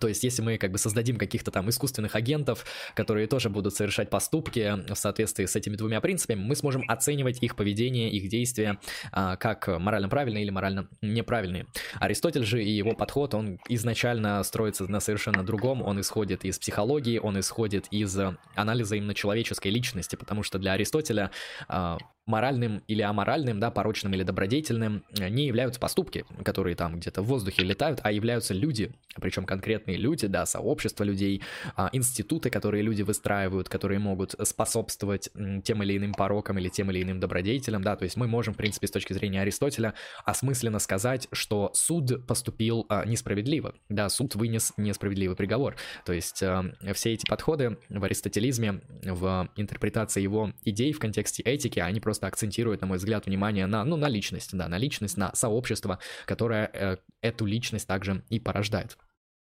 То 0.00 0.08
есть, 0.08 0.24
если 0.24 0.42
мы 0.42 0.58
как 0.58 0.72
бы 0.72 0.78
создадим 0.78 1.16
каких-то 1.16 1.50
там 1.50 1.68
искусственных 1.68 2.14
агентов, 2.14 2.64
которые 2.94 3.26
тоже 3.26 3.50
будут 3.50 3.74
совершать 3.74 4.10
поступки 4.10 4.74
в 4.92 4.96
соответствии 4.96 5.46
с 5.46 5.56
этими 5.56 5.76
двумя 5.76 6.00
принципами, 6.00 6.40
мы 6.40 6.56
сможем 6.56 6.84
оценивать 6.88 7.42
их 7.42 7.56
поведение, 7.56 8.10
их 8.10 8.28
действия 8.28 8.78
а, 9.12 9.36
как 9.36 9.68
морально 9.68 10.08
правильные 10.08 10.44
или 10.44 10.50
морально 10.50 10.88
неправильные. 11.02 11.66
Аристотель 12.00 12.44
же 12.44 12.62
и 12.62 12.70
его 12.70 12.92
подход, 12.92 13.34
он 13.34 13.58
изначально 13.68 14.42
строится 14.42 14.86
на 14.90 15.00
совершенно 15.00 15.44
другом, 15.44 15.82
он 15.82 16.00
исходит 16.00 16.44
из 16.44 16.58
психологии, 16.58 17.18
он 17.18 17.38
исходит 17.38 17.86
из 17.90 18.18
анализа 18.54 18.96
именно 18.96 19.14
человеческой 19.14 19.68
личности, 19.68 20.16
потому 20.16 20.42
что 20.42 20.58
для 20.58 20.72
Аристотеля 20.72 21.30
а, 21.68 21.98
моральным 22.26 22.82
или 22.88 23.02
аморальным, 23.02 23.60
да, 23.60 23.70
порочным 23.70 24.14
или 24.14 24.22
добродетельным 24.22 25.04
э, 25.18 25.28
не 25.28 25.46
являются 25.46 25.78
поступки, 25.78 26.24
которые 26.42 26.74
там 26.74 26.96
где-то 26.96 27.22
в 27.22 27.26
воздухе 27.26 27.62
летают, 27.64 28.00
а 28.02 28.12
являются 28.12 28.54
люди, 28.54 28.92
причем 29.20 29.44
конкретные 29.44 29.96
люди, 29.96 30.26
да, 30.26 30.46
сообщества 30.46 31.04
людей, 31.04 31.42
а, 31.76 31.90
институты, 31.92 32.48
которые 32.50 32.82
люди 32.82 33.02
выстраивают, 33.02 33.68
которые 33.68 33.98
могут 33.98 34.34
способствовать 34.42 35.30
тем 35.64 35.82
или 35.82 35.98
иным 35.98 36.14
порокам 36.14 36.58
или 36.58 36.68
тем 36.68 36.90
или 36.90 37.02
иным 37.02 37.20
добродетелям, 37.20 37.82
да, 37.82 37.96
то 37.96 38.04
есть 38.04 38.16
мы 38.16 38.26
можем, 38.26 38.54
в 38.54 38.56
принципе, 38.56 38.86
с 38.86 38.90
точки 38.90 39.12
зрения 39.12 39.42
Аристотеля 39.42 39.94
осмысленно 40.24 40.78
сказать, 40.78 41.28
что 41.32 41.70
суд 41.74 42.26
поступил 42.26 42.86
а, 42.88 43.04
несправедливо, 43.04 43.74
да, 43.90 44.08
суд 44.08 44.34
вынес 44.34 44.72
несправедливый 44.78 45.36
приговор, 45.36 45.76
то 46.06 46.12
есть 46.14 46.42
а, 46.42 46.64
все 46.94 47.12
эти 47.12 47.26
подходы 47.26 47.78
в 47.90 48.02
аристотелизме, 48.02 48.80
в 49.02 49.50
интерпретации 49.56 50.22
его 50.22 50.52
идей 50.64 50.92
в 50.92 50.98
контексте 50.98 51.42
этики, 51.42 51.78
они 51.78 52.00
просто 52.00 52.13
просто 52.14 52.28
акцентирует, 52.28 52.80
на 52.80 52.86
мой 52.86 52.98
взгляд, 52.98 53.26
внимание 53.26 53.66
на, 53.66 53.84
ну, 53.84 53.96
на 53.96 54.08
личность, 54.08 54.56
да, 54.56 54.68
на 54.68 54.78
личность, 54.78 55.16
на 55.16 55.34
сообщество, 55.34 55.98
которое 56.26 56.70
э, 56.72 56.96
эту 57.22 57.44
личность 57.44 57.88
также 57.88 58.22
и 58.30 58.38
порождает. 58.38 58.96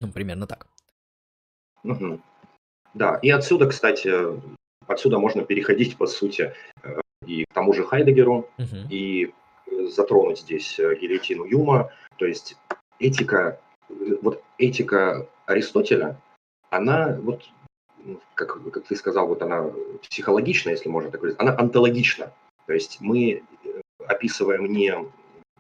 Ну, 0.02 0.12
примерно 0.12 0.46
так. 0.46 0.68
Угу. 1.86 2.22
Да, 2.94 3.16
и 3.24 3.30
отсюда, 3.30 3.68
кстати, 3.68 4.12
отсюда 4.88 5.20
можно 5.20 5.46
переходить, 5.46 5.96
по 5.98 6.06
сути, 6.06 6.54
э, 6.84 7.00
и 7.26 7.46
к 7.46 7.54
тому 7.54 7.72
же 7.72 7.86
Хайдегеру, 7.86 8.50
угу. 8.58 8.78
и 8.90 9.34
затронуть 9.88 10.40
здесь 10.40 10.80
э, 10.80 10.96
гильотину 11.00 11.46
Юма. 11.46 11.92
То 12.18 12.26
есть 12.26 12.58
этика, 13.00 13.58
вот 14.22 14.44
этика 14.58 15.26
Аристотеля, 15.46 16.22
она 16.72 17.18
вот 17.22 17.44
как, 18.36 18.72
как 18.72 18.84
ты 18.86 18.96
сказал, 18.98 19.28
вот 19.28 19.42
она 19.42 19.72
психологична, 20.02 20.72
если 20.72 20.90
можно 20.90 21.10
так 21.10 21.22
сказать, 21.22 21.40
она 21.40 21.58
онтологична. 21.58 22.34
То 22.70 22.76
есть 22.76 23.02
мы 23.02 23.32
э, 23.32 23.82
описываем 24.06 24.68
не, 24.68 24.94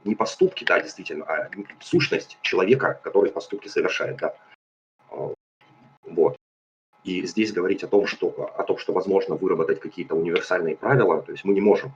не 0.03 0.13
поступки, 0.13 0.63
да, 0.63 0.79
действительно, 0.79 1.25
а 1.25 1.49
сущность 1.79 2.37
человека, 2.43 2.99
который 3.03 3.31
поступки 3.31 3.67
совершает, 3.67 4.17
да. 4.17 4.35
А, 5.09 5.33
вот. 6.03 6.35
И 7.03 7.25
здесь 7.25 7.51
говорить 7.51 7.83
о 7.83 7.87
том, 7.87 8.05
что, 8.05 8.53
о 8.55 8.63
том, 8.63 8.77
что 8.77 8.93
возможно 8.93 9.33
выработать 9.33 9.79
какие-то 9.79 10.13
универсальные 10.13 10.77
правила, 10.77 11.23
то 11.23 11.31
есть 11.31 11.43
мы 11.45 11.55
не 11.55 11.61
можем. 11.61 11.93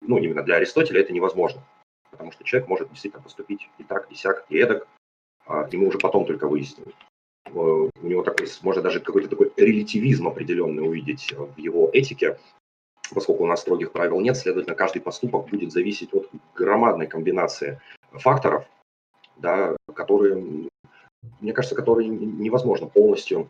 Ну, 0.00 0.18
именно 0.18 0.42
для 0.42 0.56
Аристотеля 0.56 1.00
это 1.00 1.12
невозможно. 1.12 1.62
Потому 2.10 2.32
что 2.32 2.42
человек 2.42 2.68
может 2.68 2.88
действительно 2.88 3.22
поступить 3.22 3.70
и 3.78 3.84
так, 3.84 4.10
и 4.10 4.16
сяк, 4.16 4.46
и 4.48 4.58
эдак, 4.58 4.88
а, 5.46 5.68
и 5.70 5.76
мы 5.76 5.86
уже 5.86 5.98
потом 5.98 6.26
только 6.26 6.48
выясним. 6.48 6.92
Э, 7.44 7.50
у 7.52 7.90
него 8.02 8.24
такой, 8.24 8.48
можно 8.62 8.82
даже 8.82 8.98
какой-то 8.98 9.28
такой 9.28 9.52
релятивизм 9.56 10.26
определенный 10.26 10.88
увидеть 10.88 11.32
в 11.32 11.56
его 11.56 11.88
этике, 11.92 12.36
поскольку 13.14 13.44
у 13.44 13.46
нас 13.46 13.60
строгих 13.60 13.92
правил 13.92 14.20
нет, 14.20 14.36
следовательно, 14.36 14.74
каждый 14.74 15.00
поступок 15.00 15.48
будет 15.48 15.72
зависеть 15.72 16.12
от 16.14 16.28
громадной 16.54 17.06
комбинации 17.06 17.80
факторов, 18.12 18.64
да, 19.36 19.76
которые, 19.94 20.68
мне 21.40 21.52
кажется, 21.52 21.74
которые 21.74 22.08
невозможно 22.08 22.86
полностью 22.86 23.48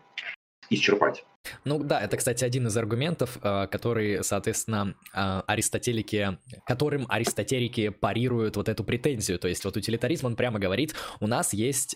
исчерпать. 0.71 1.25
Ну 1.65 1.79
да, 1.79 2.01
это, 2.01 2.17
кстати, 2.17 2.45
один 2.45 2.67
из 2.67 2.77
аргументов, 2.77 3.39
э, 3.43 3.67
который, 3.69 4.25
соответственно, 4.25 4.95
э, 5.15 5.43
аристотелики, 5.47 6.39
которым 6.65 7.07
аристотелики 7.09 7.91
парируют 7.91 8.57
вот 8.57 8.69
эту 8.69 8.83
претензию. 8.85 9.39
То 9.39 9.47
есть 9.49 9.65
вот 9.65 9.77
утилитаризм, 9.77 10.27
он 10.27 10.37
прямо 10.37 10.59
говорит, 10.59 10.95
у 11.21 11.27
нас 11.27 11.53
есть 11.53 11.95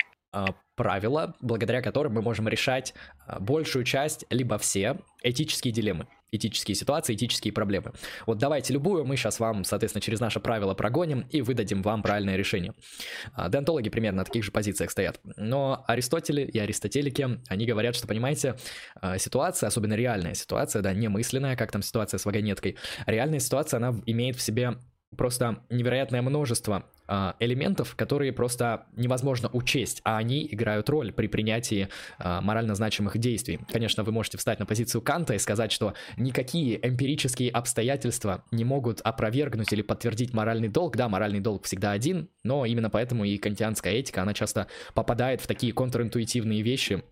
правила, 0.77 1.37
благодаря 1.41 1.83
которым 1.83 2.15
мы 2.15 2.23
можем 2.23 2.49
решать 2.49 2.95
большую 3.41 3.85
часть, 3.85 4.25
либо 4.31 4.59
все 4.59 4.99
этические 5.23 5.73
дилеммы 5.73 6.07
этические 6.33 6.75
ситуации, 6.75 7.15
этические 7.15 7.53
проблемы. 7.53 7.93
Вот 8.27 8.39
давайте 8.39 8.73
любую, 8.73 9.05
мы 9.05 9.17
сейчас 9.17 9.41
вам, 9.41 9.65
соответственно, 9.65 10.01
через 10.01 10.21
наше 10.21 10.41
правило 10.41 10.75
прогоним 10.75 11.27
и 11.31 11.43
выдадим 11.43 11.83
вам 11.83 12.03
правильное 12.03 12.37
решение. 12.37 12.75
А, 13.33 13.49
деонтологи 13.49 13.89
примерно 13.89 14.19
на 14.19 14.25
таких 14.25 14.45
же 14.45 14.53
позициях 14.53 14.91
стоят. 14.91 15.21
Но 15.37 15.85
Аристотели 15.87 16.43
и 16.43 16.59
аристотелики, 16.59 17.41
они 17.49 17.67
говорят, 17.67 17.97
что, 17.97 18.07
понимаете, 18.07 18.57
а, 19.01 19.19
ситуация, 19.19 19.67
особенно 19.69 19.95
реальная 19.95 20.35
ситуация, 20.35 20.83
да, 20.83 20.93
не 20.93 21.09
как 21.57 21.73
там 21.73 21.83
ситуация 21.83 22.19
с 22.19 22.25
вагонеткой, 22.25 22.77
реальная 23.07 23.41
ситуация, 23.41 23.79
она 23.79 24.01
имеет 24.07 24.37
в 24.37 24.43
себе 24.43 24.77
просто 25.17 25.63
невероятное 25.71 26.23
множество 26.23 26.85
э, 27.09 27.33
элементов, 27.41 27.95
которые 27.97 28.33
просто 28.33 28.87
невозможно 28.97 29.51
учесть, 29.53 30.01
а 30.05 30.19
они 30.19 30.47
играют 30.51 30.89
роль 30.89 31.13
при 31.13 31.27
принятии 31.27 31.89
э, 32.19 32.41
морально 32.41 32.75
значимых 32.75 33.19
действий. 33.19 33.61
Конечно, 33.71 34.05
вы 34.05 34.13
можете 34.13 34.39
встать 34.39 34.59
на 34.61 34.67
позицию 34.67 35.03
Канта 35.03 35.35
и 35.35 35.39
сказать, 35.39 35.73
что 35.73 35.95
никакие 36.17 36.79
эмпирические 36.87 37.51
обстоятельства 37.51 38.45
не 38.51 38.65
могут 38.65 39.01
опровергнуть 39.01 39.73
или 39.73 39.83
подтвердить 39.83 40.33
моральный 40.33 40.69
долг. 40.69 40.97
Да, 40.97 41.09
моральный 41.09 41.41
долг 41.41 41.65
всегда 41.65 41.93
один, 41.93 42.29
но 42.45 42.65
именно 42.65 42.91
поэтому 42.91 43.25
и 43.25 43.37
кантианская 43.39 43.95
этика, 43.95 44.23
она 44.23 44.35
часто 44.35 44.69
попадает 44.95 45.41
в 45.41 45.47
такие 45.47 45.73
контринтуитивные 45.73 46.63
вещи, 46.63 47.03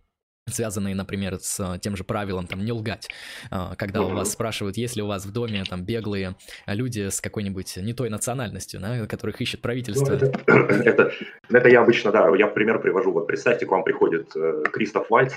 связанные, 0.49 0.95
например, 0.95 1.39
с 1.41 1.79
тем 1.79 1.97
же 1.97 2.05
правилом 2.05 2.47
там 2.47 2.65
не 2.65 2.73
лгать. 2.73 3.09
А, 3.51 3.75
когда 3.77 4.03
у 4.03 4.09
вас 4.11 4.33
спрашивают, 4.33 4.77
есть 4.77 4.97
ли 4.97 5.03
у 5.03 5.07
вас 5.07 5.27
в 5.27 5.33
доме 5.33 5.65
там 5.69 5.85
беглые 5.85 6.35
люди 6.67 7.09
с 7.09 7.21
какой-нибудь 7.21 7.77
не 7.79 7.93
той 7.93 8.11
национальностью, 8.11 8.81
да, 8.81 9.07
которых 9.07 9.41
ищет 9.41 9.61
правительство. 9.61 10.07
Ну, 10.07 10.15
это, 10.15 10.27
это, 10.85 11.13
это 11.51 11.69
я 11.69 11.83
обычно, 11.83 12.13
да, 12.13 12.29
я 12.37 12.47
пример 12.47 12.81
привожу. 12.81 13.13
Вот 13.13 13.27
представьте, 13.27 13.67
к 13.67 13.71
вам 13.71 13.85
приходит 13.85 14.35
э, 14.37 14.65
Кристоф 14.73 15.11
Вальц, 15.11 15.35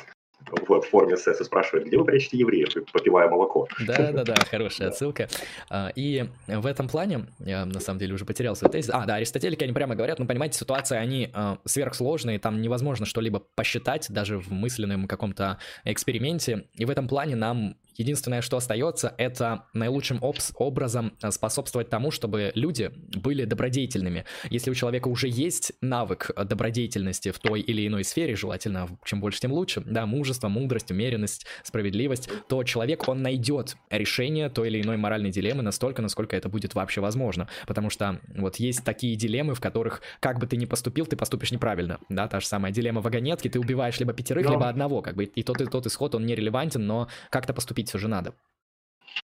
в 0.49 0.81
форме 0.81 1.17
СС 1.17 1.39
и 1.39 1.43
спрашивает, 1.43 1.87
где 1.87 1.97
вы 1.97 2.05
прячете 2.05 2.37
евреев, 2.37 2.69
попивая 2.91 3.29
молоко. 3.29 3.67
Да-да-да, 3.85 4.35
хорошая 4.49 4.89
отсылка. 4.89 5.27
А, 5.69 5.91
и 5.95 6.25
в 6.47 6.65
этом 6.65 6.87
плане, 6.87 7.25
я 7.39 7.65
на 7.65 7.79
самом 7.79 7.99
деле 7.99 8.13
уже 8.13 8.25
потерял 8.25 8.55
свой 8.55 8.71
тезис. 8.71 8.89
А, 8.93 9.05
да, 9.05 9.15
аристотелики, 9.15 9.63
они 9.63 9.73
прямо 9.73 9.95
говорят, 9.95 10.19
ну, 10.19 10.25
понимаете, 10.25 10.57
ситуации, 10.57 10.97
они 10.97 11.29
а, 11.33 11.57
сверхсложные, 11.65 12.39
там 12.39 12.61
невозможно 12.61 13.05
что-либо 13.05 13.43
посчитать, 13.55 14.07
даже 14.09 14.37
в 14.37 14.51
мысленном 14.51 15.07
каком-то 15.07 15.57
эксперименте. 15.83 16.65
И 16.75 16.85
в 16.85 16.89
этом 16.89 17.07
плане 17.07 17.35
нам 17.35 17.75
Единственное, 17.95 18.41
что 18.41 18.57
остается, 18.57 19.13
это 19.17 19.65
наилучшим 19.73 20.19
образом 20.55 21.13
э, 21.21 21.31
способствовать 21.31 21.89
тому, 21.89 22.11
чтобы 22.11 22.51
люди 22.55 22.91
были 23.15 23.45
добродетельными. 23.45 24.25
Если 24.49 24.71
у 24.71 24.73
человека 24.73 25.07
уже 25.07 25.27
есть 25.27 25.73
навык 25.81 26.31
э, 26.35 26.43
добродетельности 26.43 27.31
в 27.31 27.39
той 27.39 27.61
или 27.61 27.87
иной 27.87 28.03
сфере, 28.03 28.35
желательно 28.35 28.87
чем 29.05 29.19
больше, 29.19 29.39
тем 29.39 29.51
лучше, 29.51 29.81
да, 29.85 30.05
мужество, 30.05 30.47
мудрость, 30.47 30.91
умеренность, 30.91 31.45
справедливость, 31.63 32.29
то 32.47 32.63
человек, 32.63 33.07
он 33.07 33.21
найдет 33.21 33.75
решение 33.89 34.49
той 34.49 34.69
или 34.69 34.81
иной 34.81 34.97
моральной 34.97 35.31
дилеммы 35.31 35.63
настолько, 35.63 36.01
насколько 36.01 36.35
это 36.35 36.49
будет 36.49 36.75
вообще 36.75 37.01
возможно. 37.01 37.47
Потому 37.67 37.89
что 37.89 38.19
вот 38.35 38.57
есть 38.57 38.83
такие 38.83 39.15
дилеммы, 39.15 39.55
в 39.55 39.61
которых 39.61 40.01
как 40.19 40.39
бы 40.39 40.47
ты 40.47 40.57
ни 40.57 40.65
поступил, 40.65 41.05
ты 41.05 41.15
поступишь 41.15 41.51
неправильно, 41.51 41.99
да, 42.09 42.27
та 42.27 42.39
же 42.39 42.45
самая 42.45 42.71
дилемма 42.71 43.01
вагонетки, 43.01 43.47
ты 43.47 43.59
убиваешь 43.59 43.99
либо 43.99 44.13
пятерых, 44.13 44.45
но... 44.45 44.53
либо 44.53 44.69
одного, 44.69 45.01
как 45.01 45.15
бы, 45.15 45.25
и 45.25 45.43
тот, 45.43 45.61
и 45.61 45.65
тот 45.65 45.85
исход, 45.85 46.15
он 46.15 46.25
нерелевантен, 46.25 46.85
но 46.85 47.07
как-то 47.29 47.53
поступить 47.53 47.80
купить 47.81 47.89
все 47.89 48.07
надо. 48.07 48.33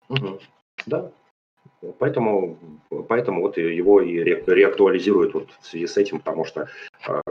Угу. 0.09 0.39
Да. 0.85 1.11
Поэтому, 1.99 2.57
поэтому 3.07 3.41
вот 3.41 3.57
его 3.57 4.01
и 4.01 4.23
реактуализируют 4.23 5.33
вот 5.33 5.49
в 5.61 5.65
связи 5.65 5.85
с 5.85 5.97
этим, 5.97 6.19
потому 6.19 6.45
что 6.45 6.67
э, 7.07 7.21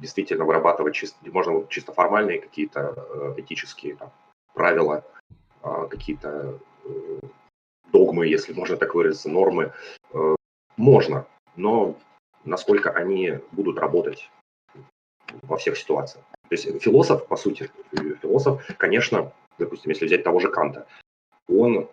действительно 0.00 0.44
вырабатывать 0.44 0.94
чисто, 0.94 1.16
можно 1.30 1.66
чисто 1.68 1.92
формальные 1.92 2.40
какие-то 2.40 2.80
э, 2.80 3.40
этические 3.40 3.96
там, 3.96 4.10
правила, 4.54 5.04
э, 5.62 5.86
какие-то 5.90 6.58
э, 6.84 7.20
догмы, 7.92 8.26
если 8.26 8.52
можно 8.52 8.76
так 8.76 8.94
выразиться, 8.94 9.30
нормы, 9.30 9.72
э, 10.12 10.34
можно, 10.76 11.26
но 11.56 11.94
насколько 12.44 12.90
они 12.90 13.38
будут 13.52 13.78
работать 13.78 14.30
во 15.42 15.56
всех 15.56 15.78
ситуациях. 15.78 16.24
То 16.48 16.56
есть 16.56 16.82
философ, 16.82 17.26
по 17.26 17.36
сути, 17.36 17.70
философ, 18.20 18.66
конечно, 18.76 19.32
допустим, 19.58 19.90
если 19.90 20.06
взять 20.06 20.24
того 20.24 20.40
же 20.40 20.48
Канта, 20.48 20.86
он, 21.48 21.88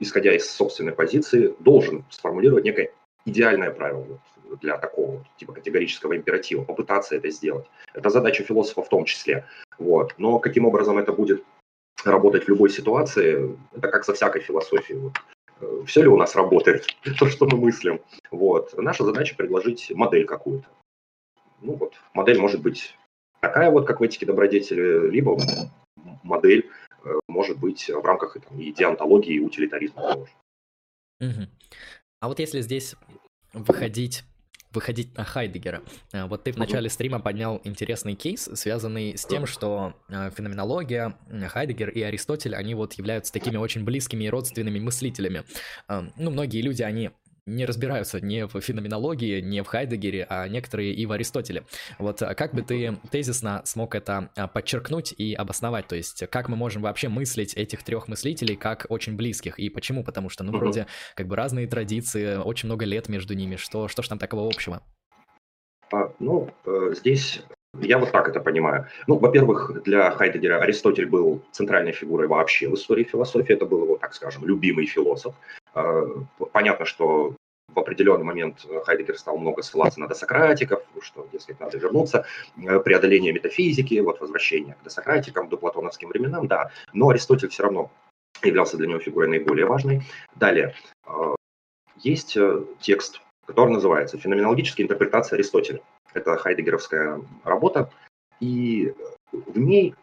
исходя 0.00 0.34
из 0.34 0.50
собственной 0.50 0.92
позиции, 0.92 1.54
должен 1.60 2.04
сформулировать 2.10 2.64
некое 2.64 2.92
идеальное 3.24 3.70
правило 3.70 4.20
для 4.60 4.76
такого 4.78 5.24
типа 5.36 5.52
категорического 5.52 6.16
императива, 6.16 6.64
попытаться 6.64 7.16
это 7.16 7.30
сделать. 7.30 7.66
Это 7.94 8.10
задача 8.10 8.44
философа 8.44 8.82
в 8.82 8.88
том 8.88 9.04
числе. 9.04 9.46
Вот. 9.78 10.14
Но 10.18 10.38
каким 10.38 10.66
образом 10.66 10.98
это 10.98 11.12
будет 11.12 11.44
работать 12.04 12.44
в 12.44 12.48
любой 12.48 12.70
ситуации, 12.70 13.56
это 13.72 13.88
как 13.88 14.04
со 14.04 14.12
всякой 14.14 14.42
философией. 14.42 14.98
Вот. 14.98 15.12
Э, 15.60 15.84
Все 15.86 16.02
ли 16.02 16.08
у 16.08 16.16
нас 16.16 16.34
работает, 16.36 16.86
то, 17.18 17.26
что 17.26 17.46
мы 17.46 17.56
мыслим. 17.56 18.00
Вот. 18.30 18.76
Наша 18.76 19.04
задача 19.04 19.36
предложить 19.36 19.90
модель 19.94 20.26
какую-то. 20.26 20.66
Ну 21.60 21.74
вот, 21.74 21.94
модель 22.12 22.40
может 22.40 22.60
быть 22.60 22.98
такая 23.40 23.70
вот, 23.70 23.86
как 23.86 24.00
в 24.00 24.02
этике 24.02 24.26
добродетели, 24.26 25.08
либо 25.08 25.38
модель 26.22 26.70
э, 27.04 27.08
может 27.28 27.58
быть 27.58 27.88
в 27.88 28.04
рамках 28.04 28.36
там, 28.40 28.58
и 28.58 28.72
деонтологии, 28.72 29.34
и 29.34 29.40
утилитаризма 29.40 30.14
тоже. 30.14 30.32
Угу. 31.20 31.48
А 32.20 32.28
вот 32.28 32.38
если 32.38 32.60
здесь 32.60 32.94
выходить 33.52 34.24
выходить 34.72 35.14
на 35.18 35.24
Хайдегера. 35.24 35.82
Э, 36.12 36.24
вот 36.24 36.44
ты 36.44 36.52
в 36.52 36.56
начале 36.56 36.88
стрима 36.88 37.20
поднял 37.20 37.60
интересный 37.64 38.14
кейс, 38.14 38.48
связанный 38.54 39.18
с 39.18 39.26
тем, 39.26 39.46
что 39.46 39.94
э, 40.08 40.30
феноменология, 40.30 41.18
Хайдегер 41.48 41.90
и 41.90 42.00
Аристотель, 42.00 42.54
они 42.56 42.74
вот 42.74 42.94
являются 42.94 43.32
такими 43.34 43.58
очень 43.58 43.84
близкими 43.84 44.24
и 44.24 44.30
родственными 44.30 44.78
мыслителями. 44.78 45.44
Ну, 45.88 46.30
многие 46.30 46.62
люди, 46.62 46.82
они 46.82 47.10
не 47.46 47.64
разбираются 47.66 48.20
ни 48.20 48.42
в 48.42 48.60
феноменологии, 48.60 49.40
ни 49.40 49.60
в 49.60 49.66
Хайдегере, 49.66 50.26
а 50.28 50.48
некоторые 50.48 50.92
и 50.92 51.06
в 51.06 51.12
Аристотеле. 51.12 51.64
Вот 51.98 52.22
а 52.22 52.34
как 52.34 52.54
бы 52.54 52.62
ты 52.62 52.96
тезисно 53.10 53.62
смог 53.64 53.94
это 53.94 54.30
а, 54.36 54.48
подчеркнуть 54.48 55.12
и 55.16 55.34
обосновать? 55.34 55.86
То 55.88 55.96
есть 55.96 56.24
как 56.30 56.48
мы 56.48 56.56
можем 56.56 56.82
вообще 56.82 57.08
мыслить 57.08 57.54
этих 57.54 57.82
трех 57.82 58.08
мыслителей 58.08 58.56
как 58.56 58.86
очень 58.88 59.16
близких? 59.16 59.58
И 59.58 59.68
почему? 59.68 60.04
Потому 60.04 60.28
что, 60.28 60.44
ну, 60.44 60.56
вроде 60.56 60.86
как 61.14 61.26
бы 61.26 61.36
разные 61.36 61.66
традиции, 61.66 62.36
очень 62.36 62.68
много 62.68 62.84
лет 62.84 63.08
между 63.08 63.34
ними. 63.34 63.56
Что, 63.56 63.88
что 63.88 64.02
ж 64.02 64.08
там 64.08 64.18
такого 64.18 64.46
общего? 64.46 64.82
А, 65.92 66.12
ну, 66.20 66.50
э, 66.64 66.94
здесь 66.96 67.42
я 67.80 67.98
вот 67.98 68.12
так 68.12 68.28
это 68.28 68.40
понимаю. 68.40 68.86
Ну, 69.06 69.18
во-первых, 69.18 69.82
для 69.84 70.10
Хайдегера 70.10 70.58
Аристотель 70.60 71.06
был 71.06 71.42
центральной 71.52 71.92
фигурой 71.92 72.28
вообще 72.28 72.68
в 72.68 72.74
истории 72.74 73.04
философии. 73.04 73.54
Это 73.54 73.64
был 73.64 73.84
его, 73.84 73.96
так 73.96 74.14
скажем, 74.14 74.44
любимый 74.44 74.86
философ. 74.86 75.34
Э, 75.74 76.06
понятно, 76.52 76.84
что 76.84 77.34
в 77.68 77.78
определенный 77.78 78.24
момент 78.24 78.66
Хайдегер 78.84 79.18
стал 79.18 79.38
много 79.38 79.62
ссылаться 79.62 80.00
на 80.00 80.08
досократиков, 80.08 80.82
что, 81.00 81.26
дескать, 81.32 81.58
надо 81.60 81.78
вернуться, 81.78 82.26
э, 82.56 82.78
преодоление 82.80 83.32
метафизики, 83.32 83.98
вот 84.00 84.20
возвращение 84.20 84.74
к 84.74 84.84
досократикам, 84.84 85.48
до 85.48 85.56
платоновским 85.56 86.08
временам, 86.10 86.46
да, 86.48 86.70
но 86.92 87.08
Аристотель 87.08 87.48
все 87.48 87.64
равно 87.64 87.90
являлся 88.42 88.76
для 88.76 88.88
него 88.88 88.98
фигурой 88.98 89.28
наиболее 89.28 89.66
важной. 89.66 90.02
Далее, 90.34 90.74
э, 91.06 91.34
есть 91.96 92.36
текст, 92.80 93.20
который 93.46 93.72
называется 93.72 94.18
«Феноменологическая 94.18 94.84
интерпретация 94.84 95.36
Аристотеля». 95.36 95.80
Это 96.14 96.36
хайдегеровская 96.36 97.20
работа, 97.44 97.90
и 98.40 98.92
в 99.32 99.58
ней 99.58 99.94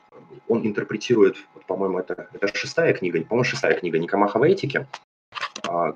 он 0.48 0.66
интерпретирует, 0.66 1.38
по-моему, 1.68 2.00
это, 2.00 2.30
это 2.34 2.48
шестая 2.56 2.94
книга, 2.94 3.22
по-моему, 3.24 3.44
шестая 3.44 3.78
книга 3.78 4.00
Никомахова 4.00 4.46
этики, 4.46 4.78
а, 4.78 5.09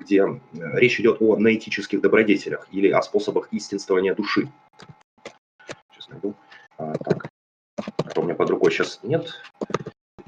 где 0.00 0.22
э, 0.22 0.38
речь 0.78 1.00
идет 1.00 1.20
о 1.20 1.36
наэтических 1.36 2.00
добродетелях 2.00 2.66
или 2.70 2.90
о 2.90 3.02
способах 3.02 3.48
истинствования 3.52 4.14
души. 4.14 4.50
Сейчас 5.92 6.08
найду. 6.08 6.34
А, 6.76 6.92
так, 6.94 7.28
а 8.14 8.20
у 8.20 8.22
меня 8.22 8.34
под 8.34 8.50
рукой 8.50 8.70
сейчас 8.70 9.00
нет. 9.02 9.42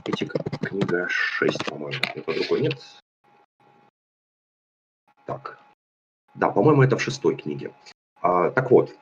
Этика, 0.04 0.38
книга 0.60 1.06
6, 1.08 1.64
по-моему. 1.66 2.00
Под 2.24 2.38
рукой 2.38 2.60
нет. 2.60 2.80
Так. 5.26 5.58
Да, 6.34 6.50
по-моему, 6.50 6.82
это 6.82 6.96
в 6.96 7.02
шестой 7.02 7.36
книге. 7.36 7.72
А, 8.20 8.50
так 8.50 8.70
вот, 8.70 8.96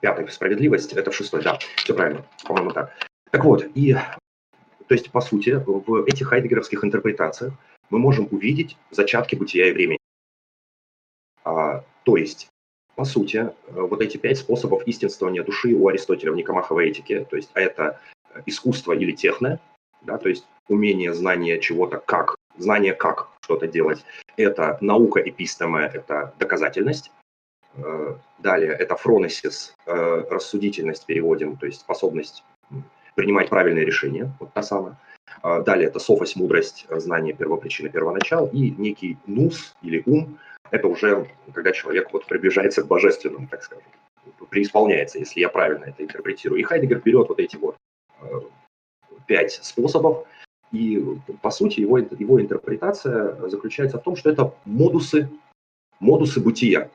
пятая 0.00 0.26
справедливость, 0.28 0.92
это 0.92 1.10
в 1.10 1.14
шестой, 1.14 1.42
да, 1.42 1.58
все 1.76 1.94
правильно, 1.94 2.24
по-моему, 2.44 2.70
так. 2.70 2.92
Так 3.30 3.44
вот, 3.44 3.64
и, 3.74 3.94
то 3.94 4.94
есть, 4.94 5.10
по 5.10 5.20
сути, 5.20 5.62
в 5.66 6.04
этих 6.06 6.28
хайдегеровских 6.28 6.82
интерпретациях 6.84 7.54
мы 7.90 7.98
можем 7.98 8.28
увидеть 8.30 8.76
зачатки 8.90 9.34
бытия 9.36 9.68
и 9.68 9.72
времени. 9.72 9.98
А, 11.44 11.84
то 12.04 12.16
есть, 12.16 12.48
по 12.94 13.04
сути, 13.04 13.50
вот 13.68 14.00
эти 14.00 14.16
пять 14.16 14.38
способов 14.38 14.86
истинствования 14.86 15.42
души 15.42 15.74
у 15.74 15.88
Аристотеля 15.88 16.32
в 16.32 16.36
Никомаховой 16.36 16.88
этике, 16.88 17.24
то 17.24 17.36
есть, 17.36 17.50
а 17.54 17.60
это 17.60 18.00
искусство 18.46 18.92
или 18.92 19.12
техно, 19.12 19.60
да, 20.02 20.18
то 20.18 20.28
есть 20.28 20.46
умение, 20.68 21.14
знание 21.14 21.60
чего-то 21.60 21.98
как, 21.98 22.36
знание 22.56 22.94
как 22.94 23.28
что-то 23.40 23.66
делать, 23.66 24.04
это 24.36 24.78
наука 24.80 25.20
эпистема, 25.20 25.82
это 25.82 26.34
доказательность, 26.38 27.10
э, 27.76 28.16
Далее 28.38 28.72
это 28.72 28.94
фронесис, 28.94 29.74
э, 29.86 30.24
рассудительность 30.30 31.06
переводим, 31.06 31.56
то 31.56 31.66
есть 31.66 31.80
способность 31.80 32.44
принимать 33.16 33.48
правильные 33.48 33.84
решения, 33.84 34.32
вот 34.38 34.52
та 34.52 34.62
самая. 34.62 34.96
А, 35.42 35.60
далее 35.60 35.88
это 35.88 35.98
софость, 35.98 36.36
мудрость, 36.36 36.86
знание 36.90 37.34
первопричины, 37.34 37.88
первоначал. 37.88 38.48
И 38.48 38.70
некий 38.70 39.18
нус 39.26 39.74
или 39.82 40.02
ум– 40.06 40.38
это 40.70 40.88
уже 40.88 41.26
когда 41.54 41.72
человек 41.72 42.12
вот 42.12 42.26
приближается 42.26 42.82
к 42.82 42.86
божественному, 42.86 43.48
так 43.48 43.62
скажем, 43.62 43.84
преисполняется, 44.50 45.18
если 45.18 45.40
я 45.40 45.48
правильно 45.48 45.84
это 45.84 46.02
интерпретирую. 46.02 46.60
И 46.60 46.64
Хайдегер 46.64 47.00
берет 47.00 47.28
вот 47.28 47.40
эти 47.40 47.56
вот 47.56 47.76
э, 48.20 48.26
пять 49.26 49.52
способов, 49.52 50.26
и 50.72 51.02
по 51.40 51.50
сути 51.50 51.80
его, 51.80 51.98
его 51.98 52.40
интерпретация 52.40 53.48
заключается 53.48 53.98
в 53.98 54.02
том, 54.02 54.16
что 54.16 54.30
это 54.30 54.54
модусы, 54.66 55.30
модусы 55.98 56.40
бытия. 56.40 56.90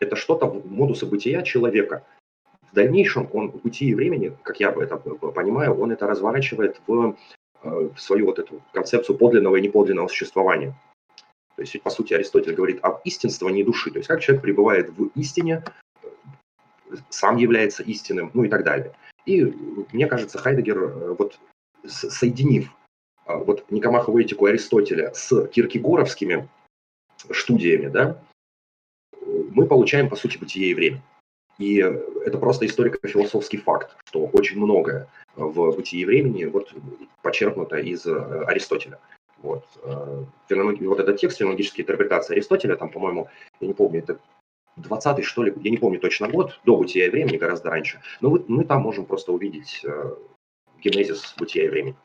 Это 0.00 0.16
что-то, 0.16 0.46
модусы 0.64 1.06
бытия 1.06 1.42
человека– 1.42 2.04
в 2.70 2.74
дальнейшем 2.74 3.28
он 3.32 3.48
в 3.48 3.58
пути 3.58 3.94
времени, 3.94 4.36
как 4.42 4.60
я 4.60 4.70
это 4.70 4.96
понимаю, 4.96 5.78
он 5.78 5.92
это 5.92 6.06
разворачивает 6.06 6.80
в, 6.86 7.16
э, 7.62 7.90
в 7.94 7.98
свою 7.98 8.26
вот 8.26 8.38
эту 8.38 8.62
концепцию 8.72 9.16
подлинного 9.18 9.56
и 9.56 9.62
неподлинного 9.62 10.08
существования. 10.08 10.74
То 11.56 11.62
есть, 11.62 11.82
по 11.82 11.90
сути, 11.90 12.14
Аристотель 12.14 12.54
говорит 12.54 12.78
об 12.82 13.00
истинствовании 13.04 13.64
души, 13.64 13.90
то 13.90 13.98
есть 13.98 14.08
как 14.08 14.20
человек 14.20 14.42
пребывает 14.42 14.90
в 14.90 15.10
истине, 15.16 15.64
сам 17.10 17.36
является 17.36 17.82
истинным, 17.82 18.30
ну 18.34 18.44
и 18.44 18.48
так 18.48 18.64
далее. 18.64 18.92
И 19.26 19.44
мне 19.92 20.06
кажется, 20.06 20.38
Хайдегер, 20.38 21.14
вот 21.18 21.38
соединив 21.84 22.70
вот 23.26 23.70
Никомахову 23.70 24.18
этику 24.18 24.46
Аристотеля 24.46 25.12
с 25.14 25.46
киркегоровскими 25.48 26.48
студиями, 27.32 27.88
да, 27.88 28.22
мы 29.26 29.66
получаем, 29.66 30.08
по 30.08 30.16
сути, 30.16 30.38
бытие 30.38 30.70
и 30.70 30.74
время. 30.74 31.02
И 31.58 31.78
это 31.78 32.38
просто 32.38 32.66
историко-философский 32.66 33.56
факт, 33.56 33.96
что 34.04 34.26
очень 34.32 34.58
многое 34.58 35.08
в 35.34 35.72
бытии 35.72 36.04
времени 36.04 36.44
вот 36.44 36.72
почерпнуто 37.22 37.76
из 37.76 38.06
э, 38.06 38.44
Аристотеля. 38.46 39.00
Вот. 39.38 39.64
Э, 39.82 40.24
вот 40.50 41.00
этот 41.00 41.18
текст, 41.18 41.38
феноменологическая 41.38 41.84
интерпретация 41.84 42.34
Аристотеля, 42.34 42.76
там, 42.76 42.90
по-моему, 42.90 43.28
я 43.60 43.66
не 43.66 43.74
помню, 43.74 44.00
это 44.00 44.18
20-й, 44.78 45.22
что 45.22 45.42
ли, 45.42 45.52
я 45.56 45.70
не 45.70 45.78
помню 45.78 45.98
точно 46.00 46.28
год, 46.28 46.60
до 46.64 46.76
бытия 46.76 47.06
и 47.06 47.10
времени, 47.10 47.36
гораздо 47.36 47.70
раньше. 47.70 48.00
Но 48.20 48.30
вот 48.30 48.48
мы 48.48 48.64
там 48.64 48.82
можем 48.82 49.04
просто 49.04 49.32
увидеть 49.32 49.80
э, 49.84 50.14
генезис 50.80 51.34
бытия 51.38 51.64
и 51.64 51.68
времени. 51.68 51.96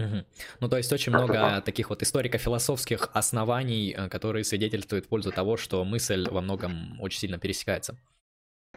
Угу. 0.00 0.24
Ну, 0.60 0.68
то 0.68 0.76
есть 0.76 0.92
очень 0.92 1.12
много 1.12 1.60
таких 1.64 1.90
вот 1.90 2.02
историко-философских 2.02 3.10
оснований, 3.12 3.94
э, 3.96 4.08
которые 4.08 4.44
свидетельствуют 4.44 5.06
в 5.06 5.08
пользу 5.08 5.30
того, 5.30 5.56
что 5.56 5.84
мысль 5.84 6.28
во 6.30 6.40
многом 6.40 7.00
очень 7.00 7.20
сильно 7.20 7.38
пересекается. 7.38 7.96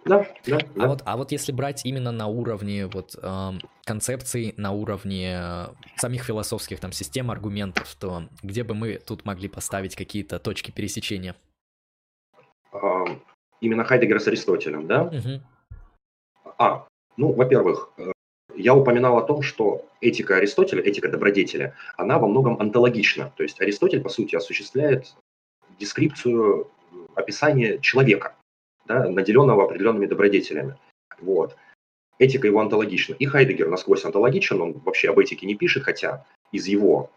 Да, 0.05 0.27
да, 0.45 0.57
да. 0.75 0.83
А 0.83 0.87
вот, 0.87 1.01
а 1.05 1.17
вот 1.17 1.31
если 1.31 1.53
брать 1.53 1.85
именно 1.85 2.11
на 2.11 2.27
уровне 2.27 2.87
вот 2.87 3.15
э, 3.21 3.51
концепций, 3.85 4.53
на 4.57 4.71
уровне 4.71 5.37
э, 5.39 5.67
самих 5.95 6.23
философских 6.23 6.79
там 6.79 6.91
систем 6.91 7.31
аргументов, 7.31 7.95
то 7.95 8.23
где 8.41 8.63
бы 8.63 8.73
мы 8.73 8.97
тут 8.97 9.23
могли 9.23 9.47
поставить 9.47 9.95
какие-то 9.95 10.39
точки 10.39 10.71
пересечения? 10.71 11.35
А, 12.73 13.05
именно 13.61 13.85
Хайдегер 13.85 14.19
с 14.19 14.27
Аристотелем, 14.27 14.87
да? 14.87 15.03
Угу. 15.03 15.41
А, 16.57 16.85
ну, 17.15 17.31
во-первых, 17.31 17.91
э, 17.97 18.11
я 18.55 18.75
упоминал 18.75 19.17
о 19.17 19.23
том, 19.23 19.41
что 19.41 19.85
этика 20.01 20.37
Аристотеля, 20.37 20.83
этика 20.83 21.09
добродетеля, 21.09 21.75
она 21.97 22.19
во 22.19 22.27
многом 22.27 22.59
онтологична. 22.59 23.33
То 23.35 23.43
есть 23.43 23.59
Аристотель, 23.61 24.01
по 24.01 24.09
сути, 24.09 24.35
осуществляет 24.35 25.15
дескрипцию, 25.79 26.69
описание 27.15 27.79
человека, 27.79 28.35
да, 28.85 29.09
наделенного 29.09 29.65
определенными 29.65 30.05
добродетелями. 30.05 30.77
Вот. 31.19 31.55
Этика 32.19 32.47
его 32.47 32.59
онтологична. 32.59 33.15
И 33.15 33.25
Хайдегер 33.25 33.69
насквозь 33.69 34.05
онтологичен, 34.05 34.61
он 34.61 34.73
вообще 34.73 35.09
об 35.09 35.19
этике 35.19 35.47
не 35.47 35.55
пишет, 35.55 35.83
хотя 35.83 36.25
из 36.51 36.67
его 36.67 37.11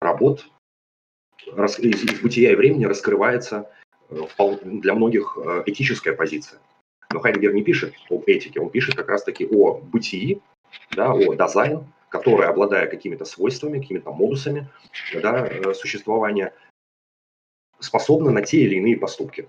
работ, 0.00 0.46
из, 1.46 1.78
из 1.78 2.20
бытия 2.20 2.52
и 2.52 2.56
времени 2.56 2.84
раскрывается 2.84 3.70
э, 4.10 4.16
для 4.62 4.94
многих 4.94 5.36
э, 5.36 5.62
этическая 5.66 6.14
позиция. 6.14 6.60
Но 7.12 7.20
Хайдегер 7.20 7.52
не 7.52 7.62
пишет 7.62 7.94
об 8.10 8.24
этике, 8.26 8.60
он 8.60 8.70
пишет 8.70 8.94
как 8.94 9.08
раз-таки 9.08 9.46
о 9.46 9.78
бытии, 9.78 10.40
да, 10.90 11.12
о 11.12 11.34
дизайн, 11.34 11.86
который, 12.08 12.46
обладая 12.46 12.86
какими-то 12.86 13.24
свойствами, 13.24 13.80
какими-то 13.80 14.12
модусами 14.12 14.68
да, 15.14 15.46
э, 15.46 15.74
существования, 15.74 16.54
способны 17.80 18.30
на 18.30 18.42
те 18.42 18.58
или 18.58 18.76
иные 18.76 18.96
поступки. 18.96 19.48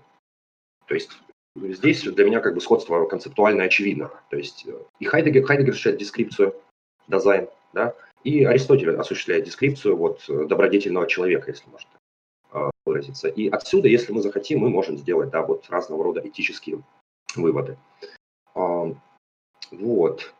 То 0.86 0.94
есть 0.94 1.10
здесь 1.56 2.02
для 2.02 2.24
меня 2.24 2.40
как 2.40 2.54
бы 2.54 2.60
сходство 2.60 3.06
концептуально 3.06 3.64
очевидно. 3.64 4.10
То 4.30 4.36
есть 4.36 4.66
э, 4.66 4.72
и 4.98 5.04
Хайдегер, 5.04 5.44
Хайдегер 5.44 5.70
осуществляет 5.70 6.00
дескрипцию, 6.00 6.54
дизайн, 7.06 7.48
да, 7.72 7.94
и 8.24 8.44
Аристотель 8.44 8.96
осуществляет 8.96 9.44
дескрипцию 9.44 9.96
вот, 9.96 10.24
добродетельного 10.26 11.06
человека, 11.06 11.50
если 11.50 11.68
можно 11.68 11.90
э, 12.52 12.70
выразиться. 12.86 13.28
И 13.28 13.48
отсюда, 13.48 13.88
если 13.88 14.12
мы 14.12 14.22
захотим, 14.22 14.60
мы 14.60 14.70
можем 14.70 14.96
сделать 14.96 15.30
да, 15.30 15.42
вот 15.42 15.68
разного 15.68 16.02
рода 16.02 16.26
этические 16.26 16.82
выводы. 17.36 17.76
Вот. 19.70 20.34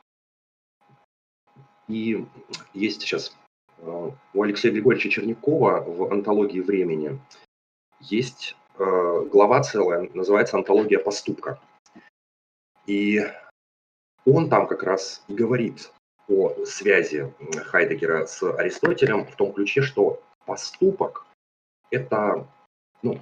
И 1.89 2.27
есть 2.73 3.03
сейчас 3.03 3.37
э, 3.79 4.11
у 4.33 4.43
Алексея 4.43 4.73
Григорьевича 4.73 5.11
Чернякова 5.11 5.85
в 5.87 6.13
«Антологии 6.13 6.61
времени» 6.61 7.19
есть 8.01 8.57
э, 8.79 9.29
глава 9.31 9.63
целая, 9.63 10.09
называется 10.15 10.57
«Антология 10.57 10.99
поступка». 10.99 11.61
И 12.87 13.21
он 14.25 14.49
там 14.49 14.67
как 14.67 14.83
раз 14.83 15.23
говорит 15.29 15.93
о 16.29 16.65
связи 16.65 17.33
Хайдегера 17.67 18.27
с 18.27 18.43
Аристотелем 18.43 19.27
в 19.27 19.37
том 19.37 19.53
ключе, 19.53 19.83
что 19.83 20.23
поступок– 20.47 21.27
это, 21.91 22.47
ну, 23.03 23.21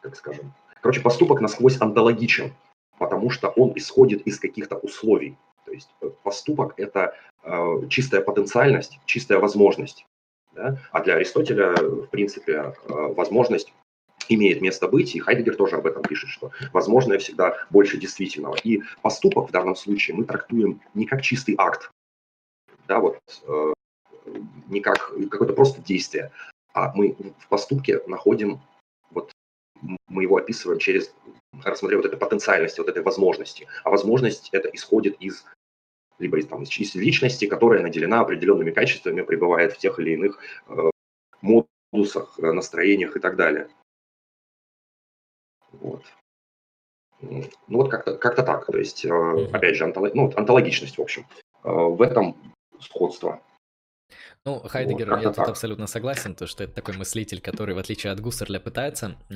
как 0.00 0.16
скажем, 0.16 0.52
короче, 0.82 1.00
поступок 1.00 1.40
насквозь 1.40 1.80
антологичен, 1.80 2.54
потому 2.98 3.30
что 3.30 3.48
он 3.48 3.72
исходит 3.76 4.26
из 4.26 4.38
каких-то 4.38 4.76
условий. 4.76 5.36
То 5.64 5.72
есть 5.72 5.90
э, 6.00 6.10
поступок– 6.22 6.74
это 6.76 7.14
э, 7.42 7.88
чистая 7.88 8.20
потенциальность, 8.20 8.98
чистая 9.06 9.38
возможность. 9.38 10.06
Да? 10.52 10.78
А 10.92 11.02
для 11.02 11.14
Аристотеля, 11.14 11.74
в 11.74 12.06
принципе, 12.06 12.52
э, 12.52 12.72
возможность 12.88 13.72
имеет 14.28 14.62
место 14.62 14.88
быть, 14.88 15.14
и 15.14 15.20
Хайдегер 15.20 15.56
тоже 15.56 15.76
об 15.76 15.86
этом 15.86 16.02
пишет, 16.02 16.30
что 16.30 16.50
возможное 16.72 17.18
всегда 17.18 17.66
больше 17.70 17.98
действительного. 17.98 18.56
И 18.62 18.82
поступок 19.02 19.48
в 19.48 19.52
данном 19.52 19.76
случае 19.76 20.16
мы 20.16 20.24
трактуем 20.24 20.80
не 20.94 21.06
как 21.06 21.22
чистый 21.22 21.54
акт, 21.58 21.90
да, 22.86 23.00
вот, 23.00 23.18
э, 23.46 23.72
не 24.68 24.80
как 24.80 25.12
какое-то 25.30 25.54
просто 25.54 25.82
действие, 25.82 26.30
а 26.72 26.92
мы 26.94 27.16
в 27.38 27.48
поступке 27.48 28.00
находим, 28.06 28.60
вот, 29.10 29.30
мы 30.08 30.22
его 30.22 30.36
описываем 30.36 30.78
через 30.78 31.14
рассмотрев 31.62 31.98
вот 31.98 32.06
этой 32.06 32.18
потенциальности, 32.18 32.80
вот 32.80 32.88
этой 32.88 33.02
возможности. 33.02 33.68
А 33.84 33.90
возможность 33.90 34.48
это 34.52 34.68
исходит 34.68 35.16
из 35.20 35.44
либо 36.18 36.38
из, 36.38 36.46
там, 36.46 36.62
из 36.62 36.94
личности, 36.94 37.46
которая 37.46 37.82
наделена 37.82 38.20
определенными 38.20 38.70
качествами, 38.70 39.22
пребывает 39.22 39.72
в 39.72 39.78
тех 39.78 39.98
или 39.98 40.12
иных 40.12 40.38
э, 40.68 40.90
модусах, 41.40 42.38
э, 42.38 42.52
настроениях 42.52 43.16
и 43.16 43.20
так 43.20 43.36
далее. 43.36 43.68
Вот. 45.72 46.04
Ну 47.20 47.42
вот 47.68 47.90
как-то 47.90 48.16
как 48.16 48.36
так. 48.36 48.66
То 48.66 48.78
есть, 48.78 49.04
э, 49.04 49.48
опять 49.52 49.76
же, 49.76 49.84
антолог, 49.84 50.14
ну, 50.14 50.32
антологичность, 50.36 50.98
в 50.98 51.02
общем. 51.02 51.26
Э, 51.64 51.70
в 51.70 52.00
этом 52.02 52.36
сходство. 52.80 53.40
Ну, 54.44 54.60
Хайдегер, 54.60 55.08
вот, 55.08 55.16
я 55.20 55.28
тут 55.28 55.36
так. 55.36 55.48
абсолютно 55.48 55.86
согласен, 55.86 56.34
то, 56.34 56.46
что 56.46 56.64
это 56.64 56.74
такой 56.74 56.96
мыслитель, 56.96 57.40
который, 57.40 57.74
в 57.74 57.78
отличие 57.78 58.12
от 58.12 58.20
Гуссерля, 58.20 58.60
пытается 58.60 59.16
э, 59.30 59.34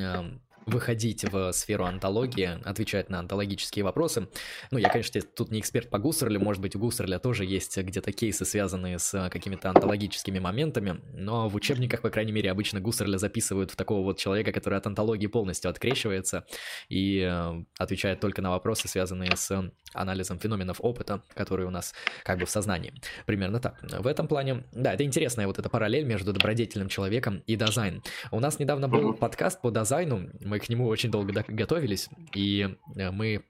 выходить 0.69 1.25
в 1.25 1.53
сферу 1.53 1.85
антологии, 1.85 2.59
отвечать 2.65 3.11
на 3.11 3.19
антологические 3.21 3.85
вопросы. 3.85 4.29
Ну, 4.71 4.79
я, 4.79 4.89
конечно, 4.89 5.21
тут 5.21 5.51
не 5.51 5.61
эксперт 5.61 5.91
по 5.91 5.99
Гуссерлю, 5.99 6.41
может 6.41 6.63
быть, 6.63 6.77
у 6.77 6.79
Гуссерля 6.79 7.19
тоже 7.19 7.45
есть 7.45 7.77
где-то 7.77 8.13
кейсы, 8.13 8.45
связанные 8.45 8.99
с 8.99 9.29
какими-то 9.31 9.71
антологическими 9.71 10.39
моментами, 10.39 11.01
но 11.13 11.49
в 11.49 11.55
учебниках, 11.55 12.03
по 12.03 12.11
крайней 12.11 12.33
мере, 12.33 12.51
обычно 12.51 12.81
Гуссерля 12.81 13.19
записывают 13.19 13.71
в 13.71 13.77
такого 13.77 14.03
вот 14.03 14.19
человека, 14.19 14.53
который 14.53 14.79
от 14.79 14.87
антологии 14.87 15.27
полностью 15.27 15.71
открещивается 15.71 16.45
и 16.89 17.21
э, 17.21 17.65
отвечает 17.79 18.21
только 18.21 18.43
на 18.43 18.51
вопросы, 18.51 18.89
связанные 18.89 19.37
с 19.37 19.71
анализом 19.95 20.39
феноменов 20.39 20.79
опыта, 20.81 21.23
которые 21.35 21.67
у 21.67 21.71
нас 21.71 21.95
как 22.25 22.39
бы 22.39 22.47
в 22.47 22.51
сознании. 22.51 22.93
Примерно 23.27 23.61
так. 23.61 23.79
В 23.83 24.07
этом 24.07 24.29
плане, 24.29 24.65
да, 24.73 24.93
это 24.93 25.05
интересная 25.05 25.47
вот 25.47 25.59
эта 25.59 25.69
параллель 25.69 26.05
между 26.05 26.33
добродетельным 26.33 26.89
человеком 26.89 27.43
и 27.47 27.57
дизайн. 27.57 28.03
У 28.31 28.41
нас 28.41 28.59
недавно 28.59 28.89
был 28.89 29.15
подкаст 29.15 29.61
по 29.61 29.71
дизайну, 29.71 30.31
мы 30.41 30.58
к 30.59 30.69
нему 30.69 30.87
очень 30.87 31.11
долго 31.11 31.45
готовились, 31.49 32.09
и 32.35 32.77
э, 32.97 33.11
мы 33.11 33.43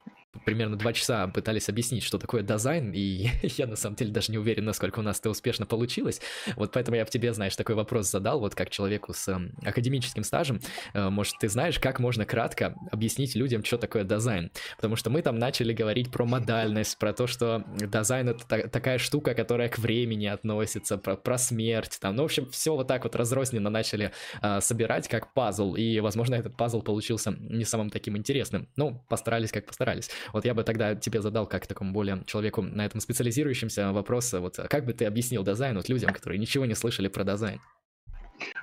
примерно 0.45 0.77
два 0.77 0.93
часа 0.93 1.27
пытались 1.29 1.69
объяснить, 1.69 2.03
что 2.03 2.19
такое 2.19 2.43
дизайн, 2.43 2.93
и 2.93 3.29
я 3.43 3.67
на 3.67 3.77
самом 3.77 3.97
деле 3.97 4.13
даже 4.13 4.33
не 4.33 4.39
уверен, 4.39 4.65
насколько 4.65 5.01
у 5.01 5.03
нас 5.03 5.21
это 5.21 5.31
успешно 5.31 5.67
получилось. 5.67 6.21
Вот 6.57 6.73
поэтому 6.73 6.97
я 6.97 7.05
в 7.05 7.11
тебе, 7.11 7.33
знаешь, 7.33 7.57
такой 7.57 7.75
вопрос 7.75 8.11
задал, 8.11 8.41
вот 8.41 8.55
как 8.55 8.71
человеку 8.71 9.13
с 9.15 9.29
э, 9.29 9.39
академическим 9.65 10.25
стажем. 10.25 10.61
Э, 10.95 11.09
может, 11.09 11.35
ты 11.41 11.49
знаешь, 11.49 11.79
как 11.79 11.99
можно 11.99 12.25
кратко 12.25 12.75
объяснить 12.91 13.35
людям, 13.35 13.65
что 13.65 13.79
такое 13.79 14.05
Dasein? 14.05 14.51
Потому 14.77 14.97
что 14.97 15.11
мы 15.11 15.23
там 15.23 15.39
начали 15.39 15.73
говорить 15.73 16.11
про 16.11 16.25
модальность, 16.25 16.99
про 16.99 17.13
то, 17.13 17.27
что 17.27 17.65
Dasein 17.79 18.31
это 18.31 18.47
та- 18.47 18.69
такая 18.69 18.99
штука, 18.99 19.35
которая 19.35 19.69
к 19.69 19.79
времени 19.79 20.27
относится, 20.27 20.99
про, 20.99 21.17
про 21.17 21.39
смерть, 21.39 21.99
там, 22.01 22.17
ну, 22.17 22.23
в 22.23 22.27
общем, 22.27 22.49
все 22.51 22.75
вот 22.75 22.87
так 22.87 23.05
вот 23.05 23.17
разрозненно 23.17 23.71
начали 23.71 24.13
э, 24.43 24.61
собирать 24.61 25.09
как 25.09 25.33
пазл, 25.33 25.75
и, 25.75 26.01
возможно, 26.01 26.35
этот 26.35 26.57
пазл 26.57 26.83
получился 26.83 27.35
не 27.39 27.65
самым 27.65 27.91
таким 27.91 28.17
интересным. 28.17 28.69
Ну, 28.77 29.05
постарались 29.09 29.53
как 29.53 29.67
постарались. 29.67 30.11
Вот 30.33 30.45
я 30.45 30.55
бы 30.55 30.65
тогда 30.65 30.95
тебе 30.95 31.23
задал, 31.23 31.47
как 31.47 31.67
такому 31.67 31.93
более 31.93 32.23
человеку 32.27 32.63
на 32.63 32.85
этом 32.85 33.01
специализирующемся 33.01 33.93
вопрос, 33.93 34.33
вот 34.33 34.57
как 34.69 34.85
бы 34.85 34.93
ты 34.93 35.05
объяснил 35.05 35.43
Dasein 35.43 35.77
вот 35.77 35.89
людям, 35.89 36.13
которые 36.13 36.39
ничего 36.39 36.67
не 36.67 36.75
слышали 36.75 37.09
про 37.09 37.25
Dasein? 37.25 37.61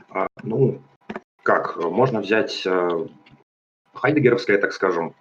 А, 0.10 0.28
ну, 0.44 0.82
как, 1.44 1.78
можно 1.78 2.22
взять 2.22 2.66
э, 2.66 3.08
хайдегеровское, 3.94 4.58
так 4.58 4.74
скажем, 4.74 5.16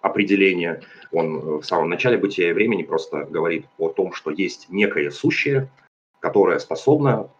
определение. 0.00 0.82
Он 1.12 1.60
в 1.60 1.64
самом 1.64 1.88
начале 1.88 2.18
бытия 2.18 2.50
и 2.50 2.52
времени 2.52 2.82
просто 2.82 3.24
говорит 3.24 3.66
о 3.78 3.88
том, 3.88 4.12
что 4.12 4.30
есть 4.30 4.68
некое 4.68 5.10
сущее, 5.10 5.68
которое 6.20 6.58
способно 6.58 7.30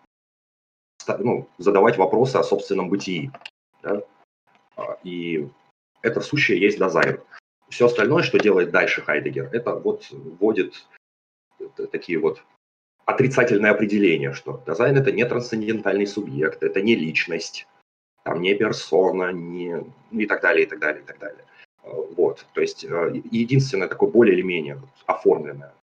ну, 1.19 1.49
задавать 1.59 1.97
вопросы 1.97 2.37
о 2.37 2.45
собственном 2.45 2.89
бытии. 2.89 3.31
Да? 3.83 4.03
А, 4.77 4.99
и 5.05 5.49
это 6.03 6.21
сущее 6.21 6.61
есть 6.61 6.79
дизайн 6.79 7.21
все 7.69 7.87
остальное, 7.87 8.23
что 8.23 8.39
делает 8.39 8.71
дальше 8.71 9.03
Хайдегер, 9.03 9.49
это 9.53 9.75
вот 9.75 10.07
вводит 10.11 10.87
такие 11.91 12.19
вот 12.19 12.43
отрицательные 13.05 13.73
определения, 13.73 14.33
что 14.33 14.63
дизайн 14.67 14.97
это 14.97 15.13
не 15.13 15.25
трансцендентальный 15.25 16.07
субъект, 16.07 16.63
это 16.63 16.81
не 16.81 16.95
личность, 16.95 17.67
там 18.25 18.41
не 18.41 18.55
персона, 18.55 19.33
не 19.33 19.85
ну 20.11 20.21
и 20.21 20.27
так 20.27 20.41
далее, 20.41 20.65
и 20.65 20.69
так 20.69 20.79
далее, 20.79 21.03
и 21.03 21.07
так 21.07 21.19
далее. 21.19 21.45
Вот, 22.17 22.47
то 22.55 22.61
есть 22.63 22.85
э, 22.85 23.13
единственное 23.31 23.89
такое 23.89 24.11
более 24.11 24.35
или 24.35 24.43
менее 24.43 24.81
оформленное, 25.05 25.75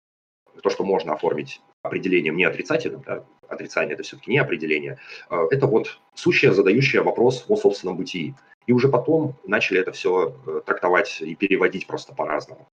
то, 0.63 0.71
что 0.71 0.83
можно 0.83 1.13
оформить 1.13 1.61
определением 1.83 2.37
не 2.37 2.45
отрицательным, 2.45 3.03
да, 3.03 3.25
отрицание 3.49 3.95
это 3.95 4.03
все-таки 4.03 4.31
не 4.31 4.39
определение, 4.39 4.99
э, 5.29 5.47
это 5.51 5.67
вот 5.67 6.01
сущее, 6.15 6.55
задающее 6.55 7.03
вопрос 7.03 7.45
о 7.49 7.57
собственном 7.57 7.99
бытии. 7.99 8.35
И 8.71 8.73
уже 8.73 8.89
потом 8.89 9.35
начали 9.45 9.81
это 9.81 9.91
все 9.91 10.33
э, 10.47 10.61
трактовать 10.65 11.21
и 11.21 11.35
переводить 11.35 11.89
просто 11.89 12.15
по-разному. 12.15 12.69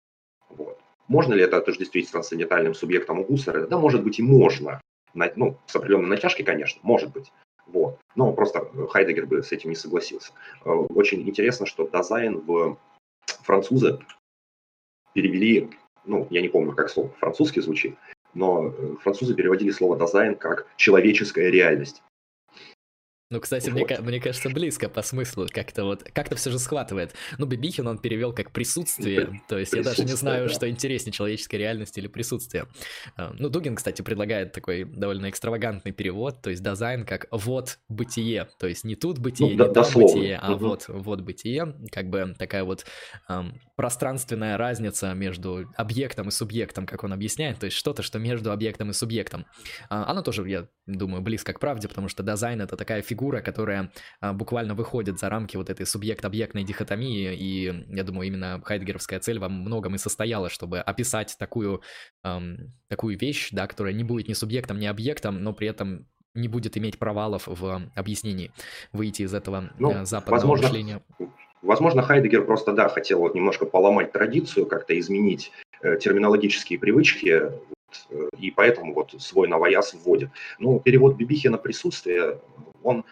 Вот. 0.49 0.81
Можно 1.07 1.35
ли 1.35 1.43
это 1.43 1.59
отождествить 1.59 2.09
с 2.09 2.13
трансцендентальным 2.13 2.73
субъектом 2.73 3.19
у 3.19 3.25
Гуссера? 3.25 3.67
Да, 3.67 3.77
может 3.77 4.03
быть 4.03 4.19
и 4.19 4.23
можно. 4.23 4.81
Ну, 5.13 5.59
с 5.67 5.77
определенной 5.77 6.09
натяжкой, 6.09 6.47
конечно, 6.47 6.81
может 6.83 7.13
быть. 7.13 7.31
Вот. 7.67 7.99
Но 8.15 8.33
просто 8.33 8.71
Хайдегер 8.89 9.27
бы 9.27 9.43
с 9.43 9.53
этим 9.53 9.69
не 9.69 9.77
согласился. 9.77 10.33
Очень 10.65 11.29
интересно, 11.29 11.67
что 11.67 11.87
дизайн 11.87 12.41
в 12.41 12.79
французы 13.43 13.99
перевели, 15.13 15.69
ну, 16.07 16.27
я 16.31 16.41
не 16.41 16.49
помню, 16.49 16.73
как 16.73 16.89
слово 16.89 17.11
французский 17.19 17.61
звучит, 17.61 17.99
но 18.33 18.69
э, 18.69 18.97
французы 19.03 19.35
переводили 19.35 19.73
слово 19.73 19.99
«дизайн» 19.99 20.37
как 20.37 20.67
«человеческая 20.77 21.51
реальность». 21.51 22.03
Ну, 23.33 23.41
кстати, 23.41 23.71
вот. 23.71 23.89
мне, 23.89 23.99
мне 24.01 24.21
кажется, 24.21 24.51
близко 24.51 24.91
по 24.91 25.01
смыслу, 25.01 25.47
как-то 25.51 25.85
вот, 25.85 26.03
как-то 26.03 26.37
все 26.37 26.51
же 26.51 26.59
схватывает. 26.59 27.15
Ну, 27.39 27.47
Бибихин 27.47 27.87
он 27.87 27.97
перевел 27.97 28.35
как 28.35 28.51
присутствие, 28.51 29.41
то 29.49 29.59
есть 29.59 29.73
я 29.73 29.83
даже 29.83 30.05
не 30.05 30.13
знаю, 30.13 30.49
да. 30.49 30.55
что 30.55 30.69
интереснее, 30.69 31.15
человеческая 31.15 31.57
реальность 31.57 31.97
или 31.97 32.09
присутствие. 32.09 32.67
А, 33.17 33.33
ну, 33.39 33.49
Дугин, 33.49 33.75
кстати, 33.75 34.03
предлагает 34.03 34.53
такой 34.53 34.85
довольно 34.85 35.31
экстравагантный 35.31 35.93
перевод, 35.93 36.43
то 36.43 36.51
есть 36.51 36.63
дизайн 36.63 37.07
как 37.07 37.27
вот 37.31 37.79
бытие, 37.89 38.49
то 38.59 38.67
есть 38.67 38.85
не 38.85 38.97
тут 38.97 39.19
бытие, 39.19 39.57
ну, 39.57 39.67
не 39.67 39.73
там 39.73 39.87
бытие, 39.95 40.37
а 40.37 40.53
угу. 40.53 40.67
вот, 40.67 40.85
вот 40.89 41.23
бытие, 41.23 41.75
как 41.91 42.11
бы 42.11 42.35
такая 42.39 42.65
вот 42.65 42.85
эм, 43.31 43.59
пространственная 43.77 44.59
разница 44.59 45.15
между 45.15 45.73
объектом 45.77 46.29
и 46.29 46.31
субъектом, 46.31 46.85
как 46.85 47.03
он 47.03 47.15
объясняет, 47.15 47.59
то 47.61 47.65
есть 47.65 47.79
что-то, 47.79 48.03
что 48.03 48.19
между 48.19 48.53
объектом 48.53 48.91
и 48.91 48.93
субъектом. 48.93 49.47
А, 49.89 50.11
оно 50.11 50.21
тоже, 50.21 50.47
я 50.51 50.69
думаю, 50.87 51.23
близко 51.23 51.55
к 51.55 51.61
правде, 51.61 51.89
потому 51.89 52.09
что 52.09 52.23
дизайн 52.23 52.61
это 52.61 52.77
такая 52.77 53.01
фигура, 53.01 53.22
фигура, 53.23 53.41
которая 53.41 53.93
а, 54.21 54.33
буквально 54.33 54.75
выходит 54.75 55.19
за 55.19 55.29
рамки 55.29 55.57
вот 55.57 55.71
этой 55.71 55.87
субъект-объектной 55.87 56.65
дихотомии, 56.65 57.33
и 57.33 57.87
я 57.89 58.03
думаю, 58.03 58.27
именно 58.27 58.61
хайдгеровская 58.65 59.21
цель 59.21 59.39
во 59.39 59.49
многом 59.49 59.95
и 59.95 59.99
состояла, 59.99 60.49
чтобы 60.49 60.81
описать 60.81 61.37
такую, 61.39 61.83
эм, 62.25 62.73
такую 62.89 63.17
вещь, 63.17 63.51
да, 63.53 63.67
которая 63.69 63.95
не 63.95 64.03
будет 64.03 64.29
ни 64.29 64.33
субъектом, 64.33 64.81
ни 64.81 64.87
объектом, 64.87 65.43
но 65.43 65.53
при 65.53 65.69
этом 65.69 66.07
не 66.35 66.49
будет 66.49 66.77
иметь 66.77 66.99
провалов 66.99 67.45
в 67.47 67.83
объяснении, 67.95 68.51
выйти 68.93 69.23
из 69.23 69.35
этого 69.35 69.71
ну, 69.79 69.93
э, 69.93 70.05
западного 70.05 70.41
возможно, 70.41 70.67
мышления. 70.67 71.03
Возможно, 71.63 72.03
Хайдегер 72.03 72.45
просто, 72.45 72.73
да, 72.73 72.89
хотел 72.89 73.21
вот 73.21 73.35
немножко 73.35 73.67
поломать 73.67 74.11
традицию, 74.11 74.67
как-то 74.67 74.99
изменить 74.99 75.53
э, 75.83 75.97
терминологические 75.97 76.79
привычки, 76.79 77.29
э, 77.29 78.29
и 78.41 78.51
поэтому 78.51 78.95
вот 78.95 79.15
свой 79.19 79.47
новояз 79.47 79.95
вводит. 79.95 80.31
Ну, 80.59 80.81
перевод 80.81 81.17
Бибихина 81.17 81.59
«присутствие» 81.59 82.39
он, 82.83 83.05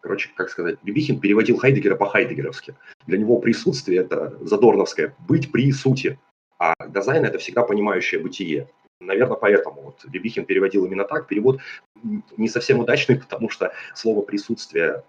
короче, 0.00 0.30
как 0.36 0.50
сказать, 0.50 0.78
Бибихин 0.82 1.20
переводил 1.20 1.56
Хайдегера 1.56 1.96
по-хайдегеровски. 1.96 2.74
Для 3.06 3.18
него 3.18 3.38
присутствие– 3.38 4.00
это 4.00 4.38
задорновское 4.40 5.14
«быть 5.28 5.50
при 5.52 5.72
сути», 5.72 6.18
а 6.58 6.74
дизайн– 6.86 7.24
это 7.26 7.38
всегда 7.38 7.62
понимающее 7.62 8.20
бытие. 8.20 8.68
Наверное, 9.00 9.36
поэтому 9.36 9.82
вот 9.82 10.04
Бибихин 10.06 10.46
переводил 10.46 10.86
именно 10.86 11.04
так. 11.04 11.26
Перевод 11.26 11.60
не 12.36 12.48
совсем 12.48 12.78
удачный, 12.78 13.18
потому 13.18 13.50
что 13.50 13.72
слово 13.94 14.22
«присутствие» 14.22 15.02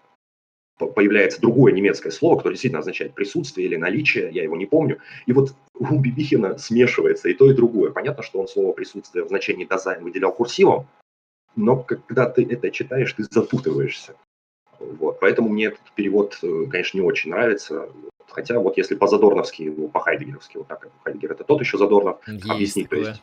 появляется 0.78 1.40
другое 1.40 1.72
немецкое 1.72 2.12
слово, 2.12 2.38
которое 2.38 2.56
действительно 2.56 2.80
означает 2.80 3.14
присутствие 3.14 3.68
или 3.68 3.78
наличие, 3.78 4.30
я 4.32 4.44
его 4.44 4.58
не 4.58 4.66
помню. 4.66 5.00
И 5.26 5.32
вот 5.32 5.56
у 5.74 6.00
Бибихина 6.00 6.58
смешивается 6.58 7.30
и 7.30 7.34
то, 7.34 7.50
и 7.50 7.54
другое. 7.54 7.92
Понятно, 7.92 8.24
что 8.24 8.40
он 8.40 8.48
слово 8.48 8.74
присутствие 8.74 9.24
в 9.24 9.30
значении 9.30 9.66
дизайн 9.66 10.04
выделял 10.04 10.34
курсивом, 10.34 10.88
но 11.56 11.78
когда 11.78 12.30
ты 12.30 12.44
это 12.44 12.72
читаешь, 12.72 13.14
ты 13.14 13.24
запутываешься. 13.24 14.16
Вот. 14.80 15.20
Поэтому 15.20 15.50
мне 15.50 15.66
этот 15.66 15.92
перевод, 15.96 16.38
э, 16.42 16.66
конечно, 16.70 16.98
не 16.98 17.04
очень 17.04 17.32
нравится. 17.32 17.90
Хотя 18.28 18.60
вот 18.60 18.78
если 18.78 18.96
по-задорновски, 18.96 19.74
ну, 19.76 19.88
по-хайдегеровски, 19.88 20.58
вот 20.58 20.68
так, 20.68 20.88
Хайдегер 21.04 21.32
это 21.32 21.44
тот 21.44 21.62
еще 21.62 21.78
Задорнов, 21.78 22.20
есть 22.28 22.50
объяснить, 22.50 22.90
то 22.90 22.96
есть 22.98 23.22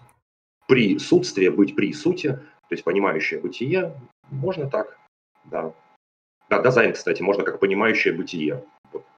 присутствие, 0.67 1.51
быть 1.51 1.75
при 1.75 1.93
сути, 1.93 2.29
то 2.29 2.75
есть 2.75 2.85
понимающее 2.85 3.41
бытие, 3.41 3.95
можно 4.31 4.71
так, 4.71 4.99
да. 5.45 5.75
Да, 6.49 6.63
дизайн, 6.63 6.93
кстати, 6.93 7.21
можно 7.21 7.45
как 7.45 7.61
понимающее 7.61 8.15
бытие 8.15 8.65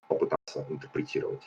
попытаться 0.09 0.67
интерпретировать. 0.69 1.43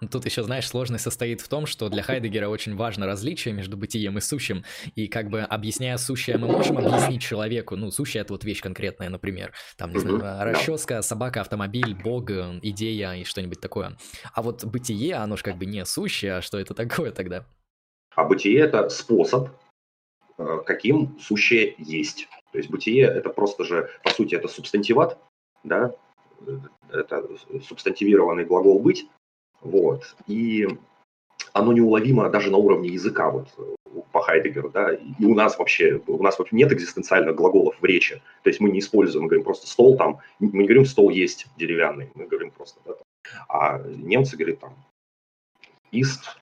Ну, 0.00 0.08
тут 0.08 0.24
еще, 0.24 0.42
знаешь, 0.42 0.66
сложность 0.66 1.04
состоит 1.04 1.40
в 1.40 1.48
том, 1.48 1.66
что 1.66 1.88
для 1.88 2.02
Хайдегера 2.02 2.48
очень 2.48 2.74
важно 2.74 3.06
различие 3.06 3.54
между 3.54 3.76
бытием 3.76 4.18
и 4.18 4.20
сущим, 4.20 4.64
и 4.94 5.06
как 5.06 5.30
бы 5.30 5.42
объясняя 5.42 5.96
сущее, 5.98 6.38
мы 6.38 6.48
можем 6.48 6.78
объяснить 6.78 7.22
человеку, 7.22 7.76
ну, 7.76 7.90
сущее 7.90 8.22
это 8.22 8.32
вот 8.32 8.44
вещь 8.44 8.60
конкретная, 8.60 9.08
например, 9.08 9.52
там, 9.76 9.92
не 9.92 9.98
знаю, 9.98 10.44
расческа, 10.44 11.02
собака, 11.02 11.40
автомобиль, 11.42 11.94
бог, 11.94 12.24
идея 12.24 13.14
и 13.14 13.24
что-нибудь 13.24 13.60
такое. 13.60 13.96
А 14.32 14.42
вот 14.42 14.64
бытие, 14.64 15.16
оно 15.16 15.36
же 15.36 15.42
как 15.42 15.56
бы 15.56 15.66
не 15.66 15.84
сущее, 15.84 16.36
а 16.36 16.42
что 16.42 16.58
это 16.58 16.74
такое 16.74 17.10
тогда? 17.10 17.44
А 18.14 18.24
бытие 18.24 18.60
это 18.60 18.88
способ, 18.88 19.48
э, 20.38 20.58
каким 20.64 21.18
сущее 21.18 21.74
есть. 21.78 22.28
То 22.52 22.58
есть 22.58 22.70
бытие 22.70 23.04
это 23.06 23.30
просто 23.30 23.64
же, 23.64 23.90
по 24.02 24.10
сути, 24.10 24.36
это 24.36 24.48
субстантиват, 24.48 25.18
да, 25.64 25.94
э, 26.46 26.58
это 26.92 27.28
субстантивированный 27.66 28.44
глагол 28.44 28.78
быть, 28.80 29.06
вот. 29.64 30.16
И 30.26 30.68
оно 31.52 31.72
неуловимо 31.72 32.28
даже 32.30 32.50
на 32.50 32.58
уровне 32.58 32.90
языка, 32.90 33.30
вот 33.30 33.48
по 34.12 34.20
Хайдегеру, 34.20 34.70
да, 34.70 34.92
и 34.92 35.24
у 35.24 35.34
нас 35.34 35.58
вообще, 35.58 36.00
у 36.06 36.22
нас 36.22 36.38
вообще 36.38 36.56
нет 36.56 36.72
экзистенциальных 36.72 37.34
глаголов 37.34 37.76
в 37.80 37.84
речи, 37.84 38.22
то 38.42 38.50
есть 38.50 38.60
мы 38.60 38.70
не 38.70 38.78
используем, 38.78 39.24
мы 39.24 39.28
говорим 39.28 39.44
просто 39.44 39.66
стол 39.66 39.96
там, 39.96 40.18
мы 40.38 40.48
не 40.58 40.64
говорим 40.64 40.84
стол 40.84 41.10
есть 41.10 41.46
деревянный, 41.56 42.10
мы 42.14 42.26
говорим 42.26 42.50
просто, 42.50 42.80
да, 42.84 42.94
а 43.48 43.78
немцы 43.78 44.36
говорят 44.36 44.60
там 44.60 44.74
ist, 45.92 46.36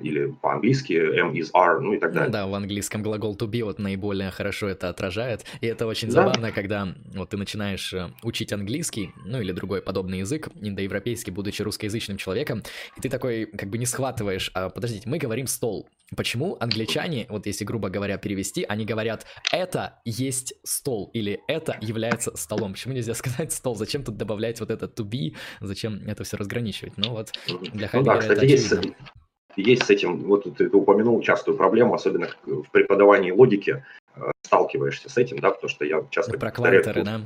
или 0.00 0.34
по-английски 0.40 0.92
M 0.92 1.32
is 1.32 1.50
R, 1.54 1.80
ну 1.80 1.92
и 1.92 1.98
так 1.98 2.10
ну 2.10 2.14
далее. 2.14 2.28
Ну 2.28 2.32
да, 2.32 2.46
в 2.46 2.54
английском 2.54 3.02
глагол 3.02 3.36
to 3.36 3.48
be 3.48 3.62
вот 3.62 3.78
наиболее 3.78 4.30
хорошо 4.30 4.68
это 4.68 4.88
отражает. 4.88 5.44
И 5.60 5.66
это 5.66 5.86
очень 5.86 6.08
да. 6.08 6.14
забавно, 6.14 6.52
когда 6.52 6.94
вот 7.14 7.30
ты 7.30 7.36
начинаешь 7.36 7.92
э, 7.92 8.10
учить 8.22 8.52
английский, 8.52 9.12
ну 9.24 9.40
или 9.40 9.52
другой 9.52 9.82
подобный 9.82 10.18
язык, 10.20 10.48
индоевропейский, 10.60 11.32
будучи 11.32 11.62
русскоязычным 11.62 12.16
человеком, 12.16 12.62
и 12.96 13.00
ты 13.00 13.08
такой 13.08 13.46
как 13.46 13.68
бы 13.68 13.78
не 13.78 13.86
схватываешь, 13.86 14.50
а 14.54 14.68
подождите, 14.68 15.08
мы 15.08 15.18
говорим 15.18 15.46
стол. 15.46 15.88
Почему 16.16 16.56
англичане, 16.60 17.26
вот 17.28 17.46
если 17.46 17.64
грубо 17.64 17.88
говоря 17.88 18.18
перевести, 18.18 18.64
они 18.64 18.84
говорят 18.84 19.26
«это 19.50 20.00
есть 20.04 20.54
стол» 20.62 21.10
или 21.14 21.40
«это 21.48 21.76
является 21.80 22.36
столом». 22.36 22.72
Почему 22.72 22.94
нельзя 22.94 23.14
сказать 23.14 23.52
«стол»? 23.52 23.74
Зачем 23.74 24.04
тут 24.04 24.16
добавлять 24.16 24.60
вот 24.60 24.70
это 24.70 24.86
to 24.86 25.08
be? 25.08 25.34
Зачем 25.60 26.06
это 26.06 26.24
все 26.24 26.36
разграничивать? 26.36 26.96
Ну 26.96 27.12
вот 27.12 27.32
для 27.72 27.88
Хайдегера 27.88 28.00
ну, 28.00 28.04
да, 28.04 28.18
кстати, 28.18 28.32
это 28.32 28.46
очевидно. 28.46 28.76
есть 28.76 28.96
есть 29.56 29.84
с 29.84 29.90
этим, 29.90 30.24
вот 30.24 30.44
ты 30.56 30.68
упомянул 30.68 31.20
частую 31.20 31.56
проблему, 31.56 31.94
особенно 31.94 32.28
в 32.44 32.70
преподавании 32.70 33.30
логики, 33.30 33.84
э, 34.16 34.30
сталкиваешься 34.42 35.08
с 35.08 35.16
этим, 35.16 35.38
да, 35.38 35.50
потому 35.50 35.68
что 35.68 35.84
я 35.84 36.04
часто 36.10 36.38
Про 36.38 36.50
повторяю... 36.50 36.82
Квантеры, 36.82 37.04
да? 37.04 37.20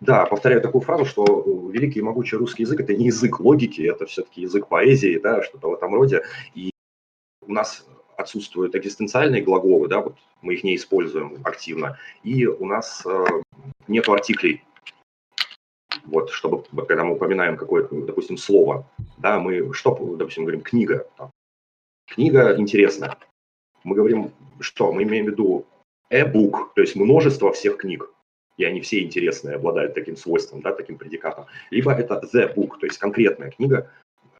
Да, 0.00 0.26
повторяю 0.26 0.60
такую 0.60 0.82
фразу, 0.82 1.06
что 1.06 1.24
великий 1.72 2.00
и 2.00 2.02
могучий 2.02 2.36
русский 2.36 2.64
язык– 2.64 2.80
это 2.82 2.94
не 2.94 3.06
язык 3.06 3.40
логики, 3.40 3.80
это 3.80 4.04
все-таки 4.06 4.42
язык 4.42 4.68
поэзии, 4.68 5.18
да, 5.18 5.42
что-то 5.42 5.70
в 5.70 5.74
этом 5.74 5.94
роде. 5.94 6.22
И 6.54 6.70
у 7.40 7.52
нас 7.52 7.86
отсутствуют 8.16 8.74
экзистенциальные 8.74 9.42
глаголы, 9.42 9.88
да, 9.88 10.00
вот 10.00 10.16
мы 10.42 10.54
их 10.54 10.64
не 10.64 10.76
используем 10.76 11.38
активно, 11.44 11.98
и 12.22 12.46
у 12.46 12.66
нас 12.66 13.02
э, 13.06 13.24
нету 13.88 14.12
артиклей, 14.12 14.62
вот, 16.04 16.30
чтобы, 16.30 16.64
когда 16.86 17.04
мы 17.04 17.14
упоминаем 17.14 17.56
какое-то, 17.56 17.94
допустим, 18.02 18.36
слово, 18.36 18.88
да, 19.18 19.38
мы 19.38 19.72
что, 19.72 19.94
допустим, 20.16 20.44
говорим 20.44 20.60
книга, 20.60 21.06
там, 21.16 21.30
Книга 22.16 22.56
интересная. 22.56 23.18
Мы 23.84 23.94
говорим, 23.94 24.32
что? 24.60 24.90
Мы 24.90 25.02
имеем 25.02 25.26
в 25.26 25.28
виду 25.28 25.66
e-book, 26.10 26.70
то 26.74 26.80
есть 26.80 26.96
множество 26.96 27.52
всех 27.52 27.76
книг, 27.76 28.10
и 28.56 28.64
они 28.64 28.80
все 28.80 29.02
интересные, 29.02 29.56
обладают 29.56 29.92
таким 29.92 30.16
свойством, 30.16 30.62
да, 30.62 30.72
таким 30.72 30.96
предикатом. 30.96 31.44
Либо 31.70 31.92
это 31.92 32.22
the 32.32 32.54
book, 32.54 32.78
то 32.80 32.86
есть 32.86 32.96
конкретная 32.96 33.50
книга 33.50 33.90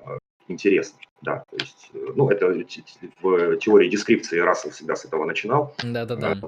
э, 0.00 0.18
интересна. 0.48 0.98
Да, 1.20 1.44
то 1.50 1.56
есть, 1.58 1.90
э, 1.92 2.12
ну, 2.16 2.30
это 2.30 2.46
в 3.20 3.56
теории 3.58 3.90
дескрипции 3.90 4.38
Рассел 4.38 4.70
всегда 4.70 4.96
с 4.96 5.04
этого 5.04 5.26
начинал. 5.26 5.74
Да-да-да. 5.82 6.40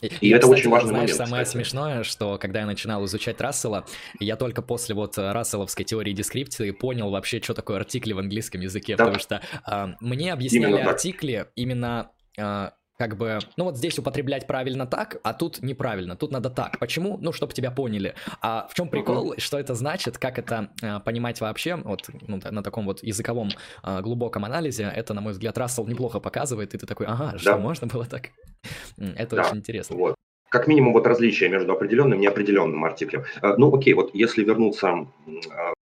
И, 0.00 0.06
и, 0.20 0.30
это 0.30 0.46
кстати, 0.46 0.60
очень 0.60 0.70
важный 0.70 0.88
знаешь, 0.90 1.10
момент. 1.10 1.28
Самое 1.28 1.44
кстати. 1.44 1.56
смешное, 1.56 2.02
что 2.04 2.38
когда 2.38 2.60
я 2.60 2.66
начинал 2.66 3.04
изучать 3.06 3.40
Рассела, 3.40 3.84
я 4.20 4.36
только 4.36 4.62
после 4.62 4.94
вот 4.94 5.18
расселовской 5.18 5.84
теории 5.84 6.12
дескрипции 6.12 6.70
понял 6.70 7.10
вообще, 7.10 7.40
что 7.42 7.54
такое 7.54 7.78
артикли 7.78 8.12
в 8.12 8.18
английском 8.18 8.60
языке, 8.60 8.96
да. 8.96 9.04
потому 9.04 9.20
что 9.20 9.42
э, 9.66 9.86
мне 10.00 10.32
объясняли 10.32 10.72
именно 10.72 10.90
артикли 10.90 11.46
именно 11.56 12.10
э, 12.36 12.70
как 12.98 13.16
бы, 13.16 13.38
ну 13.56 13.64
вот 13.64 13.76
здесь 13.76 13.96
употреблять 13.98 14.48
правильно 14.48 14.84
так, 14.84 15.20
а 15.22 15.32
тут 15.32 15.62
неправильно, 15.62 16.16
тут 16.16 16.32
надо 16.32 16.50
так. 16.50 16.80
Почему? 16.80 17.16
Ну, 17.20 17.32
чтобы 17.32 17.52
тебя 17.52 17.70
поняли. 17.70 18.14
А 18.40 18.66
в 18.68 18.74
чем 18.74 18.88
прикол, 18.88 19.34
что 19.38 19.58
это 19.58 19.74
значит, 19.74 20.18
как 20.18 20.38
это 20.38 20.70
э, 20.82 20.98
понимать 21.00 21.40
вообще, 21.40 21.76
вот 21.76 22.10
ну, 22.26 22.40
на 22.50 22.62
таком 22.62 22.86
вот 22.86 23.04
языковом 23.04 23.50
э, 23.84 24.00
глубоком 24.00 24.44
анализе, 24.44 24.92
это, 24.92 25.14
на 25.14 25.20
мой 25.20 25.32
взгляд, 25.32 25.56
Рассел 25.56 25.86
неплохо 25.86 26.18
показывает, 26.18 26.74
и 26.74 26.78
ты 26.78 26.86
такой, 26.86 27.06
ага, 27.06 27.30
да. 27.32 27.38
что 27.38 27.56
можно 27.56 27.86
было 27.86 28.04
так? 28.04 28.30
Это 28.96 29.36
да. 29.36 29.42
очень 29.42 29.58
интересно. 29.58 29.96
Вот. 29.96 30.16
Как 30.48 30.66
минимум 30.66 30.92
вот 30.92 31.06
различие 31.06 31.50
между 31.50 31.72
определенным 31.72 32.18
и 32.18 32.22
неопределенным 32.22 32.84
артиклем. 32.84 33.22
Э, 33.42 33.54
ну, 33.56 33.72
окей, 33.72 33.94
вот 33.94 34.12
если 34.12 34.42
вернуться 34.42 35.06
э, 35.28 35.72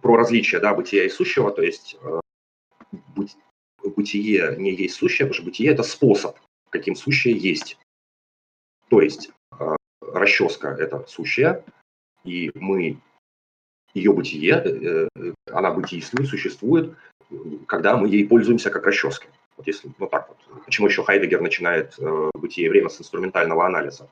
про 0.00 0.16
различие, 0.16 0.62
да, 0.62 0.72
бытия 0.72 1.04
и 1.04 1.10
сущего, 1.10 1.50
то 1.50 1.60
есть 1.60 1.98
э, 2.02 2.20
бытие 3.94 4.56
не 4.56 4.74
есть 4.74 4.94
сущее, 4.94 5.26
потому 5.26 5.34
что 5.34 5.44
бытие– 5.44 5.70
это 5.72 5.82
способ 5.82 6.36
каким 6.78 6.94
сущее 6.94 7.36
есть. 7.36 7.78
То 8.88 9.00
есть 9.00 9.30
э, 9.58 9.76
расческа– 10.00 10.68
это 10.78 11.04
сущее, 11.06 11.64
и 12.24 12.50
мы, 12.54 12.98
ее 13.94 14.12
бытие, 14.12 14.54
э, 14.54 15.08
э, 15.16 15.32
она 15.50 15.72
бытийствует, 15.72 16.28
существует, 16.28 16.96
когда 17.66 17.96
мы 17.96 18.08
ей 18.08 18.26
пользуемся 18.28 18.70
как 18.70 18.84
расческой. 18.84 19.30
Вот 19.56 19.66
если, 19.66 19.90
ну 19.98 20.06
так 20.06 20.28
вот, 20.28 20.64
почему 20.64 20.86
еще 20.86 21.02
Хайдегер 21.02 21.40
начинает 21.40 21.98
бытие 22.34 22.68
время 22.68 22.88
с 22.88 23.00
инструментального 23.00 23.66
анализа? 23.66 24.08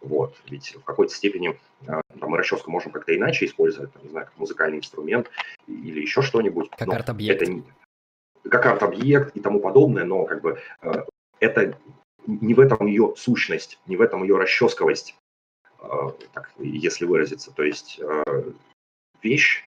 Вот, 0.00 0.36
ведь 0.48 0.76
в 0.76 0.84
какой-то 0.84 1.12
степени 1.12 1.58
там, 1.84 2.02
мы 2.30 2.38
расческу 2.38 2.70
можем 2.70 2.92
как-то 2.92 3.16
иначе 3.16 3.46
использовать, 3.46 3.92
там, 3.92 4.02
не 4.04 4.10
знаю, 4.10 4.26
как 4.26 4.38
музыкальный 4.38 4.78
инструмент 4.78 5.30
или 5.66 6.00
еще 6.00 6.22
что-нибудь. 6.22 6.70
Как 6.70 6.88
арт-объект. 6.88 7.42
Это 7.42 7.50
не, 7.50 7.64
как 8.48 8.66
арт-объект 8.66 9.36
и 9.36 9.40
тому 9.40 9.60
подобное, 9.60 10.04
но 10.04 10.24
как 10.26 10.42
бы 10.42 10.60
это 11.40 11.76
не 12.26 12.54
в 12.54 12.60
этом 12.60 12.86
ее 12.86 13.14
сущность, 13.16 13.78
не 13.86 13.96
в 13.96 14.00
этом 14.00 14.22
ее 14.22 14.36
расческовость, 14.36 15.16
а, 15.78 16.10
так, 16.32 16.52
если 16.58 17.04
выразиться. 17.04 17.52
То 17.52 17.62
есть 17.62 18.00
а, 18.00 18.22
вещь, 19.22 19.64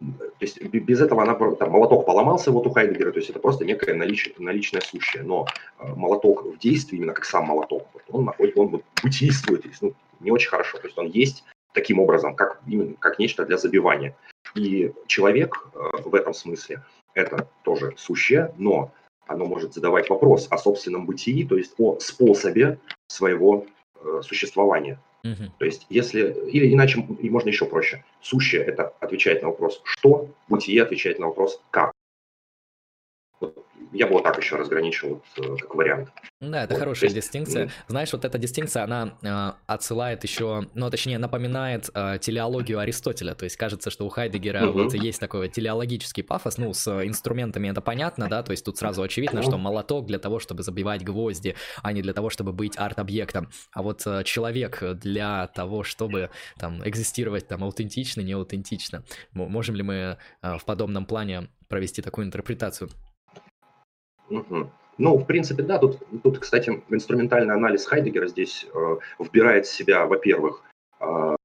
то 0.00 0.24
есть 0.40 0.62
без 0.62 1.00
этого 1.00 1.22
она, 1.22 1.34
там, 1.34 1.70
молоток 1.70 2.06
поломался 2.06 2.50
вот 2.50 2.66
у 2.66 2.70
Хайдегера, 2.70 3.12
то 3.12 3.18
есть 3.18 3.30
это 3.30 3.38
просто 3.38 3.64
некое 3.64 3.94
налич, 3.94 4.32
наличное 4.38 4.80
сущее, 4.80 5.22
но 5.22 5.46
а, 5.78 5.94
молоток 5.94 6.44
в 6.44 6.58
действии, 6.58 6.96
именно 6.96 7.12
как 7.12 7.24
сам 7.24 7.46
молоток, 7.46 7.86
он 8.08 8.24
находит, 8.24 8.56
он 8.56 8.82
бытийствует, 9.02 9.64
ну, 9.80 9.94
не 10.20 10.30
очень 10.30 10.48
хорошо, 10.48 10.78
то 10.78 10.86
есть 10.86 10.98
он 10.98 11.06
есть 11.06 11.44
таким 11.72 12.00
образом, 12.00 12.34
как, 12.34 12.60
именно, 12.66 12.94
как 12.94 13.18
нечто 13.18 13.44
для 13.44 13.56
забивания. 13.56 14.16
И 14.56 14.92
человек 15.06 15.68
в 15.74 16.14
этом 16.14 16.34
смысле 16.34 16.82
это 17.14 17.46
тоже 17.62 17.94
сущее, 17.96 18.52
но 18.56 18.92
оно 19.30 19.46
может 19.46 19.72
задавать 19.72 20.10
вопрос 20.10 20.48
о 20.50 20.58
собственном 20.58 21.06
бытии, 21.06 21.44
то 21.44 21.56
есть 21.56 21.74
о 21.78 21.98
способе 22.00 22.78
своего 23.06 23.64
э, 23.94 24.20
существования. 24.22 24.98
Угу. 25.22 25.52
То 25.58 25.64
есть 25.64 25.86
если, 25.88 26.34
или 26.50 26.72
иначе, 26.74 27.06
и 27.20 27.30
можно 27.30 27.48
еще 27.48 27.66
проще, 27.66 28.04
сущее 28.20 28.62
это 28.62 28.92
отвечает 29.00 29.42
на 29.42 29.48
вопрос 29.48 29.80
«что», 29.84 30.28
бытие 30.48 30.82
отвечает 30.82 31.18
на 31.18 31.26
вопрос 31.26 31.60
«как» 31.70 31.92
я 33.92 34.06
бы 34.06 34.14
вот 34.14 34.24
так 34.24 34.38
еще 34.38 34.56
разграничил 34.56 35.22
вот, 35.36 35.46
э, 35.46 35.56
как 35.56 35.74
вариант. 35.74 36.10
Да, 36.40 36.64
это 36.64 36.74
вот, 36.74 36.80
хорошая 36.80 37.10
есть, 37.10 37.16
дистинкция. 37.16 37.66
Ну... 37.66 37.70
Знаешь, 37.88 38.12
вот 38.12 38.24
эта 38.24 38.38
дистинкция, 38.38 38.84
она 38.84 39.14
э, 39.22 39.52
отсылает 39.66 40.22
еще, 40.24 40.66
ну, 40.74 40.90
точнее, 40.90 41.18
напоминает 41.18 41.90
э, 41.92 42.18
телеологию 42.20 42.78
Аристотеля. 42.78 43.34
То 43.34 43.44
есть 43.44 43.56
кажется, 43.56 43.90
что 43.90 44.06
у 44.06 44.08
Хайдегера 44.08 44.68
угу. 44.68 44.84
вот 44.84 44.94
есть 44.94 45.20
такой 45.20 45.48
телеологический 45.48 46.22
пафос. 46.22 46.58
Ну, 46.58 46.72
с 46.72 46.88
инструментами 47.04 47.68
это 47.68 47.80
понятно, 47.80 48.28
да, 48.28 48.42
то 48.42 48.52
есть 48.52 48.64
тут 48.64 48.78
сразу 48.78 49.02
очевидно, 49.02 49.42
что 49.42 49.58
молоток 49.58 50.06
для 50.06 50.18
того, 50.18 50.38
чтобы 50.38 50.62
забивать 50.62 51.04
гвозди, 51.04 51.56
а 51.82 51.92
не 51.92 52.02
для 52.02 52.12
того, 52.12 52.30
чтобы 52.30 52.52
быть 52.52 52.78
арт-объектом. 52.78 53.50
А 53.72 53.82
вот 53.82 54.02
э, 54.06 54.22
человек 54.24 54.82
для 54.94 55.48
того, 55.48 55.82
чтобы 55.82 56.30
там 56.58 56.86
экзистировать 56.86 57.48
там 57.48 57.64
аутентично, 57.64 58.20
не 58.20 58.32
аутентично. 58.32 59.04
Можем 59.32 59.74
ли 59.74 59.82
мы 59.82 60.18
э, 60.42 60.58
в 60.58 60.64
подобном 60.64 61.06
плане 61.06 61.48
провести 61.68 62.02
такую 62.02 62.26
интерпретацию? 62.26 62.90
Угу. 64.30 64.70
Ну, 64.98 65.16
в 65.16 65.26
принципе, 65.26 65.62
да. 65.62 65.78
Тут, 65.78 65.98
тут 66.22 66.38
кстати, 66.38 66.82
инструментальный 66.88 67.54
анализ 67.54 67.86
Хайдегера 67.86 68.26
здесь 68.28 68.66
э, 68.72 68.96
вбирает 69.18 69.66
в 69.66 69.72
себя, 69.72 70.06
во-первых, 70.06 70.62
э, 71.00 71.36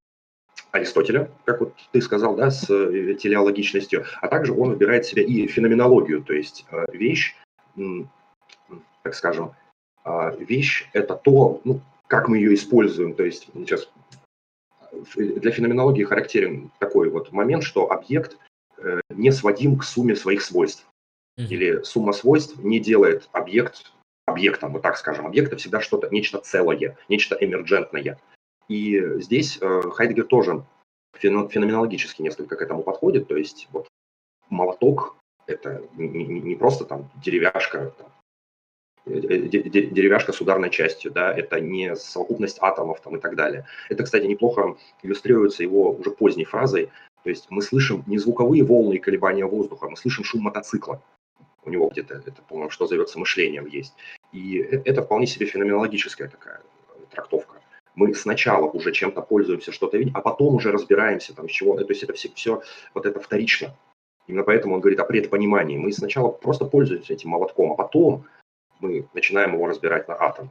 Аристотеля, 0.72 1.32
как 1.46 1.62
вот 1.62 1.74
ты 1.92 2.02
сказал, 2.02 2.36
да, 2.36 2.52
с 2.52 2.70
э, 2.70 3.16
телеологичностью, 3.16 4.06
а 4.22 4.28
также 4.28 4.54
он 4.54 4.72
выбирает 4.72 5.06
в 5.06 5.10
себя 5.10 5.24
и 5.24 5.48
феноменологию, 5.48 6.22
то 6.22 6.34
есть 6.34 6.66
э, 6.70 6.86
вещь, 6.92 7.36
э, 7.78 7.82
так 9.04 9.16
скажем, 9.16 9.54
э, 10.04 10.36
вещь– 10.40 10.90
это 10.94 11.16
то, 11.16 11.62
ну, 11.64 11.80
как 12.08 12.28
мы 12.28 12.38
ее 12.38 12.54
используем, 12.54 13.14
то 13.14 13.24
есть 13.24 13.48
сейчас 13.54 13.90
для 15.16 15.52
феноменологии 15.52 16.04
характерен 16.04 16.72
такой 16.80 17.10
вот 17.10 17.32
момент, 17.32 17.64
что 17.64 17.92
объект 17.92 18.38
э, 18.78 19.00
не 19.10 19.32
сводим 19.32 19.78
к 19.78 19.84
сумме 19.84 20.16
своих 20.16 20.42
свойств 20.42 20.86
или 21.38 21.82
сумма 21.84 22.14
свойств 22.14 22.58
не 22.58 22.80
делает 22.80 23.30
объект 23.32 23.92
объектом, 24.26 24.74
вот 24.74 24.82
так 24.82 24.98
скажем. 24.98 25.28
Объект 25.28 25.58
всегда 25.58 25.82
что-то, 25.82 26.10
нечто 26.10 26.40
целое, 26.40 26.98
нечто 27.10 27.38
эмерджентное. 27.40 28.20
И 28.68 29.20
здесь 29.20 29.60
э, 29.62 29.82
Хайдегер 29.92 30.26
тоже 30.26 30.66
феноменологически 31.14 32.22
несколько 32.22 32.56
к 32.56 32.62
этому 32.62 32.84
подходит, 32.84 33.28
то 33.28 33.38
есть 33.38 33.70
вот 33.72 33.88
молоток 34.50 35.16
это 35.46 35.84
не, 35.94 36.26
не 36.26 36.56
просто 36.56 36.84
там 36.84 37.12
деревяшка, 37.24 37.94
там, 37.98 38.12
э, 39.06 39.20
деревяшка 39.20 40.34
с 40.34 40.42
ударной 40.42 40.72
частью, 40.72 41.12
да, 41.12 41.32
это 41.32 41.60
не 41.62 41.96
совокупность 41.96 42.58
атомов 42.60 43.02
там 43.02 43.18
и 43.18 43.20
так 43.20 43.36
далее. 43.36 43.68
Это, 43.90 44.04
кстати, 44.04 44.26
неплохо 44.26 44.76
иллюстрируется 45.04 45.62
его 45.62 45.92
уже 45.92 46.10
поздней 46.10 46.46
фразой, 46.46 46.90
то 47.24 47.30
есть 47.30 47.46
мы 47.52 47.62
слышим 47.62 48.04
не 48.08 48.18
звуковые 48.18 48.64
волны 48.64 48.96
и 48.96 49.00
колебания 49.00 49.46
воздуха, 49.46 49.88
мы 49.88 49.96
слышим 49.96 50.24
шум 50.24 50.42
мотоцикла 50.42 51.02
у 51.66 51.70
него 51.70 51.90
где-то 51.90 52.16
это, 52.16 52.42
по-моему, 52.42 52.70
что 52.70 52.88
зовется 52.88 53.20
мышлением 53.20 53.66
есть. 53.66 53.94
И 54.32 54.60
э, 54.60 54.82
это 54.86 55.02
вполне 55.02 55.28
себе 55.28 55.46
феноменологическая 55.46 56.28
такая 56.28 56.62
трактовка. 57.12 57.56
Мы 57.96 58.14
сначала 58.14 58.66
уже 58.66 58.92
чем-то 58.92 59.22
пользуемся, 59.22 59.72
что-то 59.72 59.98
видим, 59.98 60.16
а 60.16 60.22
потом 60.22 60.56
уже 60.56 60.72
разбираемся, 60.72 61.34
там, 61.34 61.48
с 61.48 61.52
чего. 61.52 61.78
То 61.78 61.86
есть 61.90 62.04
это 62.04 62.14
все, 62.14 62.30
все 62.36 62.62
вот 62.94 63.06
это 63.06 63.20
вторично. 63.20 63.76
Именно 64.28 64.44
поэтому 64.44 64.76
он 64.76 64.82
говорит 64.82 65.00
о 65.00 65.06
предпонимании. 65.06 65.78
Мы 65.78 65.92
сначала 65.94 66.30
просто 66.30 66.66
пользуемся 66.66 67.14
этим 67.14 67.30
молотком, 67.30 67.72
а 67.72 67.76
потом 67.76 68.26
мы 68.80 69.08
начинаем 69.14 69.54
его 69.54 69.68
разбирать 69.68 70.08
на 70.08 70.16
атомы. 70.16 70.50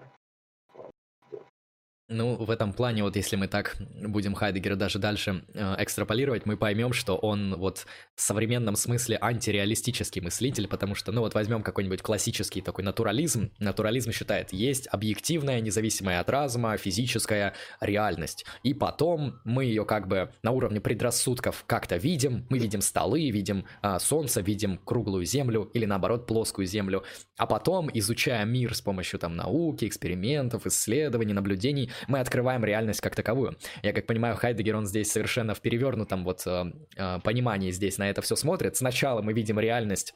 Ну, 2.08 2.36
в 2.36 2.50
этом 2.50 2.74
плане, 2.74 3.02
вот 3.02 3.16
если 3.16 3.36
мы 3.36 3.48
так 3.48 3.76
будем 3.78 4.34
Хайдегера 4.34 4.76
даже 4.76 4.98
дальше 4.98 5.42
э, 5.54 5.76
экстраполировать, 5.78 6.44
мы 6.44 6.58
поймем, 6.58 6.92
что 6.92 7.16
он 7.16 7.54
вот 7.56 7.86
в 8.14 8.20
современном 8.20 8.76
смысле 8.76 9.16
антиреалистический 9.18 10.20
мыслитель, 10.20 10.68
потому 10.68 10.94
что, 10.94 11.12
ну 11.12 11.22
вот 11.22 11.32
возьмем 11.32 11.62
какой-нибудь 11.62 12.02
классический 12.02 12.60
такой 12.60 12.84
натурализм. 12.84 13.52
Натурализм 13.58 14.12
считает, 14.12 14.52
есть 14.52 14.86
объективная, 14.92 15.62
независимая 15.62 16.20
от 16.20 16.28
разума, 16.28 16.76
физическая 16.76 17.54
реальность. 17.80 18.44
И 18.62 18.74
потом 18.74 19.40
мы 19.44 19.64
ее 19.64 19.86
как 19.86 20.06
бы 20.06 20.30
на 20.42 20.50
уровне 20.50 20.82
предрассудков 20.82 21.64
как-то 21.66 21.96
видим. 21.96 22.44
Мы 22.50 22.58
видим 22.58 22.82
столы, 22.82 23.30
видим 23.30 23.64
э, 23.82 23.98
солнце, 23.98 24.42
видим 24.42 24.76
круглую 24.76 25.24
землю 25.24 25.70
или 25.72 25.86
наоборот 25.86 26.26
плоскую 26.26 26.66
землю. 26.66 27.02
А 27.38 27.46
потом, 27.46 27.88
изучая 27.94 28.44
мир 28.44 28.74
с 28.74 28.82
помощью 28.82 29.18
там 29.18 29.36
науки, 29.36 29.86
экспериментов, 29.86 30.66
исследований, 30.66 31.32
наблюдений, 31.32 31.90
мы 32.08 32.20
открываем 32.20 32.64
реальность 32.64 33.00
как 33.00 33.14
таковую. 33.14 33.56
Я 33.82 33.92
как 33.92 34.06
понимаю, 34.06 34.36
Хайдегер, 34.36 34.76
он 34.76 34.86
здесь 34.86 35.10
совершенно 35.10 35.54
в 35.54 35.60
перевернутом 35.60 36.24
вот 36.24 36.42
э, 36.46 36.72
э, 36.96 37.20
понимании 37.20 37.70
здесь 37.70 37.98
на 37.98 38.10
это 38.10 38.22
все 38.22 38.36
смотрит. 38.36 38.76
Сначала 38.76 39.22
мы 39.22 39.32
видим 39.32 39.58
реальность 39.58 40.14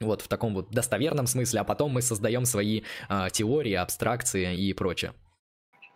вот 0.00 0.20
в 0.22 0.28
таком 0.28 0.54
вот 0.54 0.70
достоверном 0.70 1.26
смысле, 1.26 1.60
а 1.60 1.64
потом 1.64 1.92
мы 1.92 2.02
создаем 2.02 2.44
свои 2.44 2.82
э, 3.08 3.28
теории, 3.32 3.74
абстракции 3.74 4.56
и 4.56 4.72
прочее. 4.72 5.12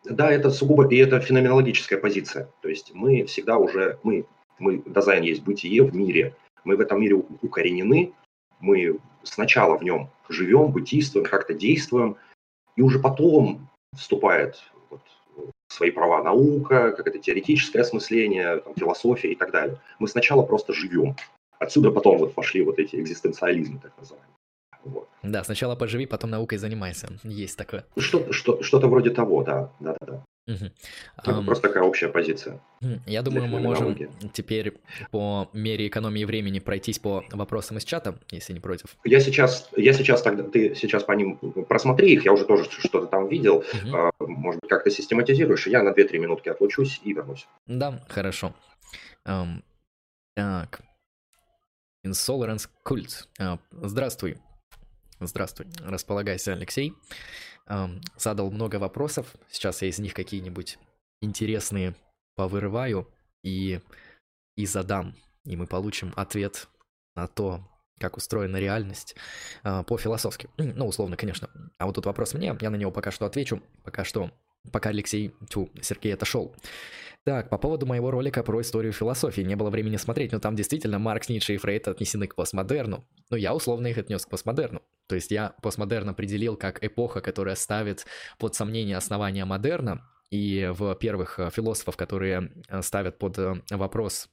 Да, 0.05 0.31
это 0.31 0.51
сугубо, 0.51 0.89
и 0.89 0.97
это 0.97 1.21
феноменологическая 1.21 1.99
позиция. 1.99 2.49
То 2.63 2.69
есть 2.69 2.93
мы 2.95 3.25
всегда 3.27 3.59
уже, 3.59 3.99
мы, 4.03 4.25
мы, 4.59 4.83
дизайн 4.87 5.23
есть 5.23 5.43
бытие 5.43 5.83
в 5.83 5.95
мире, 5.95 6.35
мы 6.65 6.77
в 6.77 6.81
этом 6.81 7.01
мире 7.01 7.17
укоренены, 7.17 8.15
мы 8.61 8.99
сначала 9.23 9.77
в 9.77 9.83
нем 9.83 10.11
живем, 10.29 10.73
бытийствуем, 10.73 11.27
как-то 11.27 11.53
действуем, 11.53 12.17
и 12.77 12.83
уже 12.83 12.99
потом 12.99 13.69
вступает 13.95 14.63
свои 15.73 15.91
права 15.91 16.23
наука, 16.23 16.93
как 16.93 17.07
это 17.07 17.19
теоретическое 17.19 17.81
осмысление, 17.81 18.59
там, 18.59 18.75
философия 18.75 19.33
и 19.33 19.37
так 19.37 19.53
далее. 19.53 19.79
Мы 19.99 20.09
сначала 20.09 20.43
просто 20.43 20.73
живем. 20.73 21.17
Отсюда 21.59 21.91
потом 21.91 22.19
вот 22.19 22.35
пошли 22.35 22.63
вот 22.63 22.79
эти 22.79 22.97
экзистенциализмы, 22.97 23.79
так 23.81 23.93
называемые. 23.99 24.35
Вот. 24.85 25.09
Да, 25.23 25.45
сначала 25.45 25.77
поживи, 25.77 26.07
потом 26.07 26.31
наукой 26.31 26.59
занимайся. 26.59 27.09
Есть 27.23 27.59
такое. 27.59 27.85
Что, 27.99 28.33
что, 28.33 28.63
что-то 28.63 28.89
вроде 28.89 29.11
того, 29.11 29.43
да. 29.45 29.71
да, 29.79 29.97
да. 30.01 30.25
Угу. 30.51 30.71
Это 31.19 31.31
um, 31.31 31.45
просто 31.45 31.69
такая 31.69 31.85
общая 31.85 32.09
позиция. 32.09 32.61
Я 33.07 33.23
думаю, 33.23 33.47
мы 33.47 33.61
можем 33.61 33.97
теперь 34.33 34.75
по 35.11 35.49
мере 35.53 35.87
экономии 35.87 36.25
времени 36.25 36.59
пройтись 36.59 36.99
по 36.99 37.25
вопросам 37.31 37.79
из 37.79 37.85
чата, 37.85 38.19
если 38.31 38.53
не 38.53 38.61
против. 38.61 38.97
Я 39.05 39.21
сейчас, 39.21 39.69
я 39.77 39.93
сейчас 39.93 40.23
тогда, 40.23 40.43
ты 40.43 40.75
сейчас 40.75 41.05
по 41.05 41.13
ним 41.13 41.37
просмотри 41.69 42.13
их, 42.15 42.25
я 42.25 42.33
уже 42.33 42.45
тоже 42.45 42.69
что-то 42.71 43.07
там 43.07 43.29
видел, 43.29 43.59
угу. 43.59 44.27
может 44.27 44.61
быть, 44.61 44.71
как-то 44.71 44.91
систематизируешь, 44.91 45.67
и 45.67 45.71
я 45.71 45.83
на 45.83 45.91
2-3 45.91 46.19
минутки 46.19 46.49
отлучусь 46.49 47.01
и 47.05 47.13
вернусь. 47.13 47.47
Да, 47.67 48.01
хорошо. 48.09 48.55
Um, 49.27 49.63
так. 50.35 50.81
Insolence 52.05 52.69
Cult. 52.85 53.27
Uh, 53.39 53.59
здравствуй. 53.71 54.39
Здравствуй. 55.21 55.67
Располагайся, 55.85 56.55
Алексей 56.55 56.95
задал 58.17 58.51
много 58.51 58.77
вопросов. 58.77 59.35
Сейчас 59.49 59.83
я 59.83 59.89
из 59.89 59.99
них 59.99 60.15
какие-нибудь 60.15 60.79
интересные 61.21 61.95
повырываю 62.35 63.09
и, 63.43 63.81
и 64.57 64.67
задам. 64.67 65.15
И 65.45 65.57
мы 65.57 65.67
получим 65.67 66.13
ответ 66.17 66.69
на 67.15 67.27
то, 67.27 67.61
как 67.99 68.17
устроена 68.17 68.57
реальность 68.57 69.15
а, 69.63 69.83
по-философски. 69.83 70.49
Ну, 70.57 70.87
условно, 70.87 71.17
конечно. 71.17 71.51
А 71.79 71.87
вот 71.87 71.95
тут 71.95 72.07
вопрос 72.07 72.35
мне, 72.35 72.57
я 72.61 72.71
на 72.71 72.77
него 72.77 72.91
пока 72.91 73.11
что 73.11 73.27
отвечу. 73.27 73.63
Пока 73.85 74.05
что, 74.05 74.31
пока 74.73 74.89
Алексей, 74.91 75.35
тьфу, 75.49 75.71
Сергей 75.81 76.15
отошел. 76.15 76.55
Так, 77.25 77.51
по 77.51 77.59
поводу 77.59 77.85
моего 77.85 78.11
ролика 78.11 78.43
про 78.43 78.63
историю 78.63 78.93
философии. 78.93 79.43
Не 79.43 79.55
было 79.55 79.69
времени 79.69 79.97
смотреть, 79.97 80.33
но 80.33 80.39
там 80.39 80.57
действительно 80.57 80.99
Маркс, 80.99 81.29
Ницше 81.29 81.55
и 81.55 81.59
Фрейд 81.59 81.87
отнесены 81.87 82.27
к 82.27 82.35
постмодерну. 82.35 83.07
Но 83.29 83.37
я 83.37 83.55
условно 83.55 83.89
их 83.89 83.99
отнес 83.99 84.25
к 84.25 84.31
постмодерну. 84.31 84.81
То 85.07 85.17
есть 85.17 85.31
я 85.31 85.55
постмодерн 85.63 86.09
определил 86.09 86.57
как 86.57 86.83
эпоха, 86.83 87.21
которая 87.21 87.57
ставит 87.57 88.07
под 88.39 88.55
сомнение 88.55 88.97
основания 88.97 89.45
модерна. 89.45 90.09
И 90.31 90.71
в 90.73 90.95
первых 90.95 91.39
э, 91.41 91.51
философов, 91.51 91.97
которые 91.97 92.53
э, 92.69 92.83
ставят 92.83 93.19
под 93.19 93.39
э, 93.39 93.55
вопрос 93.71 94.31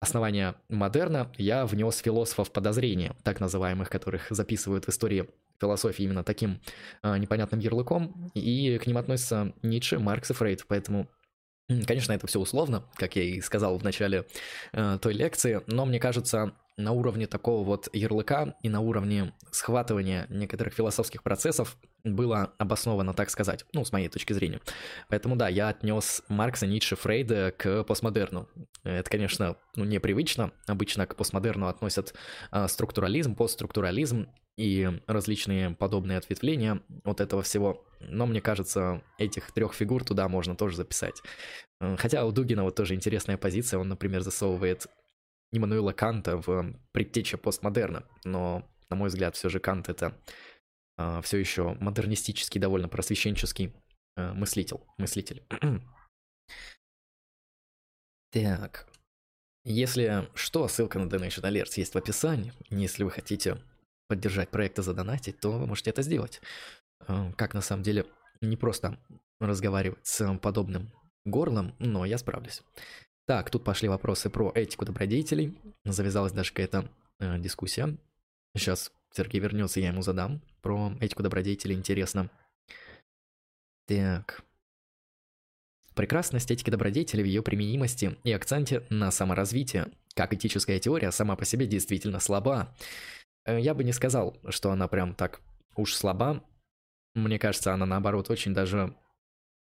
основания 0.00 0.56
модерна, 0.68 1.32
я 1.38 1.64
внес 1.64 1.98
философов 1.98 2.52
подозрения, 2.52 3.14
так 3.22 3.40
называемых, 3.40 3.88
которых 3.88 4.26
записывают 4.30 4.86
в 4.86 4.88
истории 4.88 5.28
философии 5.60 6.02
именно 6.02 6.24
таким 6.24 6.60
э, 7.02 7.16
непонятным 7.18 7.60
ярлыком, 7.60 8.30
и 8.34 8.78
к 8.78 8.86
ним 8.86 8.98
относятся 8.98 9.54
Ницше, 9.62 9.98
Маркс 9.98 10.30
и 10.30 10.34
Фрейд, 10.34 10.64
поэтому 10.66 11.08
Конечно, 11.86 12.12
это 12.12 12.26
все 12.26 12.40
условно, 12.40 12.84
как 12.96 13.16
я 13.16 13.22
и 13.22 13.40
сказал 13.40 13.78
в 13.78 13.84
начале 13.84 14.26
э, 14.72 14.98
той 15.00 15.14
лекции, 15.14 15.60
но 15.66 15.86
мне 15.86 16.00
кажется, 16.00 16.52
на 16.76 16.92
уровне 16.92 17.26
такого 17.26 17.64
вот 17.64 17.88
ярлыка 17.92 18.54
и 18.62 18.68
на 18.68 18.80
уровне 18.80 19.32
схватывания 19.52 20.26
некоторых 20.30 20.74
философских 20.74 21.22
процессов 21.22 21.76
было 22.02 22.54
обосновано, 22.58 23.12
так 23.14 23.30
сказать, 23.30 23.66
ну, 23.72 23.84
с 23.84 23.92
моей 23.92 24.08
точки 24.08 24.32
зрения. 24.32 24.60
Поэтому 25.08 25.36
да, 25.36 25.48
я 25.48 25.68
отнес 25.68 26.22
Маркса, 26.28 26.66
Ницше, 26.66 26.96
Фрейда 26.96 27.52
к 27.56 27.84
постмодерну. 27.84 28.48
Это, 28.82 29.08
конечно, 29.08 29.56
ну, 29.76 29.84
непривычно. 29.84 30.52
Обычно 30.66 31.06
к 31.06 31.14
постмодерну 31.14 31.68
относят 31.68 32.14
э, 32.50 32.66
структурализм, 32.68 33.34
постструктурализм 33.34 34.28
и 34.56 34.90
различные 35.06 35.70
подобные 35.70 36.18
ответвления 36.18 36.82
от 37.04 37.20
этого 37.20 37.42
всего. 37.42 37.84
Но 38.00 38.26
мне 38.26 38.40
кажется, 38.40 39.02
этих 39.18 39.52
трех 39.52 39.74
фигур 39.74 40.04
туда 40.04 40.28
можно 40.28 40.54
тоже 40.54 40.76
записать. 40.76 41.22
Э, 41.80 41.96
хотя 41.96 42.24
у 42.26 42.32
Дугина 42.32 42.64
вот 42.64 42.74
тоже 42.74 42.94
интересная 42.94 43.36
позиция. 43.36 43.78
Он, 43.78 43.88
например, 43.88 44.22
засовывает 44.22 44.86
Иммануила 45.52 45.92
Канта 45.92 46.36
в 46.36 46.74
предтеча 46.92 47.38
постмодерна. 47.38 48.04
Но, 48.24 48.68
на 48.88 48.96
мой 48.96 49.08
взгляд, 49.08 49.34
все 49.34 49.48
же 49.48 49.60
Кант 49.60 49.88
это 49.88 50.16
э, 50.98 51.20
все 51.22 51.38
еще 51.38 51.74
модернистический, 51.80 52.60
довольно 52.60 52.88
просвещенческий 52.88 53.72
э, 54.16 54.32
мыслитель. 54.32 54.80
мыслитель. 54.98 55.42
так. 58.32 58.86
Если 59.64 60.28
что, 60.34 60.68
ссылка 60.68 60.98
на 60.98 61.06
Donation 61.06 61.42
Alerts 61.42 61.74
есть 61.76 61.94
в 61.94 61.98
описании. 61.98 62.52
Если 62.70 63.04
вы 63.04 63.10
хотите 63.10 63.58
поддержать 64.10 64.50
проект 64.50 64.78
и 64.78 64.82
задонатить, 64.82 65.40
то 65.40 65.52
вы 65.52 65.66
можете 65.66 65.90
это 65.90 66.02
сделать. 66.02 66.42
Э, 67.08 67.32
как 67.36 67.54
на 67.54 67.62
самом 67.62 67.82
деле 67.82 68.04
не 68.40 68.56
просто 68.56 68.98
разговаривать 69.40 70.04
с 70.06 70.38
подобным 70.38 70.90
горлом, 71.24 71.74
но 71.78 72.04
я 72.04 72.18
справлюсь. 72.18 72.62
Так, 73.26 73.50
тут 73.50 73.62
пошли 73.64 73.88
вопросы 73.88 74.28
про 74.28 74.50
этику 74.54 74.84
добродетелей. 74.84 75.56
Завязалась 75.84 76.32
даже 76.32 76.50
какая-то 76.50 76.90
э, 77.20 77.38
дискуссия. 77.38 77.96
Сейчас 78.56 78.92
Сергей 79.12 79.40
вернется, 79.40 79.80
я 79.80 79.88
ему 79.88 80.02
задам. 80.02 80.42
Про 80.60 80.92
этику 81.00 81.22
добродетелей 81.22 81.76
интересно. 81.76 82.28
Так. 83.86 84.42
Прекрасность 85.94 86.50
этики 86.50 86.70
добродетели 86.70 87.22
в 87.22 87.26
ее 87.26 87.42
применимости 87.42 88.16
и 88.24 88.32
акценте 88.32 88.84
на 88.90 89.10
саморазвитие. 89.10 89.88
Как 90.14 90.34
этическая 90.34 90.80
теория 90.80 91.12
сама 91.12 91.36
по 91.36 91.44
себе 91.44 91.66
действительно 91.66 92.18
слаба. 92.20 92.74
Э, 93.50 93.60
я 93.60 93.74
бы 93.74 93.84
не 93.84 93.92
сказал, 93.92 94.36
что 94.48 94.70
она 94.70 94.88
прям 94.88 95.14
так 95.14 95.40
уж 95.76 95.94
слаба. 95.94 96.42
Мне 97.14 97.38
кажется, 97.38 97.74
она 97.74 97.86
наоборот 97.86 98.30
очень 98.30 98.54
даже 98.54 98.94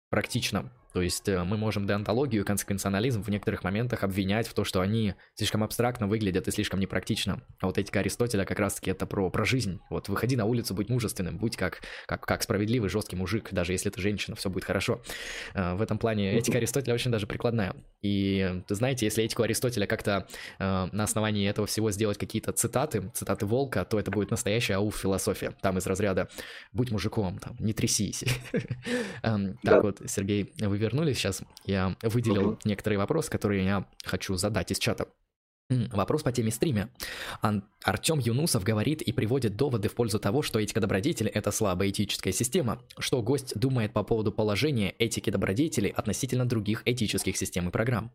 практична 0.10 0.72
то 0.96 1.02
есть 1.02 1.28
э, 1.28 1.44
мы 1.44 1.58
можем 1.58 1.86
деонтологию 1.86 2.44
и 2.44 2.46
консеквенционализм 2.46 3.22
в 3.22 3.28
некоторых 3.28 3.66
моментах 3.66 4.06
обвинять 4.06 4.48
в 4.48 4.54
то, 4.54 4.64
что 4.64 4.80
они 4.80 5.16
слишком 5.34 5.62
абстрактно 5.62 6.08
выглядят 6.08 6.48
и 6.48 6.52
слишком 6.52 6.80
непрактично. 6.80 7.42
А 7.60 7.66
вот 7.66 7.78
этика 7.78 8.00
Аристотеля 8.00 8.46
как 8.46 8.60
раз-таки 8.60 8.92
это 8.92 9.06
про, 9.06 9.30
про 9.30 9.44
жизнь. 9.44 9.82
Вот 9.90 10.08
выходи 10.08 10.38
на 10.38 10.46
улицу, 10.46 10.74
будь 10.74 10.88
мужественным, 10.88 11.38
будь 11.38 11.58
как, 11.58 11.82
как, 12.06 12.26
как 12.26 12.44
справедливый, 12.44 12.90
жесткий 12.90 13.18
мужик, 13.18 13.50
даже 13.52 13.74
если 13.74 13.90
ты 13.90 14.00
женщина, 14.00 14.38
все 14.38 14.50
будет 14.50 14.64
хорошо. 14.64 15.02
Э, 15.54 15.76
в 15.76 15.82
этом 15.82 15.98
плане 15.98 16.38
этика 16.38 16.60
Аристотеля 16.60 16.94
очень 16.94 17.12
даже 17.12 17.28
прикладная. 17.28 17.76
И 18.02 18.62
знаете, 18.70 19.06
если 19.06 19.22
этику 19.22 19.44
Аристотеля 19.44 19.88
как-то 19.88 20.28
э, 20.60 20.88
на 20.94 21.04
основании 21.04 21.46
этого 21.50 21.68
всего 21.68 21.92
сделать 21.92 22.18
какие-то 22.18 22.54
цитаты, 22.54 23.12
цитаты 23.14 23.46
Волка, 23.46 23.84
то 23.84 24.00
это 24.00 24.12
будет 24.12 24.32
настоящая 24.32 24.76
ауф 24.76 24.96
философия. 24.96 25.54
Там 25.62 25.78
из 25.78 25.88
разряда 25.88 26.30
«будь 26.72 26.92
мужиком, 26.92 27.38
там, 27.40 27.58
не 27.60 27.74
трясись». 27.74 28.24
Эм, 29.24 29.58
так 29.62 29.84
вот, 29.84 30.02
Сергей, 30.06 30.54
вы 30.60 30.85
вернулись, 30.86 31.18
сейчас 31.18 31.42
я 31.66 31.96
выделил 32.02 32.54
uh-huh. 32.54 32.60
некоторые 32.66 33.00
вопросы, 33.00 33.30
которые 33.30 33.66
я 33.66 33.86
хочу 34.04 34.36
задать 34.36 34.72
из 34.72 34.80
чата. 34.80 35.08
Вопрос 35.70 36.22
по 36.22 36.32
теме 36.32 36.52
стрима. 36.52 36.90
Ан- 37.42 37.64
Артем 37.84 38.20
Юнусов 38.20 38.64
говорит 38.64 39.02
и 39.02 39.12
приводит 39.12 39.56
доводы 39.56 39.90
в 39.90 39.96
пользу 39.96 40.20
того, 40.20 40.44
что 40.44 40.60
этика 40.60 40.80
добродетели– 40.80 41.30
это 41.34 41.50
слабая 41.52 41.90
этическая 41.90 42.34
система. 42.34 42.80
Что 43.00 43.24
гость 43.24 43.60
думает 43.60 43.92
по 43.92 44.04
поводу 44.04 44.32
положения 44.32 44.94
этики 45.00 45.32
добродетели 45.32 45.92
относительно 45.96 46.46
других 46.46 46.84
этических 46.86 47.36
систем 47.36 47.68
и 47.68 47.72
программ? 47.72 48.12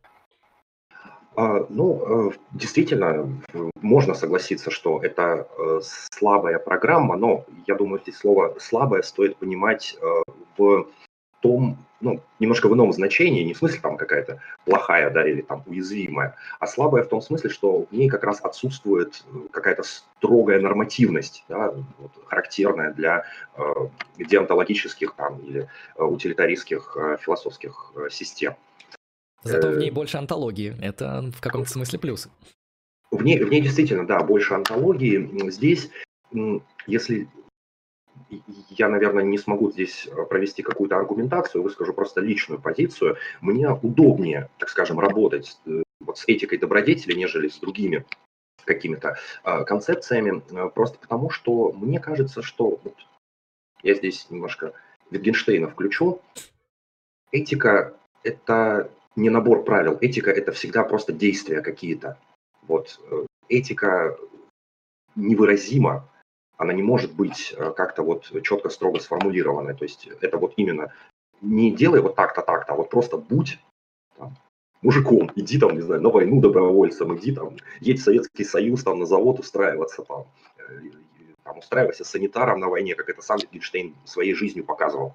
А, 1.34 1.66
ну, 1.68 2.28
э, 2.28 2.32
действительно, 2.52 3.42
можно 3.80 4.14
согласиться, 4.14 4.70
что 4.70 5.00
это 5.02 5.48
э, 5.58 5.80
слабая 5.82 6.58
программа, 6.58 7.16
но 7.16 7.44
я 7.66 7.74
думаю, 7.74 8.00
здесь 8.02 8.18
слово 8.18 8.54
«слабое» 8.60 9.02
стоит 9.02 9.36
понимать 9.36 9.96
э, 10.00 10.22
в 10.56 10.86
том, 11.40 11.78
ну, 12.00 12.20
немножко 12.38 12.68
в 12.68 12.74
ином 12.74 12.92
значении, 12.92 13.42
не 13.42 13.52
в 13.52 13.58
смысле 13.58 13.80
там 13.80 13.96
какая-то 13.96 14.40
плохая, 14.64 15.10
да, 15.10 15.28
или 15.28 15.42
там 15.42 15.62
уязвимая, 15.66 16.36
а 16.58 16.66
слабая 16.66 17.02
в 17.02 17.08
том 17.08 17.20
смысле, 17.20 17.50
что 17.50 17.86
в 17.90 17.92
ней 17.92 18.08
как 18.08 18.24
раз 18.24 18.40
отсутствует 18.40 19.22
э, 19.26 19.48
какая-то 19.50 19.82
строгая 19.82 20.60
нормативность, 20.60 21.44
да, 21.48 21.74
вот, 21.98 22.12
характерная 22.26 22.92
для 22.92 23.24
э, 23.56 23.62
деонтологических 24.18 25.14
там 25.14 25.38
или 25.40 25.68
э, 25.96 26.02
утилитаристских 26.02 26.96
э, 26.96 27.16
философских 27.20 27.92
э, 27.96 28.08
систем. 28.10 28.54
Зато 29.42 29.70
в 29.70 29.78
ней 29.78 29.90
больше 29.90 30.18
антологии, 30.18 30.76
это 30.82 31.30
в 31.34 31.40
каком-то 31.40 31.70
смысле 31.70 31.98
плюс. 31.98 32.28
В 33.10 33.22
ней, 33.22 33.42
в 33.42 33.50
ней 33.50 33.60
действительно, 33.60 34.06
да, 34.06 34.22
больше 34.22 34.54
антологии. 34.54 35.50
Здесь, 35.50 35.90
если 36.86 37.28
я, 38.68 38.88
наверное, 38.88 39.24
не 39.24 39.38
смогу 39.38 39.70
здесь 39.70 40.06
э, 40.06 40.24
провести 40.26 40.62
какую-то 40.62 40.96
аргументацию, 40.96 41.62
выскажу 41.62 41.92
просто 41.92 42.20
личную 42.20 42.60
позицию. 42.60 43.16
Мне 43.40 43.70
удобнее, 43.70 44.48
так 44.58 44.68
скажем, 44.68 45.00
работать 45.00 45.58
э, 45.66 45.82
вот 46.00 46.18
с 46.18 46.24
этикой 46.26 46.58
добродетели, 46.58 47.14
нежели 47.16 47.48
с 47.48 47.58
другими 47.58 48.04
какими-то 48.64 49.16
э, 49.44 49.64
концепциями, 49.64 50.42
просто 50.70 50.98
потому 50.98 51.30
что 51.30 51.72
мне 51.72 51.98
кажется, 51.98 52.42
что 52.42 52.78
вот, 52.82 52.94
я 53.82 53.94
здесь 53.94 54.30
немножко 54.30 54.72
Wittgensteina 55.10 55.70
включу. 55.70 56.20
Этика– 57.32 57.96
это 58.22 58.90
не 59.16 59.30
набор 59.30 59.64
правил, 59.64 59.98
этика– 60.00 60.30
это 60.32 60.52
всегда 60.52 60.84
просто 60.84 61.12
действия 61.12 61.62
какие-то. 61.62 62.18
Вот 62.62 63.00
этика 63.48 64.16
невыразима, 65.16 66.08
она 66.60 66.74
не 66.74 66.82
может 66.82 67.14
быть 67.14 67.54
э, 67.56 67.72
как-то 67.74 68.02
вот 68.02 68.30
четко, 68.42 68.68
строго 68.68 69.00
сформулированной. 69.00 69.74
То 69.74 69.84
есть 69.84 70.08
это 70.20 70.36
вот 70.36 70.52
именно 70.58 70.92
не 71.40 71.70
делай 71.74 72.02
вот 72.02 72.16
так-то, 72.16 72.42
так-то, 72.42 72.74
а 72.74 72.76
вот 72.76 72.90
просто 72.90 73.16
будь 73.16 73.58
там, 74.18 74.36
мужиком, 74.82 75.30
иди 75.36 75.58
там, 75.58 75.74
не 75.74 75.80
знаю, 75.80 76.02
на 76.02 76.10
войну 76.10 76.38
добровольцем, 76.38 77.16
иди 77.16 77.32
там, 77.32 77.56
едь 77.80 78.00
в 78.00 78.04
Советский 78.04 78.44
Союз, 78.44 78.84
там 78.84 78.98
на 78.98 79.06
завод 79.06 79.38
устраиваться, 79.38 80.02
там, 80.02 80.26
э, 80.58 80.90
там, 81.44 81.58
устраивайся 81.58 82.04
санитаром 82.04 82.60
на 82.60 82.68
войне, 82.68 82.94
как 82.94 83.08
это 83.08 83.22
сам 83.22 83.38
Wittgenstein 83.38 83.94
своей 84.04 84.34
жизнью 84.34 84.66
показывал. 84.66 85.14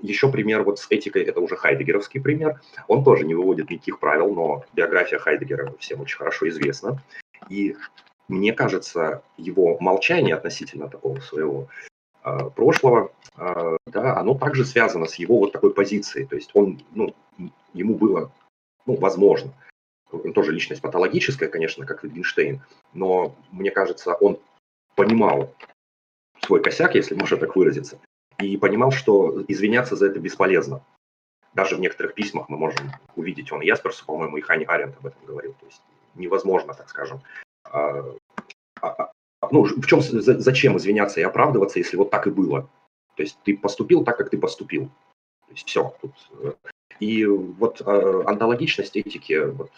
Еще 0.00 0.28
пример 0.28 0.64
вот 0.64 0.80
с 0.80 0.88
этикой, 0.90 1.22
это 1.22 1.40
уже 1.40 1.54
хайдегеровский 1.54 2.20
пример. 2.20 2.60
Он 2.88 3.04
тоже 3.04 3.24
не 3.26 3.36
выводит 3.36 3.70
никаких 3.70 4.00
правил, 4.00 4.34
но 4.34 4.64
биография 4.72 5.20
Хайдегера 5.20 5.72
всем 5.78 6.00
очень 6.00 6.18
хорошо 6.18 6.48
известна. 6.48 7.00
И 7.48 7.76
мне 8.32 8.52
кажется, 8.52 9.22
его 9.36 9.76
молчание 9.78 10.34
относительно 10.34 10.88
такого 10.88 11.20
своего 11.20 11.68
э, 12.24 12.50
прошлого, 12.56 13.12
э, 13.36 13.76
да, 13.86 14.16
оно 14.16 14.34
также 14.34 14.64
связано 14.64 15.06
с 15.06 15.16
его 15.16 15.38
вот 15.38 15.52
такой 15.52 15.72
позицией. 15.74 16.26
То 16.26 16.36
есть 16.36 16.50
он, 16.54 16.80
ну, 16.92 17.14
ему 17.74 17.94
было, 17.94 18.32
ну, 18.86 18.96
возможно, 18.96 19.52
тоже 20.34 20.52
личность 20.52 20.82
патологическая, 20.82 21.48
конечно, 21.48 21.86
как 21.86 22.04
Wittgenstein, 22.04 22.60
но 22.92 23.34
мне 23.50 23.70
кажется, 23.70 24.14
он 24.14 24.38
понимал 24.94 25.54
свой 26.40 26.62
косяк, 26.62 26.94
если 26.94 27.14
можно 27.14 27.36
так 27.36 27.54
выразиться, 27.56 27.98
и 28.38 28.56
понимал, 28.56 28.90
что 28.90 29.44
извиняться 29.48 29.96
за 29.96 30.06
это 30.06 30.18
бесполезно. 30.18 30.84
Даже 31.54 31.76
в 31.76 31.80
некоторых 31.80 32.14
письмах 32.14 32.48
мы 32.48 32.56
можем 32.56 32.92
увидеть, 33.14 33.52
он 33.52 33.60
Ясперсу, 33.60 34.06
по-моему, 34.06 34.38
и 34.38 34.40
Хани 34.40 34.64
Аренд 34.64 34.96
об 34.98 35.06
этом 35.06 35.24
говорил. 35.26 35.52
То 35.60 35.66
есть 35.66 35.82
невозможно, 36.14 36.72
так 36.72 36.88
скажем. 36.88 37.20
Ну, 39.52 39.64
в 39.64 39.86
чем, 39.86 40.00
зачем 40.00 40.78
извиняться 40.78 41.20
и 41.20 41.24
оправдываться, 41.24 41.78
если 41.78 41.98
вот 41.98 42.10
так 42.10 42.26
и 42.26 42.30
было? 42.30 42.70
То 43.16 43.22
есть 43.22 43.38
ты 43.44 43.56
поступил 43.56 44.02
так, 44.02 44.16
как 44.16 44.30
ты 44.30 44.38
поступил. 44.38 44.86
То 45.46 45.52
есть 45.52 45.68
все. 45.68 45.94
Тут. 46.00 46.14
Э, 46.40 46.52
и 47.00 47.26
вот 47.26 47.82
э, 47.84 48.22
антологичность 48.26 48.96
этики, 48.96 49.44
вот, 49.44 49.70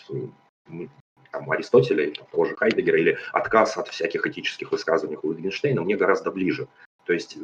там, 1.33 1.51
Аристотеля, 1.51 2.05
или 2.05 2.21
того 2.31 2.45
же 2.45 2.57
Хайдегера, 2.57 2.99
или 2.99 3.19
отказ 3.33 3.77
от 3.77 3.89
всяких 3.89 4.25
этических 4.27 4.71
высказываний 4.71 5.19
у 5.21 5.33
Wittgensteina 5.33 5.81
мне 5.81 5.97
гораздо 5.97 6.31
ближе. 6.31 6.69
То 7.05 7.13
есть 7.13 7.37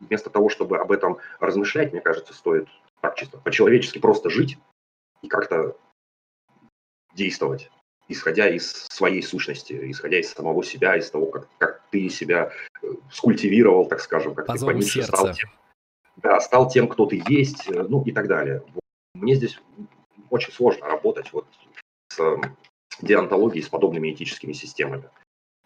вместо 0.00 0.30
того, 0.30 0.48
чтобы 0.48 0.78
об 0.78 0.90
этом 0.90 1.18
размышлять, 1.38 1.92
мне 1.92 2.00
кажется, 2.00 2.34
стоит 2.34 2.68
так 3.00 3.14
чисто 3.14 3.38
по-человечески 3.38 3.98
просто 3.98 4.30
жить 4.30 4.58
и 5.22 5.28
как-то 5.28 5.76
действовать, 7.14 7.70
исходя 8.08 8.48
из 8.48 8.70
своей 8.90 9.22
сущности, 9.22 9.78
исходя 9.90 10.18
из 10.18 10.30
самого 10.30 10.62
себя, 10.62 10.96
из 10.96 11.10
того, 11.10 11.26
как, 11.26 11.48
как 11.58 11.82
ты 11.90 12.08
себя 12.08 12.52
э, 12.82 12.86
скультивировал, 13.10 13.86
так 13.86 14.00
скажем, 14.00 14.34
как 14.34 14.46
Позору 14.46 14.72
ты 14.72 14.78
пониже 14.78 14.92
сердца. 14.94 15.16
стал 15.16 15.34
тем, 15.34 15.50
да, 16.16 16.40
стал 16.40 16.68
тем, 16.68 16.88
кто 16.88 17.06
ты 17.06 17.22
есть, 17.28 17.68
э, 17.68 17.84
ну 17.88 18.02
и 18.04 18.12
так 18.12 18.28
далее. 18.28 18.62
Мне 19.14 19.34
здесь 19.34 19.58
очень 20.30 20.52
сложно 20.52 20.86
работать 20.86 21.32
вот 21.32 21.46
с 22.12 22.18
эм, 22.20 22.56
деонтологией, 23.00 23.62
с 23.62 23.68
подобными 23.68 24.12
этическими 24.12 24.52
системами. 24.52 25.04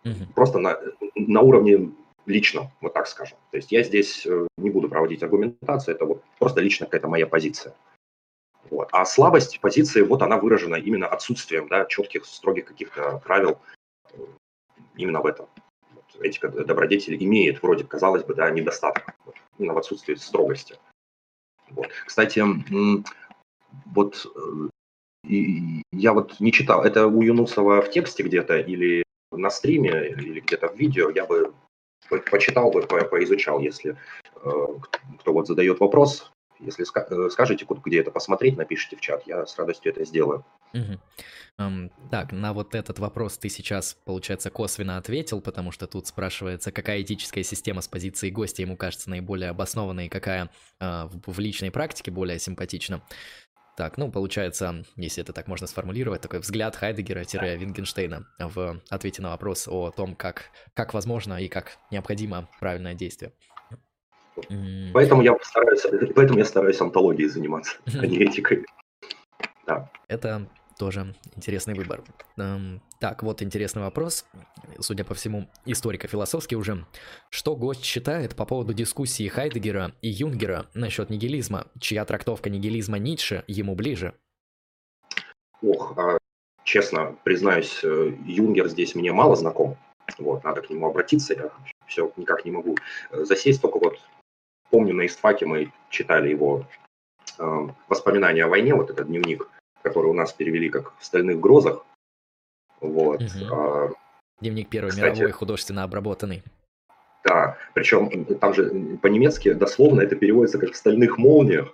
Угу. 0.04 0.32
Просто 0.34 0.58
на, 0.58 0.78
на 1.14 1.40
уровне 1.40 1.92
лично, 2.26 2.70
вот 2.80 2.92
так 2.92 3.06
скажем. 3.06 3.38
То 3.50 3.56
есть 3.56 3.72
я 3.72 3.82
здесь 3.82 4.26
э, 4.26 4.46
не 4.58 4.70
буду 4.70 4.88
проводить 4.88 5.22
аргументацию, 5.22 5.94
это 5.94 6.04
вот 6.04 6.22
просто 6.38 6.60
лично 6.60 6.86
какая-то 6.86 7.08
моя 7.08 7.26
позиция. 7.26 7.74
Вот. 8.70 8.88
А 8.92 9.04
слабость 9.04 9.60
позиции, 9.60 10.02
вот 10.02 10.22
она 10.22 10.38
выражена 10.38 10.76
именно 10.76 11.06
отсутствием 11.06 11.68
да, 11.68 11.84
четких, 11.84 12.24
строгих 12.24 12.66
каких-то 12.66 13.20
правил 13.24 13.58
э, 14.12 14.18
именно 14.96 15.20
в 15.20 15.26
этом. 15.26 15.46
Вот. 15.92 16.04
Этика 16.20 16.48
добродетели 16.48 17.22
имеет 17.22 17.62
вроде, 17.62 17.84
казалось 17.84 18.24
бы, 18.24 18.34
да, 18.34 18.50
недостаток, 18.50 19.14
вот. 19.24 19.36
именно 19.58 19.74
в 19.74 19.78
отсутствии 19.78 20.14
строгости. 20.14 20.76
Вот. 21.70 21.88
Кстати, 22.04 22.42
вот 23.86 24.26
э, 24.34 24.68
я 25.92 26.12
вот 26.12 26.40
не 26.40 26.52
читал, 26.52 26.84
это 26.84 27.06
у 27.06 27.22
Юнусова 27.22 27.82
в 27.82 27.90
тексте 27.90 28.22
где-то 28.22 28.58
или 28.58 29.02
на 29.32 29.50
стриме, 29.50 30.08
или 30.08 30.40
где-то 30.40 30.68
в 30.68 30.76
видео, 30.76 31.10
я 31.10 31.26
бы 31.26 31.52
почитал 32.30 32.70
бы, 32.70 32.82
поизучал, 32.82 33.60
если 33.60 33.96
э, 34.36 34.66
кто 35.20 35.32
вот 35.32 35.46
задает 35.46 35.80
вопрос, 35.80 36.32
если 36.60 36.84
э, 36.84 37.30
скажете, 37.30 37.66
где 37.84 38.00
это 38.00 38.10
посмотреть, 38.10 38.56
напишите 38.56 38.96
в 38.96 39.00
чат, 39.00 39.26
я 39.26 39.46
с 39.46 39.56
радостью 39.58 39.92
это 39.92 40.04
сделаю. 40.04 40.44
Угу. 40.72 41.00
Um, 41.58 41.90
так, 42.10 42.32
на 42.32 42.52
вот 42.52 42.74
этот 42.74 42.98
вопрос 42.98 43.38
ты 43.38 43.48
сейчас, 43.48 43.96
получается, 44.04 44.50
косвенно 44.50 44.98
ответил, 44.98 45.40
потому 45.40 45.72
что 45.72 45.86
тут 45.86 46.06
спрашивается, 46.06 46.70
какая 46.70 47.00
этическая 47.00 47.44
система 47.44 47.80
с 47.80 47.88
позиции 47.88 48.28
гостя 48.28 48.60
ему 48.60 48.76
кажется 48.76 49.08
наиболее 49.08 49.48
обоснованной, 49.50 50.10
какая 50.10 50.50
uh, 50.80 51.08
в, 51.08 51.32
в 51.32 51.38
личной 51.38 51.70
практике 51.70 52.10
более 52.10 52.38
симпатична. 52.38 53.02
Так, 53.76 53.98
ну, 53.98 54.10
получается, 54.10 54.84
если 54.96 55.22
это 55.22 55.34
так 55.34 55.48
можно 55.48 55.66
сформулировать, 55.66 56.22
такой 56.22 56.40
взгляд 56.40 56.76
Хайдегера-Вингенштейна 56.76 58.24
в 58.38 58.80
ответе 58.88 59.20
на 59.20 59.30
вопрос 59.30 59.68
о 59.68 59.90
том, 59.90 60.14
как, 60.14 60.50
как 60.72 60.94
возможно 60.94 61.42
и 61.42 61.48
как 61.48 61.76
необходимо 61.90 62.48
правильное 62.58 62.94
действие. 62.94 63.32
Поэтому 64.92 65.22
я 65.22 65.36
стараюсь, 65.42 65.82
поэтому 66.14 66.38
я 66.38 66.44
стараюсь 66.44 66.80
антологией 66.80 67.28
заниматься, 67.28 67.76
а 67.86 68.06
не 68.06 68.18
этикой. 68.18 68.64
Да. 69.66 69.90
Это 70.08 70.48
тоже 70.78 71.14
интересный 71.34 71.74
выбор. 71.74 72.02
Эм, 72.36 72.82
так, 73.00 73.22
вот 73.22 73.42
интересный 73.42 73.82
вопрос. 73.82 74.26
Судя 74.78 75.04
по 75.04 75.14
всему, 75.14 75.48
историко-философский 75.64 76.56
уже. 76.56 76.86
Что 77.30 77.56
гость 77.56 77.84
считает 77.84 78.36
по 78.36 78.44
поводу 78.44 78.74
дискуссии 78.74 79.26
Хайдегера 79.28 79.92
и 80.02 80.08
Юнгера 80.08 80.66
насчет 80.74 81.10
нигилизма, 81.10 81.66
чья 81.80 82.04
трактовка 82.04 82.50
нигилизма 82.50 82.98
Ницше 82.98 83.44
ему 83.46 83.74
ближе? 83.74 84.14
Ох, 85.62 85.94
а, 85.96 86.18
честно 86.64 87.16
признаюсь, 87.24 87.80
э, 87.82 88.12
Юнгер 88.26 88.68
здесь 88.68 88.94
мне 88.94 89.12
мало 89.12 89.36
знаком. 89.36 89.76
Вот, 90.18 90.44
надо 90.44 90.62
к 90.62 90.70
нему 90.70 90.86
обратиться, 90.86 91.34
я 91.34 91.50
все 91.86 92.12
никак 92.16 92.44
не 92.44 92.50
могу 92.50 92.76
э, 93.10 93.24
засесть, 93.24 93.60
только 93.62 93.78
вот 93.78 93.98
помню 94.70 94.94
на 94.94 95.06
истфаке 95.06 95.46
мы 95.46 95.72
читали 95.90 96.30
его 96.30 96.66
э, 97.38 97.68
воспоминания 97.88 98.44
о 98.44 98.48
войне, 98.48 98.74
вот 98.74 98.90
этот 98.90 99.06
дневник, 99.06 99.48
который 99.82 100.06
у 100.06 100.14
нас 100.14 100.32
перевели 100.32 100.68
как 100.68 100.94
в 100.98 101.04
«Стальных 101.04 101.40
грозах». 101.40 101.84
Вот. 102.80 103.22
Угу. 103.22 103.54
А, 103.54 103.90
Дневник 104.40 104.68
Первой 104.68 104.90
кстати, 104.90 105.16
мировой 105.16 105.32
художественно 105.32 105.82
обработанный. 105.82 106.42
Да, 107.24 107.56
причем 107.74 108.24
там 108.36 108.54
же 108.54 108.98
по-немецки 109.02 109.52
дословно 109.52 110.02
это 110.02 110.14
переводится 110.16 110.58
как 110.58 110.72
«в 110.72 110.76
стальных 110.76 111.18
молниях», 111.18 111.72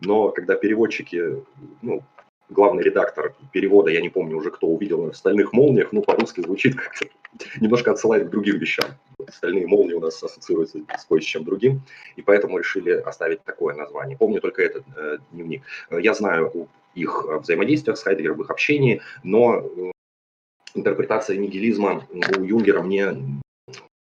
но 0.00 0.30
когда 0.30 0.54
переводчики, 0.54 1.42
ну, 1.82 2.02
главный 2.48 2.82
редактор 2.82 3.34
перевода, 3.52 3.90
я 3.90 4.00
не 4.00 4.08
помню 4.08 4.36
уже, 4.36 4.50
кто 4.50 4.66
увидел 4.66 5.10
в 5.10 5.16
«Стальных 5.16 5.52
молниях», 5.52 5.92
ну, 5.92 6.02
по-русски 6.02 6.40
звучит 6.40 6.76
как-то, 6.76 7.06
немножко 7.60 7.92
отсылает 7.92 8.26
к 8.26 8.30
другим 8.30 8.58
вещам. 8.58 8.86
«Стальные 9.28 9.66
молнии» 9.66 9.94
у 9.94 10.00
нас 10.00 10.22
ассоциируются 10.22 10.78
с 10.96 11.04
кое 11.04 11.20
с 11.20 11.24
чем 11.24 11.44
другим, 11.44 11.82
и 12.16 12.22
поэтому 12.22 12.58
решили 12.58 12.90
оставить 12.90 13.42
такое 13.44 13.74
название. 13.74 14.16
Помню 14.16 14.40
только 14.40 14.62
этот 14.62 14.84
э, 14.96 15.18
дневник. 15.32 15.62
Я 15.90 16.14
знаю 16.14 16.68
их 16.94 17.26
взаимодействиях 17.42 17.98
с 17.98 18.02
Хайдегером, 18.02 18.40
их 18.42 18.50
общении, 18.50 19.02
но 19.22 19.58
э, 19.58 19.90
интерпретация 20.74 21.36
нигилизма 21.36 22.06
у 22.10 22.42
Юнгера 22.42 22.82
мне, 22.82 23.16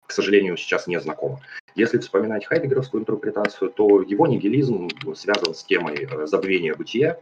к 0.05 0.11
сожалению, 0.11 0.57
сейчас 0.57 0.88
не 0.88 0.99
знакома. 0.99 1.41
Если 1.76 1.99
вспоминать 1.99 2.45
хайдегеровскую 2.45 3.01
интерпретацию, 3.01 3.69
то 3.69 4.01
его 4.01 4.26
нигилизм 4.26 4.89
связан 5.15 5.53
с 5.53 5.64
темой 5.64 6.07
э, 6.09 6.26
забвения 6.26 6.73
бытия, 6.73 7.19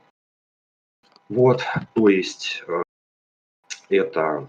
вот, 1.29 1.63
то 1.93 2.07
есть 2.07 2.63
э, 2.67 2.83
это 3.89 4.47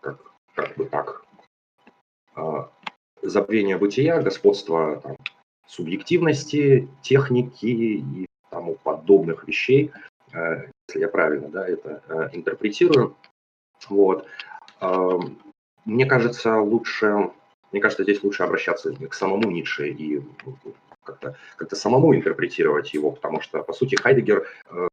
как, 0.00 0.32
как 0.54 0.76
бы 0.76 0.84
так 0.84 1.24
э, 2.36 2.68
забвение 3.22 3.76
бытия, 3.76 4.22
господство 4.22 5.00
там, 5.00 5.16
субъективности, 5.66 6.88
техники 7.02 7.66
и 7.66 8.26
тому 8.50 8.76
подобных 8.76 9.48
вещей, 9.48 9.90
э, 10.32 10.68
если 10.88 11.00
я 11.00 11.08
правильно 11.08 11.48
да, 11.48 11.66
это 11.66 12.30
интерпретирую. 12.32 13.16
Вот. 13.88 14.28
Мне 15.84 16.06
кажется, 16.06 16.60
лучше, 16.60 17.32
мне 17.72 17.80
кажется, 17.80 18.04
здесь 18.04 18.22
лучше 18.22 18.44
обращаться 18.44 18.94
к 18.94 19.14
самому 19.14 19.50
Ницше 19.50 19.88
и 19.88 20.22
как-то 21.04 21.36
как 21.56 21.74
самому 21.76 22.14
интерпретировать 22.14 22.94
его, 22.94 23.12
потому 23.12 23.40
что, 23.40 23.62
по 23.62 23.72
сути, 23.72 23.96
Хайдегер, 23.96 24.46
э, 24.70 24.88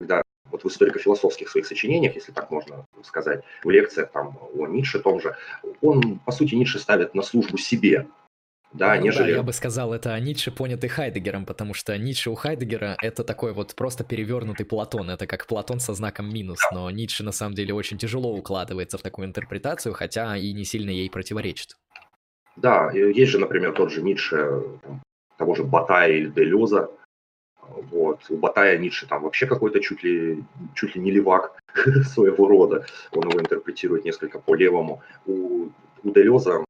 когда 0.00 0.22
вот 0.50 0.64
в 0.64 0.68
историко-философских 0.68 1.48
своих 1.48 1.66
сочинениях, 1.66 2.14
если 2.14 2.32
так 2.32 2.50
можно 2.50 2.86
сказать, 3.02 3.42
в 3.64 3.70
лекциях 3.70 4.10
там 4.10 4.38
о 4.54 4.66
Ницше 4.66 5.00
том 5.00 5.20
же, 5.20 5.36
он, 5.80 6.18
по 6.20 6.32
сути, 6.32 6.54
Ницше 6.54 6.78
ставит 6.78 7.14
на 7.14 7.22
службу 7.22 7.58
себе, 7.58 8.06
да, 8.72 8.94
ну, 8.94 9.02
нежели... 9.02 9.32
Да, 9.32 9.36
я 9.36 9.42
бы 9.42 9.52
сказал, 9.52 9.92
это 9.92 10.18
Ницше 10.18 10.50
понятый 10.50 10.88
Хайдегером, 10.88 11.44
потому 11.44 11.74
что 11.74 11.96
Ницше 11.98 12.30
у 12.30 12.34
Хайдегера 12.34 12.96
это 13.02 13.22
такой 13.22 13.52
вот 13.52 13.74
просто 13.74 14.02
перевернутый 14.02 14.64
Платон, 14.64 15.10
это 15.10 15.26
как 15.26 15.46
Платон 15.46 15.78
со 15.78 15.94
знаком 15.94 16.32
минус, 16.32 16.60
но 16.72 16.90
Ницше 16.90 17.22
на 17.22 17.32
самом 17.32 17.54
деле 17.54 17.74
очень 17.74 17.98
тяжело 17.98 18.34
укладывается 18.34 18.96
в 18.96 19.02
такую 19.02 19.28
интерпретацию, 19.28 19.92
хотя 19.92 20.36
и 20.36 20.52
не 20.52 20.64
сильно 20.64 20.90
ей 20.90 21.10
противоречит. 21.10 21.76
Да, 22.56 22.90
есть 22.92 23.30
же, 23.30 23.38
например, 23.38 23.72
тот 23.72 23.92
же 23.92 24.02
Ницше, 24.02 24.62
того 25.42 25.56
же 25.56 25.64
Батая 25.64 26.12
или 26.12 26.28
Делеза, 26.28 26.88
Вот. 27.90 28.20
У 28.30 28.36
Батая 28.36 28.78
Ницше 28.78 29.08
там 29.08 29.22
вообще 29.22 29.46
какой-то 29.46 29.80
чуть 29.80 30.04
ли, 30.04 30.44
чуть 30.74 30.94
ли 30.94 31.00
не 31.00 31.10
левак 31.10 31.58
своего 32.14 32.46
рода. 32.46 32.86
Он 33.12 33.28
его 33.28 33.40
интерпретирует 33.40 34.04
несколько 34.04 34.38
по-левому. 34.38 35.02
У, 35.26 35.70
у 36.04 36.10
Делеза, 36.10 36.64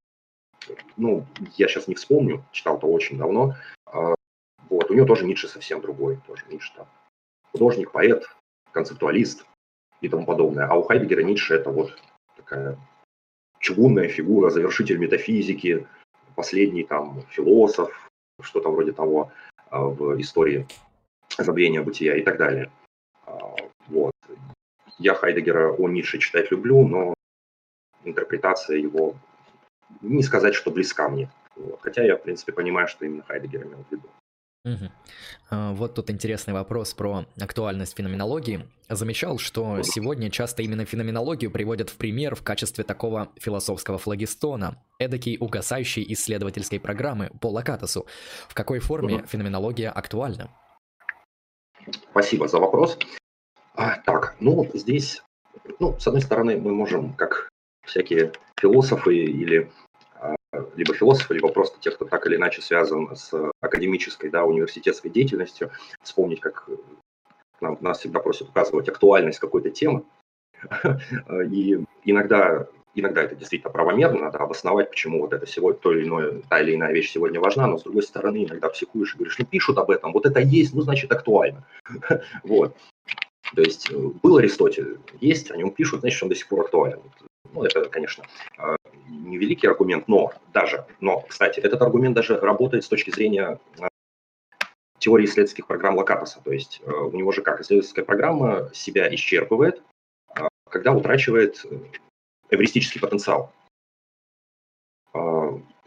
ну, 0.96 1.26
я 1.58 1.68
сейчас 1.68 1.88
не 1.88 1.94
вспомню, 1.94 2.44
читал-то 2.52 2.86
очень 2.86 3.18
давно. 3.18 3.54
А, 3.84 4.14
вот. 4.70 4.90
У 4.90 4.94
него 4.94 5.06
тоже 5.06 5.26
Ницше 5.26 5.48
совсем 5.48 5.82
другой. 5.82 6.18
Тоже 6.26 6.44
Ницше 6.50 6.72
там 6.74 6.86
художник, 7.52 7.92
поэт, 7.92 8.24
концептуалист 8.72 9.44
и 10.00 10.08
тому 10.08 10.24
подобное. 10.24 10.66
А 10.66 10.74
у 10.76 10.82
Хайдегера 10.82 11.22
Ницше 11.22 11.56
это 11.56 11.70
вот 11.70 11.98
такая 12.36 12.78
чугунная 13.58 14.08
фигура, 14.08 14.48
завершитель 14.50 14.96
метафизики, 14.96 15.86
последний 16.34 16.84
там 16.84 17.22
философ, 17.30 18.10
что-то 18.42 18.70
вроде 18.70 18.92
того 18.92 19.32
а, 19.70 19.84
в 19.84 20.20
истории 20.20 20.66
забвения 21.38 21.82
бытия 21.82 22.16
и 22.16 22.22
так 22.22 22.38
далее. 22.38 22.70
А, 23.26 23.54
вот. 23.88 24.12
Я 24.98 25.14
Хайдегера 25.14 25.72
о 25.72 25.88
Ницше 25.88 26.18
читать 26.18 26.50
люблю, 26.50 26.86
но 26.86 27.14
интерпретация 28.04 28.76
его, 28.76 29.14
не 30.00 30.22
сказать, 30.22 30.54
что 30.54 30.70
близка 30.70 31.08
мне. 31.08 31.30
Хотя 31.80 32.04
я, 32.04 32.16
в 32.16 32.22
принципе, 32.22 32.52
понимаю, 32.52 32.88
что 32.88 33.04
именно 33.04 33.22
Хайдегер 33.22 33.64
имел 33.64 33.84
в 33.88 33.92
виду. 33.92 34.08
Угу. 34.64 34.90
Вот 35.50 35.94
тут 35.94 36.08
интересный 36.08 36.54
вопрос 36.54 36.94
про 36.94 37.26
актуальность 37.40 37.96
феноменологии. 37.96 38.68
Замечал, 38.88 39.38
что 39.38 39.82
сегодня 39.82 40.30
часто 40.30 40.62
именно 40.62 40.84
феноменологию 40.84 41.50
приводят 41.50 41.90
в 41.90 41.96
пример 41.96 42.36
в 42.36 42.42
качестве 42.42 42.84
такого 42.84 43.28
философского 43.36 43.98
флагистона, 43.98 44.80
эдакий 45.00 45.36
угасающей 45.40 46.04
исследовательской 46.12 46.78
программы 46.78 47.30
по 47.40 47.48
Лакатосу. 47.48 48.06
В 48.48 48.54
какой 48.54 48.78
форме 48.78 49.16
угу. 49.16 49.26
феноменология 49.26 49.90
актуальна? 49.90 50.50
Спасибо 52.10 52.46
за 52.46 52.58
вопрос. 52.58 52.98
А, 53.74 53.98
так, 53.98 54.36
ну 54.38 54.70
здесь, 54.74 55.22
ну, 55.80 55.98
с 55.98 56.06
одной 56.06 56.22
стороны, 56.22 56.56
мы 56.56 56.72
можем, 56.72 57.14
как 57.14 57.48
всякие 57.84 58.32
философы 58.60 59.16
или 59.16 59.72
либо 60.76 60.94
философы, 60.94 61.34
либо 61.34 61.48
просто 61.48 61.78
те, 61.80 61.90
кто 61.90 62.04
так 62.04 62.26
или 62.26 62.36
иначе 62.36 62.62
связан 62.62 63.14
с 63.16 63.32
академической, 63.60 64.30
да, 64.30 64.44
университетской 64.44 65.10
деятельностью, 65.10 65.70
вспомнить, 66.02 66.40
как 66.40 66.68
нам, 67.60 67.78
нас 67.80 68.00
всегда 68.00 68.20
просят 68.20 68.48
указывать 68.50 68.88
актуальность 68.88 69.38
какой-то 69.38 69.70
темы. 69.70 70.04
И 71.50 71.82
иногда, 72.04 72.66
иногда 72.94 73.22
это 73.22 73.34
действительно 73.34 73.72
правомерно, 73.72 74.20
надо 74.20 74.38
обосновать, 74.38 74.90
почему 74.90 75.20
вот 75.20 75.32
это 75.32 75.46
сегодня, 75.46 75.80
то 75.80 75.92
или 75.92 76.04
иное, 76.04 76.42
та 76.48 76.60
или 76.60 76.74
иная 76.74 76.92
вещь 76.92 77.12
сегодня 77.12 77.40
важна, 77.40 77.66
но 77.66 77.78
с 77.78 77.84
другой 77.84 78.02
стороны, 78.02 78.44
иногда 78.44 78.68
психуешь 78.68 79.14
и 79.14 79.18
говоришь, 79.18 79.38
ну 79.38 79.46
пишут 79.46 79.78
об 79.78 79.90
этом, 79.90 80.12
вот 80.12 80.26
это 80.26 80.40
есть, 80.40 80.74
ну 80.74 80.82
значит 80.82 81.10
актуально. 81.12 81.66
Вот. 82.42 82.76
То 83.54 83.60
есть 83.60 83.90
э, 83.90 83.96
был 84.22 84.38
Аристотель, 84.38 84.98
есть, 85.20 85.50
о 85.50 85.56
нем 85.56 85.72
пишут, 85.72 86.00
значит, 86.00 86.22
он 86.22 86.28
до 86.30 86.34
сих 86.34 86.48
пор 86.48 86.60
актуален. 86.60 87.00
Ну, 87.52 87.64
это, 87.64 87.84
конечно, 87.88 88.24
а, 88.56 88.76
невеликий 89.08 89.68
аргумент, 89.68 90.08
но 90.08 90.32
даже, 90.52 90.86
но, 91.00 91.20
кстати, 91.20 91.60
этот 91.60 91.82
аргумент 91.82 92.14
даже 92.14 92.38
работает 92.38 92.84
с 92.84 92.88
точки 92.88 93.10
зрения 93.10 93.58
а, 93.78 93.88
теории 94.98 95.26
исследовательских 95.26 95.66
программ 95.66 95.96
Локатоса. 95.96 96.40
То 96.42 96.52
есть 96.52 96.80
а, 96.86 96.90
у 96.90 97.12
него 97.12 97.30
же 97.32 97.42
как 97.42 97.60
исследовательская 97.60 98.04
программа 98.04 98.70
себя 98.72 99.12
исчерпывает, 99.14 99.82
когда 100.70 100.92
утрачивает 100.92 101.66
э, 101.66 101.76
эвристический 102.48 102.98
потенциал. 102.98 103.52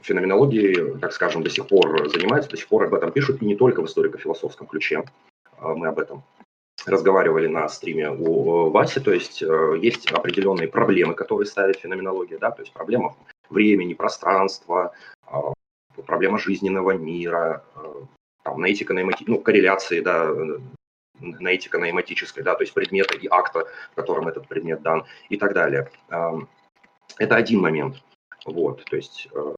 Феноменологии, 0.02 1.00
так 1.00 1.12
скажем, 1.12 1.42
до 1.42 1.50
сих 1.50 1.68
пор 1.68 2.08
занимаются, 2.08 2.52
до 2.52 2.58
сих 2.58 2.68
пор 2.68 2.84
об 2.84 2.94
этом 2.94 3.12
пишут, 3.12 3.42
и 3.42 3.46
не 3.46 3.56
только 3.56 3.82
в 3.82 3.88
историко-философском 3.88 4.68
ключе. 4.68 5.04
Мы 5.60 5.88
об 5.88 5.98
этом 5.98 6.24
разговаривали 6.86 7.48
на 7.48 7.68
стриме 7.70 8.12
у 8.12 8.70
Васи, 8.70 9.00
то 9.00 9.12
есть 9.12 9.42
э, 9.42 9.78
есть 9.82 10.12
определенные 10.12 10.68
проблемы, 10.68 11.14
которые 11.14 11.46
ставит 11.46 11.78
феноменология, 11.78 12.38
да, 12.38 12.52
то 12.52 12.62
есть 12.62 12.74
проблема 12.74 13.16
времени, 13.50 13.94
пространства, 13.94 14.94
а, 15.26 15.54
проблема 16.06 16.38
жизненного 16.38 16.92
мира, 16.92 17.64
э, 17.76 17.94
там, 18.44 18.64
наэтико-наэмоти... 18.64 19.26
ну, 19.28 19.40
корреляции, 19.40 20.02
да, 20.02 20.30
наэтико-наэмотической, 21.20 22.44
да, 22.44 22.56
то 22.56 22.64
есть 22.64 22.74
предмета 22.74 23.16
и 23.16 23.28
акта, 23.30 23.68
в 23.96 24.28
этот 24.28 24.48
предмет 24.48 24.82
дан 24.82 25.06
и 25.30 25.38
так 25.38 25.54
далее. 25.54 25.90
Это 27.18 27.36
один 27.36 27.62
момент. 27.62 28.04
Вот, 28.46 28.84
то 28.84 28.96
есть 28.96 29.28
э, 29.34 29.56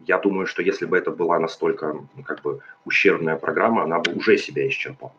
я 0.00 0.18
думаю, 0.18 0.46
что 0.46 0.62
если 0.62 0.84
бы 0.84 0.98
это 0.98 1.10
была 1.10 1.38
настолько 1.38 2.06
как 2.24 2.42
бы 2.42 2.60
ущербная 2.84 3.36
программа, 3.36 3.84
она 3.84 3.98
бы 3.98 4.12
уже 4.12 4.36
себя 4.36 4.68
исчерпала. 4.68 5.12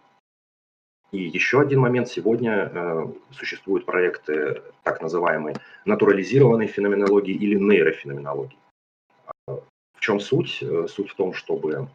И 1.12 1.24
еще 1.24 1.60
один 1.60 1.82
момент. 1.82 2.08
Сегодня 2.08 2.72
э, 2.74 3.06
существуют 3.32 3.86
проекты 3.86 4.62
так 4.84 5.02
называемой 5.02 5.56
натурализированной 5.86 6.68
феноменологии 6.68 7.36
или 7.36 7.56
нейрофеноменологии. 7.56 8.58
В 9.48 10.00
чем 10.00 10.20
суть? 10.20 10.60
Э, 10.62 10.88
суть 10.88 11.10
в 11.10 11.16
том, 11.16 11.34
чтобы 11.34 11.90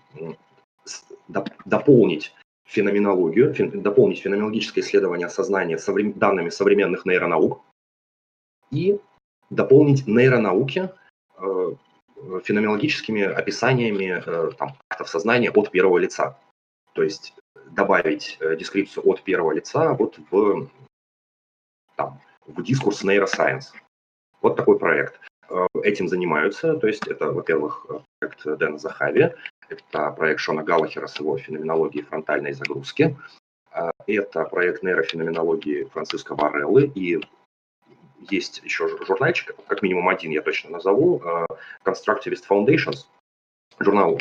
дополнить 1.64 2.34
феноменологию, 2.66 3.54
дополнить 3.80 4.20
феноменологическое 4.20 4.84
исследование 4.84 5.28
сознания 5.28 5.78
соврем, 5.78 6.12
данными 6.12 6.50
современных 6.50 7.06
нейронаук 7.06 7.62
и 8.70 8.98
дополнить 9.50 10.06
нейронауки 10.06 10.90
э, 11.38 11.72
феноменологическими 12.44 13.22
описаниями 13.22 14.22
э, 14.24 14.50
там, 14.58 14.76
актов 14.90 15.08
сознания 15.08 15.50
от 15.50 15.70
первого 15.70 15.98
лица. 15.98 16.38
То 16.92 17.02
есть 17.02 17.34
добавить 17.70 18.38
э, 18.40 18.56
дескрипцию 18.56 19.08
от 19.08 19.22
первого 19.22 19.52
лица 19.52 19.92
вот 19.94 20.18
в, 20.30 20.68
там, 21.96 22.20
в 22.46 22.62
дискурс 22.62 23.02
нейросайенс. 23.04 23.72
Вот 24.40 24.56
такой 24.56 24.78
проект. 24.78 25.20
Э, 25.48 25.66
этим 25.82 26.08
занимаются, 26.08 26.74
то 26.76 26.86
есть 26.86 27.06
это, 27.06 27.30
во-первых, 27.32 27.86
проект 28.18 28.44
Дэна 28.44 28.78
Захави, 28.78 29.32
это 29.68 30.10
проект 30.12 30.40
Шона 30.40 30.62
Галлахера 30.62 31.06
с 31.06 31.18
его 31.18 31.36
феноменологией 31.38 32.04
фронтальной 32.04 32.52
загрузки, 32.52 33.16
э, 33.72 33.90
это 34.06 34.44
проект 34.44 34.82
нейрофеноменологии 34.82 35.84
Франциско 35.84 36.34
Вареллы, 36.34 36.90
и 36.94 37.20
есть 38.30 38.62
еще 38.64 38.88
журнальчик, 39.04 39.54
как 39.68 39.82
минимум 39.82 40.08
один 40.08 40.30
я 40.32 40.42
точно 40.42 40.70
назову, 40.70 41.22
Constructivist 41.84 42.44
Foundations, 42.48 43.06
журнал 43.78 44.18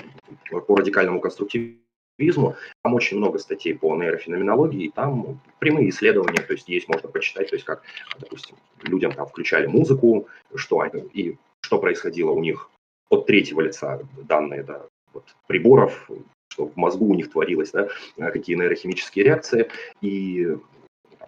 по 0.68 0.76
радикальному 0.76 1.22
конструктивизму, 1.22 1.85
визму. 2.18 2.56
Там 2.84 2.94
очень 2.94 3.18
много 3.18 3.40
статей 3.40 3.76
по 3.76 3.96
нейрофеноменологии, 3.96 4.86
и 4.86 4.92
там 4.92 5.40
прямые 5.60 5.90
исследования, 5.90 6.42
то 6.42 6.54
есть 6.54 6.70
есть, 6.70 6.88
можно 6.88 7.10
почитать, 7.10 7.50
то 7.50 7.56
есть 7.56 7.66
как, 7.66 7.84
допустим, 8.20 8.58
людям 8.84 9.12
там 9.12 9.28
включали 9.28 9.68
музыку, 9.68 10.28
что 10.56 10.80
они, 10.82 11.02
и 11.14 11.38
что 11.62 11.80
происходило 11.80 12.32
у 12.32 12.42
них 12.42 12.70
от 13.10 13.26
третьего 13.26 13.62
лица, 13.62 14.02
данные 14.24 14.64
да, 14.64 14.86
вот, 15.14 15.36
приборов, 15.48 16.10
что 16.50 16.68
в 16.68 16.76
мозгу 16.78 17.08
у 17.08 17.16
них 17.16 17.32
творилось, 17.32 17.72
да, 17.72 17.90
какие 18.18 18.56
нейрохимические 18.56 19.26
реакции, 19.26 19.70
и 20.02 20.58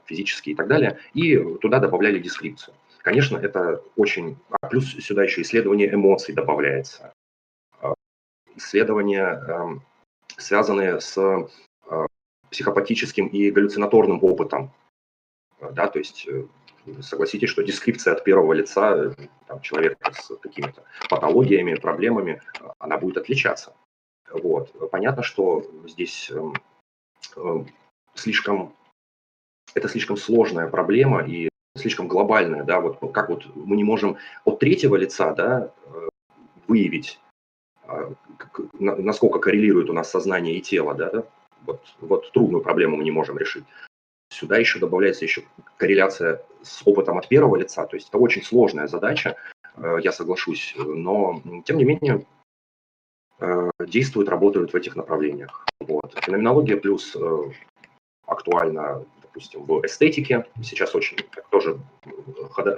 физические 0.06 0.54
и 0.54 0.56
так 0.56 0.68
далее, 0.68 1.00
и 1.14 1.38
туда 1.60 1.80
добавляли 1.80 2.20
дескрипцию. 2.20 2.74
Конечно, 3.00 3.38
это 3.38 3.82
очень... 3.96 4.38
А 4.62 4.68
плюс 4.68 4.86
сюда 4.86 5.24
еще 5.24 5.42
исследование 5.42 5.94
эмоций 5.94 6.34
добавляется. 6.34 7.14
А, 7.80 7.94
исследование 8.56 9.42
эм, 9.48 9.82
связанные 10.38 11.02
с 11.02 11.18
э, 11.18 12.08
психопатическим 12.50 13.28
и 13.28 13.52
галлюцинаторным 13.52 14.24
опытом. 14.24 14.72
Да, 15.60 15.88
то 15.88 16.00
есть 16.00 16.28
э, 16.28 16.46
согласитесь, 17.02 17.50
что 17.50 17.64
дескрипция 17.64 18.14
от 18.14 18.24
первого 18.24 18.54
лица 18.54 19.14
там, 19.48 19.62
человека 19.62 20.12
с 20.14 20.36
какими-то 20.38 20.84
патологиями, 21.10 21.76
проблемами, 21.76 22.42
она 22.80 22.98
будет 22.98 23.18
отличаться. 23.18 23.76
Вот. 24.32 24.92
Понятно, 24.92 25.24
что 25.24 25.66
здесь 25.86 26.32
э, 26.32 27.66
слишком, 28.14 28.76
это 29.74 29.90
слишком 29.90 30.18
сложная 30.18 30.68
проблема 30.68 31.24
и 31.24 31.50
слишком 31.76 32.08
глобальная, 32.08 32.64
да, 32.64 32.80
вот 32.80 33.14
как 33.14 33.30
вот 33.30 33.46
мы 33.56 33.76
не 33.76 33.84
можем 33.84 34.18
от 34.46 34.60
третьего 34.60 34.96
лица, 34.96 35.34
да, 35.34 35.72
выявить 36.68 37.20
насколько 38.80 39.40
коррелирует 39.40 39.90
у 39.90 39.94
нас 39.94 40.10
сознание 40.10 40.56
и 40.56 40.62
тело, 40.62 40.94
да, 40.94 41.24
вот, 41.66 41.82
вот 42.00 42.32
трудную 42.32 42.64
проблему 42.64 42.98
мы 42.98 43.04
не 43.04 43.12
можем 43.12 43.38
решить. 43.38 43.64
Сюда 44.30 44.58
еще 44.58 44.80
добавляется 44.80 45.26
еще 45.26 45.44
корреляция 45.78 46.42
с 46.62 46.82
опытом 46.86 47.18
от 47.18 47.28
первого 47.28 47.56
лица, 47.56 47.86
то 47.86 47.96
есть 47.96 48.10
это 48.10 48.18
очень 48.18 48.44
сложная 48.44 48.88
задача, 48.88 49.36
э, 49.78 49.98
я 50.04 50.12
соглашусь, 50.12 50.76
но 50.78 51.42
тем 51.66 51.78
не 51.78 51.86
менее 51.86 52.26
э, 53.40 53.70
действуют, 53.80 54.30
работают 54.30 54.74
в 54.74 54.76
этих 54.76 54.96
направлениях. 54.96 55.66
Вот. 55.80 56.14
Феноменология 56.22 56.78
плюс 56.78 57.16
э, 57.16 57.52
актуальна 58.26 59.06
допустим, 59.38 59.64
в 59.66 59.86
эстетике. 59.86 60.46
Сейчас 60.64 60.96
очень 60.96 61.18
тоже 61.52 61.80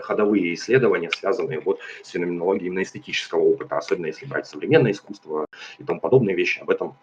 ходовые 0.01 0.53
исследования, 0.53 1.09
связанные 1.09 1.61
вот 1.61 1.79
с 2.03 2.09
феноменологией 2.09 2.67
именно 2.67 2.83
эстетического 2.83 3.39
опыта, 3.39 3.77
особенно 3.77 4.07
если 4.07 4.25
брать 4.25 4.47
современное 4.47 4.91
искусство 4.91 5.45
и 5.77 5.83
тому 5.83 6.01
подобные 6.01 6.35
вещи. 6.35 6.59
Об 6.59 6.69
этом 6.69 6.97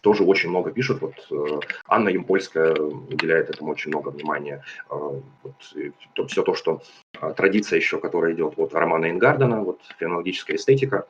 тоже 0.00 0.24
очень 0.24 0.48
много 0.48 0.70
пишут. 0.70 1.02
Вот 1.02 1.14
э, 1.30 1.60
Анна 1.86 2.08
Юмпольская 2.08 2.72
уделяет 2.74 3.50
этому 3.50 3.72
очень 3.72 3.90
много 3.90 4.08
внимания. 4.08 4.62
Э, 4.90 5.20
вот, 5.42 6.28
все 6.30 6.42
то, 6.42 6.54
что 6.54 6.82
э, 7.20 7.32
традиция 7.36 7.76
еще, 7.78 7.98
которая 7.98 8.32
идет 8.32 8.56
вот 8.56 8.74
Романа 8.74 9.10
Ингардена, 9.10 9.62
вот 9.62 9.80
феноменологическая 9.98 10.56
эстетика, 10.56 11.06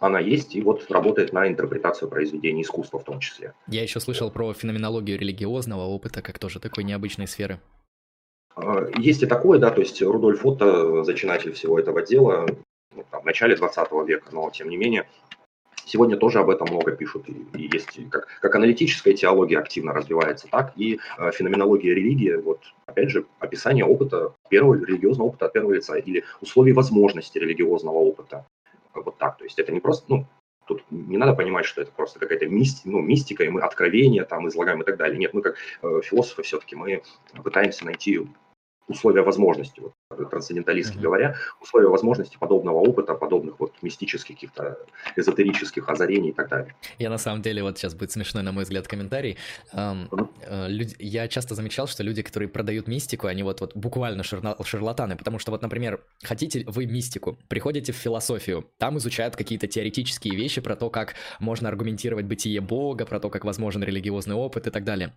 она 0.00 0.20
есть 0.20 0.54
и 0.54 0.62
вот 0.62 0.90
работает 0.90 1.32
на 1.32 1.48
интерпретацию 1.48 2.08
произведений 2.08 2.62
искусства 2.62 2.98
в 2.98 3.04
том 3.04 3.20
числе. 3.20 3.52
Я 3.68 3.82
еще 3.82 4.00
слышал 4.00 4.30
про 4.30 4.52
феноменологию 4.52 5.18
религиозного 5.18 5.82
опыта, 5.82 6.22
как 6.22 6.38
тоже 6.38 6.60
такой 6.60 6.84
необычной 6.84 7.26
сферы. 7.26 7.60
Есть 8.98 9.22
и 9.22 9.26
такое, 9.26 9.58
да, 9.58 9.70
то 9.70 9.80
есть 9.80 10.00
Рудольф 10.00 10.44
Отто, 10.44 11.04
зачинатель 11.04 11.52
всего 11.52 11.78
этого 11.78 12.02
дела, 12.02 12.46
ну, 12.94 13.04
там, 13.10 13.22
в 13.22 13.24
начале 13.26 13.54
20 13.54 13.92
века, 14.06 14.28
но 14.32 14.50
тем 14.50 14.70
не 14.70 14.76
менее 14.76 15.06
Сегодня 15.86 16.16
тоже 16.16 16.40
об 16.40 16.50
этом 16.50 16.66
много 16.68 16.90
пишут. 16.90 17.28
И, 17.28 17.46
и 17.56 17.70
есть 17.72 18.10
как, 18.10 18.26
как 18.40 18.54
аналитическая 18.56 19.14
теология 19.14 19.58
активно 19.58 19.92
развивается, 19.92 20.48
так 20.50 20.72
и 20.76 20.98
э, 21.16 21.30
феноменология 21.30 21.94
религии. 21.94 22.34
Вот, 22.34 22.60
опять 22.86 23.10
же, 23.10 23.24
описание 23.38 23.84
опыта 23.84 24.34
первого 24.50 24.74
религиозного 24.74 25.28
опыта 25.28 25.46
от 25.46 25.52
первого 25.52 25.74
лица 25.74 25.96
или 25.96 26.24
условий 26.40 26.72
возможности 26.72 27.38
религиозного 27.38 27.98
опыта. 27.98 28.44
Вот 29.02 29.18
так. 29.18 29.38
То 29.38 29.44
есть 29.44 29.58
это 29.58 29.72
не 29.72 29.80
просто, 29.80 30.04
ну, 30.08 30.26
Тут 30.66 30.82
не 30.90 31.16
надо 31.16 31.32
понимать, 31.32 31.64
что 31.64 31.80
это 31.80 31.92
просто 31.92 32.18
какая-то 32.18 32.46
мисти, 32.46 32.88
ну, 32.88 33.00
мистика, 33.00 33.44
и 33.44 33.48
мы 33.48 33.60
откровения 33.60 34.24
там 34.24 34.48
излагаем 34.48 34.82
и 34.82 34.84
так 34.84 34.96
далее. 34.96 35.16
Нет, 35.16 35.32
мы 35.32 35.40
как 35.40 35.56
э, 35.82 36.00
философы 36.02 36.42
все-таки 36.42 36.74
мы 36.74 37.02
пытаемся 37.44 37.84
найти 37.84 38.26
условия 38.88 39.22
возможности, 39.22 39.80
вот, 39.80 39.92
трансценденталистски 40.14 40.96
mm-hmm. 40.96 41.00
говоря, 41.00 41.36
условия 41.60 41.88
возможности 41.88 42.36
подобного 42.38 42.78
опыта, 42.78 43.14
подобных 43.14 43.58
вот 43.58 43.72
мистических 43.82 44.36
каких-то 44.36 44.78
эзотерических 45.16 45.88
озарений 45.88 46.30
и 46.30 46.32
так 46.32 46.48
далее. 46.48 46.74
Я 46.98 47.10
на 47.10 47.18
самом 47.18 47.42
деле, 47.42 47.62
вот 47.62 47.78
сейчас 47.78 47.94
будет 47.94 48.12
смешной, 48.12 48.42
на 48.42 48.52
мой 48.52 48.64
взгляд, 48.64 48.86
комментарий. 48.86 49.36
Эм, 49.72 50.08
mm-hmm. 50.10 50.68
люди, 50.68 50.94
я 50.98 51.28
часто 51.28 51.54
замечал, 51.54 51.86
что 51.88 52.02
люди, 52.02 52.22
которые 52.22 52.48
продают 52.48 52.86
мистику, 52.86 53.26
они 53.26 53.42
вот, 53.42 53.60
вот 53.60 53.76
буквально 53.76 54.22
шарлатаны, 54.22 55.16
потому 55.16 55.38
что 55.38 55.50
вот, 55.50 55.62
например, 55.62 56.04
хотите 56.22 56.64
вы 56.66 56.86
мистику, 56.86 57.38
приходите 57.48 57.92
в 57.92 57.96
философию, 57.96 58.70
там 58.78 58.98
изучают 58.98 59.36
какие-то 59.36 59.66
теоретические 59.66 60.36
вещи 60.36 60.60
про 60.60 60.76
то, 60.76 60.90
как 60.90 61.14
можно 61.40 61.68
аргументировать 61.68 62.26
бытие 62.26 62.60
Бога, 62.60 63.06
про 63.06 63.20
то, 63.20 63.30
как 63.30 63.44
возможен 63.44 63.82
религиозный 63.82 64.34
опыт 64.34 64.66
и 64.66 64.70
так 64.70 64.84
далее. 64.84 65.14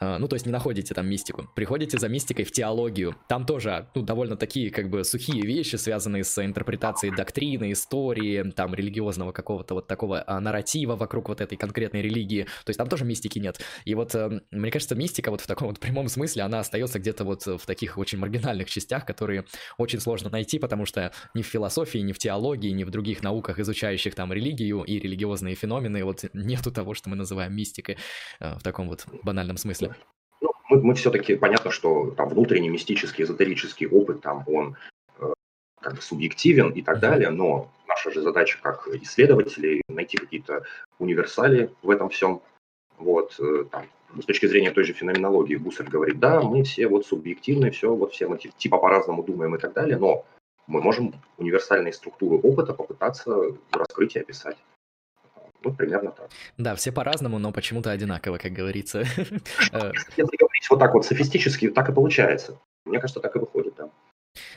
Э, 0.00 0.18
ну, 0.18 0.28
то 0.28 0.34
есть 0.34 0.44
не 0.44 0.52
находите 0.52 0.92
там 0.94 1.08
мистику. 1.08 1.48
Приходите 1.54 1.98
за 1.98 2.08
мистикой 2.08 2.44
в 2.44 2.52
теологию. 2.52 3.16
Там 3.28 3.46
тоже, 3.46 3.88
ну, 3.94 4.02
довольно 4.02 4.25
такие, 4.34 4.72
как 4.72 4.90
бы, 4.90 5.04
сухие 5.04 5.42
вещи, 5.42 5.76
связанные 5.76 6.24
с 6.24 6.44
интерпретацией 6.44 7.14
доктрины, 7.14 7.70
истории, 7.70 8.50
там, 8.50 8.74
религиозного 8.74 9.30
какого-то 9.30 9.74
вот 9.74 9.86
такого 9.86 10.24
а, 10.26 10.40
нарратива 10.40 10.96
вокруг 10.96 11.28
вот 11.28 11.40
этой 11.40 11.56
конкретной 11.56 12.02
религии. 12.02 12.44
То 12.64 12.70
есть 12.70 12.78
там 12.78 12.88
тоже 12.88 13.04
мистики 13.04 13.38
нет. 13.38 13.60
И 13.84 13.94
вот, 13.94 14.14
э, 14.14 14.40
мне 14.50 14.70
кажется, 14.70 14.96
мистика 14.96 15.30
вот 15.30 15.40
в 15.40 15.46
таком 15.46 15.68
вот 15.68 15.78
прямом 15.78 16.08
смысле, 16.08 16.42
она 16.42 16.60
остается 16.60 16.98
где-то 16.98 17.24
вот 17.24 17.46
в 17.46 17.64
таких 17.66 17.98
очень 17.98 18.18
маргинальных 18.18 18.68
частях, 18.68 19.06
которые 19.06 19.44
очень 19.78 20.00
сложно 20.00 20.30
найти, 20.30 20.58
потому 20.58 20.86
что 20.86 21.12
ни 21.34 21.42
в 21.42 21.46
философии, 21.46 21.98
ни 21.98 22.12
в 22.12 22.18
теологии, 22.18 22.70
ни 22.70 22.84
в 22.84 22.90
других 22.90 23.22
науках, 23.22 23.58
изучающих 23.60 24.14
там 24.14 24.32
религию 24.32 24.82
и 24.82 24.98
религиозные 24.98 25.54
феномены, 25.54 26.04
вот 26.04 26.24
нету 26.32 26.72
того, 26.72 26.94
что 26.94 27.10
мы 27.10 27.16
называем 27.16 27.54
мистикой 27.54 27.98
э, 28.40 28.54
в 28.58 28.62
таком 28.62 28.88
вот 28.88 29.06
банальном 29.22 29.56
смысле 29.56 29.94
мы, 30.68 30.82
мы 30.82 30.94
все-таки, 30.94 31.36
понятно, 31.36 31.70
что 31.70 32.10
там 32.10 32.28
внутренний 32.28 32.68
мистический, 32.68 33.24
эзотерический 33.24 33.86
опыт, 33.86 34.20
там 34.20 34.44
он 34.46 34.76
э, 35.18 35.32
как 35.80 35.94
бы 35.94 36.02
субъективен 36.02 36.70
и 36.70 36.82
так 36.82 37.00
далее, 37.00 37.30
но 37.30 37.70
наша 37.86 38.10
же 38.10 38.22
задача 38.22 38.58
как 38.62 38.88
исследователей 38.88 39.82
найти 39.88 40.16
какие-то 40.16 40.64
универсали 40.98 41.70
в 41.82 41.90
этом 41.90 42.08
всем. 42.08 42.42
Вот, 42.98 43.38
э, 43.38 43.64
там, 43.70 43.86
с 44.20 44.24
точки 44.24 44.46
зрения 44.46 44.70
той 44.70 44.84
же 44.84 44.92
феноменологии 44.92 45.56
Гуссель 45.56 45.88
говорит, 45.88 46.18
да, 46.18 46.40
мы 46.40 46.62
все 46.64 46.88
вот 46.88 47.06
субъективны, 47.06 47.70
все, 47.70 47.94
вот 47.94 48.12
все 48.12 48.28
мы 48.28 48.38
типа 48.38 48.78
по-разному 48.78 49.22
думаем 49.22 49.54
и 49.54 49.58
так 49.58 49.72
далее, 49.72 49.98
но 49.98 50.24
мы 50.66 50.80
можем 50.80 51.14
универсальные 51.38 51.92
структуры 51.92 52.38
опыта 52.38 52.72
попытаться 52.72 53.36
раскрыть 53.70 54.16
и 54.16 54.20
описать. 54.20 54.56
Вот 55.62 55.76
примерно 55.76 56.10
так. 56.12 56.30
Да, 56.58 56.74
все 56.74 56.92
по-разному, 56.92 57.38
но 57.38 57.52
почему-то 57.52 57.90
одинаково, 57.90 58.38
как 58.38 58.52
говорится. 58.52 59.04
Э, 59.72 59.92
Если 60.16 60.36
говорить 60.36 60.66
вот 60.70 60.78
так 60.78 60.94
вот 60.94 61.04
софистически, 61.04 61.68
так 61.68 61.88
и 61.88 61.92
получается. 61.92 62.58
Мне 62.84 63.00
кажется, 63.00 63.20
так 63.20 63.34
и 63.36 63.38
выходит, 63.38 63.74
да. 63.76 63.90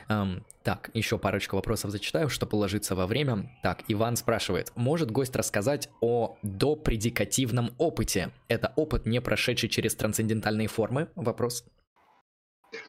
Um, 0.08 0.42
так, 0.62 0.90
еще 0.92 1.18
парочку 1.18 1.56
вопросов 1.56 1.90
зачитаю, 1.90 2.28
чтобы 2.28 2.56
уложиться 2.56 2.94
во 2.94 3.06
время. 3.06 3.50
Так, 3.62 3.82
Иван 3.88 4.16
спрашивает, 4.16 4.72
может 4.76 5.10
гость 5.10 5.36
рассказать 5.36 5.88
о 6.00 6.36
допредикативном 6.42 7.70
опыте? 7.78 8.30
Это 8.48 8.72
опыт, 8.76 9.06
не 9.06 9.20
прошедший 9.20 9.68
через 9.68 9.94
трансцендентальные 9.94 10.68
формы? 10.68 11.08
Вопрос. 11.14 11.64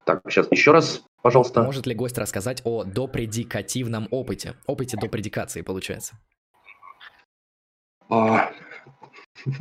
Так, 0.05 0.21
сейчас 0.29 0.51
еще 0.51 0.71
раз, 0.71 1.03
пожалуйста. 1.21 1.63
Может 1.63 1.87
ли 1.87 1.95
гость 1.95 2.17
рассказать 2.17 2.61
о 2.65 2.83
допредикативном 2.83 4.07
опыте? 4.11 4.55
Опыте 4.67 4.97
допредикации, 4.97 5.61
получается. 5.61 6.15
А, 8.11 8.51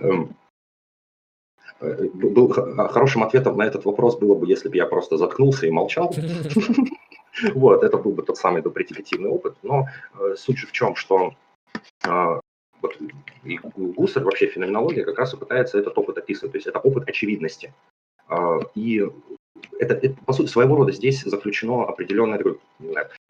эм, 0.00 0.34
э, 1.80 2.08
был 2.14 2.48
хорошим 2.48 3.22
ответом 3.22 3.56
на 3.58 3.64
этот 3.64 3.84
вопрос 3.84 4.18
было 4.18 4.34
бы, 4.34 4.48
если 4.48 4.68
бы 4.68 4.76
я 4.76 4.86
просто 4.86 5.18
заткнулся 5.18 5.66
и 5.66 5.70
молчал. 5.70 6.14
Вот, 7.54 7.82
это 7.82 7.96
был 7.96 8.12
бы 8.12 8.22
тот 8.22 8.36
самый 8.36 8.60
допредикативный 8.60 9.30
опыт. 9.30 9.56
Но 9.62 9.86
э, 10.20 10.34
суть 10.36 10.58
же 10.58 10.66
в 10.66 10.72
чем, 10.72 10.94
что 10.94 11.32
а, 12.04 12.40
вот, 12.82 12.98
и 13.42 13.58
Гусарь, 13.74 14.22
вообще 14.22 14.48
феноменология, 14.48 15.02
как 15.02 15.18
раз 15.18 15.32
и 15.32 15.38
пытается 15.38 15.78
этот 15.78 15.96
опыт 15.96 16.18
описывать. 16.18 16.52
То 16.52 16.58
есть 16.58 16.66
это 16.66 16.78
опыт 16.78 17.08
очевидности. 17.08 17.72
А, 18.28 18.58
и 18.74 19.02
это, 19.78 19.94
это, 19.94 20.14
по 20.26 20.34
сути, 20.34 20.50
своего 20.50 20.76
рода 20.76 20.92
здесь 20.92 21.22
заключено 21.22 21.84
определенное 21.84 22.38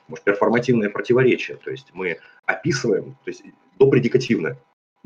может, 0.08 0.24
перформативное 0.24 0.90
противоречие. 0.90 1.56
То 1.56 1.70
есть 1.70 1.90
мы 1.92 2.18
описываем, 2.46 3.16
то 3.24 3.28
есть 3.28 3.42
допредикативно. 3.78 4.56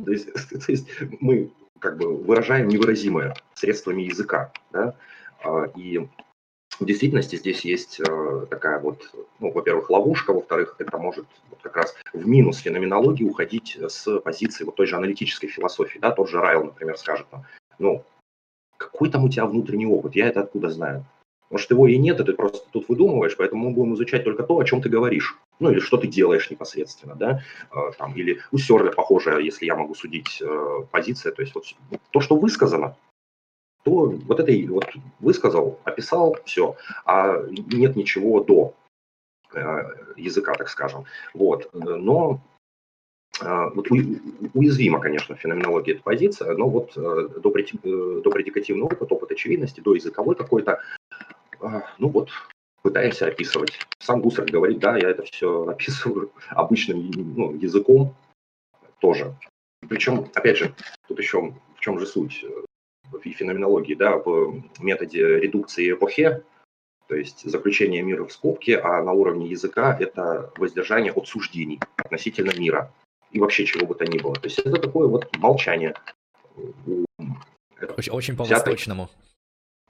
То 0.04 0.10
есть, 0.10 0.32
то 0.66 0.72
есть 0.72 0.88
мы 1.20 1.50
как 1.78 1.98
бы 1.98 2.16
выражаем 2.16 2.68
невыразимое 2.68 3.34
средствами 3.54 4.02
языка. 4.02 4.52
Да? 4.72 4.94
А, 5.42 5.64
и 5.76 6.06
в 6.78 6.84
действительности 6.84 7.36
здесь 7.36 7.64
есть 7.64 8.00
э, 8.00 8.46
такая 8.50 8.78
вот, 8.80 9.10
ну, 9.40 9.50
во-первых, 9.50 9.88
ловушка, 9.88 10.32
во-вторых, 10.32 10.76
это 10.78 10.98
может 10.98 11.26
вот 11.48 11.60
как 11.62 11.76
раз 11.76 11.94
в 12.12 12.26
минус 12.26 12.58
феноменологии 12.58 13.24
уходить 13.24 13.78
с 13.80 14.20
позиции 14.20 14.64
вот 14.64 14.76
той 14.76 14.86
же 14.86 14.96
аналитической 14.96 15.48
философии. 15.48 15.98
Да? 15.98 16.10
Тот 16.10 16.28
же 16.28 16.40
Райл, 16.40 16.64
например, 16.64 16.98
скажет, 16.98 17.26
ну, 17.78 18.04
какой 18.76 19.10
там 19.10 19.24
у 19.24 19.28
тебя 19.28 19.46
внутренний 19.46 19.86
опыт, 19.86 20.16
я 20.16 20.28
это 20.28 20.40
откуда 20.40 20.68
знаю? 20.68 21.04
Может, 21.50 21.70
его 21.70 21.86
и 21.86 21.96
нет, 21.96 22.20
и 22.20 22.24
ты 22.24 22.32
просто 22.32 22.66
тут 22.72 22.88
выдумываешь, 22.88 23.36
поэтому 23.36 23.68
мы 23.68 23.74
будем 23.74 23.94
изучать 23.94 24.24
только 24.24 24.42
то, 24.42 24.58
о 24.58 24.64
чем 24.64 24.82
ты 24.82 24.88
говоришь. 24.88 25.38
Ну, 25.60 25.70
или 25.70 25.78
что 25.78 25.96
ты 25.96 26.08
делаешь 26.08 26.50
непосредственно, 26.50 27.14
да, 27.14 27.42
а, 27.70 27.92
там, 27.92 28.14
или 28.14 28.40
у 28.52 28.58
Сёрля 28.58 28.90
похожая, 28.90 29.38
если 29.38 29.64
я 29.64 29.76
могу 29.76 29.94
судить, 29.94 30.42
э, 30.42 30.82
позиция, 30.90 31.32
то 31.32 31.42
есть 31.42 31.54
вот 31.54 31.64
то, 32.10 32.20
что 32.20 32.36
высказано, 32.36 32.96
то 33.84 34.06
вот 34.06 34.40
это 34.40 34.52
вот 34.72 34.86
высказал, 35.20 35.78
описал, 35.84 36.36
все, 36.44 36.76
а 37.04 37.42
нет 37.48 37.94
ничего 37.94 38.42
до 38.42 38.74
э, 39.54 39.82
языка, 40.16 40.54
так 40.54 40.68
скажем. 40.68 41.04
Вот, 41.32 41.70
но 41.72 42.40
а, 42.42 42.55
вот 43.40 43.90
уязвима, 43.90 45.00
конечно, 45.00 45.36
феноменология 45.36 45.94
эта 45.94 46.02
позиция, 46.02 46.54
но 46.56 46.68
вот 46.68 46.96
э, 46.96 47.28
до, 47.38 47.50
предикативный 47.50 48.84
опыт, 48.84 49.12
опыт 49.12 49.32
очевидности, 49.32 49.80
до 49.80 49.94
языковой 49.94 50.36
какой-то, 50.36 50.80
а, 51.60 51.82
ну 51.98 52.08
вот, 52.08 52.30
пытаемся 52.82 53.26
описывать. 53.26 53.78
Сам 53.98 54.22
Гусар 54.22 54.46
говорит, 54.46 54.78
да, 54.78 54.96
я 54.96 55.10
это 55.10 55.22
все 55.24 55.66
описываю 55.66 56.32
обычным 56.50 57.10
ну, 57.10 57.54
языком 57.56 58.14
тоже. 59.00 59.34
Причем, 59.86 60.30
опять 60.34 60.56
же, 60.56 60.74
тут 61.06 61.18
еще 61.18 61.54
в 61.76 61.80
чем 61.80 61.98
же 61.98 62.06
суть 62.06 62.44
в 63.12 63.20
феноменологии, 63.20 63.94
да, 63.94 64.16
в 64.16 64.62
методе 64.80 65.40
редукции 65.40 65.92
эпохе, 65.92 66.42
то 67.06 67.14
есть 67.14 67.48
заключение 67.48 68.02
мира 68.02 68.24
в 68.24 68.32
скобке, 68.32 68.78
а 68.78 69.02
на 69.02 69.12
уровне 69.12 69.46
языка 69.46 69.96
это 69.98 70.52
воздержание 70.56 71.12
от 71.12 71.28
суждений 71.28 71.80
относительно 71.96 72.52
мира 72.58 72.92
и 73.32 73.40
вообще 73.40 73.64
чего 73.64 73.86
бы 73.86 73.94
то 73.94 74.04
ни 74.04 74.18
было. 74.18 74.34
То 74.34 74.44
есть 74.44 74.58
это 74.58 74.78
такое 74.78 75.08
вот 75.08 75.36
молчание. 75.38 75.94
Очень, 77.96 78.12
очень 78.12 78.36
по-восточному. 78.36 79.08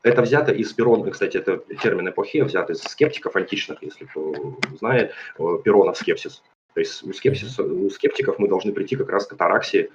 Это 0.02 0.22
взято 0.22 0.52
из 0.52 0.72
Перона, 0.72 1.10
кстати, 1.10 1.36
это 1.36 1.58
термин 1.82 2.08
эпохи, 2.08 2.38
взят 2.38 2.70
из 2.70 2.80
скептиков 2.82 3.34
античных, 3.34 3.82
если 3.82 4.04
кто 4.04 4.56
знает, 4.78 5.12
э, 5.38 5.58
Перонов 5.64 5.96
скепсис. 5.96 6.42
То 6.74 6.80
есть 6.80 7.02
у, 7.02 7.12
скепсис, 7.12 7.58
у 7.58 7.90
скептиков 7.90 8.38
мы 8.38 8.48
должны 8.48 8.72
прийти 8.72 8.94
как 8.94 9.08
раз 9.10 9.26
к 9.26 9.32
атараксии, 9.32 9.90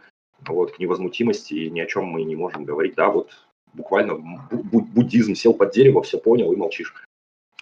вот, 0.48 0.74
к 0.74 0.80
невозмутимости, 0.80 1.54
и 1.54 1.70
ни 1.70 1.80
о 1.80 1.86
чем 1.86 2.06
мы 2.06 2.24
не 2.24 2.36
можем 2.36 2.66
говорить. 2.66 2.96
Да, 2.96 3.10
вот 3.10 3.32
буквально 3.74 4.16
буддизм 4.52 5.36
сел 5.36 5.54
под 5.54 5.72
дерево, 5.72 6.02
все 6.02 6.18
понял 6.18 6.52
и 6.52 6.58
молчишь. 6.58 6.94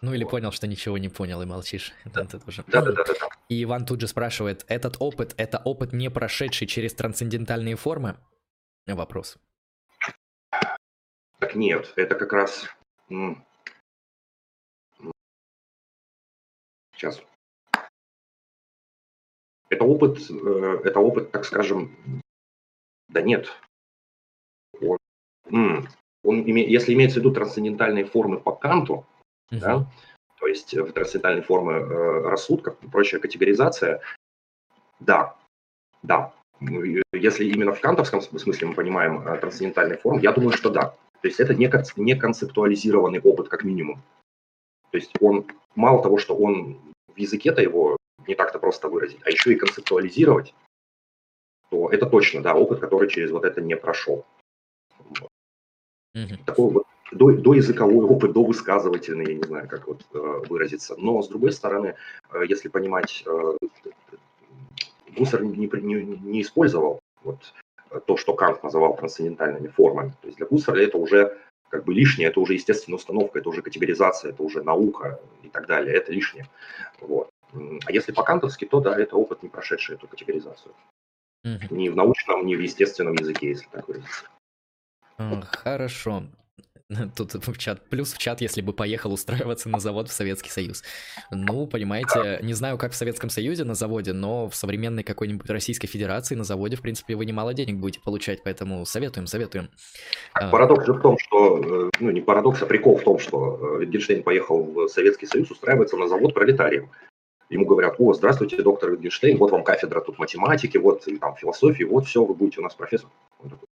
Ну 0.02 0.14
или 0.14 0.24
понял, 0.24 0.52
что 0.52 0.68
ничего 0.68 0.98
не 0.98 1.10
понял 1.10 1.42
и 1.42 1.46
молчишь. 1.46 1.94
Да. 2.06 2.24
Да, 2.24 2.82
да, 2.82 2.92
да, 2.92 3.04
да. 3.04 3.30
И 3.50 3.64
Иван 3.64 3.86
тут 3.86 4.00
же 4.00 4.08
спрашивает, 4.08 4.64
этот 4.68 4.96
опыт, 5.00 5.34
это 5.38 5.58
опыт, 5.58 5.92
не 5.92 6.10
прошедший 6.10 6.68
через 6.68 6.94
трансцендентальные 6.94 7.76
формы? 7.76 8.18
вопрос. 8.88 9.38
Так 11.40 11.56
нет, 11.56 11.94
это 11.96 12.16
как 12.16 12.34
раз... 12.34 12.68
Сейчас. 16.96 17.22
Это 19.70 19.84
опыт, 19.84 20.20
э, 20.30 20.82
это 20.84 21.00
опыт, 21.00 21.32
так 21.32 21.46
скажем, 21.46 21.96
да 23.08 23.22
нет. 23.22 23.48
Он, 24.82 24.98
он, 26.24 26.46
если 26.46 26.94
имеется 26.94 27.20
в 27.20 27.24
виду 27.24 27.32
трансцендентальные 27.32 28.06
формы 28.06 28.40
по 28.40 28.52
Канту, 28.52 29.06
uh-huh. 29.52 29.60
да, 29.60 29.86
то 30.40 30.48
есть 30.48 30.74
в 30.74 30.92
трансцендентальные 30.94 31.44
формы 31.44 31.74
э, 31.74 32.22
рассудка, 32.22 32.72
прочая 32.92 33.20
категоризация, 33.20 34.02
да, 35.00 35.36
да. 36.02 36.34
Если 37.14 37.46
именно 37.46 37.74
в 37.74 37.80
кантовском 37.80 38.22
смысле 38.22 38.68
мы 38.68 38.74
понимаем 38.74 39.28
э, 39.28 39.38
трансцендентальные 39.38 39.98
формы, 39.98 40.22
я 40.22 40.32
думаю, 40.32 40.54
что 40.54 40.70
да. 40.70 40.96
То 41.22 41.28
есть 41.28 41.40
это 41.40 41.54
не, 41.54 41.72
не 41.98 42.16
концептуализированный 42.16 43.20
опыт, 43.20 43.50
как 43.50 43.64
минимум. 43.64 44.02
То 44.92 44.98
есть 44.98 45.12
он, 45.20 45.46
мало 45.76 46.02
того, 46.02 46.18
что 46.18 46.36
он 46.36 46.80
в 47.14 47.18
языке-то 47.18 47.62
его 47.62 47.98
не 48.28 48.36
так-то 48.36 48.60
просто 48.60 48.88
выразить, 48.88 49.20
а 49.26 49.30
еще 49.30 49.54
и 49.54 49.58
концептуализировать, 49.58 50.54
то 51.70 51.90
это 51.90 52.06
точно, 52.06 52.42
да, 52.42 52.56
опыт, 52.56 52.80
который 52.80 53.10
через 53.10 53.32
вот 53.32 53.44
это 53.44 53.62
не 53.62 53.76
прошел. 53.76 54.26
Mm-hmm. 56.16 56.44
Такой 56.46 56.72
вот 56.72 56.88
до, 57.12 57.32
до 57.32 57.54
языковой 57.54 58.06
опыт, 58.06 58.34
до 58.34 58.44
высказывательный, 58.44 59.34
я 59.34 59.36
не 59.36 59.44
знаю, 59.44 59.68
как 59.68 59.88
вот 59.88 60.06
э, 60.14 60.18
выразиться. 60.50 60.96
Но, 60.98 61.22
с 61.22 61.28
другой 61.28 61.52
стороны, 61.52 61.96
э, 62.32 62.44
если 62.48 62.70
понимать, 62.70 63.24
э, 63.26 63.58
Гуссер 65.18 65.44
не, 65.44 65.68
не, 65.68 66.20
не 66.22 66.42
использовал 66.42 67.00
вот, 67.24 67.54
то, 68.06 68.18
что 68.18 68.34
Кант 68.34 68.64
называл 68.64 68.96
трансцендентальными 68.96 69.68
формами. 69.68 70.14
То 70.22 70.28
есть 70.28 70.38
для 70.38 70.46
Гуссера 70.46 70.80
это 70.80 70.98
уже 70.98 71.38
как 71.70 71.84
бы 71.86 71.94
лишнее, 71.94 72.30
это 72.30 72.40
уже 72.40 72.54
естественная 72.54 72.98
установка, 72.98 73.40
это 73.40 73.50
уже 73.50 73.62
категоризация, 73.62 74.32
это 74.32 74.44
уже 74.44 74.64
наука 74.64 75.20
и 75.44 75.50
так 75.50 75.68
далее, 75.68 75.96
это 75.96 76.12
лишнее. 76.12 76.48
Вот. 77.00 77.30
А 77.54 77.92
если 77.92 78.12
по-кантовски, 78.12 78.66
то 78.66 78.80
да, 78.80 79.00
это 79.00 79.16
опыт, 79.16 79.44
не 79.44 79.50
прошедший 79.50 79.96
эту 79.96 80.08
категоризацию. 80.08 80.74
Mm-hmm. 81.46 81.74
Ни 81.74 81.90
в 81.90 81.96
научном, 81.96 82.46
ни 82.46 82.56
в 82.56 82.60
естественном 82.60 83.16
языке, 83.16 83.50
если 83.50 83.68
так 83.72 83.88
выразиться. 83.88 84.26
Хорошо. 85.52 86.24
Тут 87.16 87.34
в 87.34 87.58
чат, 87.58 87.82
плюс 87.90 88.14
в 88.14 88.18
чат, 88.18 88.42
если 88.42 88.62
бы 88.62 88.74
поехал 88.74 89.14
устраиваться 89.14 89.70
на 89.70 89.80
завод 89.80 90.10
в 90.10 90.12
Советский 90.12 90.50
Союз. 90.50 90.84
Ну, 91.30 91.68
понимаете, 91.68 92.40
не 92.42 92.54
знаю, 92.54 92.78
как 92.78 92.94
в 92.94 92.96
Советском 92.96 93.30
Союзе 93.30 93.64
на 93.64 93.76
заводе, 93.76 94.14
но 94.14 94.50
в 94.50 94.56
современной 94.56 95.04
какой-нибудь 95.04 95.48
Российской 95.50 95.88
Федерации 95.88 96.34
на 96.34 96.44
заводе, 96.44 96.78
в 96.78 96.82
принципе, 96.82 97.16
вы 97.16 97.26
немало 97.26 97.54
денег 97.54 97.78
будете 97.78 98.02
получать, 98.02 98.44
поэтому 98.44 98.86
советуем, 98.86 99.28
советуем. 99.28 99.70
А, 100.34 100.50
парадокс 100.50 100.86
же 100.86 100.94
в 100.94 101.02
том, 101.02 101.18
что, 101.20 101.58
э, 101.60 101.90
ну, 102.00 102.10
не 102.10 102.22
парадокс, 102.22 102.64
а 102.64 102.66
прикол 102.66 102.98
в 102.98 103.04
том, 103.04 103.20
что 103.20 103.80
э, 103.80 103.84
Wittgenstein 103.84 104.24
поехал 104.24 104.64
в 104.64 104.88
Советский 104.88 105.28
Союз 105.28 105.52
устраиваться 105.52 105.96
на 105.96 106.08
завод 106.08 106.34
пролетарием. 106.34 106.90
Ему 107.50 107.66
говорят, 107.66 107.96
о, 108.00 108.14
здравствуйте, 108.14 108.62
доктор 108.64 108.94
Wittgenstein, 108.94 109.38
вот 109.38 109.52
вам 109.52 109.64
кафедра 109.64 110.02
тут 110.02 110.18
математики, 110.18 110.78
вот 110.78 111.06
там 111.20 111.36
философии, 111.36 111.84
вот 111.84 112.08
все, 112.08 112.24
вы 112.24 112.34
будете 112.34 112.62
у 112.62 112.64
нас 112.64 112.74
профессор. 112.74 113.10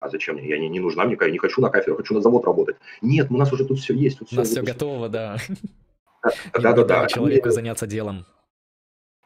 А 0.00 0.08
зачем 0.08 0.36
мне? 0.36 0.48
Я 0.48 0.58
не, 0.58 0.68
не 0.68 0.80
нужна 0.80 1.04
мне, 1.04 1.16
я 1.20 1.30
не 1.30 1.38
хочу 1.38 1.60
на 1.60 1.68
кафедру, 1.68 1.96
хочу 1.96 2.14
на 2.14 2.22
завод 2.22 2.44
работать. 2.46 2.76
Нет, 3.02 3.30
у 3.30 3.36
нас 3.36 3.52
уже 3.52 3.66
тут 3.66 3.78
все 3.78 3.94
есть. 3.94 4.18
Тут 4.18 4.32
у 4.32 4.36
нас 4.36 4.48
все, 4.48 4.62
все 4.62 4.72
готово, 4.72 5.08
да. 5.10 5.36
Да-да-да. 6.54 7.06
Человеку 7.08 7.50
заняться 7.50 7.86
делом. 7.86 8.24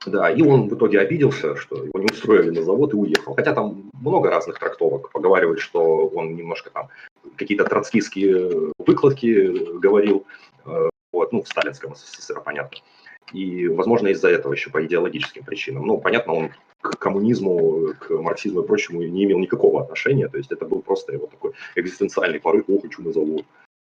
Да, 0.05 0.30
и 0.30 0.42
он 0.42 0.68
в 0.68 0.74
итоге 0.74 1.01
обиделся, 1.01 1.56
что 1.56 1.76
его 1.76 1.98
не 1.98 2.06
устроили 2.06 2.51
на 2.51 2.62
завод 2.62 2.92
и 2.92 2.96
уехал. 2.96 3.34
Хотя 3.34 3.55
там 3.55 3.90
много 3.94 4.30
разных 4.30 4.59
трактовок. 4.59 5.10
Поговаривают, 5.12 5.60
что 5.60 6.09
он 6.09 6.34
немножко 6.34 6.70
там 6.70 6.88
какие-то 7.36 7.64
троцкистские 7.64 8.72
выкладки 8.78 9.78
говорил, 9.78 10.26
э, 10.66 10.88
вот, 11.12 11.32
ну, 11.32 11.42
в 11.42 11.48
сталинском 11.48 11.94
СССР, 11.94 12.42
понятно. 12.44 12.78
И, 13.32 13.68
возможно, 13.68 14.09
из-за 14.09 14.28
этого 14.28 14.52
еще 14.52 14.70
по 14.70 14.84
идеологическим 14.84 15.44
причинам. 15.44 15.86
Ну, 15.86 15.98
понятно, 15.98 16.34
он 16.34 16.51
к 16.80 16.98
коммунизму, 16.98 17.94
к 17.98 18.10
марксизму 18.10 18.62
и 18.62 18.66
прочему 18.66 19.02
не 19.02 19.24
имел 19.24 19.38
никакого 19.38 19.82
отношения. 19.82 20.28
То 20.28 20.36
есть 20.36 20.52
это 20.52 20.66
был 20.66 20.82
просто 20.82 21.12
его 21.12 21.26
такой 21.26 21.52
экзистенциальный 21.76 22.40
порыв, 22.40 22.64
о, 22.68 22.78
хочу 22.80 23.02
на 23.02 23.12
завод. 23.12 23.44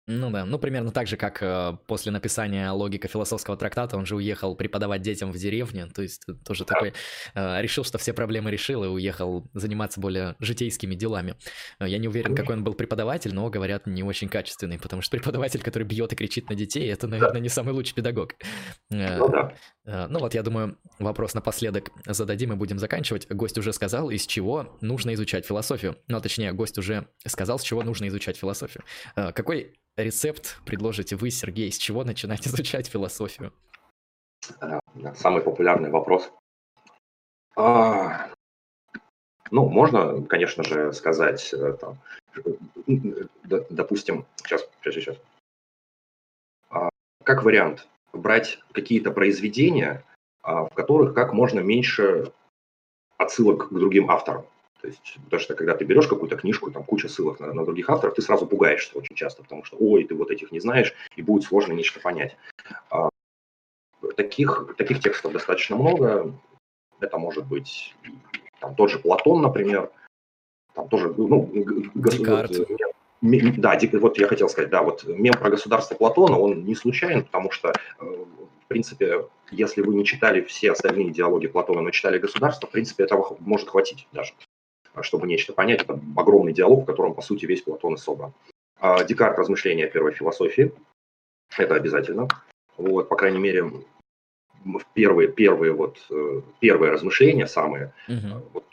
Ну 0.09 0.31
да, 0.31 0.45
ну 0.45 0.57
примерно 0.57 0.91
так 0.91 1.05
же, 1.07 1.17
как 1.17 1.43
э, 1.43 1.77
после 1.85 2.13
написания 2.13 2.71
логика 2.71 3.09
философского 3.09 3.57
трактата 3.57 3.97
он 3.97 4.05
же 4.05 4.15
уехал 4.15 4.55
преподавать 4.55 5.01
детям 5.01 5.33
в 5.33 5.37
деревне, 5.37 5.87
то 5.87 6.01
есть 6.01 6.25
тоже 6.45 6.63
да. 6.63 6.73
такой, 6.73 6.93
э, 7.35 7.61
решил, 7.61 7.83
что 7.83 7.97
все 7.97 8.13
проблемы 8.13 8.49
решил 8.49 8.85
и 8.85 8.87
уехал 8.87 9.49
заниматься 9.53 9.99
более 9.99 10.37
житейскими 10.39 10.95
делами. 10.95 11.35
Э, 11.79 11.89
я 11.89 11.97
не 11.97 12.07
уверен, 12.07 12.35
какой 12.35 12.55
он 12.55 12.63
был 12.63 12.73
преподаватель, 12.73 13.33
но, 13.33 13.49
говорят, 13.49 13.85
не 13.85 14.01
очень 14.01 14.29
качественный, 14.29 14.79
потому 14.79 15.01
что 15.01 15.17
преподаватель, 15.17 15.61
который 15.61 15.83
бьет 15.83 16.13
и 16.13 16.15
кричит 16.15 16.49
на 16.49 16.55
детей, 16.55 16.89
это, 16.89 17.07
наверное, 17.07 17.33
да. 17.33 17.39
не 17.41 17.49
самый 17.49 17.73
лучший 17.73 17.95
педагог. 17.95 18.35
Э, 18.89 19.17
ну 19.17 19.27
да. 19.27 19.53
Э, 19.87 20.07
ну 20.07 20.19
вот, 20.19 20.35
я 20.35 20.43
думаю, 20.43 20.77
вопрос 20.99 21.33
напоследок 21.33 21.89
зададим 22.05 22.53
и 22.53 22.55
будем 22.55 22.77
заканчивать. 22.77 23.27
Гость 23.29 23.57
уже 23.57 23.73
сказал, 23.73 24.09
из 24.09 24.27
чего 24.27 24.77
нужно 24.81 25.13
изучать 25.13 25.45
философию. 25.45 25.95
Ну, 26.07 26.17
а 26.17 26.21
точнее, 26.21 26.51
гость 26.51 26.77
уже 26.77 27.07
сказал, 27.25 27.57
с 27.57 27.63
чего 27.63 27.83
нужно 27.83 28.07
изучать 28.09 28.37
философию. 28.37 28.83
Э, 29.15 29.31
какой 29.31 29.73
рецепт 29.95 30.59
предложите 30.65 31.15
вы, 31.15 31.31
Сергей, 31.31 31.71
с 31.71 31.77
чего 31.77 32.03
начинать 32.03 32.45
изучать 32.47 32.87
философию? 32.87 33.53
Самый 35.15 35.41
популярный 35.41 35.89
вопрос. 35.89 36.31
А, 37.55 38.29
ну, 39.49 39.67
можно, 39.69 40.21
конечно 40.23 40.63
же, 40.63 40.93
сказать, 40.93 41.53
э, 41.53 41.73
там, 41.73 41.97
допустим, 43.69 44.25
сейчас, 44.35 44.69
сейчас, 44.83 44.93
сейчас. 44.93 45.17
А, 46.69 46.89
как 47.23 47.43
вариант, 47.43 47.87
брать 48.13 48.59
какие-то 48.71 49.11
произведения, 49.11 50.03
а, 50.41 50.65
в 50.65 50.73
которых 50.73 51.13
как 51.13 51.33
можно 51.33 51.59
меньше 51.59 52.31
отсылок 53.17 53.69
к 53.69 53.73
другим 53.73 54.09
авторам. 54.09 54.45
То 54.81 54.87
есть, 54.87 55.17
потому 55.25 55.39
что 55.39 55.55
когда 55.55 55.75
ты 55.75 55.85
берешь 55.85 56.07
какую-то 56.07 56.37
книжку, 56.37 56.71
там 56.71 56.83
куча 56.83 57.09
ссылок 57.09 57.39
на, 57.39 57.51
на 57.53 57.65
других 57.65 57.89
авторов, 57.89 58.15
ты 58.15 58.21
сразу 58.21 58.45
пугаешься 58.45 58.97
очень 58.97 59.15
часто, 59.15 59.41
потому 59.43 59.63
что, 59.63 59.77
ой, 59.77 60.03
ты 60.03 60.13
вот 60.13 60.29
этих 60.29 60.51
не 60.51 60.59
знаешь, 60.59 60.93
и 61.15 61.21
будет 61.21 61.43
сложно 61.43 61.73
нечто 61.73 61.99
понять. 61.99 62.37
А, 62.89 63.09
таких, 64.15 64.75
таких 64.77 64.99
текстов 64.99 65.33
достаточно 65.33 65.75
много. 65.75 66.33
Это 66.99 67.17
может 67.17 67.45
быть 67.45 67.95
там, 68.59 68.75
тот 68.75 68.91
же 68.91 68.99
Платон, 68.99 69.41
например, 69.41 69.91
там 70.73 70.87
тоже, 70.89 71.13
ну, 71.17 71.49
Декарт. 71.95 72.51
Да, 73.21 73.79
вот 73.93 74.17
я 74.19 74.27
хотел 74.27 74.47
сказать, 74.49 74.69
да, 74.69 74.83
вот 74.83 75.03
мем 75.05 75.33
про 75.33 75.49
государство 75.49 75.95
Платона, 75.95 76.37
он 76.37 76.65
не 76.65 76.75
случайен, 76.75 77.23
потому 77.23 77.51
что, 77.51 77.69
э, 77.69 78.03
в 78.03 78.67
принципе, 78.67 79.25
если 79.51 79.81
вы 79.81 79.95
не 79.95 80.05
читали 80.05 80.41
все 80.41 80.71
остальные 80.71 81.11
диалоги 81.11 81.47
Платона, 81.47 81.81
но 81.81 81.89
читали 81.91 82.19
государство, 82.19 82.67
в 82.67 82.71
принципе, 82.71 83.03
этого 83.03 83.37
может 83.39 83.69
хватить 83.69 84.07
даже. 84.11 84.33
А 84.93 85.03
чтобы 85.03 85.27
нечто 85.27 85.53
понять. 85.53 85.83
Это 85.83 85.99
огромный 86.15 86.53
диалог, 86.53 86.83
в 86.83 86.85
котором, 86.85 87.13
по 87.13 87.21
сути, 87.21 87.45
весь 87.45 87.61
Платон 87.61 87.95
и 87.95 87.97
собран. 87.97 88.33
А 88.79 89.03
Декарт 89.03 89.37
«Размышления 89.39 89.85
о 89.85 89.89
первой 89.89 90.11
философии». 90.11 90.71
Это 91.57 91.75
обязательно. 91.75 92.27
Вот, 92.77 93.09
по 93.09 93.15
крайней 93.15 93.39
мере, 93.39 93.71
первые, 94.93 95.29
первые, 95.29 95.71
вот, 95.71 95.97
э, 96.09 96.41
первые 96.59 96.91
размышления, 96.91 97.47
самые, 97.47 97.93
угу. 98.07 98.43
вот, 98.53 98.65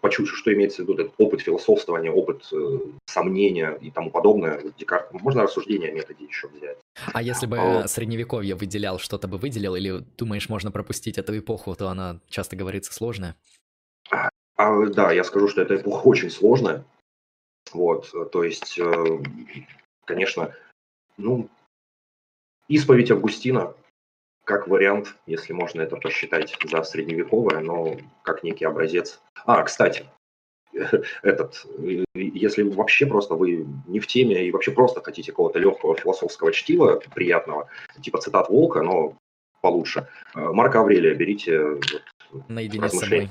почувствовать, 0.00 0.40
что 0.40 0.52
имеется 0.52 0.82
в 0.82 0.88
виду 0.88 0.94
этот 0.94 1.14
опыт 1.18 1.40
философствования, 1.40 2.10
опыт 2.10 2.46
э, 2.52 2.78
сомнения 3.06 3.78
и 3.80 3.90
тому 3.90 4.10
подобное. 4.10 4.62
Декарт, 4.78 5.12
можно 5.12 5.42
рассуждение 5.42 5.90
о 5.90 5.94
методе 5.94 6.24
еще 6.24 6.48
взять. 6.48 6.78
А 7.12 7.22
если 7.22 7.46
бы 7.46 7.58
а, 7.58 7.88
средневековье 7.88 8.54
выделял, 8.54 8.98
что-то 8.98 9.28
бы 9.28 9.38
выделил, 9.38 9.74
или 9.74 10.04
думаешь, 10.16 10.48
можно 10.48 10.70
пропустить 10.70 11.18
эту 11.18 11.36
эпоху, 11.38 11.74
то 11.74 11.88
она 11.88 12.20
часто 12.28 12.56
говорится 12.56 12.92
сложная? 12.92 13.36
А, 14.10 14.86
да, 14.86 15.12
я 15.12 15.24
скажу, 15.24 15.48
что 15.48 15.62
эта 15.62 15.76
эпоха 15.76 16.06
очень 16.06 16.30
сложная. 16.30 16.84
Вот, 17.72 18.12
то 18.30 18.44
есть, 18.44 18.78
э, 18.78 19.22
конечно, 20.04 20.54
ну, 21.16 21.48
исповедь 22.68 23.10
Августина 23.10 23.74
как 24.44 24.68
вариант, 24.68 25.16
если 25.26 25.52
можно 25.52 25.82
это 25.82 25.96
посчитать 25.96 26.56
за 26.64 26.82
средневековое, 26.82 27.60
но 27.60 27.96
как 28.22 28.42
некий 28.42 28.64
образец. 28.64 29.20
А, 29.46 29.62
кстати, 29.62 30.06
этот, 31.22 31.66
если 32.14 32.62
вообще 32.62 33.06
просто 33.06 33.34
вы 33.34 33.66
не 33.86 34.00
в 34.00 34.06
теме 34.06 34.46
и 34.46 34.50
вообще 34.50 34.70
просто 34.70 35.02
хотите 35.02 35.32
какого-то 35.32 35.58
легкого 35.58 35.96
философского 35.96 36.52
чтива, 36.52 37.00
приятного, 37.14 37.68
типа 38.00 38.18
цитат 38.18 38.48
Волка, 38.48 38.82
но 38.82 39.16
получше, 39.60 40.08
э, 40.34 40.40
Марка 40.40 40.80
Аврелия 40.80 41.14
берите 41.14 41.78
вот, 42.30 42.48
Наедине 42.48 42.88
с 42.88 42.98
собой 42.98 43.30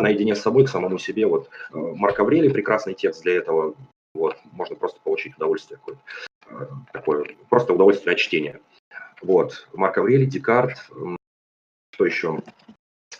наедине 0.00 0.34
с 0.34 0.40
собой, 0.40 0.64
к 0.64 0.68
самому 0.68 0.98
себе. 0.98 1.26
Вот 1.26 1.48
э, 1.72 1.76
Марк 1.78 2.18
Аврелий 2.20 2.50
прекрасный 2.50 2.94
текст 2.94 3.22
для 3.22 3.36
этого. 3.36 3.74
Вот, 4.14 4.36
можно 4.52 4.76
просто 4.76 5.00
получить 5.02 5.36
удовольствие 5.36 5.78
какое-то. 5.78 6.02
Э, 6.50 6.66
такое, 6.92 7.26
просто 7.48 7.72
удовольствие 7.74 8.12
от 8.12 8.18
чтения. 8.18 8.60
Вот, 9.22 9.68
Марк 9.72 9.98
Аврелий, 9.98 10.26
Декарт, 10.26 10.90
что 11.94 12.04
еще? 12.04 12.42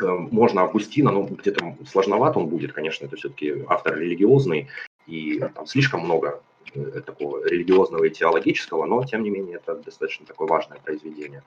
можно 0.00 0.62
Августина, 0.62 1.10
но 1.10 1.24
где-то 1.24 1.76
сложновато 1.86 2.38
он 2.38 2.48
будет, 2.48 2.72
конечно, 2.72 3.06
это 3.06 3.16
все-таки 3.16 3.64
автор 3.68 3.98
религиозный, 3.98 4.68
и 5.06 5.38
там 5.54 5.66
слишком 5.66 6.00
много 6.00 6.42
э, 6.74 7.00
такого 7.04 7.46
религиозного 7.46 8.04
и 8.04 8.10
теологического, 8.10 8.86
но, 8.86 9.04
тем 9.04 9.22
не 9.22 9.30
менее, 9.30 9.56
это 9.56 9.76
достаточно 9.76 10.26
такое 10.26 10.48
важное 10.48 10.78
произведение. 10.78 11.42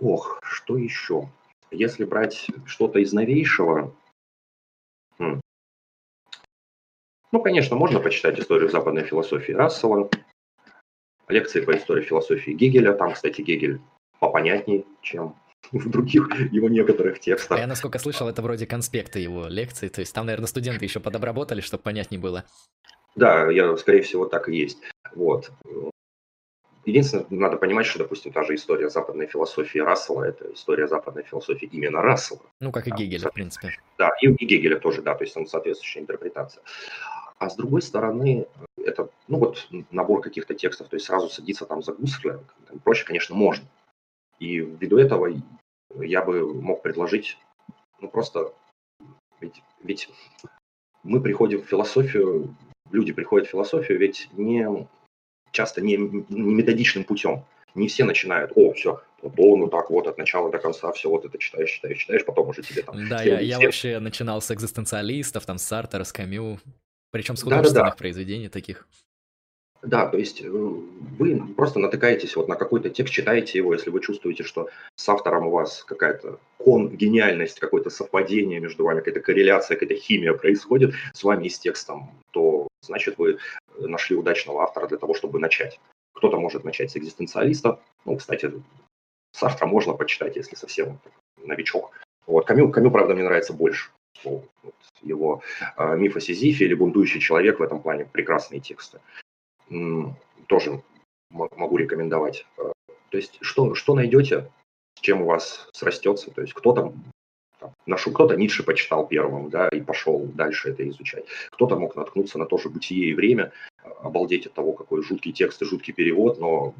Ох, 0.00 0.40
что 0.42 0.76
еще? 0.76 1.28
Если 1.70 2.04
брать 2.04 2.46
что-то 2.66 2.98
из 2.98 3.12
новейшего, 3.12 3.94
хм. 5.18 5.40
ну, 7.30 7.42
конечно, 7.42 7.76
можно 7.76 8.00
почитать 8.00 8.38
историю 8.38 8.70
западной 8.70 9.04
философии 9.04 9.52
Рассела, 9.52 10.10
лекции 11.32 11.60
по 11.60 11.76
истории 11.76 12.02
философии 12.02 12.52
Гегеля. 12.52 12.92
Там, 12.92 13.12
кстати, 13.12 13.42
Гегель 13.42 13.80
попонятней, 14.20 14.84
чем 15.00 15.34
в 15.72 15.90
других 15.90 16.28
его 16.52 16.68
некоторых 16.68 17.20
текстах. 17.20 17.58
Я, 17.58 17.66
насколько 17.66 17.98
слышал, 17.98 18.28
это 18.28 18.42
вроде 18.42 18.66
конспекты 18.66 19.18
его 19.18 19.46
лекций, 19.48 19.88
то 19.88 20.00
есть 20.00 20.14
там, 20.14 20.26
наверное, 20.26 20.46
студенты 20.46 20.84
еще 20.84 21.00
подобработали, 21.00 21.60
чтобы 21.60 21.82
понятнее 21.82 22.20
было. 22.20 22.44
Да, 23.14 23.50
я, 23.50 23.76
скорее 23.76 24.02
всего, 24.02 24.26
так 24.26 24.48
и 24.48 24.56
есть. 24.56 24.78
Вот. 25.14 25.50
Единственное, 26.84 27.26
надо 27.30 27.58
понимать, 27.58 27.86
что, 27.86 28.00
допустим, 28.00 28.32
та 28.32 28.42
же 28.42 28.56
история 28.56 28.90
западной 28.90 29.26
философии 29.28 29.78
Рассела– 29.78 30.24
это 30.24 30.52
история 30.52 30.88
западной 30.88 31.22
философии 31.22 31.68
именно 31.70 32.02
Рассела. 32.02 32.40
Ну, 32.60 32.72
как 32.72 32.88
и 32.88 32.90
Гегеля, 32.90 33.28
в 33.28 33.34
принципе. 33.34 33.76
Да, 33.98 34.10
и, 34.20 34.26
и 34.26 34.46
Гегеля 34.46 34.80
тоже, 34.80 35.02
да, 35.02 35.14
то 35.14 35.22
есть 35.22 35.34
там 35.34 35.46
соответствующая 35.46 36.00
интерпретация. 36.00 36.62
А 37.38 37.50
с 37.50 37.56
другой 37.56 37.82
стороны, 37.82 38.46
это, 38.84 39.08
ну 39.28 39.38
вот, 39.38 39.68
набор 39.90 40.20
каких-то 40.20 40.54
текстов, 40.54 40.88
то 40.88 40.96
есть 40.96 41.06
сразу 41.06 41.28
садиться 41.28 41.66
там 41.66 41.82
за 41.82 41.92
Гусселя, 41.92 42.40
проще, 42.84 43.04
конечно, 43.04 43.34
можно. 43.34 43.66
И 44.38 44.58
ввиду 44.58 44.98
этого 44.98 45.28
я 45.96 46.22
бы 46.22 46.52
мог 46.54 46.82
предложить, 46.82 47.38
ну 48.00 48.08
просто, 48.08 48.52
ведь, 49.40 49.62
ведь 49.82 50.08
мы 51.02 51.20
приходим 51.20 51.62
в 51.62 51.66
философию, 51.66 52.56
люди 52.90 53.12
приходят 53.12 53.48
в 53.48 53.50
философию 53.50 53.98
ведь 53.98 54.28
не 54.32 54.88
часто 55.52 55.80
не, 55.80 55.96
не 55.96 56.54
методичным 56.54 57.04
путем. 57.04 57.44
Не 57.74 57.88
все 57.88 58.04
начинают, 58.04 58.52
о, 58.54 58.74
все, 58.74 59.02
ну 59.22 59.68
так 59.68 59.88
вот 59.88 60.06
от 60.06 60.18
начала 60.18 60.50
до 60.50 60.58
конца 60.58 60.92
все 60.92 61.08
вот 61.08 61.24
это 61.24 61.38
читаешь, 61.38 61.70
читаешь, 61.70 61.98
читаешь, 61.98 62.24
потом 62.26 62.48
уже 62.48 62.62
тебе 62.62 62.82
там... 62.82 63.08
Да, 63.08 63.22
я, 63.22 63.40
я 63.40 63.58
вообще 63.58 63.98
начинал 63.98 64.42
с 64.42 64.50
экзистенциалистов, 64.50 65.46
там, 65.46 65.56
Сартера, 65.56 66.04
с 66.04 66.12
Камю, 66.12 66.58
причем 67.12 67.36
с 67.36 67.42
художественных 67.42 67.74
да, 67.74 67.84
да, 67.84 67.90
да. 67.90 67.96
произведений 67.96 68.48
таких. 68.48 68.88
Да, 69.82 70.06
то 70.06 70.16
есть 70.16 70.40
э, 70.40 70.48
вы 70.48 71.42
просто 71.56 71.80
натыкаетесь 71.80 72.36
вот 72.36 72.48
на 72.48 72.54
какой-то 72.54 72.88
текст, 72.88 73.12
читаете 73.12 73.58
его, 73.58 73.74
если 73.74 73.90
вы 73.90 74.00
чувствуете, 74.00 74.44
что 74.44 74.68
с 74.94 75.08
автором 75.08 75.48
у 75.48 75.50
вас 75.50 75.82
какая-то 75.82 76.38
кон, 76.56 76.88
гениальность, 76.88 77.58
какое-то 77.58 77.90
совпадение 77.90 78.60
между 78.60 78.84
вами, 78.84 79.00
какая-то 79.00 79.20
корреляция, 79.20 79.76
какая-то 79.76 80.00
химия 80.00 80.34
происходит 80.34 80.94
с 81.12 81.24
вами 81.24 81.46
и 81.46 81.50
с 81.50 81.58
текстом, 81.58 82.10
то 82.30 82.68
значит 82.80 83.18
вы 83.18 83.38
нашли 83.78 84.16
удачного 84.16 84.62
автора 84.62 84.86
для 84.86 84.98
того, 84.98 85.14
чтобы 85.14 85.40
начать. 85.40 85.80
Кто-то 86.14 86.38
может 86.38 86.64
начать 86.64 86.92
с 86.92 86.96
экзистенциалиста. 86.96 87.80
Ну, 88.04 88.16
кстати, 88.16 88.52
Сартра 89.32 89.66
можно 89.66 89.94
почитать, 89.94 90.36
если 90.36 90.54
совсем 90.54 91.00
новичок. 91.38 91.90
Вот, 92.26 92.46
Камю, 92.46 92.70
Камю, 92.70 92.92
правда, 92.92 93.14
мне 93.14 93.24
нравится 93.24 93.52
больше. 93.52 93.90
Вот, 94.24 94.48
его 95.00 95.42
э, 95.76 95.96
«Миф 95.96 96.16
о 96.16 96.20
Сизифе» 96.20 96.66
или 96.66 96.74
«Бунтующий 96.74 97.20
человек» 97.20 97.58
в 97.58 97.62
этом 97.62 97.80
плане 97.80 98.04
прекрасные 98.04 98.60
тексты 98.60 99.00
тоже 100.46 100.82
могу 101.30 101.76
рекомендовать. 101.76 102.46
Э, 102.58 102.72
то 103.10 103.16
есть 103.16 103.38
что, 103.40 103.74
что 103.74 103.94
найдете, 103.94 104.50
с 104.98 105.00
чем 105.00 105.22
у 105.22 105.26
вас 105.26 105.68
срастется, 105.72 106.30
то 106.30 106.42
есть 106.42 106.54
кто-то 106.54 106.92
нашу, 107.86 108.12
кто-то 108.12 108.36
Ницше 108.36 108.62
почитал 108.64 109.06
первым, 109.06 109.48
да, 109.48 109.68
и 109.68 109.80
пошел 109.80 110.26
дальше 110.34 110.70
это 110.70 110.88
изучать. 110.88 111.24
Кто-то 111.50 111.76
мог 111.76 111.96
наткнуться 111.96 112.38
на 112.38 112.46
то 112.46 112.58
же 112.58 112.68
«Бытие 112.68 113.10
и 113.10 113.14
время», 113.14 113.52
обалдеть 114.00 114.46
от 114.46 114.52
того, 114.52 114.72
какой 114.72 115.02
жуткий 115.02 115.32
текст 115.32 115.62
и 115.62 115.64
жуткий 115.64 115.94
перевод, 115.94 116.38
но 116.38 116.74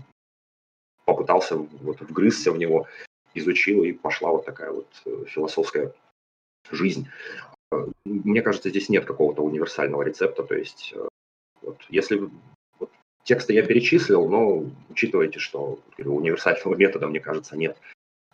попытался, 1.05 1.57
вот, 1.57 2.01
вгрызся 2.01 2.53
в 2.53 2.59
него, 2.59 2.87
изучил, 3.35 3.85
и 3.85 3.93
пошла 3.93 4.31
вот 4.31 4.45
такая 4.45 4.71
вот 4.71 4.89
э, 5.07 5.25
философская 5.27 5.95
жизнь. 6.71 7.09
Э, 7.73 7.87
мне 8.05 8.43
кажется, 8.43 8.71
здесь 8.71 8.89
нет 8.89 9.05
какого-то 9.05 9.43
универсального 9.43 10.03
рецепта, 10.03 10.43
то 10.43 10.55
есть 10.55 10.95
вот, 11.63 11.79
если 11.89 12.29
Тексты 13.25 13.53
я 13.53 13.65
перечислил, 13.65 14.29
но 14.29 14.65
учитывайте, 14.91 15.39
что 15.39 15.79
универсального 15.99 16.75
метода, 16.75 17.07
мне 17.07 17.21
кажется, 17.21 17.57
нет. 17.57 17.79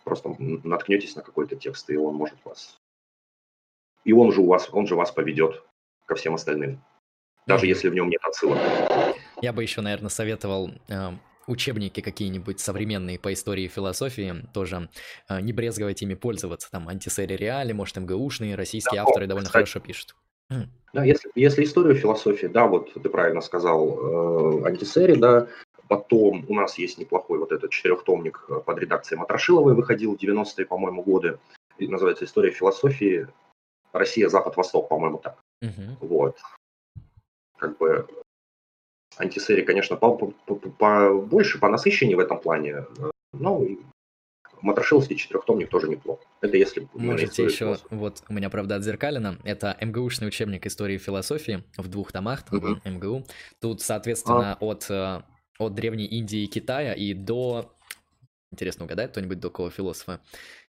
Просто 0.03 0.35
наткнетесь 0.39 1.15
на 1.15 1.21
какой-то 1.21 1.55
текст, 1.55 1.89
и 1.89 1.97
он 1.97 2.15
может 2.15 2.37
вас... 2.43 2.77
И 4.03 4.13
он 4.13 4.31
же 4.31 4.41
у 4.41 4.47
вас, 4.47 4.69
он 4.71 4.87
же 4.87 4.95
вас 4.95 5.11
поведет 5.11 5.63
ко 6.05 6.15
всем 6.15 6.33
остальным, 6.33 6.81
даже 7.45 7.67
если 7.67 7.89
в 7.89 7.93
нем 7.93 8.09
нет 8.09 8.21
отсылок. 8.23 8.57
Я 9.41 9.53
бы 9.53 9.61
еще, 9.61 9.81
наверное, 9.81 10.09
советовал 10.09 10.71
э, 10.87 11.11
учебники 11.49 12.01
какие-нибудь 12.01 12.59
современные 12.59 13.19
по 13.19 13.33
истории 13.33 13.63
и 13.63 13.67
философии, 13.67 14.45
тоже 14.53 14.89
э, 15.27 15.41
не 15.41 15.51
брезговать 15.51 16.01
ими 16.01 16.13
пользоваться. 16.13 16.69
Там 16.71 16.87
антисери 16.87 17.33
реали, 17.33 17.73
может, 17.73 17.97
МГУшные, 17.97 18.55
российские 18.55 19.01
да, 19.01 19.07
авторы 19.07 19.27
довольно 19.27 19.47
кстати, 19.47 19.63
хорошо 19.63 19.79
пишут. 19.79 20.15
Да, 20.93 21.03
если, 21.03 21.29
если 21.35 21.63
историю 21.63 21.95
философии, 21.95 22.47
да, 22.47 22.65
вот 22.67 22.93
ты 22.93 23.09
правильно 23.09 23.41
сказал, 23.41 24.61
э, 24.61 24.67
антисери, 24.67 25.15
да, 25.15 25.47
потом 25.87 26.45
у 26.47 26.53
нас 26.53 26.77
есть 26.77 26.97
неплохой 26.97 27.39
вот 27.39 27.51
этот 27.51 27.71
четырехтомник 27.71 28.45
э, 28.47 28.59
под 28.65 28.79
редакцией 28.79 29.19
Матрошиловой, 29.19 29.75
выходил 29.75 30.15
в 30.15 30.21
90-е, 30.21 30.65
по-моему, 30.65 31.03
годы, 31.03 31.39
называется 31.79 32.25
«История 32.25 32.51
философии. 32.51 33.27
Россия, 33.93 34.29
Запад, 34.29 34.57
Восток», 34.57 34.89
по-моему, 34.89 35.17
так. 35.17 35.39
Угу. 35.61 36.07
Вот. 36.07 36.37
Как 37.57 37.77
бы 37.77 38.07
антисери, 39.19 39.61
конечно, 39.61 39.95
по, 39.95 40.15
по, 40.15 40.33
по, 40.45 40.55
по, 40.55 41.13
больше, 41.13 41.59
по 41.59 41.69
насыщеннее 41.69 42.15
в 42.15 42.19
этом 42.19 42.39
плане, 42.39 42.85
но 43.33 43.61
Матрошиловский 44.61 45.15
четырехтомник 45.15 45.69
тоже 45.69 45.87
неплохо. 45.87 46.23
Это 46.41 46.57
если... 46.57 46.87
Можете 46.93 47.43
еще, 47.43 47.77
вот 47.89 48.23
у 48.27 48.33
меня, 48.33 48.49
правда, 48.49 48.75
отзеркалено, 48.75 49.37
это 49.43 49.77
МГУшный 49.81 50.27
учебник 50.27 50.65
истории 50.65 50.95
и 50.95 50.97
философии 50.97 51.63
в 51.77 51.87
двух 51.87 52.11
томах, 52.11 52.43
uh-huh. 52.51 52.89
МГУ. 52.89 53.25
Тут, 53.61 53.81
соответственно, 53.81 54.53
а. 54.53 54.57
от, 54.65 54.89
э, 54.89 55.21
от 55.59 55.73
Древней 55.75 56.05
Индии 56.05 56.43
и 56.43 56.47
Китая 56.47 56.93
и 56.93 57.13
до... 57.13 57.73
Интересно 58.51 58.85
угадать 58.85 59.11
кто-нибудь 59.11 59.39
до 59.39 59.49
какого 59.49 59.69
философа? 59.69 60.19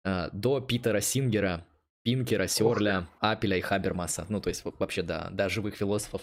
Э, 0.03 0.29
до 0.31 0.59
Питера 0.59 0.99
Сингера, 0.99 1.65
Пинкера, 2.03 2.47
Сёрля, 2.47 3.05
Апеля 3.19 3.57
и 3.57 3.61
Хабермаса. 3.61 4.25
Ну, 4.29 4.41
то 4.41 4.49
есть 4.49 4.63
вообще, 4.79 5.03
да, 5.03 5.29
да, 5.31 5.49
живых 5.49 5.75
философов. 5.75 6.21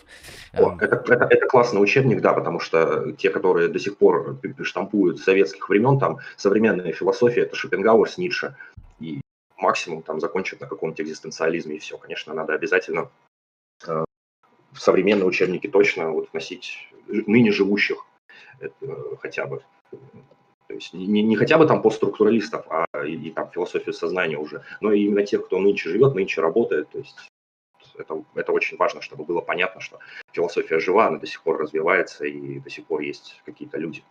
О, 0.52 0.72
эм. 0.72 0.80
это, 0.80 0.96
это, 0.96 1.24
это 1.30 1.46
классный 1.46 1.80
учебник, 1.80 2.20
да, 2.20 2.32
потому 2.32 2.59
что 2.59 3.12
те, 3.12 3.30
которые 3.30 3.68
до 3.68 3.78
сих 3.78 3.96
пор 3.96 4.40
штампуют 4.62 5.20
советских 5.20 5.68
времен, 5.68 5.98
там 5.98 6.18
современная 6.36 6.92
философия, 6.92 7.42
это 7.42 7.55
Шопенгауэр 7.55 8.09
с 8.09 8.18
Ницше. 8.18 8.56
И 8.98 9.20
максимум 9.56 10.02
там 10.02 10.20
закончат 10.20 10.60
на 10.60 10.66
каком-то 10.66 11.02
экзистенциализме 11.02 11.76
и 11.76 11.78
все. 11.78 11.96
Конечно, 11.96 12.34
надо 12.34 12.55
обязательно 12.55 13.10
э, 13.86 14.05
в 14.72 14.80
современные 14.80 15.26
учебники 15.26 15.68
точно 15.68 16.10
вот 16.10 16.28
вносить 16.32 16.88
ныне 17.06 17.52
живущих 17.52 18.05
это, 18.60 18.74
хотя 19.20 19.46
бы 19.46 19.62
то 20.69 20.74
есть 20.74 20.93
не, 20.93 21.23
не 21.23 21.36
хотя 21.36 21.57
бы 21.57 21.66
там 21.66 21.81
постструктуралистов, 21.81 22.66
а 22.69 22.85
и, 23.05 23.15
и 23.15 23.31
там 23.31 23.51
философию 23.51 23.95
сознания 23.95 24.36
уже, 24.36 24.62
но 24.81 24.93
и 24.93 25.01
именно 25.01 25.24
тех, 25.24 25.47
кто 25.47 25.59
нынче 25.59 25.89
живет, 25.89 26.15
нынче 26.15 26.43
работает. 26.43 26.90
То 26.90 26.99
есть 26.99 27.16
это, 27.97 28.23
это 28.35 28.53
очень 28.53 28.77
важно, 28.77 29.01
чтобы 29.01 29.24
было 29.24 29.40
понятно, 29.40 29.81
что 29.81 29.99
философия 30.32 30.78
жива, 30.78 31.07
она 31.07 31.19
до 31.19 31.27
сих 31.27 31.43
пор 31.43 31.59
развивается, 31.59 32.27
и 32.27 32.61
до 32.61 32.69
сих 32.69 32.85
пор 32.85 33.01
есть 33.01 33.40
какие-то 33.47 33.78
люди, 33.78 34.05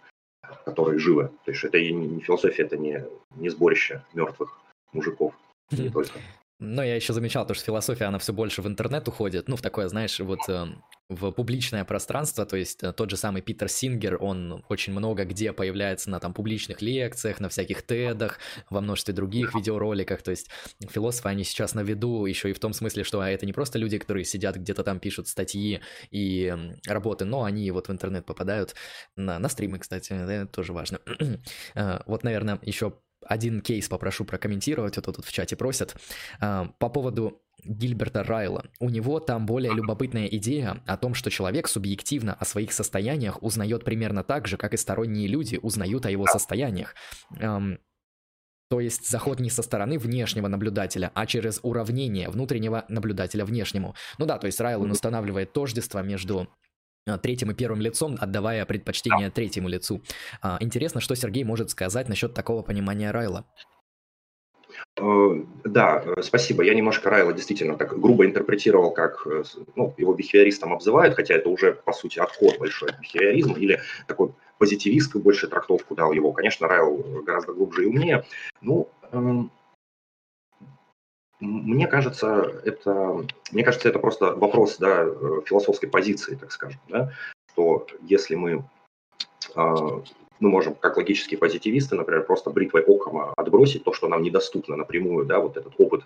которые 0.65 0.97
живы. 0.97 1.29
То 1.45 1.51
есть 1.51 1.63
это 1.63 1.79
не 1.79 2.19
философия, 2.21 2.63
это 2.63 2.75
не, 2.75 3.05
не 3.35 3.49
сборище 3.49 4.03
мертвых 4.13 4.59
мужиков, 4.93 5.35
не 5.71 5.89
только. 5.89 6.19
Но 6.59 6.83
я 6.83 6.95
еще 6.95 7.13
замечал, 7.13 7.45
то, 7.45 7.53
что 7.53 7.65
философия, 7.65 8.05
она 8.05 8.17
все 8.17 8.33
больше 8.33 8.63
в 8.63 8.67
интернет 8.67 9.07
уходит, 9.07 9.47
ну, 9.47 9.55
в 9.55 9.61
такое, 9.61 9.87
знаешь, 9.89 10.19
вот 10.19 10.39
э, 10.49 10.65
в 11.07 11.31
публичное 11.31 11.85
пространство, 11.85 12.47
то 12.47 12.57
есть 12.57 12.83
э, 12.83 12.91
тот 12.93 13.11
же 13.11 13.17
самый 13.17 13.43
Питер 13.43 13.69
Сингер, 13.69 14.17
он 14.19 14.65
очень 14.67 14.91
много 14.91 15.23
где 15.25 15.53
появляется 15.53 16.09
на 16.09 16.19
там 16.19 16.33
публичных 16.33 16.81
лекциях, 16.81 17.39
на 17.39 17.49
всяких 17.49 17.83
тедах, 17.83 18.39
во 18.71 18.81
множестве 18.81 19.13
других 19.13 19.53
видеороликах, 19.53 20.23
то 20.23 20.31
есть 20.31 20.49
философы, 20.89 21.29
они 21.29 21.43
сейчас 21.43 21.75
на 21.75 21.81
виду 21.81 22.25
еще 22.25 22.49
и 22.49 22.53
в 22.53 22.59
том 22.59 22.73
смысле, 22.73 23.03
что 23.03 23.21
это 23.21 23.45
не 23.45 23.53
просто 23.53 23.77
люди, 23.77 23.99
которые 23.99 24.25
сидят 24.25 24.55
где-то 24.55 24.83
там, 24.83 24.99
пишут 24.99 25.27
статьи 25.27 25.81
и 26.09 26.55
работы, 26.87 27.25
но 27.25 27.43
они 27.43 27.69
вот 27.69 27.87
в 27.87 27.91
интернет 27.91 28.25
попадают 28.25 28.73
на, 29.15 29.37
на 29.37 29.47
стримы, 29.47 29.77
кстати, 29.77 30.13
это 30.13 30.47
тоже 30.47 30.73
важно. 30.73 30.99
Э, 31.75 31.99
вот, 32.05 32.23
наверное, 32.23 32.59
еще 32.63 32.93
один 33.27 33.61
кейс 33.61 33.87
попрошу 33.87 34.25
прокомментировать, 34.25 34.95
вот 34.97 35.05
тут 35.05 35.25
в 35.25 35.31
чате 35.31 35.55
просят, 35.55 35.95
а, 36.39 36.69
по 36.79 36.89
поводу 36.89 37.41
Гильберта 37.63 38.23
Райла. 38.23 38.65
У 38.79 38.89
него 38.89 39.19
там 39.19 39.45
более 39.45 39.73
любопытная 39.73 40.27
идея 40.27 40.81
о 40.85 40.97
том, 40.97 41.13
что 41.13 41.29
человек 41.29 41.67
субъективно 41.67 42.33
о 42.33 42.45
своих 42.45 42.71
состояниях 42.71 43.41
узнает 43.41 43.83
примерно 43.83 44.23
так 44.23 44.47
же, 44.47 44.57
как 44.57 44.73
и 44.73 44.77
сторонние 44.77 45.27
люди 45.27 45.59
узнают 45.61 46.05
о 46.05 46.11
его 46.11 46.25
состояниях. 46.27 46.95
То 48.69 48.81
есть 48.81 49.09
заход 49.09 49.39
не 49.39 49.49
со 49.49 49.61
стороны 49.63 49.97
внешнего 49.97 50.47
наблюдателя, 50.47 51.11
а 51.13 51.25
через 51.25 51.59
уравнение 51.63 52.29
внутреннего 52.29 52.83
наблюдателя 52.89 53.45
внешнему. 53.45 53.95
Ну 54.17 54.25
да, 54.25 54.37
то 54.37 54.47
есть 54.47 54.59
Райл 54.59 54.81
он 54.81 54.91
устанавливает 54.91 55.53
тождество 55.53 56.01
между 56.01 56.41
а, 56.41 56.66
третьим 57.17 57.51
и 57.51 57.53
первым 57.53 57.79
лицом, 57.79 58.17
отдавая 58.19 58.65
предпочтение 58.65 59.29
третьему 59.29 59.69
лицу. 59.69 60.01
А, 60.41 60.57
интересно, 60.59 60.99
что 60.99 61.15
Сергей 61.15 61.43
может 61.43 61.69
сказать 61.69 62.09
насчет 62.09 62.33
такого 62.33 62.61
понимания 62.61 63.11
Райла. 63.11 63.45
Э, 64.99 65.43
да, 65.63 66.03
э, 66.05 66.21
спасибо. 66.21 66.63
Я 66.63 66.73
немножко 66.73 67.09
Райла 67.09 67.33
действительно 67.33 67.77
так 67.77 67.99
грубо 67.99 68.25
интерпретировал, 68.25 68.91
как 68.91 69.25
э, 69.27 69.43
ну, 69.75 69.93
его 69.97 70.13
бихевиористом 70.13 70.73
обзывают, 70.73 71.15
хотя 71.15 71.35
это 71.35 71.49
уже, 71.49 71.73
по 71.73 71.93
сути, 71.93 72.19
отход 72.19 72.57
большой 72.59 72.89
от 72.89 72.99
бихевиоризма 72.99 73.57
или 73.57 73.79
такой 74.07 74.33
позитивистскую 74.57 75.23
больше 75.23 75.47
трактовку 75.47 75.95
дал 75.95 76.11
его. 76.13 76.33
Конечно, 76.33 76.67
Райл 76.67 76.97
гораздо 77.23 77.53
глубже 77.53 77.83
и 77.83 77.87
умнее. 77.87 78.25
Ну, 78.61 78.89
эм, 79.11 79.51
мне 81.39 81.87
кажется, 81.87 82.61
это, 82.65 83.25
мне 83.51 83.63
кажется, 83.63 83.89
это 83.89 83.99
просто 83.99 84.35
вопрос 84.35 84.77
да, 84.77 85.05
философской 85.45 85.87
позиции, 85.87 86.35
так 86.35 86.51
скажем. 86.51 86.79
Да? 86.89 87.11
Что 87.51 87.85
если 88.01 88.35
мы 88.35 88.63
мы 90.39 90.49
можем, 90.49 90.75
как 90.75 90.97
логические 90.97 91.39
позитивисты, 91.39 91.95
например, 91.95 92.23
просто 92.25 92.49
бритвой 92.49 92.83
окома 92.83 93.33
отбросить 93.35 93.83
то, 93.83 93.93
что 93.93 94.07
нам 94.07 94.21
недоступно 94.21 94.75
напрямую, 94.75 95.25
да, 95.25 95.39
вот 95.39 95.57
этот 95.57 95.73
опыт 95.79 96.03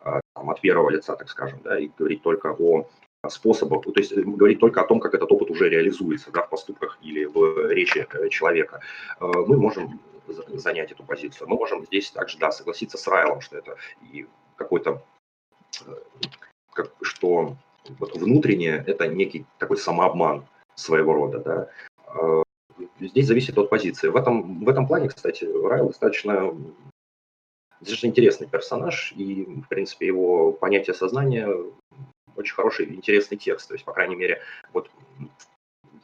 а, 0.00 0.20
там, 0.34 0.50
от 0.50 0.60
первого 0.60 0.90
лица, 0.90 1.16
так 1.16 1.28
скажем, 1.28 1.60
да, 1.62 1.78
и 1.78 1.90
говорить 1.98 2.22
только 2.22 2.56
о 2.58 2.86
способах, 3.28 3.82
то 3.82 3.92
есть 3.96 4.16
говорить 4.16 4.60
только 4.60 4.80
о 4.80 4.86
том, 4.86 5.00
как 5.00 5.14
этот 5.14 5.30
опыт 5.32 5.50
уже 5.50 5.68
реализуется 5.68 6.30
да, 6.30 6.42
в 6.42 6.48
поступках 6.48 6.98
или 7.02 7.24
в 7.24 7.70
речи 7.70 8.06
э, 8.12 8.28
человека. 8.28 8.80
Э, 9.20 9.26
мы 9.26 9.56
можем 9.56 10.00
занять 10.54 10.92
эту 10.92 11.02
позицию. 11.02 11.48
Мы 11.48 11.56
можем 11.56 11.84
здесь 11.86 12.10
также, 12.10 12.38
да, 12.38 12.50
согласиться 12.52 12.98
с 12.98 13.06
Райлом, 13.06 13.40
что 13.40 13.58
это 13.58 13.76
и 14.12 14.26
какой-то, 14.56 15.02
э, 15.86 15.94
как, 16.72 16.92
что 17.02 17.56
вот 17.98 18.16
внутреннее 18.16 18.82
это 18.86 19.06
некий 19.06 19.46
такой 19.58 19.76
самообман 19.76 20.46
своего 20.74 21.14
рода, 21.14 21.38
да, 21.38 21.70
здесь 23.00 23.26
зависит 23.26 23.58
от 23.58 23.70
позиции. 23.70 24.08
В 24.08 24.16
этом, 24.16 24.64
в 24.64 24.68
этом 24.68 24.86
плане, 24.86 25.08
кстати, 25.08 25.44
Райл 25.44 25.88
достаточно, 25.88 26.52
достаточно 27.80 28.06
интересный 28.08 28.48
персонаж, 28.48 29.12
и, 29.16 29.44
в 29.44 29.68
принципе, 29.68 30.06
его 30.06 30.52
понятие 30.52 30.94
сознания 30.94 31.48
очень 32.36 32.54
хороший, 32.54 32.94
интересный 32.94 33.38
текст. 33.38 33.68
То 33.68 33.74
есть, 33.74 33.84
по 33.84 33.92
крайней 33.92 34.16
мере, 34.16 34.42
вот 34.72 34.90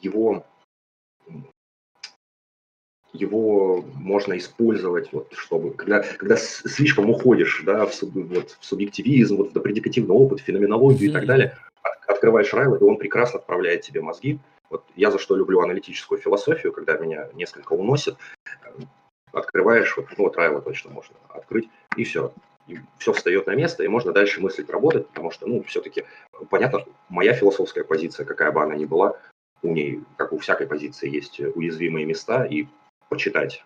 его 0.00 0.44
его 3.12 3.84
можно 3.94 4.36
использовать, 4.38 5.12
вот, 5.12 5.32
чтобы, 5.32 5.72
когда, 5.72 6.02
когда 6.02 6.36
слишком 6.36 7.10
уходишь 7.10 7.62
да, 7.66 7.86
в, 7.86 7.94
суб, 7.94 8.14
вот, 8.14 8.56
в 8.58 8.64
субъективизм, 8.64 9.36
вот, 9.36 9.54
в 9.54 9.60
предикативный 9.60 10.14
опыт, 10.14 10.40
феноменологию 10.40 11.08
mm-hmm. 11.08 11.10
и 11.10 11.14
так 11.14 11.26
далее, 11.26 11.56
открываешь 12.06 12.52
Райла, 12.54 12.76
и 12.76 12.82
он 12.82 12.96
прекрасно 12.96 13.38
отправляет 13.38 13.82
тебе 13.82 14.00
мозги 14.00 14.40
вот 14.72 14.84
я 14.96 15.10
за 15.10 15.18
что 15.18 15.36
люблю 15.36 15.60
аналитическую 15.60 16.18
философию, 16.18 16.72
когда 16.72 16.96
меня 16.96 17.28
несколько 17.34 17.74
уносит, 17.74 18.16
открываешь, 19.30 19.94
вот, 19.96 20.06
ну, 20.16 20.24
вот 20.24 20.36
Райла 20.36 20.62
точно 20.62 20.90
можно 20.90 21.14
открыть, 21.28 21.68
и 21.96 22.04
все. 22.04 22.32
И 22.68 22.78
все 22.96 23.12
встает 23.12 23.46
на 23.46 23.54
место, 23.54 23.84
и 23.84 23.88
можно 23.88 24.12
дальше 24.12 24.40
мыслить, 24.40 24.70
работать, 24.70 25.06
потому 25.08 25.30
что, 25.30 25.46
ну, 25.46 25.62
все-таки, 25.64 26.04
понятно, 26.48 26.86
моя 27.10 27.34
философская 27.34 27.84
позиция, 27.84 28.24
какая 28.24 28.50
бы 28.50 28.62
она 28.62 28.74
ни 28.74 28.86
была, 28.86 29.18
у 29.62 29.74
ней, 29.74 30.00
как 30.16 30.32
у 30.32 30.38
всякой 30.38 30.66
позиции, 30.66 31.10
есть 31.10 31.38
уязвимые 31.38 32.06
места, 32.06 32.44
и 32.44 32.66
почитать 33.12 33.64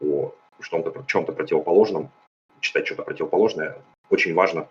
о 0.00 0.34
чем-то, 0.60 1.04
чем-то 1.06 1.32
противоположном, 1.32 2.10
читать 2.60 2.86
что-то 2.86 3.02
противоположное 3.02 3.78
очень 4.10 4.34
важно, 4.34 4.68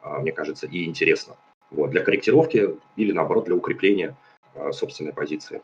а, 0.00 0.20
мне 0.20 0.32
кажется, 0.32 0.66
и 0.66 0.84
интересно. 0.84 1.36
Вот, 1.70 1.90
для 1.90 2.02
корректировки 2.02 2.78
или, 2.96 3.12
наоборот, 3.12 3.44
для 3.44 3.54
укрепления 3.54 4.16
Э, 4.54 4.72
собственной 4.72 5.12
позиции. 5.12 5.62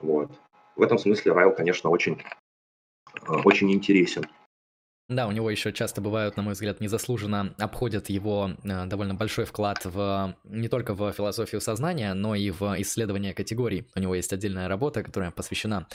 Вот. 0.00 0.30
В 0.74 0.82
этом 0.82 0.98
смысле 0.98 1.32
Райл, 1.32 1.52
конечно, 1.54 1.90
очень, 1.90 2.20
э, 3.28 3.32
очень 3.44 3.72
интересен. 3.72 4.24
Да, 5.08 5.28
у 5.28 5.32
него 5.32 5.50
еще 5.50 5.72
часто 5.72 6.00
бывают, 6.00 6.36
на 6.36 6.42
мой 6.42 6.54
взгляд, 6.54 6.80
незаслуженно 6.80 7.54
обходят 7.58 8.08
его 8.08 8.52
довольно 8.64 9.14
большой 9.14 9.44
вклад 9.44 9.84
в 9.84 10.36
не 10.44 10.68
только 10.68 10.94
в 10.94 11.12
философию 11.12 11.60
сознания, 11.60 12.14
но 12.14 12.34
и 12.34 12.50
в 12.50 12.80
исследование 12.80 13.34
категорий. 13.34 13.86
У 13.94 14.00
него 14.00 14.14
есть 14.14 14.32
отдельная 14.32 14.68
работа, 14.68 15.02
которая 15.02 15.30
посвящена 15.30 15.86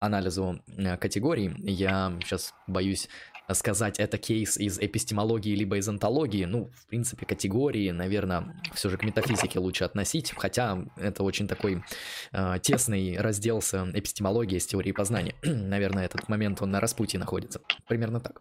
анализу 0.00 0.62
категорий. 0.98 1.52
Я 1.58 2.18
сейчас 2.22 2.52
боюсь 2.66 3.08
сказать, 3.52 3.98
это 3.98 4.16
кейс 4.16 4.56
из 4.56 4.78
эпистемологии 4.78 5.54
либо 5.54 5.76
из 5.76 5.88
антологии, 5.88 6.44
ну, 6.44 6.70
в 6.74 6.86
принципе, 6.86 7.26
категории, 7.26 7.90
наверное, 7.90 8.56
все 8.72 8.88
же 8.88 8.96
к 8.96 9.04
метафизике 9.04 9.58
лучше 9.58 9.84
относить, 9.84 10.32
хотя 10.36 10.78
это 10.96 11.22
очень 11.22 11.46
такой 11.46 11.84
э, 12.32 12.58
тесный 12.62 13.18
раздел 13.18 13.60
с 13.60 13.74
эпистемологией, 13.92 14.60
с 14.60 14.66
теорией 14.66 14.94
познания. 14.94 15.34
наверное, 15.42 16.06
этот 16.06 16.28
момент 16.28 16.62
он 16.62 16.70
на 16.70 16.80
распутье 16.80 17.20
находится. 17.20 17.60
Примерно 17.86 18.20
так. 18.20 18.40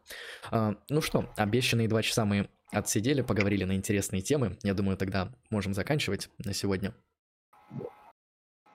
Э, 0.52 0.76
ну 0.90 1.02
что, 1.02 1.30
обещанные 1.36 1.90
два 1.90 2.02
часа 2.02 2.24
мы 2.24 2.50
отсидели, 2.72 3.22
поговорили 3.22 3.66
на 3.66 3.74
интересные 3.74 4.22
темы. 4.22 4.58
Я 4.64 4.74
думаю, 4.74 4.98
тогда 4.98 5.34
можем 5.50 5.74
заканчивать 5.74 6.30
на 6.38 6.54
сегодня. 6.54 6.94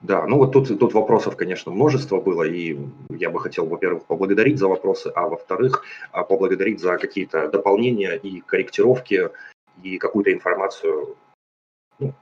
Да, 0.01 0.25
ну 0.27 0.37
вот 0.37 0.53
тут, 0.53 0.67
тут 0.79 0.93
вопросов, 0.93 1.35
конечно, 1.35 1.73
множество 1.73 2.21
было, 2.21 2.43
и 2.43 2.79
я 3.09 3.29
бы 3.29 3.39
хотел, 3.41 3.65
во-первых, 3.65 4.05
поблагодарить 4.05 4.57
за 4.57 4.69
вопросы, 4.69 5.11
а 5.13 5.27
во-вторых, 5.27 5.83
а, 6.11 6.23
поблагодарить 6.23 6.79
за 6.79 6.97
какие-то 6.97 7.49
дополнения 7.49 8.13
и 8.13 8.39
корректировки, 8.39 9.29
и 9.83 9.97
какую-то 9.97 10.31
информацию, 10.31 11.17
ну, 11.99 12.13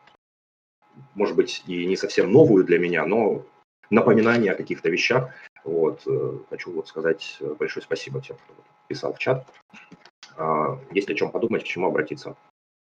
может 1.13 1.35
быть, 1.35 1.63
и 1.67 1.85
не 1.85 1.95
совсем 1.95 2.31
новую 2.31 2.63
для 2.63 2.79
меня, 2.79 3.05
но 3.05 3.43
напоминание 3.91 4.53
о 4.53 4.57
каких-то 4.57 4.89
вещах. 4.89 5.29
Вот, 5.63 6.01
э, 6.07 6.39
хочу 6.49 6.71
вот 6.71 6.87
сказать 6.87 7.37
большое 7.59 7.83
спасибо 7.83 8.21
тем, 8.21 8.37
кто 8.37 8.55
писал 8.87 9.13
в 9.13 9.19
чат. 9.19 9.45
А, 10.35 10.79
есть 10.91 11.09
о 11.09 11.13
чем 11.13 11.31
подумать, 11.31 11.63
к 11.63 11.67
чему 11.67 11.87
обратиться. 11.87 12.35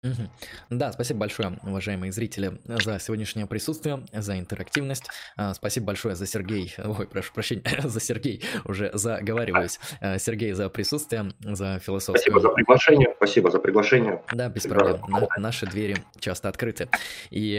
Мгм. 0.03 0.29
Да, 0.69 0.91
спасибо 0.91 1.21
большое, 1.21 1.57
уважаемые 1.63 2.11
зрители, 2.11 2.59
за 2.65 2.99
сегодняшнее 2.99 3.47
присутствие, 3.47 4.05
за 4.13 4.37
интерактивность. 4.37 5.05
А, 5.35 5.53
Спасибо 5.55 5.87
большое 5.87 6.15
за 6.15 6.27
Сергей, 6.27 6.73
ой, 6.83 7.07
прошу 7.07 7.33
прощения, 7.33 7.63
за 7.83 7.99
Сергей, 7.99 8.43
уже 8.65 8.91
заговариваюсь. 8.93 9.79
А, 9.99 10.19
Сергей 10.19 10.53
за 10.53 10.69
присутствие, 10.69 11.31
за 11.41 11.79
Спасибо 11.83 12.39
за 12.39 12.49
приглашение. 12.49 13.13
Спасибо 13.17 13.49
за 13.49 13.59
приглашение. 13.59 14.21
Да, 14.31 14.49
без 14.49 14.63
проблем. 14.63 15.01
На- 15.07 15.27
наши 15.37 15.65
двери 15.65 15.97
часто 16.19 16.47
открыты. 16.49 16.89
И 17.31 17.57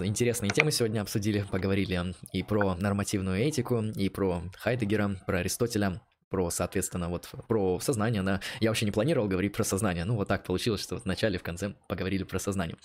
интересные 0.00 0.50
темы 0.50 0.72
сегодня 0.72 1.00
обсудили, 1.02 1.44
поговорили 1.50 2.14
и 2.32 2.42
про 2.42 2.74
нормативную 2.76 3.38
этику, 3.40 3.82
и 3.82 4.08
про 4.08 4.42
Хайдегера, 4.56 5.16
про 5.26 5.38
Аристотеля, 5.38 6.00
про, 6.28 6.50
соответственно, 6.50 7.08
вот 7.08 7.28
про 7.48 7.78
сознание, 7.80 8.22
да. 8.22 8.40
Я 8.60 8.70
вообще 8.70 8.86
не 8.86 8.92
планировал 8.92 9.28
говорить 9.28 9.52
про 9.52 9.64
сознание, 9.64 10.04
ну 10.04 10.16
вот 10.16 10.28
так 10.28 10.44
получилось, 10.44 10.82
что 10.82 10.98
в 10.98 11.04
начале, 11.04 11.38
в 11.38 11.42
конце 11.42 11.74
поговорили 11.86 12.24
про 12.24 12.38
сознание. 12.38 12.76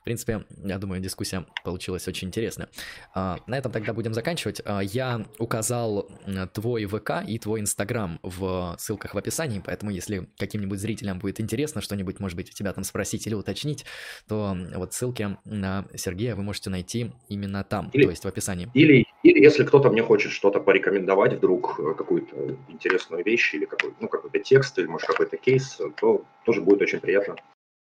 В 0.00 0.04
принципе, 0.04 0.44
я 0.64 0.78
думаю, 0.78 1.00
дискуссия 1.00 1.46
получилась 1.64 2.08
очень 2.08 2.28
интересная. 2.28 2.68
А, 3.14 3.38
на 3.46 3.56
этом 3.56 3.70
тогда 3.70 3.92
будем 3.92 4.14
заканчивать. 4.14 4.60
А, 4.64 4.80
я 4.80 5.24
указал 5.38 6.10
твой 6.52 6.86
ВК 6.86 7.22
и 7.26 7.38
твой 7.38 7.60
Инстаграм 7.60 8.18
в 8.22 8.76
ссылках 8.78 9.14
в 9.14 9.18
описании, 9.18 9.62
поэтому 9.64 9.90
если 9.90 10.28
каким-нибудь 10.38 10.80
зрителям 10.80 11.18
будет 11.18 11.40
интересно 11.40 11.80
что-нибудь, 11.80 12.18
может 12.20 12.36
быть, 12.36 12.50
у 12.50 12.52
тебя 12.52 12.72
там 12.72 12.84
спросить 12.84 13.26
или 13.26 13.34
уточнить, 13.34 13.84
то 14.26 14.56
вот 14.74 14.94
ссылки 14.94 15.36
на 15.44 15.86
Сергея 15.94 16.34
вы 16.34 16.42
можете 16.42 16.70
найти 16.70 17.12
именно 17.28 17.62
там, 17.64 17.90
или, 17.92 18.04
то 18.04 18.10
есть 18.10 18.24
в 18.24 18.28
описании. 18.28 18.68
Или, 18.74 19.04
или 19.22 19.40
если 19.40 19.64
кто-то 19.64 19.90
мне 19.90 20.02
хочет 20.02 20.32
что-то 20.32 20.60
порекомендовать, 20.60 21.34
вдруг 21.34 21.78
э, 21.78 21.94
какую-то 21.94 22.56
интересную 22.68 22.85
интересную 22.86 23.24
вещь 23.24 23.54
или 23.54 23.64
какой, 23.64 23.94
ну, 24.00 24.08
какой-то 24.08 24.38
текст, 24.38 24.78
или, 24.78 24.86
может, 24.86 25.06
какой-то 25.06 25.36
кейс, 25.36 25.78
то 26.00 26.24
тоже 26.44 26.60
будет 26.60 26.82
очень 26.82 27.00
приятно. 27.00 27.36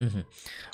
Угу. 0.00 0.24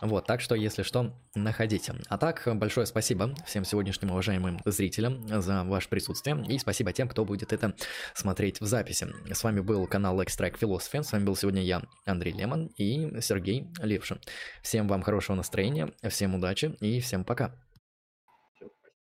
Вот, 0.02 0.26
так 0.26 0.40
что, 0.40 0.56
если 0.56 0.82
что, 0.82 1.14
находите. 1.36 1.94
А 2.08 2.18
так, 2.18 2.42
большое 2.56 2.86
спасибо 2.86 3.32
всем 3.46 3.64
сегодняшним 3.64 4.10
уважаемым 4.10 4.58
зрителям 4.64 5.28
за 5.40 5.62
ваше 5.62 5.88
присутствие, 5.88 6.44
и 6.48 6.58
спасибо 6.58 6.92
тем, 6.92 7.08
кто 7.08 7.24
будет 7.24 7.52
это 7.52 7.74
смотреть 8.14 8.60
в 8.60 8.66
записи. 8.66 9.06
С 9.32 9.44
вами 9.44 9.60
был 9.60 9.86
канал 9.86 10.20
Extract 10.20 10.58
Philosophy, 10.58 11.04
с 11.04 11.12
вами 11.12 11.24
был 11.24 11.36
сегодня 11.36 11.62
я, 11.62 11.82
Андрей 12.04 12.32
Лемон 12.32 12.72
и 12.76 13.20
Сергей 13.20 13.68
Левшин. 13.80 14.20
Всем 14.60 14.88
вам 14.88 15.02
хорошего 15.02 15.36
настроения, 15.36 15.92
всем 16.08 16.34
удачи 16.34 16.76
и 16.80 17.00
всем 17.00 17.24
пока. 17.24 17.54